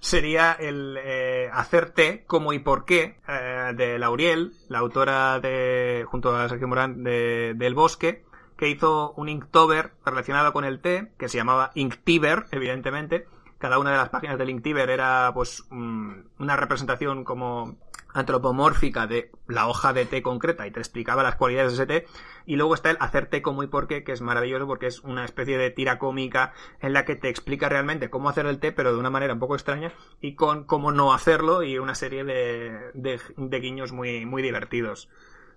Sería 0.00 0.52
el 0.52 0.96
eh, 1.02 1.48
hacer 1.52 1.90
té, 1.90 2.24
como 2.26 2.52
y 2.52 2.60
por 2.60 2.84
qué, 2.84 3.18
eh, 3.28 3.72
de 3.74 3.98
Lauriel, 3.98 4.52
la 4.68 4.78
autora 4.78 5.40
de, 5.40 6.04
junto 6.06 6.34
a 6.36 6.48
Sergio 6.48 6.68
Morán, 6.68 7.02
de, 7.02 7.54
del 7.56 7.74
Bosque, 7.74 8.24
que 8.56 8.68
hizo 8.68 9.12
un 9.16 9.28
Inktober 9.28 9.92
relacionado 10.04 10.52
con 10.52 10.64
el 10.64 10.80
té, 10.80 11.12
que 11.18 11.28
se 11.28 11.38
llamaba 11.38 11.72
Inktiber, 11.74 12.46
evidentemente, 12.52 13.26
cada 13.64 13.78
una 13.78 13.92
de 13.92 13.96
las 13.96 14.10
páginas 14.10 14.36
de 14.36 14.44
Linktiver 14.44 14.90
era 14.90 15.30
pues 15.32 15.64
una 15.70 16.54
representación 16.54 17.24
como 17.24 17.78
antropomórfica 18.12 19.06
de 19.06 19.30
la 19.48 19.68
hoja 19.68 19.94
de 19.94 20.04
té 20.04 20.20
concreta 20.20 20.66
y 20.66 20.70
te 20.70 20.80
explicaba 20.80 21.22
las 21.22 21.36
cualidades 21.36 21.70
de 21.70 21.82
ese 21.82 21.86
té 21.86 22.06
y 22.44 22.56
luego 22.56 22.74
está 22.74 22.90
el 22.90 22.98
hacer 23.00 23.30
té 23.30 23.40
como 23.40 23.62
y 23.62 23.66
por 23.66 23.86
qué 23.88 24.04
que 24.04 24.12
es 24.12 24.20
maravilloso 24.20 24.66
porque 24.66 24.86
es 24.86 25.00
una 25.00 25.24
especie 25.24 25.56
de 25.56 25.70
tira 25.70 25.98
cómica 25.98 26.52
en 26.82 26.92
la 26.92 27.06
que 27.06 27.16
te 27.16 27.30
explica 27.30 27.70
realmente 27.70 28.10
cómo 28.10 28.28
hacer 28.28 28.44
el 28.44 28.58
té 28.58 28.70
pero 28.70 28.92
de 28.92 28.98
una 28.98 29.08
manera 29.08 29.32
un 29.32 29.40
poco 29.40 29.54
extraña 29.54 29.94
y 30.20 30.34
con 30.34 30.64
cómo 30.64 30.92
no 30.92 31.14
hacerlo 31.14 31.62
y 31.62 31.78
una 31.78 31.94
serie 31.94 32.22
de, 32.22 32.92
de 32.92 33.60
guiños 33.60 33.92
muy, 33.92 34.26
muy 34.26 34.42
divertidos. 34.42 35.08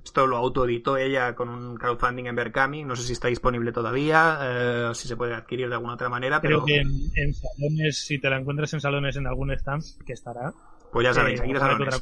Esto 0.08 0.26
lo 0.26 0.38
autoeditó 0.38 0.96
ella 0.96 1.36
con 1.36 1.50
un 1.50 1.76
crowdfunding 1.76 2.28
en 2.28 2.36
Berkami. 2.38 2.86
No 2.86 2.96
sé 2.96 3.04
si 3.04 3.12
está 3.12 3.28
disponible 3.28 3.74
todavía, 3.74 4.40
eh, 4.42 4.92
si 4.94 5.06
se 5.06 5.18
puede 5.18 5.34
adquirir 5.36 5.68
de 5.68 5.76
alguna 5.76 5.96
otra 5.96 6.08
manera. 6.08 6.40
Creo 6.40 6.64
que 6.64 6.78
en, 6.78 7.34
salones, 7.34 8.06
si 8.06 8.18
te 8.18 8.30
la 8.30 8.40
encuentras 8.40 8.74
en 8.74 8.80
salones 8.80 9.18
en 9.18 9.28
algún 9.28 9.52
stand, 9.52 9.84
que 10.06 10.14
estará. 10.14 10.54
Pues 10.94 11.04
ya 11.04 11.14
sabéis, 11.14 11.42
aquí 11.42 11.54
salones. 11.54 12.00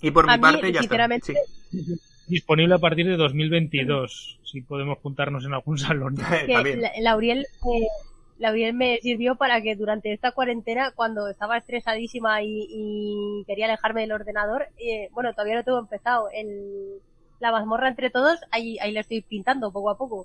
Y 0.00 0.10
por 0.10 0.26
mi 0.26 0.36
parte, 0.36 0.72
ya 0.72 0.80
está. 0.80 1.08
Disponible 2.26 2.74
a 2.74 2.78
partir 2.78 3.06
de 3.06 3.16
2022, 3.16 4.40
si 4.42 4.60
podemos 4.62 4.98
juntarnos 4.98 5.44
en 5.44 5.54
algún 5.54 5.78
salón. 5.78 6.16
Lauriel, 7.00 7.42
eh, 7.42 7.86
Lauriel 8.38 8.74
me 8.74 8.98
sirvió 9.00 9.36
para 9.36 9.62
que 9.62 9.76
durante 9.76 10.12
esta 10.12 10.32
cuarentena, 10.32 10.90
cuando 10.90 11.28
estaba 11.28 11.56
estresadísima 11.56 12.42
y, 12.42 13.44
quería 13.46 13.66
alejarme 13.66 14.00
del 14.00 14.12
ordenador, 14.12 14.66
eh, 14.76 15.08
bueno, 15.12 15.32
todavía 15.32 15.54
no 15.54 15.64
tengo 15.64 15.78
empezado, 15.78 16.28
el, 16.34 17.00
la 17.40 17.52
mazmorra 17.52 17.88
entre 17.88 18.10
todos, 18.10 18.38
ahí, 18.50 18.78
ahí 18.80 18.92
la 18.92 19.00
estoy 19.00 19.22
pintando 19.22 19.70
poco 19.70 19.90
a 19.90 19.96
poco. 19.96 20.24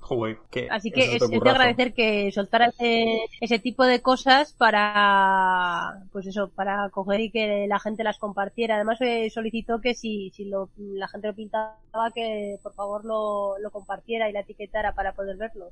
Así 0.70 0.92
que 0.92 1.16
es, 1.16 1.30
de 1.30 1.38
agradecer 1.38 1.94
que 1.94 2.32
soltara 2.32 2.68
ese, 2.68 3.26
ese 3.40 3.60
tipo 3.60 3.86
de 3.86 4.02
cosas 4.02 4.54
para, 4.54 6.04
pues 6.12 6.26
eso, 6.28 6.50
para 6.50 6.90
coger 6.90 7.22
y 7.22 7.32
que 7.32 7.68
la 7.68 7.80
gente 7.80 8.04
las 8.04 8.18
compartiera. 8.18 8.76
Además 8.76 9.00
eh, 9.02 9.30
solicitó 9.30 9.80
que 9.80 9.94
si, 9.94 10.32
si 10.32 10.46
lo, 10.46 10.70
la 10.78 11.08
gente 11.08 11.28
lo 11.28 11.36
pintaba, 11.36 11.76
que 12.14 12.58
por 12.64 12.74
favor 12.74 13.06
lo, 13.06 13.58
lo 13.60 13.72
compartiera 13.72 14.30
y 14.30 14.34
la 14.34 14.42
etiquetara 14.42 14.94
para 14.94 15.14
poder 15.14 15.38
verlo. 15.38 15.70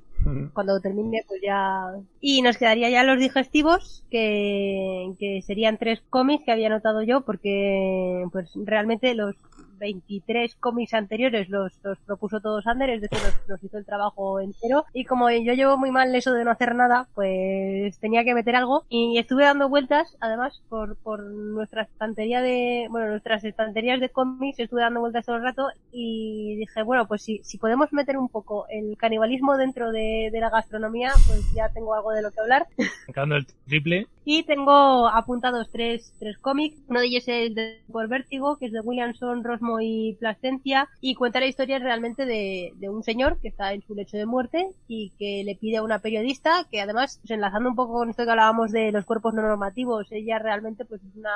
Cuando 0.54 0.80
termine, 0.80 1.24
pues 1.28 1.42
ya... 1.42 1.94
Y 2.20 2.42
nos 2.42 2.58
quedaría 2.58 2.90
ya 2.90 3.04
los 3.04 3.20
digestivos, 3.20 4.04
que, 4.12 5.12
que 5.20 5.42
serían 5.42 5.78
tres 5.78 6.02
cómics 6.10 6.46
que 6.46 6.52
había 6.52 6.70
notado 6.70 7.02
yo, 7.02 7.22
porque 7.22 8.26
pues 8.32 8.52
realmente 8.56 9.16
los 9.16 9.36
23 9.82 10.56
cómics 10.56 10.94
anteriores 10.94 11.50
los, 11.50 11.74
los 11.84 11.98
propuso 12.00 12.40
todos 12.40 12.66
Ander, 12.68 12.92
es 12.92 13.02
decir, 13.02 13.18
nos, 13.24 13.50
nos, 13.50 13.64
hizo 13.64 13.78
el 13.78 13.86
trabajo 13.86 14.40
entero. 14.40 14.86
Y 14.94 15.06
como 15.06 15.30
yo 15.30 15.54
llevo 15.54 15.78
muy 15.78 15.92
mal 15.92 16.16
eso 16.16 16.32
de 16.34 16.46
no 16.46 16.52
hacer 16.52 16.76
nada, 16.76 17.08
pues 17.16 18.00
tenía 18.00 18.24
que 18.24 18.34
meter 18.34 18.56
algo. 18.56 18.86
Y 18.90 19.18
estuve 19.18 19.44
dando 19.44 19.68
vueltas, 19.68 20.16
además, 20.22 20.62
por, 20.70 20.96
por 20.98 21.24
nuestra 21.24 21.84
estantería 21.84 22.42
de, 22.42 22.88
bueno, 22.90 23.10
nuestras 23.10 23.44
estanterías 23.44 24.00
de 24.00 24.10
cómics, 24.10 24.60
estuve 24.60 24.82
dando 24.82 25.02
vueltas 25.02 25.26
todo 25.26 25.36
el 25.36 25.44
rato 25.44 25.68
y 25.92 26.56
dije, 26.58 26.84
bueno, 26.84 27.08
pues 27.08 27.24
si, 27.24 27.42
si 27.44 27.58
podemos 27.58 27.92
meter 27.92 28.18
un 28.18 28.30
poco 28.30 28.66
el 28.70 28.96
canibalismo 28.98 29.58
dentro 29.58 29.92
de, 29.92 30.30
de 30.32 30.40
la 30.40 30.50
gastronomía, 30.50 31.12
pues 31.28 31.52
ya 31.54 31.70
tengo 31.70 31.96
algo 31.96 32.12
de 32.12 32.22
lo 32.22 32.32
que 32.32 32.40
hablar. 32.40 32.68
El 33.08 33.46
triple. 33.66 34.08
Y 34.24 34.44
tengo 34.44 35.08
apuntados 35.08 35.70
tres, 35.72 36.14
tres 36.20 36.38
cómics. 36.38 36.78
Uno 36.88 37.00
de 37.00 37.08
ellos 37.08 37.24
es 37.28 37.56
de 37.56 37.82
por 37.92 38.08
Vértigo, 38.08 38.58
que 38.58 38.68
es 38.68 38.72
de 38.72 38.80
Williamson, 38.82 39.44
Rosmo 39.44 39.71
y 39.80 40.18
Plasencia, 40.20 40.90
y 41.00 41.16
cuenta 41.16 41.40
la 41.40 41.48
historia 41.48 41.80
realmente 41.80 42.26
de, 42.26 42.74
de, 42.76 42.90
un 42.90 43.04
señor 43.04 43.40
que 43.40 43.48
está 43.48 43.74
en 43.74 43.82
su 43.82 43.96
lecho 43.96 44.18
de 44.18 44.26
muerte 44.26 44.70
y 44.88 45.12
que 45.18 45.44
le 45.46 45.56
pide 45.56 45.78
a 45.78 45.84
una 45.84 46.00
periodista, 46.00 46.66
que 46.70 46.82
además, 46.82 47.20
pues, 47.22 47.32
enlazando 47.32 47.70
un 47.70 47.76
poco 47.76 47.94
con 47.94 48.10
esto 48.10 48.26
que 48.26 48.32
hablábamos 48.32 48.72
de 48.72 48.92
los 48.92 49.06
cuerpos 49.06 49.34
no 49.34 49.42
normativos, 49.42 50.12
ella 50.12 50.40
realmente 50.40 50.86
pues 50.86 51.02
es 51.04 51.16
una 51.16 51.32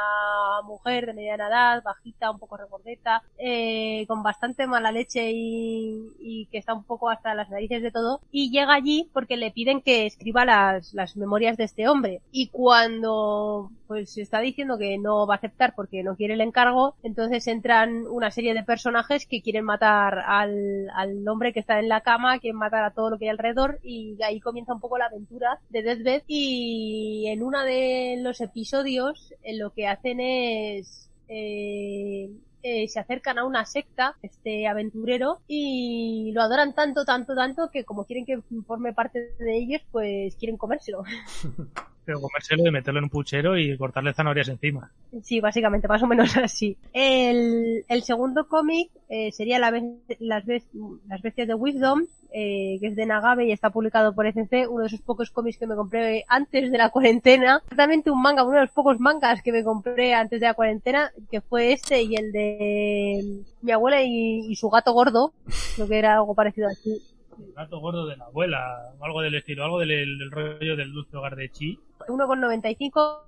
mujer 0.65 1.05
de 1.05 1.13
mediana 1.13 1.47
edad, 1.47 1.83
bajita, 1.83 2.31
un 2.31 2.39
poco 2.39 2.57
regordeta, 2.57 3.23
eh, 3.37 4.05
con 4.07 4.23
bastante 4.23 4.67
mala 4.67 4.91
leche 4.91 5.31
y, 5.31 6.11
y, 6.19 6.47
que 6.47 6.57
está 6.57 6.73
un 6.73 6.83
poco 6.83 7.09
hasta 7.09 7.35
las 7.35 7.49
narices 7.49 7.81
de 7.81 7.91
todo, 7.91 8.21
y 8.31 8.51
llega 8.51 8.73
allí 8.73 9.09
porque 9.13 9.37
le 9.37 9.51
piden 9.51 9.81
que 9.81 10.05
escriba 10.05 10.45
las, 10.45 10.93
las 10.93 11.15
memorias 11.15 11.57
de 11.57 11.65
este 11.65 11.87
hombre. 11.87 12.21
Y 12.31 12.47
cuando 12.47 13.71
pues 13.87 14.17
está 14.17 14.39
diciendo 14.39 14.77
que 14.77 14.97
no 14.97 15.27
va 15.27 15.35
a 15.35 15.37
aceptar 15.37 15.73
porque 15.75 16.03
no 16.03 16.15
quiere 16.15 16.33
el 16.33 16.41
encargo, 16.41 16.95
entonces 17.03 17.47
entran 17.47 18.07
una 18.07 18.24
serie 18.31 18.53
de 18.53 18.63
personajes 18.63 19.25
que 19.25 19.41
quieren 19.41 19.65
matar 19.65 20.19
al, 20.19 20.89
al 20.95 21.27
hombre 21.27 21.53
que 21.53 21.59
está 21.59 21.79
en 21.79 21.89
la 21.89 22.01
cama, 22.01 22.39
quieren 22.39 22.57
matar 22.57 22.83
a 22.83 22.91
todo 22.91 23.09
lo 23.09 23.17
que 23.17 23.25
hay 23.25 23.29
alrededor 23.29 23.79
y 23.83 24.17
ahí 24.23 24.39
comienza 24.39 24.73
un 24.73 24.79
poco 24.79 24.97
la 24.97 25.05
aventura 25.05 25.59
de 25.69 25.83
Deathbed 25.83 26.23
y 26.27 27.25
en 27.27 27.43
uno 27.43 27.63
de 27.63 28.17
los 28.21 28.41
episodios 28.41 29.33
en 29.43 29.59
lo 29.59 29.71
que 29.71 29.87
hacen 29.87 30.19
es 30.19 31.09
eh, 31.27 32.29
eh, 32.67 32.87
se 32.87 32.99
acercan 32.99 33.37
a 33.37 33.45
una 33.45 33.63
secta, 33.63 34.15
este 34.23 34.65
aventurero, 34.65 35.39
y 35.47 36.31
lo 36.33 36.41
adoran 36.41 36.73
tanto, 36.73 37.05
tanto, 37.05 37.35
tanto 37.35 37.69
que 37.69 37.83
como 37.83 38.05
quieren 38.05 38.25
que 38.25 38.41
forme 38.65 38.91
parte 38.91 39.35
de 39.37 39.55
ellos, 39.55 39.81
pues 39.91 40.35
quieren 40.35 40.57
comérselo. 40.57 41.03
Pero 42.05 42.21
comérselo 42.21 42.63
de 42.63 42.71
meterlo 42.71 42.99
en 42.99 43.05
un 43.05 43.09
puchero 43.09 43.57
y 43.57 43.77
cortarle 43.77 44.13
zanahorias 44.13 44.49
encima. 44.49 44.91
Sí, 45.23 45.39
básicamente, 45.39 45.87
más 45.87 46.03
o 46.03 46.07
menos 46.07 46.35
así. 46.37 46.77
El, 46.93 47.83
segundo 48.03 48.47
cómic 48.47 48.91
eh, 49.09 49.31
sería 49.31 49.59
la, 49.59 49.71
las, 50.19 50.43
las 50.45 51.21
bestias 51.21 51.47
de 51.47 51.55
Wisdom, 51.55 52.03
eh, 52.37 52.77
que 52.81 52.87
es 52.87 52.95
de 52.97 53.05
Nagabe 53.05 53.45
y 53.45 53.53
está 53.53 53.69
publicado 53.69 54.13
por 54.13 54.27
ECC, 54.27 54.69
uno 54.69 54.81
de 54.81 54.87
esos 54.87 54.99
pocos 54.99 55.31
cómics 55.31 55.57
que 55.57 55.67
me 55.67 55.75
compré 55.75 56.25
antes 56.27 56.69
de 56.69 56.77
la 56.77 56.89
cuarentena. 56.89 57.61
Exactamente 57.63 58.11
un 58.11 58.21
manga, 58.21 58.43
uno 58.43 58.55
de 58.55 58.65
los 58.65 58.71
pocos 58.71 58.99
mangas 58.99 59.41
que 59.41 59.53
me 59.53 59.63
compré 59.63 60.13
antes 60.13 60.41
de 60.41 60.47
la 60.47 60.53
cuarentena, 60.53 61.11
que 61.31 61.39
fue 61.39 61.71
este 61.71 62.03
y 62.03 62.15
el 62.15 62.33
de 62.33 63.41
mi 63.61 63.71
abuela 63.71 64.03
y, 64.03 64.51
y 64.51 64.55
su 64.57 64.69
gato 64.69 64.91
gordo, 64.91 65.31
lo 65.77 65.87
que 65.87 65.97
era 65.97 66.15
algo 66.15 66.35
parecido 66.35 66.67
aquí. 66.67 67.01
El 67.39 67.53
gato 67.53 67.79
gordo 67.79 68.05
de 68.05 68.17
la 68.17 68.25
abuela, 68.25 68.93
algo 69.01 69.21
del 69.21 69.35
estilo, 69.35 69.65
algo 69.65 69.79
del, 69.79 69.89
del 69.89 70.31
rollo 70.31 70.75
del 70.75 70.93
dulce 70.93 71.17
hogar 71.17 71.35
de 71.35 71.49
Chi. 71.49 71.79
1,95 72.07 73.21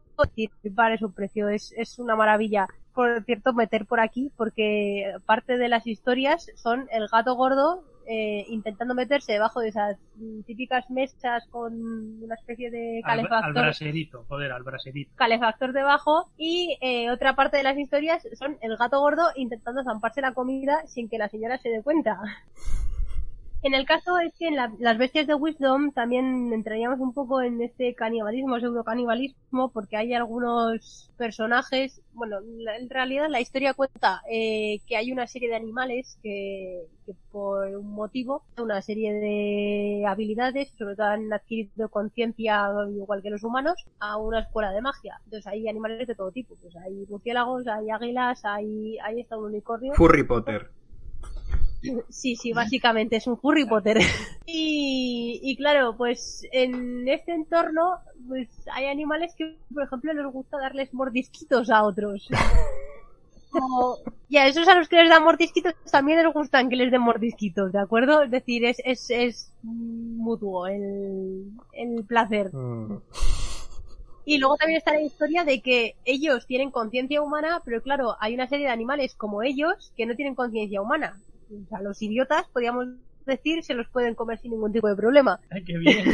vale 0.72 0.98
su 0.98 1.12
precio, 1.14 1.50
es, 1.50 1.74
es 1.78 2.00
una 2.00 2.16
maravilla. 2.16 2.68
Por 2.94 3.24
cierto, 3.26 3.54
meter 3.54 3.86
por 3.86 4.00
aquí, 4.00 4.32
porque 4.36 5.14
parte 5.26 5.58
de 5.58 5.70
las 5.70 5.86
historias 5.86 6.52
son 6.56 6.88
el 6.92 7.08
gato 7.08 7.36
gordo 7.36 7.84
eh, 8.10 8.46
intentando 8.48 8.96
meterse 8.96 9.34
debajo 9.34 9.60
de 9.60 9.68
esas 9.68 9.98
típicas 10.46 10.90
mesas 10.90 11.46
con 11.52 11.74
una 12.24 12.36
especie 12.36 12.72
de 12.72 13.02
calefactor. 13.04 13.38
Al, 13.38 13.58
al 13.58 13.64
braserito, 13.66 14.26
joder, 14.30 14.52
al 14.52 14.64
braserito. 14.64 15.12
Calefactor 15.16 15.74
debajo. 15.74 16.30
Y 16.38 16.78
eh, 16.82 17.12
otra 17.12 17.36
parte 17.36 17.58
de 17.58 17.64
las 17.64 17.78
historias 17.78 18.26
son 18.34 18.58
el 18.62 18.78
gato 18.78 19.00
gordo 19.00 19.24
intentando 19.36 19.84
zamparse 19.84 20.22
la 20.22 20.34
comida 20.34 20.88
sin 20.88 21.10
que 21.10 21.18
la 21.18 21.28
señora 21.28 21.58
se 21.58 21.70
dé 21.70 21.84
cuenta. 21.84 22.18
En 23.64 23.74
el 23.74 23.86
caso 23.86 24.20
es 24.20 24.34
que 24.36 24.48
en 24.48 24.56
la, 24.56 24.72
las 24.80 24.98
bestias 24.98 25.26
de 25.26 25.34
Wisdom 25.34 25.92
también 25.92 26.54
entraríamos 26.54 27.00
un 27.00 27.14
poco 27.14 27.42
en 27.42 27.62
este 27.62 27.96
canibalismo, 27.96 28.60
pseudo 28.60 28.84
canibalismo, 28.84 29.70
porque 29.70 29.98
hay 29.98 30.14
algunos 30.14 31.12
personajes, 31.18 32.02
bueno, 32.14 32.38
la, 32.40 32.78
en 32.78 32.90
realidad 32.90 33.28
la 33.30 33.42
historia 33.42 33.74
cuenta 33.74 34.22
eh, 34.32 34.80
que 34.86 34.96
hay 34.96 35.12
una 35.12 35.26
serie 35.26 35.50
de 35.50 35.56
animales 35.56 36.20
que, 36.22 36.84
por 37.32 37.68
un 37.68 37.92
motivo, 37.92 38.44
una 38.58 38.82
serie 38.84 39.14
de 39.14 40.06
habilidades, 40.08 40.72
sobre 40.78 40.96
todo 40.96 41.08
han 41.08 41.34
adquirido 41.34 41.90
conciencia 41.90 42.70
igual 42.92 43.24
que 43.24 43.32
los 43.32 43.44
humanos, 43.44 43.86
a 44.00 44.18
una 44.18 44.42
escuela 44.42 44.72
de 44.72 44.82
magia. 44.82 45.20
Entonces 45.26 45.48
hay 45.48 45.68
animales 45.68 46.08
de 46.08 46.16
todo 46.16 46.32
tipo, 46.32 46.56
pues 46.62 46.76
hay 46.76 47.06
murciélagos, 47.10 47.68
hay 47.68 47.90
águilas, 47.90 48.46
hay, 48.46 48.98
hay 49.00 49.22
hasta 49.22 49.36
un 49.36 49.46
unicornio. 49.46 49.94
Potter. 50.28 50.70
Sí, 52.10 52.36
sí, 52.36 52.54
básicamente 52.54 53.18
es 53.18 53.28
un 53.28 53.40
Harry 53.44 53.66
Potter. 53.66 53.98
y, 54.46 55.40
y 55.44 55.56
claro, 55.58 55.96
pues 55.98 56.44
en 56.52 57.08
este 57.08 57.34
entorno, 57.34 57.98
pues 58.28 58.48
hay 58.74 58.86
animales 58.88 59.34
que, 59.36 59.58
por 59.74 59.84
ejemplo, 59.84 60.14
les 60.14 60.26
gusta 60.32 60.58
darles 60.58 60.94
mordisquitos 60.94 61.70
a 61.70 61.84
otros. 61.84 62.28
Como, 63.50 63.98
y 64.28 64.38
a 64.38 64.46
esos 64.46 64.68
a 64.68 64.76
los 64.76 64.90
que 64.90 64.98
les 64.98 65.10
dan 65.10 65.24
mordisquitos 65.24 65.74
también 65.90 66.22
les 66.22 66.34
gustan 66.34 66.70
que 66.70 66.76
les 66.76 66.92
den 66.92 67.02
mordisquitos, 67.02 67.72
¿de 67.72 67.80
acuerdo? 67.80 68.22
Es 68.24 68.30
decir, 68.30 68.66
es, 68.66 68.78
es, 68.84 69.10
es 69.10 69.54
mutuo 69.64 70.68
el, 70.68 71.52
el 71.72 72.04
placer. 72.06 72.54
Mm. 72.54 72.98
Y 74.30 74.40
luego 74.40 74.58
también 74.58 74.80
está 74.80 74.92
la 74.92 75.00
historia 75.00 75.46
de 75.46 75.62
que 75.62 75.96
ellos 76.04 76.46
tienen 76.48 76.70
conciencia 76.70 77.22
humana, 77.22 77.62
pero 77.64 77.82
claro, 77.82 78.18
hay 78.20 78.34
una 78.34 78.50
serie 78.50 78.66
de 78.66 78.74
animales 78.74 79.16
como 79.16 79.42
ellos 79.42 79.94
que 79.96 80.06
no 80.06 80.18
tienen 80.18 80.36
conciencia 80.36 80.82
humana. 80.82 81.18
O 81.52 81.68
sea, 81.70 81.82
los 81.82 82.02
idiotas, 82.02 82.46
podríamos 82.54 82.88
decir, 83.26 83.64
se 83.64 83.74
los 83.74 83.88
pueden 83.90 84.16
comer 84.16 84.40
sin 84.40 84.52
ningún 84.52 84.72
tipo 84.72 84.88
de 84.88 84.96
problema. 84.96 85.40
Ay, 85.52 85.64
qué 85.64 85.78
bien. 85.78 86.06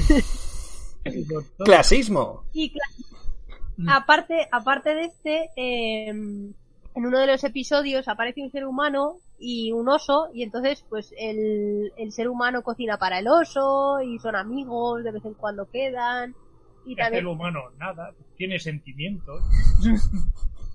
Clasismo. 1.65 2.43
Y 2.53 2.71
cla- 2.73 3.87
aparte, 3.89 4.47
aparte 4.51 4.93
de 4.95 5.01
este, 5.05 5.49
eh, 5.55 6.07
en 6.09 6.55
uno 6.95 7.19
de 7.19 7.27
los 7.27 7.43
episodios 7.43 8.07
aparece 8.07 8.41
un 8.41 8.51
ser 8.51 8.65
humano 8.65 9.17
y 9.39 9.71
un 9.71 9.89
oso 9.89 10.29
y 10.33 10.43
entonces 10.43 10.85
pues 10.89 11.13
el, 11.17 11.91
el 11.97 12.11
ser 12.11 12.29
humano 12.29 12.61
cocina 12.61 12.97
para 12.97 13.19
el 13.19 13.27
oso 13.27 14.01
y 14.01 14.19
son 14.19 14.35
amigos, 14.35 15.03
de 15.03 15.11
vez 15.11 15.25
en 15.25 15.33
cuando 15.33 15.69
quedan. 15.69 16.35
Y 16.85 16.95
¿Qué 16.95 17.01
hace 17.01 17.11
también, 17.11 17.25
el 17.25 17.31
humano? 17.31 17.59
Nada, 17.79 18.11
tiene 18.37 18.59
sentimientos. 18.59 19.41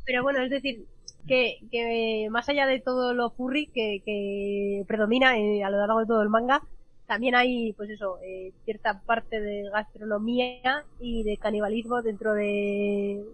pero 0.05 0.23
bueno, 0.23 0.43
es 0.43 0.51
decir, 0.51 0.85
que, 1.27 1.59
que 1.71 2.29
más 2.31 2.49
allá 2.49 2.67
de 2.67 2.81
todo 2.81 3.15
lo 3.15 3.31
furry 3.31 3.67
que, 3.67 4.03
que 4.05 4.85
predomina 4.87 5.39
eh, 5.39 5.63
a 5.63 5.71
lo 5.71 5.79
largo 5.79 6.01
de 6.01 6.07
todo 6.07 6.23
el 6.23 6.29
manga, 6.29 6.63
también 7.07 7.35
hay, 7.35 7.73
pues 7.73 7.91
eso, 7.91 8.19
eh, 8.23 8.53
cierta 8.65 9.01
parte 9.01 9.41
de 9.41 9.69
gastronomía 9.71 10.85
y 11.01 11.23
de 11.23 11.37
canibalismo 11.39 12.03
dentro 12.03 12.35
de 12.35 13.25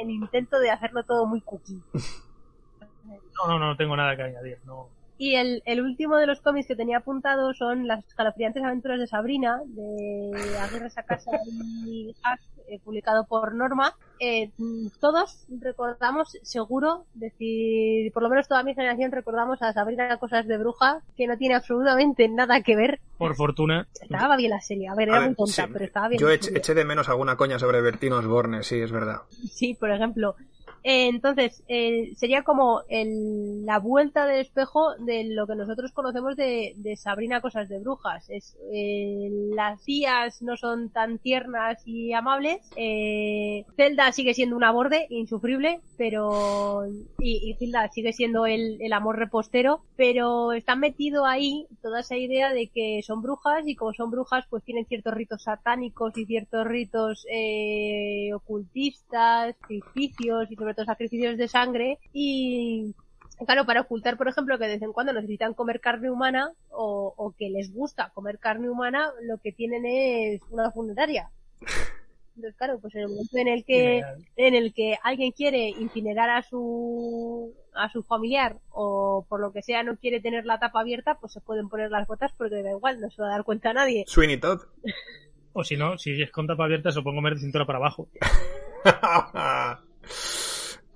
el 0.00 0.10
intento 0.10 0.58
de 0.58 0.70
hacerlo 0.70 1.02
todo 1.04 1.26
muy 1.26 1.40
cookie. 1.40 1.82
No, 3.42 3.58
no, 3.58 3.58
no 3.58 3.76
tengo 3.76 3.96
nada 3.96 4.14
que 4.14 4.22
añadir. 4.22 4.58
No. 4.66 4.90
Y 5.20 5.34
el, 5.34 5.62
el 5.66 5.82
último 5.82 6.16
de 6.16 6.26
los 6.26 6.40
cómics 6.40 6.66
que 6.66 6.74
tenía 6.74 6.96
apuntado 6.96 7.52
son 7.52 7.86
las 7.86 8.02
escalofriantes 8.06 8.64
aventuras 8.64 8.98
de 8.98 9.06
Sabrina, 9.06 9.60
de 9.66 10.32
Aguirre 10.58 10.88
Sacasa 10.88 11.32
y 11.84 12.14
Hack, 12.22 12.40
eh, 12.68 12.80
publicado 12.82 13.26
por 13.26 13.54
Norma. 13.54 13.92
Eh, 14.18 14.50
todos 14.98 15.44
recordamos, 15.60 16.38
seguro, 16.42 17.04
decir, 17.12 18.10
por 18.14 18.22
lo 18.22 18.30
menos 18.30 18.48
toda 18.48 18.62
mi 18.62 18.74
generación 18.74 19.12
recordamos 19.12 19.60
a 19.60 19.74
Sabrina 19.74 20.16
Cosas 20.16 20.46
de 20.46 20.56
Bruja, 20.56 21.02
que 21.18 21.26
no 21.26 21.36
tiene 21.36 21.54
absolutamente 21.54 22.26
nada 22.26 22.62
que 22.62 22.74
ver. 22.74 23.00
Por 23.18 23.36
fortuna. 23.36 23.88
Estaba 24.00 24.38
bien 24.38 24.52
la 24.52 24.62
serie, 24.62 24.88
a 24.88 24.94
ver, 24.94 25.10
A 25.10 25.12
era 25.12 25.18
ver, 25.20 25.28
muy 25.28 25.36
tonta, 25.36 25.66
sí, 25.66 25.70
pero 25.70 25.84
estaba 25.84 26.08
bien. 26.08 26.18
Yo 26.18 26.30
eché 26.30 26.74
de 26.74 26.84
menos 26.86 27.10
alguna 27.10 27.36
coña 27.36 27.58
sobre 27.58 27.82
Bertino 27.82 28.16
Osborne, 28.16 28.62
sí, 28.62 28.80
es 28.80 28.90
verdad. 28.90 29.20
Sí, 29.52 29.74
por 29.74 29.90
ejemplo. 29.90 30.34
Eh, 30.82 31.08
entonces, 31.08 31.62
eh, 31.68 32.12
sería 32.16 32.42
como 32.42 32.82
el, 32.88 33.64
la 33.66 33.78
vuelta 33.78 34.26
del 34.26 34.40
espejo 34.40 34.94
de 34.98 35.24
lo 35.24 35.46
que 35.46 35.54
nosotros 35.54 35.92
conocemos 35.92 36.36
de, 36.36 36.74
Sabrina 36.96 37.40
Cosas 37.40 37.68
de 37.68 37.78
Brujas. 37.78 38.28
Es, 38.30 38.56
eh, 38.72 39.28
las 39.54 39.82
tías 39.82 40.42
no 40.42 40.56
son 40.56 40.90
tan 40.90 41.18
tiernas 41.18 41.82
y 41.86 42.12
amables. 42.12 42.60
Eh, 42.76 43.64
Zelda 43.76 44.12
sigue 44.12 44.34
siendo 44.34 44.56
una 44.56 44.72
borde 44.72 45.06
insufrible, 45.10 45.80
pero 45.96 46.86
y, 47.18 47.50
y 47.50 47.56
Hilda 47.60 47.88
sigue 47.88 48.12
siendo 48.12 48.46
el, 48.46 48.78
amor 48.92 49.18
repostero, 49.18 49.82
pero 49.96 50.52
está 50.52 50.74
metido 50.74 51.26
ahí 51.26 51.66
toda 51.82 52.00
esa 52.00 52.16
idea 52.16 52.52
de 52.52 52.68
que 52.68 53.00
son 53.04 53.22
brujas 53.22 53.66
y 53.66 53.76
como 53.76 53.92
son 53.92 54.10
brujas 54.10 54.44
pues 54.50 54.64
tienen 54.64 54.86
ciertos 54.86 55.14
ritos 55.14 55.44
satánicos 55.44 56.16
y 56.16 56.26
ciertos 56.26 56.66
ritos 56.66 57.26
eh, 57.30 58.30
ocultistas, 58.34 59.54
sacrificios 59.60 60.50
y 60.50 60.56
sobre 60.56 60.69
todo 60.74 60.86
sacrificios 60.86 61.36
de 61.36 61.48
sangre 61.48 61.98
y 62.12 62.94
Claro, 63.46 63.64
para 63.64 63.80
ocultar, 63.80 64.18
por 64.18 64.28
ejemplo, 64.28 64.58
que 64.58 64.66
de 64.66 64.74
vez 64.74 64.82
en 64.82 64.92
cuando 64.92 65.14
necesitan 65.14 65.54
comer 65.54 65.80
carne 65.80 66.10
humana 66.10 66.52
o, 66.70 67.14
o 67.16 67.32
que 67.32 67.48
les 67.48 67.72
gusta 67.72 68.10
comer 68.12 68.38
carne 68.38 68.68
humana, 68.68 69.10
lo 69.22 69.38
que 69.38 69.52
tienen 69.52 69.86
es 69.86 70.42
una 70.50 70.70
funeraria. 70.70 71.30
Entonces, 72.36 72.56
claro, 72.56 72.78
pues 72.80 72.94
en 72.94 73.02
el 73.02 73.08
momento 73.08 73.36
en 73.38 73.48
el 73.48 73.64
que 73.64 74.02
en 74.36 74.54
el 74.54 74.72
que 74.72 74.98
alguien 75.02 75.32
quiere 75.32 75.68
incinerar 75.68 76.30
a 76.30 76.42
su 76.42 77.54
a 77.74 77.90
su 77.90 78.02
familiar 78.02 78.56
o 78.70 79.26
por 79.28 79.40
lo 79.40 79.52
que 79.52 79.62
sea 79.62 79.82
no 79.82 79.96
quiere 79.96 80.20
tener 80.20 80.44
la 80.44 80.58
tapa 80.58 80.80
abierta, 80.80 81.16
pues 81.20 81.32
se 81.32 81.40
pueden 81.40 81.68
poner 81.68 81.90
las 81.90 82.06
botas 82.06 82.32
porque 82.36 82.62
da 82.62 82.70
igual, 82.70 83.00
no 83.00 83.10
se 83.10 83.22
va 83.22 83.28
a 83.28 83.32
dar 83.32 83.44
cuenta 83.44 83.70
a 83.70 83.74
nadie. 83.74 84.04
Sweeney 84.06 84.38
Todd. 84.38 84.60
O 85.52 85.64
si 85.64 85.76
no, 85.76 85.98
si 85.98 86.22
es 86.22 86.30
con 86.30 86.46
tapa 86.46 86.64
abierta, 86.64 86.92
se 86.92 87.02
puede 87.02 87.16
comer 87.16 87.34
de 87.34 87.40
cintura 87.40 87.66
para 87.66 87.78
abajo. 87.78 88.08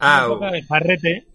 ah, 0.04 0.26
Una 0.26 0.34
época 0.34 0.50
de 0.52 0.62
parrete. 0.64 1.26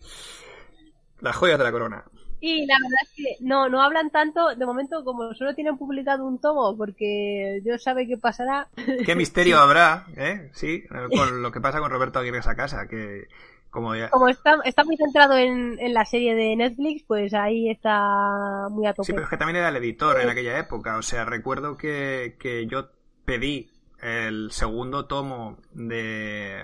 las 1.22 1.36
joyas 1.36 1.58
de 1.58 1.64
la 1.64 1.72
corona. 1.72 2.04
Y 2.42 2.66
la 2.66 2.76
verdad 2.82 3.00
es 3.04 3.10
que 3.16 3.44
no, 3.46 3.68
no 3.68 3.82
hablan 3.82 4.12
tanto, 4.12 4.56
de 4.56 4.66
momento 4.66 5.04
como 5.04 5.34
solo 5.34 5.54
tienen 5.56 5.78
publicado 5.78 6.26
un 6.26 6.40
tomo, 6.40 6.76
porque 6.78 7.60
Dios 7.64 7.84
sabe 7.84 8.08
qué 8.08 8.18
pasará. 8.18 8.70
¿Qué 9.06 9.16
misterio 9.16 9.60
habrá, 9.60 10.06
eh? 10.16 10.50
Sí, 10.54 10.84
con 11.14 11.42
lo 11.42 11.52
que 11.52 11.60
pasa 11.60 11.80
con 11.80 11.92
Roberto 11.92 12.20
Aguirre 12.20 12.40
a 12.46 12.56
casa, 12.56 12.88
que 12.88 13.28
como 13.70 13.94
ya... 13.94 14.10
Como 14.10 14.30
está, 14.30 14.58
está 14.64 14.86
muy 14.86 14.96
centrado 14.96 15.38
en, 15.38 15.78
en 15.80 15.94
la 15.94 16.06
serie 16.06 16.34
de 16.34 16.56
Netflix, 16.56 17.04
pues 17.06 17.34
ahí 17.34 17.70
está 17.70 18.68
muy 18.70 18.88
a 18.88 18.94
tope. 18.94 19.08
Sí, 19.08 19.12
pero 19.12 19.26
es 19.26 19.30
que 19.30 19.38
también 19.38 19.58
era 19.58 19.70
el 19.70 19.76
editor 19.76 20.20
en 20.22 20.30
aquella 20.30 20.58
época. 20.58 20.98
O 20.98 21.02
sea, 21.02 21.26
recuerdo 21.26 21.76
que, 21.76 22.38
que 22.40 22.68
yo 22.68 22.90
pedí 23.26 23.70
el 24.02 24.52
segundo 24.52 25.06
tomo 25.06 25.58
de, 25.74 26.64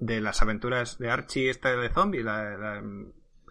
de 0.00 0.20
las 0.20 0.42
aventuras 0.42 0.98
de 0.98 1.10
Archie, 1.10 1.50
esta 1.50 1.70
de 1.76 1.88
zombie, 1.90 2.22
la, 2.22 2.56
la- 2.56 2.78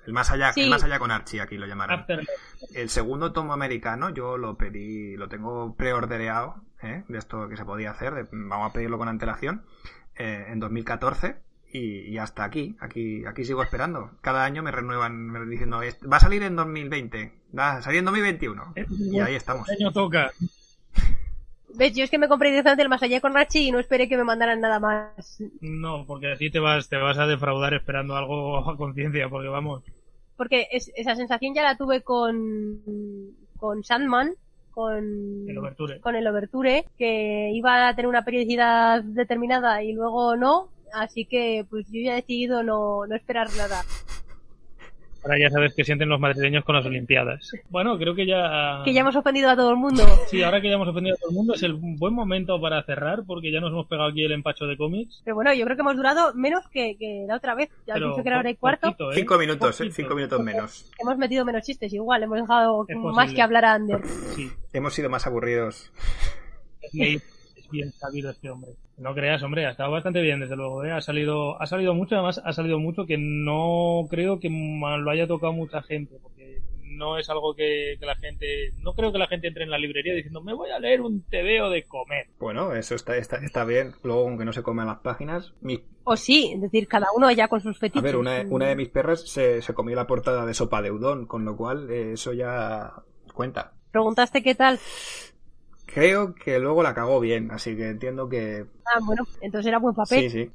el 0.05 0.13
más 0.13 0.31
allá, 0.31 0.51
Sí. 0.53 0.61
el 0.61 0.69
más 0.69 0.83
allá 0.83 0.97
con 0.99 1.11
Archie, 1.11 1.39
aquí 1.41 1.57
lo 1.57 1.67
llamaron. 1.67 1.99
After- 2.01 2.25
El 2.73 2.89
segundo 2.89 3.31
tomo 3.31 3.53
americano 3.53 4.09
yo 4.09 4.37
lo 4.37 4.57
pedí, 4.57 5.15
lo 5.15 5.29
tengo 5.29 5.75
preordereado, 5.75 6.55
¿eh? 6.81 7.03
de 7.07 7.17
esto 7.17 7.47
que 7.47 7.55
se 7.57 7.65
podía 7.65 7.91
hacer, 7.91 8.13
de- 8.15 8.27
vamos 8.31 8.69
a 8.69 8.73
pedirlo 8.73 8.97
con 8.97 9.07
antelación, 9.07 9.63
eh, 10.15 10.47
en 10.49 10.59
2014 10.59 11.37
y, 11.71 11.99
y 12.09 12.17
hasta 12.17 12.43
aquí, 12.43 12.75
aquí, 12.79 13.23
aquí 13.25 13.45
sigo 13.45 13.61
esperando. 13.61 14.11
Cada 14.21 14.43
año 14.43 14.63
me 14.63 14.71
renuevan 14.71 15.27
me 15.29 15.45
diciendo, 15.45 15.83
"Es- 15.83 15.99
va 16.11 16.17
a 16.17 16.19
salir 16.19 16.41
en 16.41 16.55
2020, 16.55 17.31
va 17.57 17.73
a 17.77 17.81
salir 17.83 17.99
en 17.99 18.05
2021 18.05 18.73
y 18.75 19.19
ahí 19.19 19.35
estamos. 19.35 19.69
Año 19.69 19.91
toca. 19.91 20.31
¿Ves? 21.75 21.93
Yo 21.95 22.03
es 22.03 22.09
que 22.09 22.17
me 22.17 22.27
compré 22.27 22.49
directamente 22.49 22.83
el 22.83 22.89
más 22.89 23.03
allá 23.03 23.21
con 23.21 23.33
Rachi 23.33 23.67
y 23.67 23.71
no 23.71 23.79
esperé 23.79 24.07
que 24.09 24.17
me 24.17 24.23
mandaran 24.23 24.59
nada 24.59 24.79
más. 24.79 25.41
No, 25.61 26.05
porque 26.05 26.31
así 26.31 26.49
te 26.49 26.59
vas, 26.59 26.89
te 26.89 26.97
vas 26.97 27.17
a 27.17 27.27
defraudar 27.27 27.73
esperando 27.73 28.15
algo 28.15 28.57
a 28.69 28.75
conciencia, 28.77 29.29
porque 29.29 29.47
vamos. 29.49 29.83
Porque 30.35 30.67
es- 30.71 30.91
esa 30.95 31.15
sensación 31.15 31.53
ya 31.53 31.63
la 31.63 31.77
tuve 31.77 32.01
con, 32.01 32.81
con 33.57 33.83
Sandman, 33.83 34.33
con 34.71 35.47
El 35.49 35.57
Overture. 35.57 35.99
con 35.99 36.15
el 36.15 36.25
Overture, 36.27 36.85
que 36.97 37.51
iba 37.53 37.87
a 37.89 37.95
tener 37.95 38.07
una 38.07 38.23
periodicidad 38.23 39.03
determinada 39.03 39.83
y 39.83 39.93
luego 39.93 40.35
no, 40.37 40.69
así 40.93 41.25
que 41.25 41.65
pues 41.69 41.85
yo 41.91 42.01
ya 42.01 42.13
he 42.13 42.15
decidido 42.21 42.63
no, 42.63 43.05
no 43.05 43.15
esperar 43.15 43.47
nada. 43.57 43.81
Ahora 45.21 45.37
ya 45.37 45.49
sabes 45.49 45.73
que 45.75 45.83
sienten 45.83 46.07
los 46.07 46.19
madrileños 46.19 46.63
con 46.63 46.75
las 46.75 46.85
Olimpiadas. 46.85 47.51
Bueno, 47.69 47.97
creo 47.97 48.15
que 48.15 48.25
ya. 48.25 48.81
Que 48.85 48.93
ya 48.93 49.01
hemos 49.01 49.15
ofendido 49.15 49.49
a 49.49 49.55
todo 49.55 49.71
el 49.71 49.75
mundo. 49.75 50.03
Sí, 50.27 50.41
ahora 50.43 50.61
que 50.61 50.69
ya 50.69 50.75
hemos 50.75 50.87
ofendido 50.87 51.15
a 51.15 51.19
todo 51.19 51.29
el 51.31 51.35
mundo, 51.35 51.53
es 51.55 51.63
el 51.63 51.73
buen 51.73 52.13
momento 52.13 52.59
para 52.61 52.81
cerrar, 52.83 53.23
porque 53.27 53.51
ya 53.51 53.59
nos 53.59 53.71
hemos 53.71 53.87
pegado 53.87 54.09
aquí 54.09 54.23
el 54.23 54.31
empacho 54.31 54.65
de 54.65 54.77
cómics. 54.77 55.21
Pero 55.25 55.35
bueno, 55.35 55.53
yo 55.53 55.65
creo 55.65 55.75
que 55.75 55.81
hemos 55.81 55.97
durado 55.97 56.33
menos 56.35 56.67
que, 56.69 56.95
que 56.97 57.25
la 57.27 57.35
otra 57.35 57.53
vez. 57.55 57.69
Ya 57.85 57.95
dicho 57.95 58.15
que 58.23 58.29
era 58.29 58.39
hora 58.39 58.49
y 58.49 58.55
cuarto. 58.55 58.87
poquito, 58.87 59.11
¿eh? 59.11 59.15
Cinco 59.15 59.37
minutos, 59.37 59.75
eh, 59.81 59.83
Poquito. 59.83 59.95
cinco 59.95 60.15
minutos 60.15 60.41
menos. 60.41 60.91
Hemos 60.99 61.17
metido 61.17 61.43
menos 61.43 61.63
chistes 61.63 61.91
igual, 61.93 62.23
hemos 62.23 62.39
dejado 62.39 62.85
más 63.13 63.33
que 63.33 63.41
hablar 63.41 63.65
a 63.65 63.73
Ander. 63.73 63.99
Sí, 64.35 64.49
Hemos 64.71 64.93
sido 64.93 65.09
más 65.09 65.25
aburridos. 65.27 65.91
es 66.81 67.21
bien- 67.71 67.91
sabido 67.93 68.29
este 68.31 68.49
hombre. 68.49 68.71
No 68.97 69.13
creas, 69.13 69.41
hombre, 69.43 69.65
ha 69.65 69.71
estado 69.71 69.91
bastante 69.91 70.21
bien, 70.21 70.39
desde 70.39 70.55
luego. 70.55 70.83
¿eh? 70.83 70.91
Ha 70.91 71.01
salido, 71.01 71.61
ha 71.61 71.65
salido 71.65 71.93
mucho, 71.93 72.15
además 72.15 72.41
ha 72.43 72.53
salido 72.53 72.79
mucho 72.79 73.05
que 73.05 73.17
no 73.17 74.07
creo 74.09 74.39
que 74.39 74.49
lo 74.49 75.09
haya 75.11 75.27
tocado 75.27 75.53
mucha 75.53 75.81
gente, 75.81 76.17
porque 76.21 76.59
no 76.83 77.17
es 77.17 77.29
algo 77.29 77.55
que, 77.55 77.95
que 77.99 78.05
la 78.05 78.15
gente, 78.15 78.73
no 78.79 78.93
creo 78.93 79.11
que 79.13 79.19
la 79.19 79.27
gente 79.27 79.47
entre 79.47 79.63
en 79.63 79.69
la 79.69 79.77
librería 79.77 80.13
diciendo 80.13 80.41
me 80.41 80.53
voy 80.53 80.69
a 80.71 80.79
leer 80.79 80.99
un 81.01 81.21
tebeo 81.29 81.69
de 81.69 81.83
comer. 81.83 82.27
Bueno, 82.39 82.73
eso 82.75 82.93
está, 82.95 83.15
está, 83.15 83.37
está 83.37 83.63
bien. 83.63 83.93
Luego, 84.03 84.27
aunque 84.27 84.43
no 84.43 84.51
se 84.51 84.63
coman 84.63 84.87
las 84.87 84.99
páginas, 84.99 85.53
mi- 85.61 85.79
O 86.03 86.17
sí, 86.17 86.51
es 86.55 86.61
decir, 86.61 86.87
cada 86.87 87.07
uno 87.15 87.31
ya 87.31 87.47
con 87.47 87.61
sus 87.61 87.77
a 87.77 87.79
fetiches. 87.79 88.03
ver, 88.03 88.17
una, 88.17 88.43
una 88.49 88.67
de 88.67 88.75
mis 88.75 88.89
perras 88.89 89.29
se, 89.29 89.61
se 89.61 89.73
comió 89.73 89.95
la 89.95 90.07
portada 90.07 90.45
de 90.45 90.53
sopa 90.53 90.81
de 90.81 90.91
udon, 90.91 91.25
con 91.25 91.45
lo 91.45 91.55
cual 91.55 91.89
eh, 91.89 92.13
eso 92.13 92.33
ya 92.33 92.91
cuenta. 93.33 93.73
Preguntaste 93.91 94.43
qué 94.43 94.55
tal. 94.55 94.77
Creo 95.93 96.35
que 96.35 96.59
luego 96.59 96.83
la 96.83 96.93
cagó 96.93 97.19
bien, 97.19 97.49
así 97.51 97.75
que 97.75 97.87
entiendo 97.89 98.29
que 98.29 98.65
Ah, 98.85 98.99
bueno, 99.03 99.23
entonces 99.41 99.67
era 99.67 99.79
buen 99.79 99.95
papel. 99.95 100.29
sí, 100.29 100.49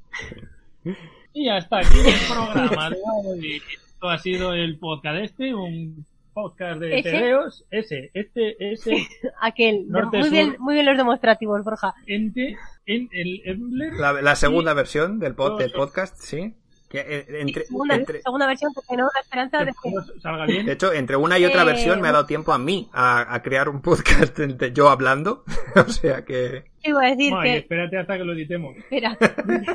sí. 0.85 0.93
Y 1.32 1.49
hasta 1.49 1.78
aquí 1.78 1.99
el 1.99 2.14
programa 2.55 2.91
de 2.91 2.97
hoy. 3.26 3.62
Esto 3.74 4.09
ha 4.09 4.18
sido 4.18 4.53
el 4.53 4.78
podcast 4.78 5.18
este, 5.24 5.55
un 5.55 6.05
podcast 6.32 6.80
de 6.80 6.99
¿Ese? 6.99 7.11
tebeos. 7.11 7.64
Ese, 7.70 8.11
este, 8.14 8.72
ese, 8.72 8.97
Aquel. 9.41 9.89
Norte, 9.89 10.18
muy, 10.18 10.24
sur. 10.24 10.32
bien, 10.32 10.57
muy 10.59 10.74
bien 10.74 10.87
los 10.87 10.97
demostrativos, 10.97 11.64
Borja. 11.64 11.95
ente, 12.07 12.57
en 12.87 13.09
el 13.12 13.41
Embler. 13.45 13.95
La, 13.95 14.12
la 14.20 14.37
segunda 14.37 14.72
y- 14.72 14.76
versión 14.76 15.18
del, 15.18 15.35
pod- 15.35 15.72
podcast, 15.74 16.16
sí. 16.20 16.55
Que, 16.95 17.01
eh, 17.01 17.26
entre, 17.40 17.64
segunda, 17.64 17.95
entre- 17.97 18.22
segunda 18.22 18.47
versión 18.47 18.72
porque 18.72 18.97
no 18.97 19.09
la 19.12 19.20
esperanza 19.20 19.64
de 19.64 19.72
que 19.72 19.90
todo 19.90 20.20
salga 20.20 20.47
bien. 20.47 20.64
de 20.64 20.72
hecho, 20.74 20.92
entre 20.92 21.16
una 21.16 21.38
y 21.40 21.45
otra 21.45 21.62
Eh, 21.62 21.64
versión 21.64 22.01
me 22.01 22.07
ha 22.09 22.12
dado 22.12 22.26
tiempo 22.26 22.53
a 22.53 22.59
mí 22.59 22.88
a, 22.92 23.34
a 23.34 23.42
crear 23.42 23.68
un 23.68 23.80
podcast 23.82 24.38
de 24.38 24.72
yo 24.72 24.88
hablando. 24.88 25.42
o 25.74 25.88
sea 25.90 26.24
que 26.24 26.64
iba 26.84 27.03
a 27.03 27.11
decir 27.11 27.32
Ay, 27.36 27.51
que 27.51 27.57
espérate 27.59 27.99
hasta 27.99 28.16
que 28.16 28.24
lo 28.24 28.32
editemos. 28.32 28.76
espera, 28.76 29.18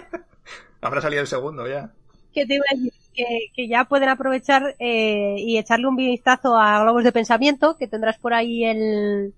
habrá 0.82 1.02
salido 1.02 1.22
el 1.22 1.28
segundo 1.28 1.68
ya. 1.68 1.92
que 2.34 2.46
te 2.46 2.56
iba 2.56 2.64
a 2.72 2.76
decir 2.76 2.94
que, 3.14 3.26
que 3.54 3.68
ya 3.68 3.84
pueden 3.86 4.08
aprovechar 4.10 4.76
eh, 4.80 5.36
y 5.40 5.58
echarle 5.58 5.88
un 5.88 5.96
vistazo 5.98 6.56
a 6.58 6.82
Globos 6.84 7.04
de 7.04 7.12
Pensamiento, 7.12 7.76
que 7.78 7.88
tendrás 7.88 8.18
por 8.18 8.34
ahí 8.34 8.64
el 8.64 9.34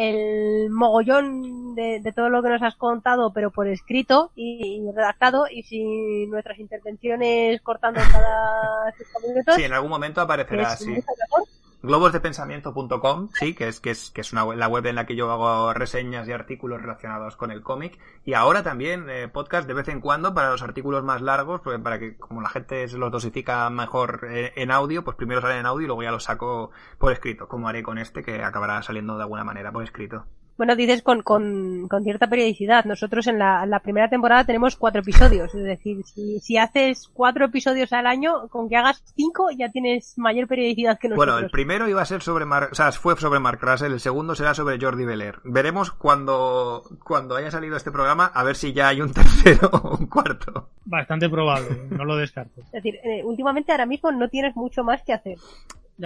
el 0.00 0.70
mogollón 0.70 1.74
de, 1.74 2.00
de 2.00 2.12
todo 2.12 2.28
lo 2.28 2.42
que 2.42 2.48
nos 2.48 2.62
has 2.62 2.74
contado, 2.76 3.32
pero 3.32 3.50
por 3.50 3.68
escrito 3.68 4.30
y, 4.34 4.82
y 4.82 4.92
redactado, 4.92 5.46
y 5.50 5.62
sin 5.62 6.30
nuestras 6.30 6.58
intervenciones 6.58 7.60
cortando 7.60 8.00
cada 8.10 8.92
cinco 8.96 9.28
minutos. 9.28 9.54
Sí, 9.54 9.64
en 9.64 9.72
algún 9.72 9.90
momento 9.90 10.20
aparecerá 10.20 10.72
así. 10.72 10.94
globosdepensamiento.com, 11.82 13.28
sí, 13.32 13.54
que 13.54 13.68
es, 13.68 13.80
que 13.80 13.90
es, 13.90 14.10
que 14.10 14.20
es 14.20 14.32
una, 14.32 14.44
la 14.54 14.68
web 14.68 14.86
en 14.86 14.96
la 14.96 15.06
que 15.06 15.16
yo 15.16 15.30
hago 15.30 15.72
reseñas 15.72 16.28
y 16.28 16.32
artículos 16.32 16.80
relacionados 16.80 17.36
con 17.36 17.50
el 17.50 17.62
cómic. 17.62 17.98
Y 18.24 18.34
ahora 18.34 18.62
también 18.62 19.08
eh, 19.08 19.28
podcast 19.28 19.66
de 19.66 19.74
vez 19.74 19.88
en 19.88 20.00
cuando 20.00 20.34
para 20.34 20.50
los 20.50 20.62
artículos 20.62 21.04
más 21.04 21.22
largos, 21.22 21.60
pues 21.62 21.78
para 21.80 21.98
que 21.98 22.16
como 22.16 22.42
la 22.42 22.48
gente 22.48 22.86
se 22.88 22.98
los 22.98 23.10
dosifica 23.10 23.68
mejor 23.70 24.26
eh, 24.30 24.52
en 24.56 24.70
audio, 24.70 25.04
pues 25.04 25.16
primero 25.16 25.40
salen 25.40 25.58
en 25.58 25.66
audio 25.66 25.84
y 25.84 25.86
luego 25.86 26.02
ya 26.02 26.10
los 26.10 26.24
saco 26.24 26.70
por 26.98 27.12
escrito, 27.12 27.48
como 27.48 27.68
haré 27.68 27.82
con 27.82 27.98
este, 27.98 28.22
que 28.22 28.42
acabará 28.42 28.82
saliendo 28.82 29.16
de 29.16 29.22
alguna 29.22 29.44
manera 29.44 29.72
por 29.72 29.82
escrito. 29.82 30.26
Bueno, 30.60 30.76
dices 30.76 31.00
con, 31.00 31.22
con, 31.22 31.88
con 31.88 32.04
cierta 32.04 32.26
periodicidad. 32.26 32.84
Nosotros 32.84 33.26
en 33.28 33.38
la, 33.38 33.64
en 33.64 33.70
la 33.70 33.78
primera 33.78 34.10
temporada 34.10 34.44
tenemos 34.44 34.76
cuatro 34.76 35.00
episodios. 35.00 35.54
Es 35.54 35.64
decir, 35.64 36.04
si, 36.04 36.38
si 36.38 36.58
haces 36.58 37.08
cuatro 37.14 37.46
episodios 37.46 37.94
al 37.94 38.06
año, 38.06 38.46
con 38.48 38.68
que 38.68 38.76
hagas 38.76 39.02
cinco 39.16 39.48
ya 39.56 39.70
tienes 39.70 40.18
mayor 40.18 40.46
periodicidad 40.48 40.98
que 40.98 41.08
nosotros. 41.08 41.32
Bueno, 41.32 41.46
el 41.46 41.50
primero 41.50 41.88
iba 41.88 42.02
a 42.02 42.04
ser 42.04 42.20
sobre 42.20 42.44
Mar, 42.44 42.68
o 42.72 42.74
sea, 42.74 42.92
fue 42.92 43.16
sobre 43.16 43.40
Mark 43.40 43.58
Russell, 43.62 43.94
el 43.94 44.00
segundo 44.00 44.34
será 44.34 44.52
sobre 44.52 44.78
Jordi 44.78 45.06
Belair. 45.06 45.36
Veremos 45.44 45.92
cuando, 45.92 46.82
cuando 47.04 47.36
haya 47.36 47.50
salido 47.50 47.78
este 47.78 47.90
programa, 47.90 48.26
a 48.26 48.44
ver 48.44 48.54
si 48.54 48.74
ya 48.74 48.88
hay 48.88 49.00
un 49.00 49.12
tercero 49.14 49.70
o 49.72 49.96
un 49.96 50.08
cuarto. 50.08 50.68
Bastante 50.84 51.30
probable, 51.30 51.88
no 51.88 52.04
lo 52.04 52.16
descarto. 52.16 52.60
Es 52.60 52.72
decir, 52.72 52.96
eh, 52.96 53.24
últimamente 53.24 53.72
ahora 53.72 53.86
mismo 53.86 54.12
no 54.12 54.28
tienes 54.28 54.54
mucho 54.56 54.84
más 54.84 55.02
que 55.04 55.14
hacer. 55.14 55.38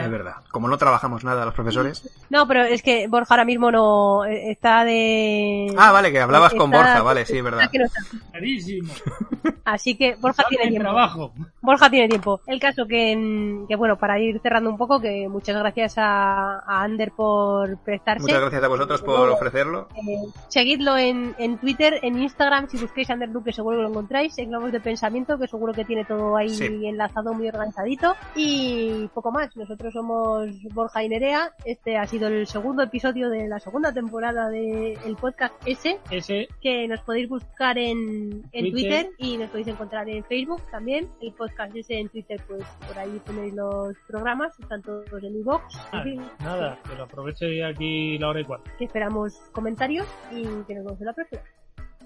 Es 0.02 0.10
verdad. 0.10 0.34
Como 0.50 0.68
no 0.68 0.76
trabajamos 0.78 1.22
nada 1.24 1.44
los 1.44 1.54
profesores. 1.54 2.08
No, 2.30 2.46
pero 2.48 2.62
es 2.64 2.82
que 2.82 3.06
Borja 3.06 3.34
ahora 3.34 3.44
mismo 3.44 3.70
no 3.70 4.24
eh, 4.24 4.50
está 4.50 4.84
de... 4.84 5.66
Ah, 5.78 5.92
vale, 5.92 6.10
que 6.10 6.20
hablabas 6.20 6.52
con 6.54 6.72
está- 6.72 6.76
Borja, 6.84 7.02
vale, 7.02 7.26
sí, 7.26 7.38
es 7.38 7.44
verdad. 7.44 7.60
está 7.62 7.70
que 7.72 7.78
no 7.78 7.84
está. 7.84 8.00
Carísimo. 8.32 8.92
Así 9.64 9.96
que 9.96 10.14
Borja 10.16 10.44
tiene 10.48 10.68
tiempo. 10.68 10.82
trabajo. 10.84 11.32
Borja 11.62 11.90
tiene 11.90 12.08
tiempo. 12.08 12.40
El 12.46 12.60
caso 12.60 12.86
que, 12.86 13.64
que 13.68 13.76
bueno, 13.76 13.96
para 13.98 14.18
ir 14.18 14.40
cerrando 14.40 14.68
un 14.70 14.76
poco, 14.76 15.00
que 15.00 15.26
muchas 15.28 15.56
gracias 15.56 15.94
a, 15.96 16.58
a 16.60 16.82
Ander 16.82 17.12
por 17.12 17.78
prestarse. 17.78 18.22
Muchas 18.22 18.40
gracias 18.40 18.62
a 18.62 18.68
vosotros 18.68 19.02
por 19.02 19.28
ofrecerlo. 19.30 19.88
Eh, 19.96 20.18
seguidlo 20.48 20.96
en, 20.98 21.34
en 21.38 21.58
Twitter, 21.58 21.98
en 22.02 22.20
Instagram, 22.22 22.68
si 22.68 22.76
busquéis 22.78 23.08
Ander 23.10 23.28
Luke 23.30 23.52
seguro 23.52 23.76
que 23.78 23.82
lo 23.82 23.88
encontráis, 23.88 24.36
en 24.38 24.50
Globos 24.50 24.72
de 24.72 24.80
Pensamiento, 24.80 25.38
que 25.38 25.48
seguro 25.48 25.72
que 25.72 25.84
tiene 25.84 26.04
todo 26.04 26.36
ahí 26.36 26.50
Sí. 26.50 26.86
enlazado 26.86 27.32
muy 27.34 27.48
organizadito. 27.48 28.14
Y 28.34 29.08
poco 29.14 29.30
más, 29.32 29.54
nosotros 29.56 29.83
somos 29.90 30.48
Borja 30.72 31.02
y 31.02 31.08
Nerea, 31.08 31.52
este 31.64 31.96
ha 31.96 32.06
sido 32.06 32.28
el 32.28 32.46
segundo 32.46 32.82
episodio 32.82 33.30
de 33.30 33.48
la 33.48 33.58
segunda 33.58 33.92
temporada 33.92 34.48
del 34.48 35.16
podcast 35.20 35.54
S, 35.66 35.98
Ese, 36.10 36.48
que 36.60 36.88
nos 36.88 37.00
podéis 37.00 37.28
buscar 37.28 37.78
en, 37.78 38.42
en 38.52 38.70
Twitter. 38.70 39.06
Twitter 39.06 39.06
y 39.18 39.36
nos 39.36 39.50
podéis 39.50 39.68
encontrar 39.68 40.08
en 40.08 40.24
Facebook 40.24 40.62
también, 40.70 41.08
el 41.20 41.32
podcast 41.32 41.74
ese 41.76 41.98
en 41.98 42.08
Twitter, 42.08 42.40
pues 42.46 42.64
por 42.86 42.98
ahí 42.98 43.20
tenéis 43.24 43.54
los 43.54 43.96
programas, 44.06 44.58
están 44.58 44.82
todos 44.82 45.06
en 45.22 45.36
iVoox. 45.36 45.62
Ah, 45.92 45.98
en 45.98 46.02
fin, 46.02 46.22
nada, 46.40 46.78
pero 46.88 47.04
aproveche 47.04 47.64
aquí 47.64 48.18
la 48.18 48.28
hora 48.28 48.40
y 48.40 48.44
cuarto. 48.44 48.70
que 48.78 48.84
esperamos 48.84 49.34
comentarios 49.52 50.06
y 50.30 50.42
que 50.66 50.74
nos 50.74 50.84
vemos 50.84 51.00
en 51.00 51.06
la 51.06 51.12
próxima. 51.12 51.42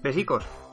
Besicos. 0.01 0.68